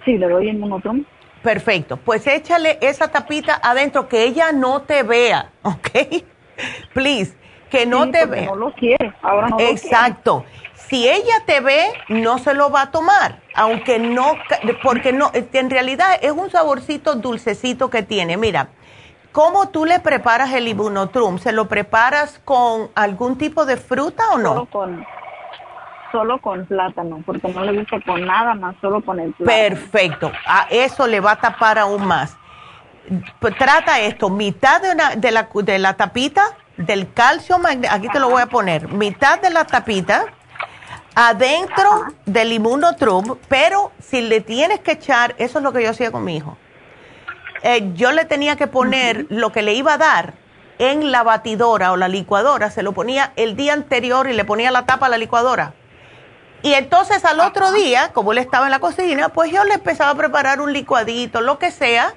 Sí, 0.05 0.17
le 0.17 0.29
doy 0.29 0.49
el 0.49 0.57
inmunotrum. 0.57 1.05
Perfecto. 1.43 1.97
Pues 1.97 2.27
échale 2.27 2.79
esa 2.81 3.09
tapita 3.09 3.59
adentro, 3.63 4.09
que 4.09 4.25
ella 4.25 4.53
no 4.53 4.83
te 4.83 5.03
vea, 5.03 5.51
¿ok? 5.63 6.25
Please, 6.93 7.37
que 7.71 7.87
no 7.87 8.11
te 8.11 8.27
vea. 8.27 8.47
No 8.47 8.57
lo 8.57 8.75
quiere, 8.75 9.15
ahora 9.23 9.49
no 9.49 9.61
Exacto. 9.61 10.45
Si 10.75 11.09
ella 11.09 11.45
te 11.47 11.61
ve, 11.61 11.85
no 12.09 12.39
se 12.39 12.53
lo 12.53 12.71
va 12.71 12.83
a 12.83 12.91
tomar, 12.91 13.39
aunque 13.55 14.01
no, 14.01 14.35
porque 14.83 15.13
no, 15.13 15.31
en 15.33 15.71
realidad 15.71 16.19
es 16.21 16.33
un 16.33 16.51
saborcito 16.51 17.15
dulcecito 17.15 17.91
que 17.91 18.03
tiene. 18.03 18.37
Mira, 18.37 18.71
¿Cómo 19.33 19.69
tú 19.69 19.85
le 19.85 20.01
preparas 20.01 20.53
el 20.53 20.67
Ibunotrum? 20.67 21.39
¿Se 21.39 21.53
lo 21.53 21.69
preparas 21.69 22.41
con 22.45 22.91
algún 22.95 23.39
tipo 23.39 23.65
de 23.65 23.77
fruta 23.77 24.25
o 24.33 24.39
no? 24.39 24.51
Solo 24.51 24.67
con, 24.67 25.07
solo 26.11 26.39
con 26.41 26.67
plátano, 26.67 27.23
porque 27.25 27.49
no 27.49 27.65
le 27.65 27.79
gusta 27.79 28.01
con 28.05 28.25
nada 28.27 28.55
más, 28.55 28.75
solo 28.81 29.01
con 29.05 29.21
el 29.21 29.33
plátano. 29.35 29.59
Perfecto, 29.69 30.33
a 30.47 30.67
eso 30.71 31.07
le 31.07 31.21
va 31.21 31.33
a 31.33 31.37
tapar 31.37 31.79
aún 31.79 32.05
más. 32.05 32.37
Trata 33.59 34.01
esto, 34.01 34.31
mitad 34.31 34.83
de, 34.83 34.91
una, 34.93 35.17
de, 35.17 35.31
la, 35.31 35.49
de 35.53 35.79
la 35.79 35.95
tapita 35.95 36.43
del 36.77 37.13
calcio, 37.13 37.57
aquí 37.91 38.09
te 38.09 38.19
lo 38.19 38.31
voy 38.31 38.43
a 38.43 38.47
poner, 38.47 38.89
mitad 38.89 39.41
de 39.41 39.51
la 39.51 39.65
tapita, 39.65 40.25
adentro 41.15 42.07
del 42.25 42.53
inmunotrum, 42.53 43.37
pero 43.49 43.93
si 44.01 44.23
le 44.23 44.41
tienes 44.41 44.81
que 44.81 44.93
echar, 44.93 45.35
eso 45.39 45.59
es 45.59 45.65
lo 45.65 45.73
que 45.73 45.83
yo 45.83 45.91
hacía 45.91 46.11
con 46.11 46.25
mi 46.25 46.37
hijo. 46.37 46.57
Eh, 47.63 47.93
yo 47.95 48.13
le 48.13 48.25
tenía 48.25 48.57
que 48.57 48.67
poner 48.67 49.27
lo 49.29 49.53
que 49.53 49.63
le 49.63 49.75
iba 49.75 49.95
a 49.95 49.99
dar 49.99 50.35
en 50.79 51.13
la 51.13 51.23
batidora 51.23 51.93
o 51.93 51.97
la 51.97 52.09
licuadora, 52.09 52.71
se 52.71 52.83
lo 52.83 52.93
ponía 52.93 53.33
el 53.37 53.55
día 53.55 53.75
anterior 53.75 54.29
y 54.29 54.33
le 54.33 54.47
ponía 54.47 54.71
la 54.71 54.87
tapa 54.87 55.07
a 55.07 55.09
la 55.11 55.19
licuadora. 55.19 55.75
Y 56.63 56.73
entonces 56.73 57.25
al 57.25 57.41
otro 57.41 57.73
día, 57.73 58.13
como 58.13 58.33
él 58.33 58.39
estaba 58.39 58.67
en 58.67 58.71
la 58.71 58.81
cocina, 58.81 59.29
pues 59.29 59.53
yo 59.53 59.65
le 59.65 59.75
empezaba 59.75 60.11
a 60.11 60.15
preparar 60.15 60.61
un 60.61 60.73
licuadito, 60.73 61.43
lo 61.43 61.59
que 61.59 61.71
sea, 61.71 62.15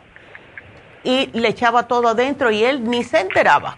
y 1.04 1.28
le 1.34 1.50
echaba 1.50 1.88
todo 1.88 2.10
adentro 2.10 2.52
y 2.52 2.64
él 2.64 2.90
ni 2.90 3.04
se 3.04 3.20
enteraba. 3.20 3.78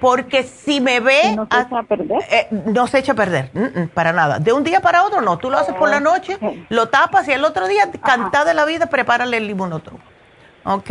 Porque 0.00 0.44
si 0.44 0.80
me 0.80 1.00
ve... 1.00 1.36
¿No 1.36 1.46
se 1.50 1.60
echa 1.60 1.78
a 1.78 1.82
perder? 1.82 2.18
Eh, 2.30 2.48
no 2.50 2.86
se 2.86 2.98
echa 2.98 3.12
a 3.12 3.14
perder, 3.16 3.50
para 3.92 4.12
nada. 4.12 4.38
De 4.38 4.52
un 4.52 4.64
día 4.64 4.80
para 4.80 5.04
otro 5.04 5.20
no. 5.20 5.38
Tú 5.38 5.50
lo 5.50 5.58
haces 5.58 5.74
por 5.74 5.90
la 5.90 6.00
noche, 6.00 6.38
lo 6.68 6.88
tapas 6.88 7.28
y 7.28 7.32
el 7.32 7.44
otro 7.44 7.68
día, 7.68 7.90
cantá 8.02 8.44
de 8.44 8.54
la 8.54 8.64
vida, 8.64 8.86
prepárale 8.86 9.36
el 9.36 9.46
¿Ok? 10.64 10.90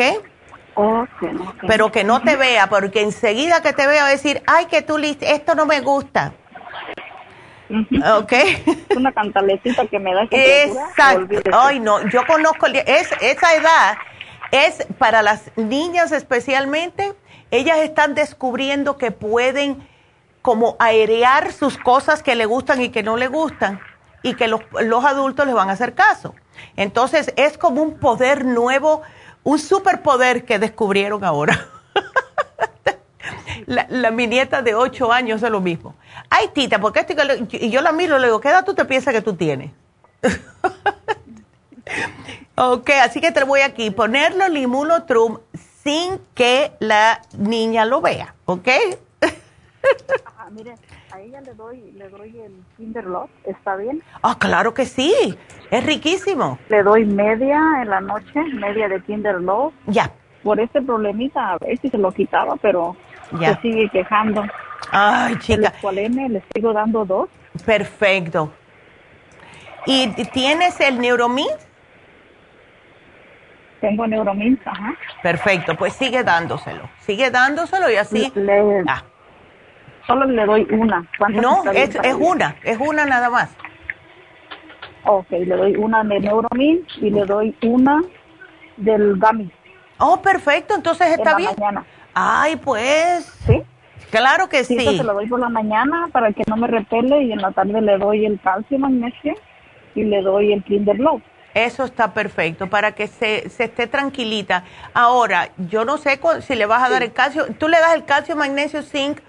Pero 1.68 1.92
que 1.92 2.04
no 2.04 2.22
te 2.22 2.36
vea, 2.36 2.70
porque 2.70 3.02
enseguida 3.02 3.62
que 3.62 3.74
te 3.74 3.86
vea 3.86 4.04
va 4.04 4.08
a 4.08 4.12
decir, 4.12 4.42
ay, 4.48 4.66
que 4.66 4.82
tú, 4.82 4.98
esto 4.98 5.56
no 5.56 5.66
me 5.66 5.82
gusta. 5.82 6.34
¿Ok? 8.16 8.32
Es 8.32 8.98
una 8.98 9.12
cantalecita 9.12 9.86
que 9.88 10.00
me 10.00 10.14
da. 10.14 10.28
Exacto. 10.32 11.36
Ay, 11.54 11.80
no, 11.80 12.08
yo 12.08 12.26
conozco, 12.26 12.68
es, 12.68 13.10
esa 13.22 13.56
edad 13.56 13.98
es 14.52 14.88
para 14.98 15.22
las 15.22 15.52
niñas 15.56 16.12
especialmente, 16.12 17.14
ellas 17.52 17.80
están 17.80 18.16
descubriendo 18.16 18.98
que 18.98 19.12
pueden 19.12 19.88
como 20.42 20.76
airear 20.80 21.52
sus 21.52 21.78
cosas 21.78 22.24
que 22.24 22.36
le 22.36 22.46
gustan 22.46 22.82
y 22.82 22.90
que 22.90 23.04
no 23.04 23.18
le 23.18 23.28
gustan 23.28 23.80
y 24.24 24.34
que 24.36 24.48
los, 24.48 24.62
los 24.82 25.06
adultos 25.06 25.46
les 25.46 25.56
van 25.56 25.70
a 25.70 25.74
hacer 25.74 25.94
caso. 25.94 26.34
Entonces 26.76 27.34
es 27.36 27.58
como 27.58 27.82
un 27.82 28.00
poder 28.00 28.46
nuevo, 28.46 29.02
un 29.50 29.58
superpoder 29.58 30.46
que 30.46 30.60
descubrieron 30.60 31.24
ahora. 31.24 31.68
la, 33.66 33.88
la, 33.90 34.12
mi 34.12 34.28
nieta 34.28 34.62
de 34.62 34.76
8 34.76 35.12
años 35.12 35.42
es 35.42 35.50
lo 35.50 35.60
mismo. 35.60 35.96
Ay, 36.30 36.50
tita, 36.54 36.80
porque 36.80 37.00
esto, 37.00 37.16
y 37.52 37.72
yo 37.72 37.82
la 37.82 37.92
miro 37.92 38.18
y 38.18 38.20
le 38.20 38.28
digo, 38.28 38.40
¿qué 38.40 38.50
edad 38.50 38.64
tú 38.64 38.76
te 38.76 38.86
piensas 38.86 39.12
que 39.12 39.22
tú 39.22 39.36
tienes? 39.36 39.72
ok, 42.56 42.90
así 43.04 43.20
que 43.20 43.32
te 43.32 43.44
voy 43.44 43.62
aquí, 43.62 43.90
ponerlo 43.90 44.46
el 44.46 44.56
inmunotrum 44.56 45.40
sin 45.84 46.22
que 46.36 46.74
la 46.80 47.20
niña 47.36 47.86
lo 47.86 48.02
vea, 48.02 48.36
¿ok? 48.46 48.68
Mire, 50.52 50.76
a 51.12 51.20
ella 51.22 51.42
le 51.42 51.54
doy, 51.54 51.92
le 51.96 52.08
doy 52.10 52.40
el 52.40 52.52
Kinder 52.78 53.06
Love, 53.06 53.30
¿está 53.46 53.76
bien? 53.76 54.04
Ah, 54.22 54.36
claro 54.38 54.74
que 54.74 54.86
sí, 54.86 55.38
es 55.72 55.86
riquísimo. 55.86 56.60
Le 56.70 56.84
doy 56.84 57.06
media 57.06 57.60
en 57.82 57.90
la 57.90 58.00
noche, 58.00 58.44
media 58.54 58.88
de 58.88 59.02
Kinder 59.02 59.42
Love. 59.42 59.74
Ya. 59.88 60.12
Por 60.44 60.60
este 60.60 60.82
problemita, 60.82 61.54
a 61.54 61.58
ver 61.58 61.78
si 61.80 61.90
se 61.90 61.98
lo 61.98 62.12
quitaba, 62.12 62.56
pero 62.58 62.96
ya. 63.40 63.56
se 63.56 63.62
sigue 63.62 63.90
quejando. 63.90 64.44
Ay, 64.92 65.38
chica. 65.40 65.74
El 65.92 66.34
le 66.34 66.44
sigo 66.54 66.74
dando 66.74 67.06
dos. 67.06 67.30
Perfecto. 67.66 68.52
¿Y 69.86 70.08
tienes 70.26 70.80
el 70.80 71.00
Neuromint? 71.00 71.50
Tengo 73.82 74.06
Neuromint, 74.08 74.60
ajá. 74.66 74.94
Perfecto, 75.24 75.76
pues 75.76 75.94
sigue 75.94 76.24
dándoselo. 76.24 76.90
Sigue 77.00 77.32
dándoselo 77.32 77.90
y 77.90 77.96
así. 77.96 78.32
ah. 78.88 79.04
Solo 80.10 80.26
le 80.26 80.44
doy 80.44 80.68
una. 80.72 81.08
No, 81.30 81.64
es, 81.72 81.96
es 82.02 82.16
una, 82.16 82.56
es 82.64 82.80
una 82.80 83.06
nada 83.06 83.30
más. 83.30 83.56
Ok, 85.06 85.30
le 85.30 85.56
doy 85.56 85.76
una 85.76 86.04
de 86.04 86.20
Neuromint 86.20 86.90
y 86.98 87.12
le 87.12 87.26
doy 87.26 87.56
una 87.62 88.02
del 88.78 89.20
Gami. 89.20 89.52
Oh, 90.00 90.20
perfecto, 90.20 90.74
entonces 90.74 91.10
está 91.12 91.36
bien. 91.36 91.52
Mañana. 91.56 91.86
Ay, 92.16 92.56
pues. 92.56 93.24
Sí. 93.46 93.62
Claro 94.10 94.50
que 94.50 94.64
sí. 94.64 94.80
Sí, 94.80 94.98
se 94.98 95.04
lo 95.04 95.14
doy 95.14 95.28
por 95.28 95.40
la 95.40 95.50
mañana 95.50 96.10
para 96.12 96.34
que 96.34 96.42
no 96.48 96.58
me 96.58 96.66
repele 96.66 97.26
y 97.26 97.32
en 97.32 97.44
la 97.44 97.52
tarde 97.52 97.80
le 97.80 98.00
doy 98.00 98.26
el 98.26 98.40
calcio, 98.42 98.80
magnesio 98.80 99.36
y 99.94 100.06
le 100.06 100.24
doy 100.24 100.54
el 100.54 100.64
Kinder 100.64 100.98
Glow. 100.98 101.22
Eso 101.54 101.84
está 101.84 102.16
perfecto, 102.16 102.68
para 102.68 102.94
que 102.94 103.06
se, 103.06 103.48
se, 103.50 103.66
esté 103.66 103.86
tranquilita. 103.86 104.64
Ahora, 104.96 105.50
yo 105.70 105.86
no 105.86 105.98
sé 105.98 106.20
si 106.42 106.56
le 106.56 106.66
vas 106.66 106.82
a 106.82 106.90
dar 106.90 107.04
el 107.04 107.14
calcio. 107.14 107.46
¿Tú 107.60 107.68
le 107.68 107.80
das 107.80 107.94
el 107.94 108.06
calcio, 108.06 108.36
magnesio, 108.36 108.82
zinc 108.82 109.20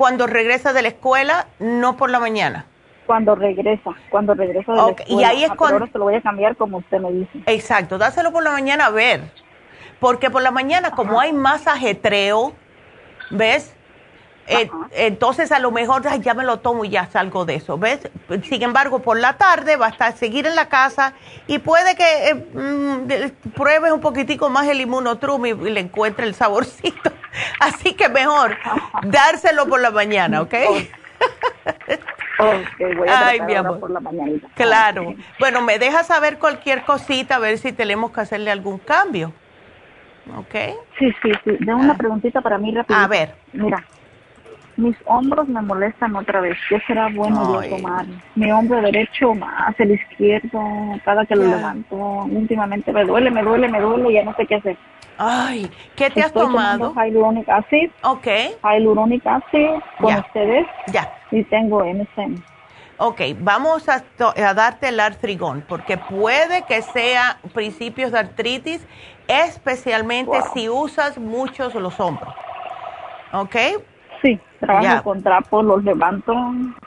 cuando 0.00 0.26
regresa 0.26 0.72
de 0.72 0.80
la 0.80 0.88
escuela, 0.88 1.48
no 1.58 1.98
por 1.98 2.08
la 2.08 2.20
mañana? 2.20 2.64
Cuando 3.04 3.34
regresa, 3.34 3.90
cuando 4.08 4.32
regresa 4.32 4.72
de 4.72 4.78
la 4.78 4.88
escuela. 4.92 5.12
Y 5.12 5.24
ahí 5.24 5.44
es 5.44 5.50
cuando... 5.50 5.76
Ahora 5.76 5.92
se 5.92 5.98
lo 5.98 6.04
voy 6.04 6.14
a 6.14 6.22
cambiar 6.22 6.56
como 6.56 6.78
usted 6.78 6.98
me 7.00 7.12
dice. 7.12 7.42
Exacto, 7.44 7.98
dáselo 7.98 8.32
por 8.32 8.42
la 8.42 8.50
mañana 8.50 8.86
a 8.86 8.90
ver. 8.90 9.20
Porque 9.98 10.30
por 10.30 10.40
la 10.40 10.52
mañana, 10.52 10.92
como 10.92 11.20
hay 11.20 11.34
más 11.34 11.66
ajetreo, 11.66 12.54
¿ves? 13.28 13.76
Eh, 14.46 14.70
entonces 14.92 15.52
a 15.52 15.58
lo 15.58 15.70
mejor 15.70 16.02
ya 16.22 16.32
me 16.32 16.44
lo 16.44 16.60
tomo 16.60 16.86
y 16.86 16.88
ya 16.88 17.04
salgo 17.04 17.44
de 17.44 17.56
eso, 17.56 17.76
¿ves? 17.76 18.08
Sin 18.44 18.62
embargo, 18.62 19.00
por 19.00 19.20
la 19.20 19.36
tarde 19.36 19.76
va 19.76 19.88
a 19.88 19.90
estar, 19.90 20.16
seguir 20.16 20.46
en 20.46 20.56
la 20.56 20.70
casa 20.70 21.12
y 21.46 21.58
puede 21.58 21.94
que 21.94 22.30
eh, 22.30 22.34
mm, 22.34 23.50
pruebes 23.50 23.92
un 23.92 24.00
poquitico 24.00 24.48
más 24.48 24.66
el 24.66 24.80
inmunotrum 24.80 25.44
y, 25.44 25.52
le 25.52 25.80
encuentre 25.80 26.24
el 26.26 26.34
saborcito. 26.34 27.12
Así 27.60 27.94
que 27.94 28.08
mejor 28.08 28.56
dárselo 29.04 29.66
por 29.66 29.80
la 29.80 29.90
mañana, 29.90 30.42
¿ok? 30.42 30.54
voy 32.96 33.08
a 33.08 33.28
Ay, 33.28 33.40
mi 33.42 33.54
amor. 33.54 33.80
por 33.80 33.90
la 33.90 34.00
Claro. 34.54 35.14
Bueno, 35.38 35.60
me 35.62 35.78
deja 35.78 36.04
saber 36.04 36.38
cualquier 36.38 36.82
cosita, 36.84 37.36
a 37.36 37.38
ver 37.38 37.58
si 37.58 37.72
tenemos 37.72 38.12
que 38.12 38.20
hacerle 38.20 38.50
algún 38.50 38.78
cambio. 38.78 39.32
¿Ok? 40.36 40.54
Sí, 40.98 41.12
sí, 41.22 41.32
sí. 41.44 41.56
De 41.60 41.74
una 41.74 41.96
preguntita 41.96 42.40
para 42.40 42.58
mí 42.58 42.74
rápido. 42.74 42.98
A 42.98 43.06
ver. 43.08 43.34
Mira, 43.52 43.84
mis 44.76 44.96
hombros 45.06 45.48
me 45.48 45.60
molestan 45.60 46.14
otra 46.16 46.40
vez. 46.40 46.56
¿Qué 46.68 46.80
será 46.86 47.08
bueno 47.08 47.62
yo 47.62 47.76
tomar? 47.76 48.06
Mi 48.34 48.50
hombro 48.50 48.80
derecho 48.80 49.34
más 49.34 49.78
el 49.78 49.92
izquierdo, 49.92 50.60
cada 51.04 51.26
que 51.26 51.36
lo 51.36 51.44
levanto. 51.44 51.96
Últimamente 51.96 52.92
me 52.92 53.04
duele, 53.04 53.30
me 53.30 53.42
duele, 53.42 53.68
me 53.68 53.80
duele 53.80 54.10
y 54.10 54.14
ya 54.14 54.24
no 54.24 54.34
sé 54.34 54.46
qué 54.46 54.54
hacer. 54.56 54.76
Ay, 55.22 55.70
¿qué 55.96 56.08
te 56.08 56.22
has 56.22 56.32
tomado? 56.32 56.94
Hyaluronic 56.94 57.46
acid. 57.46 57.90
Ok. 58.04 58.26
Hyaluronic 58.64 59.26
acid 59.26 59.68
con 59.98 60.14
ustedes. 60.14 60.66
Ya. 60.86 61.12
Y 61.30 61.44
tengo 61.44 61.84
MSM. 61.84 62.36
Ok, 62.96 63.20
vamos 63.38 63.86
a, 63.90 64.02
a, 64.36 64.54
darte 64.54 64.88
el 64.88 64.98
artrigón, 64.98 65.62
porque 65.68 65.98
puede 65.98 66.62
que 66.62 66.80
sea 66.80 67.38
principios 67.52 68.12
de 68.12 68.18
artritis, 68.18 68.86
especialmente 69.28 70.38
si 70.54 70.70
usas 70.70 71.18
muchos 71.18 71.74
los 71.74 72.00
hombros. 72.00 72.34
¿Ok? 73.34 73.56
Sí, 74.22 74.40
trabajo 74.58 75.02
con 75.04 75.22
trapos, 75.22 75.64
los 75.66 75.84
levanto. 75.84 76.34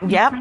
Ya. 0.01 0.31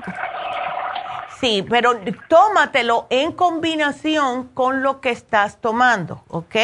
Sí, 1.40 1.62
pero 1.68 1.92
tómatelo 2.28 3.06
en 3.10 3.32
combinación 3.32 4.48
con 4.48 4.82
lo 4.82 5.02
que 5.02 5.10
estás 5.10 5.60
tomando, 5.60 6.22
¿ok? 6.28 6.56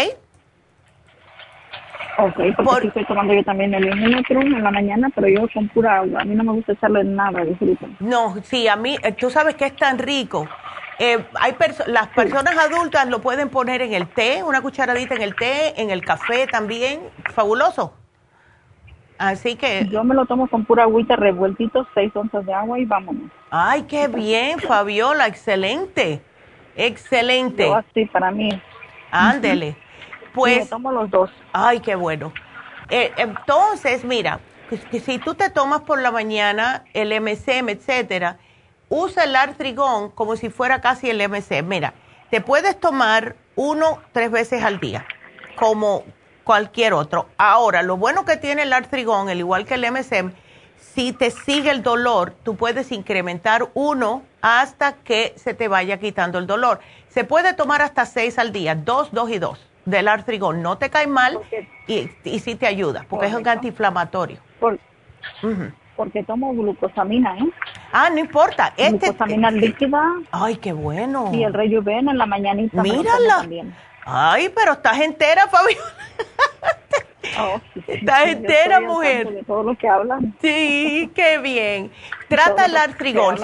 Ok, 2.21 2.35
porque 2.65 2.89
estoy 2.89 3.05
tomando 3.05 3.33
yo 3.33 3.45
también 3.45 3.73
el 3.75 3.87
Immunotrum 3.87 4.43
en 4.43 4.65
la 4.65 4.73
mañana, 4.73 5.09
pero 5.15 5.29
yo 5.29 5.47
con 5.55 5.69
pura 5.69 5.99
agua. 5.99 6.23
A 6.23 6.25
mí 6.25 6.35
no 6.35 6.43
me 6.43 6.53
gusta 6.53 6.73
echarle 6.73 7.05
nada 7.05 7.45
de 7.45 7.55
fruta. 7.55 7.87
No, 8.01 8.35
sí, 8.43 8.67
a 8.67 8.75
mí, 8.75 8.97
eh, 9.05 9.13
tú 9.13 9.31
sabes 9.31 9.55
que 9.55 9.67
es 9.67 9.77
tan 9.77 9.99
rico. 9.99 10.49
Eh, 10.99 11.25
hay 11.41 11.55
las 11.87 12.09
personas 12.09 12.59
adultas 12.59 13.09
lo 13.09 13.21
pueden 13.21 13.51
poner 13.51 13.83
en 13.83 13.95
el 13.95 14.09
té, 14.09 14.43
una 14.43 14.61
cucharadita 14.61 15.15
en 15.15 15.23
el 15.23 15.37
té, 15.37 15.81
en 15.81 15.91
el 15.91 16.05
café 16.05 16.49
también. 16.49 17.03
Fabuloso. 17.35 17.95
Así 19.17 19.55
que... 19.55 19.87
Yo 19.89 20.03
me 20.03 20.17
lo 20.17 20.27
tomo 20.27 20.49
con 20.49 20.65
pura 20.65 20.85
agüita 20.85 21.15
revueltito, 21.15 21.87
seis 21.95 22.11
onzas 22.17 22.45
de 22.45 22.53
agua 22.53 22.81
y 22.81 22.85
vámonos. 22.85 23.31
Ay, 23.51 23.83
qué 23.83 24.09
bien, 24.09 24.59
Fabiola, 24.59 25.29
excelente, 25.29 26.21
excelente. 26.75 27.73
así 27.73 28.07
para 28.07 28.33
mí. 28.33 28.49
Ándele. 29.13 29.77
Pues... 30.35 30.59
me 30.59 30.67
tomo 30.67 30.93
los 30.93 31.11
dos. 31.11 31.31
Ay, 31.53 31.81
qué 31.81 31.95
bueno. 31.95 32.33
Eh, 32.91 33.13
entonces, 33.17 34.05
mira, 34.05 34.41
que 34.91 35.01
si 35.01 35.19
tú 35.19 35.35
te 35.35 35.51
tomas 35.51 35.83
por 35.83 36.01
la 36.01 36.11
mañana 36.11 36.85
el 36.95 37.13
MCM, 37.21 37.69
etcétera, 37.71 38.39
usa 38.89 39.25
el 39.25 39.37
artrigón 39.37 40.11
como 40.11 40.37
si 40.37 40.51
fuera 40.51 40.81
casi 40.81 41.11
el 41.11 41.27
MCM. 41.29 41.67
Mira, 41.67 41.95
te 42.31 42.41
puedes 42.41 42.79
tomar 42.79 43.37
uno 43.57 44.01
tres 44.13 44.31
veces 44.31 44.63
al 44.63 44.81
día, 44.81 45.07
como 45.57 46.05
cualquier 46.45 46.95
otro. 46.95 47.29
Ahora, 47.37 47.83
lo 47.83 47.97
bueno 47.97 48.25
que 48.25 48.37
tiene 48.37 48.63
el 48.63 48.73
artrigón, 48.73 49.29
al 49.29 49.39
igual 49.39 49.67
que 49.67 49.75
el 49.75 49.91
MSM, 49.91 50.33
si 50.77 51.13
te 51.13 51.31
sigue 51.31 51.71
el 51.71 51.83
dolor, 51.83 52.35
tú 52.43 52.57
puedes 52.57 52.93
incrementar 52.93 53.69
uno 53.75 54.23
hasta 54.41 54.95
que 54.95 55.35
se 55.37 55.55
te 55.55 55.69
vaya 55.69 55.99
quitando 55.99 56.39
el 56.39 56.47
dolor. 56.47 56.81
Se 57.09 57.25
puede 57.25 57.53
tomar 57.53 57.83
hasta 57.83 58.07
seis 58.07 58.39
al 58.39 58.53
día, 58.53 58.75
dos, 58.75 59.13
dos 59.13 59.31
y 59.31 59.39
dos 59.39 59.59
del 59.89 60.09
artrigón. 60.09 60.63
No 60.63 60.79
te 60.79 60.91
cae 60.91 61.07
mal 61.07 61.39
y, 61.87 62.11
y 62.25 62.39
sí 62.41 62.55
te 62.55 62.67
ayuda, 62.67 63.07
porque 63.09 63.27
es 63.27 63.35
un 63.35 63.47
antiinflamatorio. 63.47 64.39
Porque 65.97 66.23
tomo 66.23 66.53
glucosamina, 66.53 67.37
¿eh? 67.39 67.51
Ah, 67.93 68.09
no 68.11 68.19
importa. 68.19 68.73
Este, 68.77 69.09
Glucosamina 69.09 69.51
líquida. 69.51 70.01
Ay, 70.31 70.57
qué 70.57 70.73
bueno. 70.73 71.31
Y 71.33 71.43
el 71.43 71.53
Rejuven 71.53 72.09
en 72.09 72.19
la 72.19 72.27
mañanita. 72.27 72.81
Mírala. 72.83 73.47
Ay, 74.11 74.49
pero 74.49 74.73
estás 74.73 74.99
entera, 75.01 75.49
Fabiola. 75.49 75.85
Oh, 77.39 77.61
estás 77.87 78.29
entera, 78.29 78.81
mujer. 78.81 79.29
De 79.29 79.43
todo 79.45 79.63
lo 79.63 79.77
que 79.77 79.87
hablan. 79.87 80.35
Sí, 80.41 81.11
qué 81.15 81.37
bien. 81.39 81.93
Trata 82.29 82.65
el 82.65 82.77
artrigón. 82.77 83.37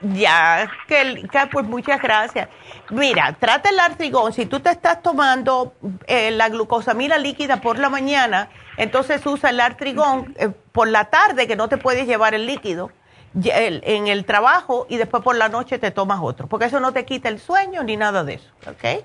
ya, 0.00 0.70
que, 0.86 1.26
pues 1.50 1.66
muchas 1.66 2.00
gracias. 2.00 2.48
Mira, 2.90 3.36
trata 3.40 3.70
el 3.70 3.80
artrigón. 3.80 4.32
Si 4.32 4.46
tú 4.46 4.60
te 4.60 4.70
estás 4.70 5.02
tomando 5.02 5.74
eh, 6.06 6.30
la 6.30 6.48
glucosamina 6.48 7.18
líquida 7.18 7.60
por 7.60 7.78
la 7.78 7.88
mañana, 7.88 8.50
entonces 8.76 9.26
usa 9.26 9.50
el 9.50 9.58
artrigón 9.58 10.34
eh, 10.38 10.50
por 10.70 10.86
la 10.86 11.06
tarde, 11.06 11.48
que 11.48 11.56
no 11.56 11.68
te 11.68 11.76
puedes 11.76 12.06
llevar 12.06 12.34
el 12.34 12.46
líquido 12.46 12.92
en 13.34 14.06
el 14.06 14.24
trabajo 14.24 14.86
y 14.88 14.96
después 14.96 15.22
por 15.22 15.36
la 15.36 15.48
noche 15.48 15.78
te 15.78 15.90
tomas 15.90 16.20
otro, 16.22 16.46
porque 16.46 16.66
eso 16.66 16.80
no 16.80 16.92
te 16.92 17.04
quita 17.04 17.28
el 17.28 17.38
sueño 17.38 17.82
ni 17.82 17.96
nada 17.96 18.24
de 18.24 18.34
eso, 18.34 18.50
¿ok? 18.66 19.04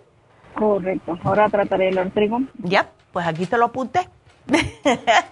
Correcto. 0.55 1.17
Ahora 1.23 1.49
trataré 1.49 1.89
el 1.89 1.97
artrigón. 1.97 2.49
Ya, 2.59 2.89
pues 3.11 3.25
aquí 3.27 3.45
te 3.45 3.57
lo 3.57 3.65
apunté. 3.65 4.07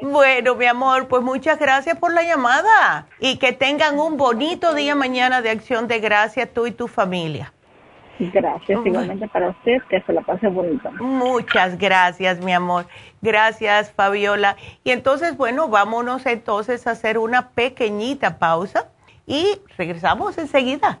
Bueno, 0.00 0.54
mi 0.54 0.66
amor, 0.66 1.08
pues 1.08 1.22
muchas 1.22 1.58
gracias 1.58 1.98
por 1.98 2.12
la 2.12 2.22
llamada 2.22 3.06
y 3.18 3.38
que 3.38 3.52
tengan 3.52 3.98
un 3.98 4.16
bonito 4.16 4.74
día 4.74 4.94
mañana 4.94 5.42
de 5.42 5.50
acción 5.50 5.88
de 5.88 5.98
gracias 5.98 6.48
tú 6.52 6.66
y 6.66 6.70
tu 6.70 6.86
familia. 6.86 7.52
Gracias, 8.18 8.80
igualmente 8.84 9.28
para 9.28 9.50
usted, 9.50 9.78
que 9.88 10.00
se 10.02 10.12
la 10.12 10.22
pase 10.22 10.48
bonito. 10.48 10.90
Muchas 11.00 11.78
gracias, 11.78 12.40
mi 12.40 12.52
amor. 12.52 12.86
Gracias, 13.22 13.92
Fabiola. 13.92 14.56
Y 14.82 14.90
entonces, 14.90 15.36
bueno, 15.36 15.68
vámonos 15.68 16.26
entonces 16.26 16.86
a 16.86 16.92
hacer 16.92 17.18
una 17.18 17.50
pequeñita 17.50 18.38
pausa 18.38 18.88
y 19.26 19.60
regresamos 19.76 20.36
enseguida. 20.38 21.00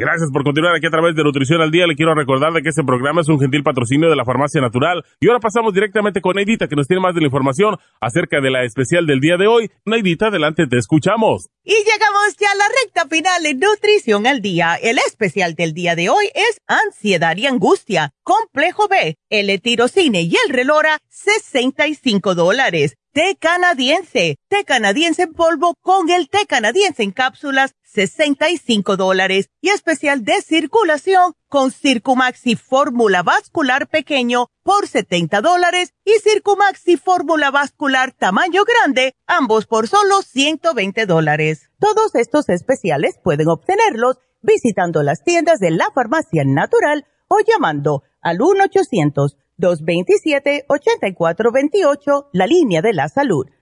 Gracias 0.00 0.30
por 0.30 0.44
continuar 0.44 0.76
aquí 0.76 0.86
a 0.86 0.90
través 0.90 1.16
de 1.16 1.24
Nutrición 1.24 1.60
al 1.60 1.72
Día. 1.72 1.84
Le 1.84 1.96
quiero 1.96 2.14
recordar 2.14 2.52
de 2.52 2.62
que 2.62 2.68
este 2.68 2.84
programa 2.84 3.20
es 3.20 3.28
un 3.28 3.40
gentil 3.40 3.64
patrocinio 3.64 4.08
de 4.08 4.14
la 4.14 4.24
Farmacia 4.24 4.60
Natural. 4.60 5.04
Y 5.18 5.26
ahora 5.26 5.40
pasamos 5.40 5.74
directamente 5.74 6.20
con 6.20 6.36
Neidita, 6.36 6.68
que 6.68 6.76
nos 6.76 6.86
tiene 6.86 7.02
más 7.02 7.16
de 7.16 7.20
la 7.20 7.26
información 7.26 7.76
acerca 8.00 8.40
de 8.40 8.48
la 8.48 8.62
especial 8.62 9.08
del 9.08 9.18
día 9.18 9.36
de 9.36 9.48
hoy. 9.48 9.72
Neidita, 9.84 10.28
adelante, 10.28 10.68
te 10.68 10.78
escuchamos. 10.78 11.48
Y 11.64 11.74
llegamos 11.74 12.36
ya 12.38 12.46
a 12.52 12.54
la 12.54 12.64
recta 12.84 13.08
final 13.08 13.42
de 13.42 13.54
Nutrición 13.54 14.28
al 14.28 14.40
Día. 14.40 14.76
El 14.80 14.98
especial 14.98 15.56
del 15.56 15.74
día 15.74 15.96
de 15.96 16.10
hoy 16.10 16.26
es 16.32 16.60
Ansiedad 16.68 17.36
y 17.36 17.46
Angustia, 17.46 18.12
Complejo 18.22 18.86
B, 18.86 19.16
L-Tirocine 19.30 20.22
y 20.22 20.32
el 20.46 20.54
Relora, 20.54 20.98
65 21.08 22.36
dólares 22.36 22.94
té 23.18 23.34
canadiense, 23.36 24.36
té 24.48 24.64
canadiense 24.64 25.22
en 25.22 25.32
polvo 25.32 25.74
con 25.82 26.08
el 26.08 26.28
té 26.28 26.46
canadiense 26.46 27.02
en 27.02 27.10
cápsulas, 27.10 27.74
65 27.92 28.96
dólares 28.96 29.50
y 29.60 29.70
especial 29.70 30.24
de 30.24 30.40
circulación 30.42 31.32
con 31.48 31.70
Circumaxi 31.70 32.54
Fórmula 32.54 33.22
Vascular 33.22 33.88
Pequeño 33.88 34.50
por 34.62 34.86
70 34.86 35.40
dólares 35.40 35.94
y 36.04 36.12
Circumaxi 36.20 36.98
Fórmula 36.98 37.50
Vascular 37.50 38.12
Tamaño 38.12 38.62
Grande, 38.64 39.14
ambos 39.26 39.66
por 39.66 39.88
solo 39.88 40.20
120 40.22 41.06
dólares. 41.06 41.70
Todos 41.78 42.14
estos 42.14 42.50
especiales 42.50 43.18
pueden 43.24 43.48
obtenerlos 43.48 44.18
visitando 44.42 45.02
las 45.02 45.24
tiendas 45.24 45.58
de 45.58 45.70
la 45.70 45.90
farmacia 45.94 46.44
natural 46.44 47.06
o 47.28 47.38
llamando 47.40 48.02
al 48.20 48.42
1 48.42 48.64
800 48.64 49.38
227-8428, 49.58 52.28
la 52.32 52.46
línea 52.46 52.80
de 52.80 52.92
la 52.92 53.08
salud. 53.08 53.46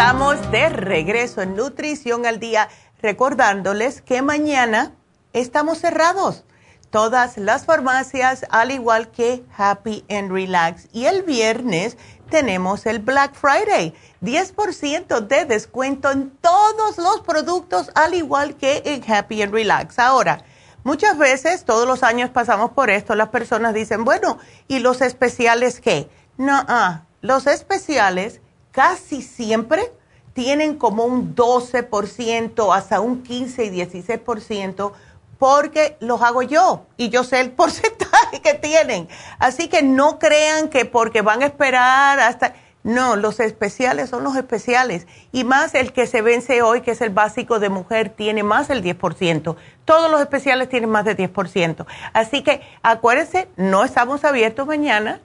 Estamos 0.00 0.50
de 0.50 0.70
regreso 0.70 1.42
en 1.42 1.54
Nutrición 1.54 2.24
al 2.24 2.40
Día, 2.40 2.70
recordándoles 3.02 4.00
que 4.00 4.22
mañana 4.22 4.94
estamos 5.34 5.76
cerrados. 5.76 6.46
Todas 6.88 7.36
las 7.36 7.66
farmacias, 7.66 8.46
al 8.48 8.70
igual 8.70 9.10
que 9.10 9.44
Happy 9.54 10.06
and 10.08 10.32
Relax. 10.32 10.88
Y 10.94 11.04
el 11.04 11.22
viernes 11.22 11.98
tenemos 12.30 12.86
el 12.86 13.00
Black 13.00 13.34
Friday. 13.34 13.94
10% 14.22 15.20
de 15.20 15.44
descuento 15.44 16.10
en 16.10 16.30
todos 16.30 16.96
los 16.96 17.20
productos, 17.20 17.90
al 17.94 18.14
igual 18.14 18.56
que 18.56 18.80
en 18.86 19.04
Happy 19.06 19.42
and 19.42 19.52
Relax. 19.52 19.98
Ahora, 19.98 20.42
muchas 20.82 21.18
veces, 21.18 21.66
todos 21.66 21.86
los 21.86 22.02
años 22.04 22.30
pasamos 22.30 22.70
por 22.70 22.88
esto, 22.88 23.14
las 23.14 23.28
personas 23.28 23.74
dicen, 23.74 24.06
bueno, 24.06 24.38
¿y 24.66 24.78
los 24.78 25.02
especiales 25.02 25.78
qué? 25.78 26.08
No, 26.38 26.64
ah, 26.68 27.02
los 27.20 27.46
especiales 27.46 28.40
casi 28.72 29.22
siempre 29.22 29.92
tienen 30.32 30.76
como 30.76 31.04
un 31.04 31.34
12%, 31.34 32.74
hasta 32.74 33.00
un 33.00 33.22
15 33.22 33.64
y 33.64 33.70
16%, 33.70 34.92
porque 35.38 35.96
los 36.00 36.22
hago 36.22 36.42
yo 36.42 36.86
y 36.96 37.08
yo 37.08 37.24
sé 37.24 37.40
el 37.40 37.50
porcentaje 37.52 38.40
que 38.42 38.54
tienen. 38.54 39.08
Así 39.38 39.68
que 39.68 39.82
no 39.82 40.18
crean 40.18 40.68
que 40.68 40.84
porque 40.84 41.22
van 41.22 41.42
a 41.42 41.46
esperar 41.46 42.20
hasta... 42.20 42.54
No, 42.82 43.16
los 43.16 43.40
especiales 43.40 44.08
son 44.08 44.24
los 44.24 44.36
especiales. 44.36 45.06
Y 45.32 45.44
más 45.44 45.74
el 45.74 45.92
que 45.92 46.06
se 46.06 46.22
vence 46.22 46.62
hoy, 46.62 46.80
que 46.80 46.92
es 46.92 47.02
el 47.02 47.10
básico 47.10 47.58
de 47.58 47.68
mujer, 47.68 48.08
tiene 48.08 48.42
más 48.42 48.68
del 48.68 48.82
10%. 48.82 49.56
Todos 49.84 50.10
los 50.10 50.18
especiales 50.18 50.70
tienen 50.70 50.88
más 50.88 51.04
del 51.04 51.14
10%. 51.14 51.84
Así 52.14 52.42
que 52.42 52.62
acuérdense, 52.82 53.48
no 53.56 53.84
estamos 53.84 54.24
abiertos 54.24 54.66
mañana 54.66 55.20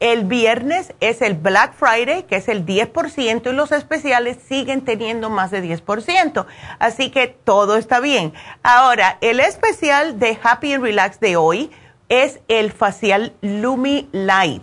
el 0.00 0.24
viernes 0.24 0.94
es 1.00 1.22
el 1.22 1.34
Black 1.34 1.74
Friday, 1.74 2.22
que 2.24 2.36
es 2.36 2.48
el 2.48 2.64
10%, 2.64 3.50
y 3.50 3.52
los 3.52 3.72
especiales 3.72 4.38
siguen 4.46 4.84
teniendo 4.84 5.28
más 5.28 5.50
de 5.50 5.62
10%. 5.62 6.46
Así 6.78 7.10
que 7.10 7.26
todo 7.26 7.76
está 7.76 8.00
bien. 8.00 8.32
Ahora, 8.62 9.18
el 9.20 9.40
especial 9.40 10.18
de 10.18 10.38
Happy 10.40 10.74
and 10.74 10.84
Relax 10.84 11.18
de 11.20 11.36
hoy 11.36 11.70
es 12.08 12.40
el 12.48 12.72
facial 12.72 13.34
Lumi 13.40 14.08
Light 14.12 14.62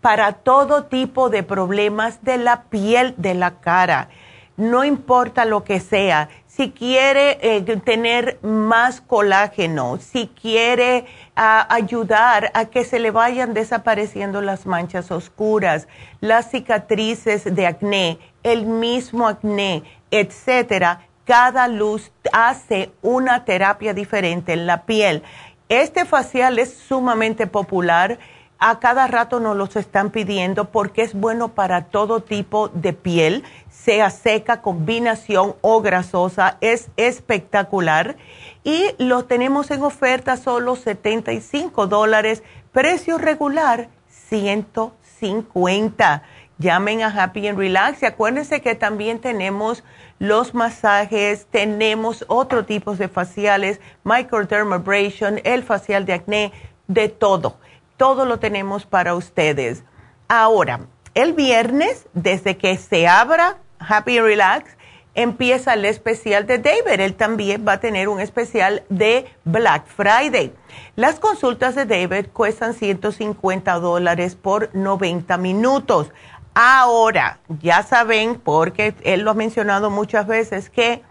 para 0.00 0.32
todo 0.32 0.84
tipo 0.84 1.30
de 1.30 1.42
problemas 1.42 2.22
de 2.22 2.36
la 2.36 2.64
piel 2.64 3.14
de 3.16 3.34
la 3.34 3.60
cara. 3.60 4.10
No 4.56 4.84
importa 4.84 5.46
lo 5.46 5.64
que 5.64 5.80
sea 5.80 6.28
si 6.56 6.70
quiere 6.70 7.38
eh, 7.40 7.62
tener 7.84 8.38
más 8.42 9.00
colágeno, 9.00 9.98
si 9.98 10.28
quiere 10.28 11.04
ayudar 11.34 12.52
a 12.54 12.66
que 12.66 12.84
se 12.84 13.00
le 13.00 13.10
vayan 13.10 13.54
desapareciendo 13.54 14.40
las 14.40 14.64
manchas 14.64 15.10
oscuras, 15.10 15.88
las 16.20 16.50
cicatrices 16.52 17.56
de 17.56 17.66
acné, 17.66 18.18
el 18.44 18.66
mismo 18.66 19.26
acné, 19.26 19.82
etcétera, 20.12 21.00
cada 21.24 21.66
luz 21.66 22.12
hace 22.32 22.92
una 23.02 23.44
terapia 23.44 23.92
diferente 23.92 24.52
en 24.52 24.66
la 24.66 24.84
piel. 24.84 25.24
Este 25.68 26.04
facial 26.04 26.60
es 26.60 26.72
sumamente 26.72 27.48
popular 27.48 28.18
a 28.66 28.78
cada 28.78 29.06
rato 29.08 29.40
nos 29.40 29.56
los 29.56 29.76
están 29.76 30.10
pidiendo 30.10 30.66
porque 30.70 31.02
es 31.02 31.12
bueno 31.12 31.48
para 31.48 31.86
todo 31.86 32.20
tipo 32.20 32.68
de 32.68 32.92
piel, 32.92 33.44
sea 33.84 34.10
seca, 34.10 34.62
combinación 34.62 35.56
o 35.60 35.82
grasosa, 35.82 36.56
es 36.60 36.90
espectacular. 36.96 38.16
Y 38.62 38.90
lo 38.98 39.24
tenemos 39.24 39.70
en 39.70 39.82
oferta 39.82 40.36
solo 40.36 40.76
75 40.76 41.86
dólares, 41.86 42.42
precio 42.72 43.18
regular 43.18 43.88
150. 44.08 46.22
Llamen 46.56 47.02
a 47.02 47.08
Happy 47.08 47.48
and 47.48 47.58
Relax 47.58 48.00
y 48.02 48.06
acuérdense 48.06 48.62
que 48.62 48.74
también 48.74 49.18
tenemos 49.18 49.84
los 50.18 50.54
masajes, 50.54 51.46
tenemos 51.50 52.24
otro 52.28 52.64
tipo 52.64 52.94
de 52.94 53.08
faciales, 53.08 53.80
microdermabrasion, 54.04 55.40
el 55.44 55.62
facial 55.64 56.06
de 56.06 56.12
acné, 56.12 56.52
de 56.86 57.08
todo 57.08 57.56
todo 57.96 58.24
lo 58.24 58.38
tenemos 58.38 58.86
para 58.86 59.14
ustedes. 59.14 59.84
Ahora, 60.28 60.80
el 61.14 61.32
viernes, 61.32 62.06
desde 62.12 62.56
que 62.56 62.76
se 62.76 63.06
abra 63.06 63.58
Happy 63.78 64.20
Relax, 64.20 64.76
empieza 65.14 65.74
el 65.74 65.84
especial 65.84 66.46
de 66.46 66.58
David. 66.58 67.00
Él 67.00 67.14
también 67.14 67.64
va 67.66 67.74
a 67.74 67.80
tener 67.80 68.08
un 68.08 68.20
especial 68.20 68.82
de 68.88 69.26
Black 69.44 69.86
Friday. 69.86 70.52
Las 70.96 71.20
consultas 71.20 71.74
de 71.74 71.86
David 71.86 72.26
cuestan 72.32 72.74
150 72.74 73.72
dólares 73.78 74.34
por 74.34 74.74
90 74.74 75.36
minutos. 75.38 76.10
Ahora, 76.54 77.38
ya 77.60 77.82
saben, 77.82 78.36
porque 78.36 78.94
él 79.02 79.22
lo 79.22 79.32
ha 79.32 79.34
mencionado 79.34 79.90
muchas 79.90 80.26
veces, 80.26 80.70
que 80.70 81.02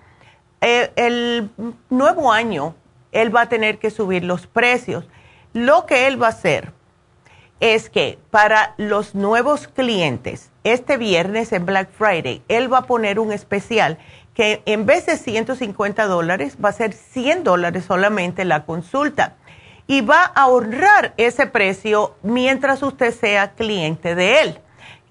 eh, 0.62 0.92
el 0.96 1.50
nuevo 1.90 2.32
año 2.32 2.76
él 3.12 3.36
va 3.36 3.42
a 3.42 3.50
tener 3.50 3.78
que 3.78 3.90
subir 3.90 4.24
los 4.24 4.48
precios. 4.48 5.06
Lo 5.54 5.86
que 5.86 6.08
él 6.08 6.22
va 6.22 6.28
a 6.28 6.30
hacer 6.30 6.72
es 7.64 7.90
que 7.90 8.20
para 8.30 8.74
los 8.76 9.16
nuevos 9.16 9.70
clientes, 9.70 10.52
este 10.66 10.98
viernes 10.98 11.54
en 11.54 11.66
Black 11.66 11.90
Friday, 11.98 12.42
él 12.50 12.72
va 12.72 12.80
a 12.80 12.86
poner 12.88 13.20
un 13.20 13.32
especial 13.32 13.98
que 14.34 14.62
en 14.66 14.86
vez 14.86 15.06
de 15.06 15.16
150 15.16 16.06
dólares 16.08 16.58
va 16.62 16.68
a 16.68 16.74
ser 16.74 16.92
100 16.92 17.46
dólares 17.46 17.86
solamente 17.86 18.44
la 18.44 18.66
consulta 18.66 19.38
y 19.88 20.02
va 20.02 20.24
a 20.26 20.42
ahorrar 20.42 21.14
ese 21.16 21.48
precio 21.48 22.16
mientras 22.22 22.84
usted 22.84 23.14
sea 23.14 23.54
cliente 23.54 24.14
de 24.14 24.42
él. 24.42 24.60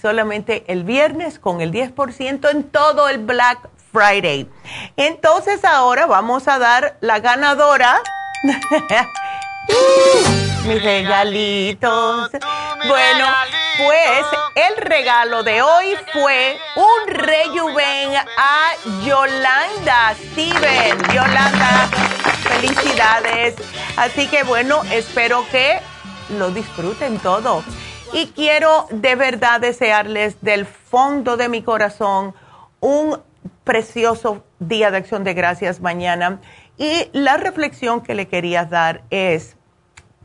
solamente 0.00 0.64
el 0.66 0.82
viernes 0.82 1.38
con 1.38 1.60
el 1.60 1.70
10% 1.72 2.50
en 2.50 2.64
todo 2.64 3.08
el 3.08 3.18
Black 3.18 3.68
Friday. 3.92 4.50
Entonces 4.96 5.64
ahora 5.64 6.06
vamos 6.06 6.48
a 6.48 6.58
dar 6.58 6.98
la 7.00 7.20
ganadora. 7.20 8.00
mis 10.66 10.82
regalitos. 10.82 12.30
Bueno, 12.86 13.26
pues 13.78 14.26
el 14.54 14.76
regalo 14.76 15.42
de 15.44 15.62
hoy 15.62 15.96
fue 16.12 16.58
un 16.76 17.14
rejuven 17.14 18.16
a 18.36 18.72
Yolanda 19.04 20.14
Steven. 20.14 20.98
Yolanda, 21.14 21.88
felicidades. 22.42 23.54
Así 23.96 24.26
que 24.26 24.42
bueno, 24.42 24.82
espero 24.90 25.44
que 25.50 25.80
lo 26.38 26.50
disfruten 26.50 27.18
todo. 27.18 27.62
Y 28.12 28.28
quiero 28.28 28.86
de 28.90 29.14
verdad 29.14 29.60
desearles 29.60 30.40
del 30.40 30.66
fondo 30.66 31.36
de 31.36 31.48
mi 31.48 31.62
corazón 31.62 32.34
un 32.80 33.20
precioso 33.64 34.44
día 34.58 34.90
de 34.90 34.96
acción 34.96 35.24
de 35.24 35.34
gracias 35.34 35.80
mañana. 35.80 36.40
Y 36.78 37.10
la 37.12 37.36
reflexión 37.36 38.00
que 38.00 38.14
le 38.14 38.28
quería 38.28 38.64
dar 38.64 39.02
es, 39.10 39.57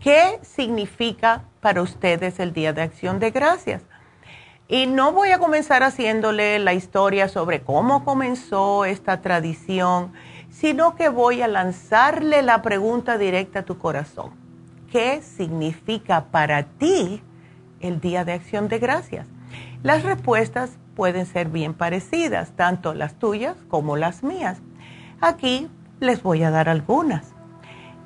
¿qué 0.03 0.39
significa 0.43 1.45
para 1.63 1.81
ustedes 1.81 2.39
el 2.39 2.53
Día 2.53 2.73
de 2.73 2.81
Acción 2.81 3.19
de 3.19 3.31
Gracias. 3.31 3.81
Y 4.67 4.85
no 4.85 5.13
voy 5.13 5.31
a 5.31 5.39
comenzar 5.39 5.81
haciéndole 5.81 6.59
la 6.59 6.73
historia 6.73 7.29
sobre 7.29 7.61
cómo 7.61 8.03
comenzó 8.03 8.85
esta 8.85 9.21
tradición, 9.21 10.11
sino 10.49 10.95
que 10.95 11.07
voy 11.09 11.41
a 11.41 11.47
lanzarle 11.47 12.41
la 12.41 12.61
pregunta 12.61 13.17
directa 13.17 13.59
a 13.59 13.63
tu 13.63 13.77
corazón. 13.77 14.31
¿Qué 14.91 15.21
significa 15.21 16.25
para 16.25 16.63
ti 16.63 17.23
el 17.79 18.01
Día 18.01 18.25
de 18.25 18.33
Acción 18.33 18.67
de 18.67 18.79
Gracias? 18.79 19.27
Las 19.83 20.03
respuestas 20.03 20.77
pueden 20.95 21.25
ser 21.25 21.47
bien 21.47 21.73
parecidas, 21.73 22.51
tanto 22.57 22.93
las 22.93 23.15
tuyas 23.15 23.55
como 23.69 23.95
las 23.95 24.21
mías. 24.21 24.59
Aquí 25.21 25.69
les 25.99 26.21
voy 26.21 26.43
a 26.43 26.51
dar 26.51 26.67
algunas. 26.67 27.33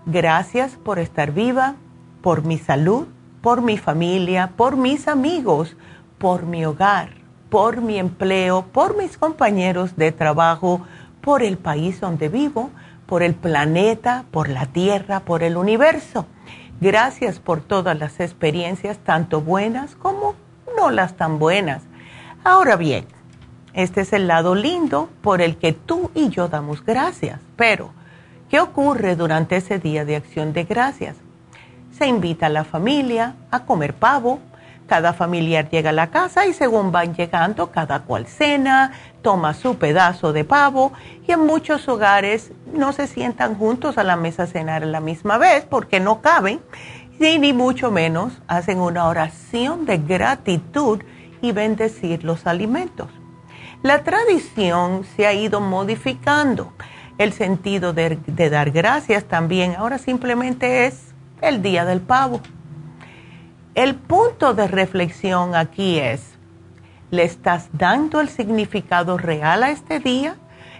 Gracias 0.05 0.75
por 0.75 0.99
estar 0.99 1.31
viva, 1.31 1.75
por 2.21 2.43
mi 2.43 2.57
salud, 2.57 3.07
por 3.41 3.61
mi 3.61 3.77
familia, 3.77 4.51
por 4.55 4.75
mis 4.75 5.07
amigos, 5.07 5.75
por 6.17 6.43
mi 6.43 6.65
hogar, 6.65 7.09
por 7.49 7.81
mi 7.81 7.97
empleo, 7.97 8.65
por 8.71 8.97
mis 8.97 9.17
compañeros 9.17 9.95
de 9.95 10.11
trabajo, 10.11 10.81
por 11.21 11.43
el 11.43 11.57
país 11.57 11.99
donde 11.99 12.29
vivo, 12.29 12.69
por 13.05 13.23
el 13.23 13.35
planeta, 13.35 14.25
por 14.31 14.49
la 14.49 14.65
Tierra, 14.65 15.21
por 15.21 15.43
el 15.43 15.57
universo. 15.57 16.25
Gracias 16.79 17.39
por 17.39 17.61
todas 17.61 17.97
las 17.97 18.19
experiencias, 18.19 18.97
tanto 18.99 19.41
buenas 19.41 19.95
como 19.95 20.35
no 20.77 20.91
las 20.91 21.15
tan 21.15 21.39
buenas. 21.39 21.83
Ahora 22.43 22.75
bien, 22.75 23.05
este 23.73 24.01
es 24.01 24.13
el 24.13 24.27
lado 24.27 24.55
lindo 24.55 25.09
por 25.21 25.41
el 25.41 25.57
que 25.57 25.73
tú 25.73 26.11
y 26.13 26.29
yo 26.29 26.47
damos 26.47 26.83
gracias. 26.85 27.39
Pero, 27.55 27.91
¿qué 28.49 28.59
ocurre 28.59 29.15
durante 29.15 29.57
ese 29.57 29.79
día 29.79 30.05
de 30.05 30.15
acción 30.15 30.53
de 30.53 30.63
gracias? 30.63 31.15
Se 31.97 32.07
invita 32.07 32.45
a 32.45 32.49
la 32.49 32.63
familia 32.63 33.35
a 33.51 33.65
comer 33.65 33.93
pavo. 33.93 34.39
Cada 34.87 35.13
familiar 35.13 35.69
llega 35.69 35.89
a 35.89 35.93
la 35.93 36.07
casa 36.07 36.45
y 36.45 36.53
según 36.53 36.91
van 36.91 37.13
llegando, 37.13 37.71
cada 37.71 38.03
cual 38.03 38.25
cena, 38.25 38.93
toma 39.21 39.53
su 39.53 39.77
pedazo 39.77 40.31
de 40.31 40.45
pavo 40.45 40.93
y 41.27 41.33
en 41.33 41.45
muchos 41.45 41.89
hogares 41.89 42.51
no 42.71 42.93
se 42.93 43.07
sientan 43.07 43.55
juntos 43.55 43.97
a 43.97 44.03
la 44.03 44.15
mesa 44.15 44.43
a 44.43 44.47
cenar 44.47 44.83
a 44.83 44.85
la 44.85 45.01
misma 45.01 45.37
vez 45.37 45.65
porque 45.65 45.99
no 45.99 46.21
caben 46.21 46.61
y 47.19 47.37
ni 47.39 47.51
mucho 47.51 47.91
menos 47.91 48.33
hacen 48.47 48.79
una 48.79 49.07
oración 49.07 49.85
de 49.85 49.97
gratitud 49.97 51.01
y 51.41 51.51
bendecir 51.51 52.23
los 52.23 52.47
alimentos. 52.47 53.09
La 53.83 54.03
tradición 54.03 55.03
se 55.15 55.27
ha 55.27 55.33
ido 55.33 55.59
modificando. 55.59 56.71
El 57.17 57.33
sentido 57.33 57.93
de 57.93 58.49
dar 58.49 58.71
gracias 58.71 59.25
también 59.25 59.75
ahora 59.75 59.97
simplemente 59.97 60.85
es 60.85 61.06
el 61.41 61.61
día 61.61 61.85
del 61.85 62.01
pavo. 62.01 62.41
El 63.75 63.95
punto 63.95 64.53
de 64.53 64.67
reflexión 64.67 65.55
aquí 65.55 65.99
es, 65.99 66.33
¿le 67.11 67.23
estás 67.23 67.69
dando 67.73 68.19
el 68.19 68.29
significado 68.29 69.17
real 69.17 69.63
a 69.63 69.71
este 69.71 69.99
día? 69.99 70.35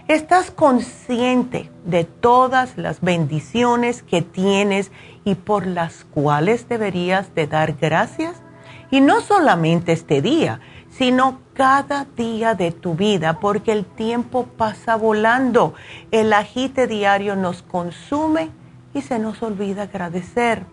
¿Estás 0.08 0.50
consciente 0.50 1.70
de 1.84 2.04
todas 2.04 2.76
las 2.76 3.00
bendiciones 3.00 4.02
que 4.02 4.22
tienes 4.22 4.90
y 5.24 5.34
por 5.34 5.66
las 5.66 6.04
cuales 6.04 6.68
deberías 6.68 7.34
de 7.34 7.46
dar 7.46 7.74
gracias? 7.74 8.36
Y 8.90 9.00
no 9.00 9.20
solamente 9.20 9.92
este 9.92 10.22
día, 10.22 10.60
sino 10.90 11.40
cada 11.52 12.06
día 12.16 12.54
de 12.54 12.72
tu 12.72 12.94
vida, 12.94 13.38
porque 13.38 13.70
el 13.72 13.84
tiempo 13.84 14.46
pasa 14.56 14.96
volando, 14.96 15.74
el 16.10 16.32
agite 16.32 16.86
diario 16.86 17.36
nos 17.36 17.62
consume 17.62 18.50
y 18.98 19.02
se 19.02 19.18
nos 19.18 19.42
olvida 19.42 19.82
agradecer. 19.84 20.64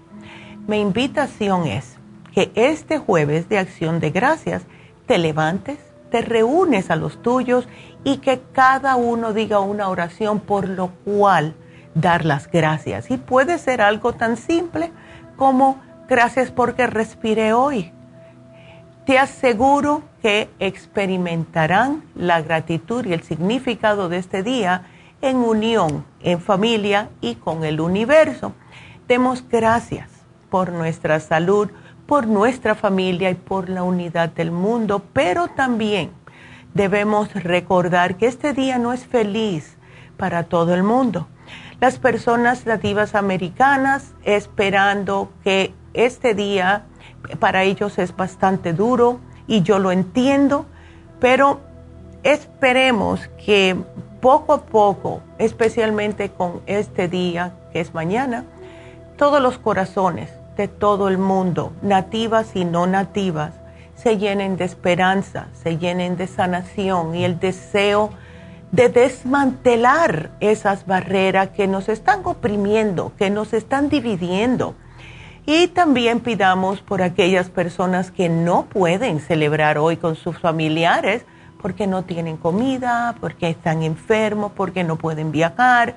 Mi 0.67 0.81
invitación 0.81 1.67
es 1.67 1.97
que 2.33 2.51
este 2.55 2.97
jueves 2.97 3.47
de 3.49 3.59
acción 3.59 3.99
de 3.99 4.09
gracias 4.09 4.63
te 5.05 5.19
levantes, 5.19 5.77
te 6.09 6.21
reúnes 6.21 6.89
a 6.89 6.95
los 6.95 7.21
tuyos 7.21 7.67
y 8.03 8.17
que 8.17 8.41
cada 8.51 8.95
uno 8.95 9.31
diga 9.31 9.59
una 9.59 9.89
oración 9.89 10.39
por 10.39 10.67
lo 10.67 10.89
cual 11.05 11.53
dar 11.93 12.25
las 12.25 12.49
gracias. 12.49 13.11
Y 13.11 13.17
puede 13.17 13.59
ser 13.59 13.81
algo 13.81 14.13
tan 14.13 14.37
simple 14.37 14.91
como 15.35 15.79
gracias 16.09 16.49
porque 16.49 16.87
respiré 16.87 17.53
hoy. 17.53 17.91
Te 19.05 19.19
aseguro 19.19 20.01
que 20.23 20.49
experimentarán 20.59 22.03
la 22.15 22.41
gratitud 22.41 23.05
y 23.05 23.13
el 23.13 23.21
significado 23.21 24.09
de 24.09 24.17
este 24.17 24.41
día 24.41 24.87
en 25.21 25.37
unión, 25.37 26.05
en 26.21 26.39
familia 26.39 27.09
y 27.21 27.35
con 27.35 27.63
el 27.63 27.81
universo. 27.81 28.53
Demos 29.07 29.43
gracias 29.47 30.09
por 30.49 30.71
nuestra 30.71 31.19
salud, 31.19 31.69
por 32.05 32.27
nuestra 32.27 32.75
familia 32.75 33.29
y 33.29 33.35
por 33.35 33.69
la 33.69 33.83
unidad 33.83 34.29
del 34.29 34.51
mundo, 34.51 35.03
pero 35.13 35.47
también 35.47 36.11
debemos 36.73 37.33
recordar 37.33 38.17
que 38.17 38.27
este 38.27 38.53
día 38.53 38.77
no 38.77 38.93
es 38.93 39.05
feliz 39.05 39.77
para 40.17 40.43
todo 40.43 40.73
el 40.73 40.83
mundo. 40.83 41.27
Las 41.79 41.99
personas 41.99 42.65
nativas 42.65 43.15
americanas 43.15 44.13
esperando 44.23 45.31
que 45.43 45.73
este 45.93 46.33
día 46.33 46.85
para 47.39 47.63
ellos 47.63 47.97
es 47.97 48.15
bastante 48.15 48.73
duro 48.73 49.19
y 49.47 49.61
yo 49.61 49.79
lo 49.79 49.91
entiendo, 49.91 50.65
pero 51.19 51.61
esperemos 52.23 53.29
que 53.45 53.77
poco 54.25 54.53
a 54.53 54.61
poco, 54.61 55.21
especialmente 55.37 56.31
con 56.31 56.61
este 56.65 57.07
día 57.07 57.53
que 57.71 57.79
es 57.79 57.93
mañana, 57.93 58.43
todos 59.17 59.39
los 59.39 59.59
corazones 59.59 60.31
de 60.57 60.67
todo 60.67 61.09
el 61.09 61.19
mundo, 61.19 61.73
nativas 61.83 62.55
y 62.55 62.65
no 62.65 62.87
nativas, 62.87 63.53
se 63.93 64.17
llenen 64.17 64.57
de 64.57 64.65
esperanza, 64.65 65.45
se 65.53 65.77
llenen 65.77 66.17
de 66.17 66.25
sanación 66.25 67.13
y 67.13 67.23
el 67.23 67.39
deseo 67.39 68.09
de 68.71 68.89
desmantelar 68.89 70.31
esas 70.39 70.87
barreras 70.87 71.49
que 71.49 71.67
nos 71.67 71.87
están 71.87 72.21
oprimiendo, 72.23 73.11
que 73.19 73.29
nos 73.29 73.53
están 73.53 73.89
dividiendo. 73.89 74.73
Y 75.45 75.67
también 75.67 76.19
pidamos 76.19 76.81
por 76.81 77.03
aquellas 77.03 77.51
personas 77.51 78.09
que 78.09 78.27
no 78.27 78.65
pueden 78.65 79.19
celebrar 79.19 79.77
hoy 79.77 79.97
con 79.97 80.15
sus 80.15 80.39
familiares 80.39 81.25
porque 81.65 81.87
no 81.87 82.03
tienen 82.03 82.37
comida, 82.37 83.15
porque 83.19 83.49
están 83.49 83.81
enfermos, 83.81 84.51
porque 84.55 84.83
no 84.83 84.97
pueden 84.97 85.31
viajar. 85.31 85.95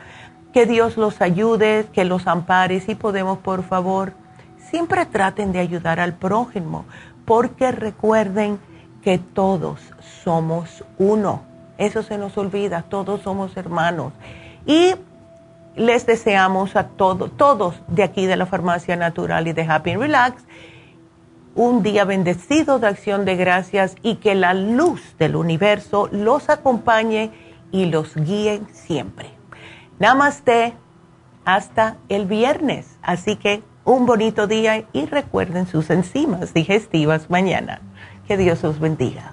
Que 0.50 0.64
Dios 0.64 0.96
los 0.96 1.20
ayude, 1.20 1.84
que 1.92 2.06
los 2.06 2.26
ampare. 2.26 2.80
Si 2.80 2.94
podemos, 2.94 3.36
por 3.36 3.62
favor, 3.62 4.14
siempre 4.56 5.04
traten 5.04 5.52
de 5.52 5.58
ayudar 5.58 6.00
al 6.00 6.14
prójimo, 6.14 6.86
porque 7.26 7.70
recuerden 7.70 8.58
que 9.02 9.18
todos 9.18 9.82
somos 10.24 10.86
uno. 10.96 11.42
Eso 11.76 12.02
se 12.02 12.16
nos 12.16 12.38
olvida, 12.38 12.80
todos 12.88 13.20
somos 13.20 13.54
hermanos. 13.58 14.14
Y 14.64 14.94
les 15.76 16.06
deseamos 16.06 16.76
a 16.76 16.84
todos, 16.84 17.30
todos 17.36 17.74
de 17.88 18.04
aquí 18.04 18.24
de 18.24 18.36
la 18.36 18.46
Farmacia 18.46 18.96
Natural 18.96 19.46
y 19.46 19.52
de 19.52 19.64
Happy 19.64 19.96
Relax, 19.96 20.42
un 21.58 21.82
día 21.82 22.04
bendecido 22.04 22.78
de 22.78 22.86
acción 22.86 23.24
de 23.24 23.34
gracias 23.34 23.96
y 24.04 24.16
que 24.16 24.36
la 24.36 24.54
luz 24.54 25.16
del 25.18 25.34
universo 25.34 26.08
los 26.12 26.48
acompañe 26.50 27.32
y 27.72 27.86
los 27.86 28.14
guíe 28.14 28.62
siempre. 28.72 29.32
Namaste, 29.98 30.74
hasta 31.44 31.96
el 32.08 32.26
viernes. 32.26 32.96
Así 33.02 33.34
que 33.34 33.64
un 33.84 34.06
bonito 34.06 34.46
día 34.46 34.84
y 34.92 35.06
recuerden 35.06 35.66
sus 35.66 35.90
enzimas 35.90 36.54
digestivas 36.54 37.28
mañana. 37.28 37.80
Que 38.28 38.36
Dios 38.36 38.62
os 38.62 38.78
bendiga. 38.78 39.32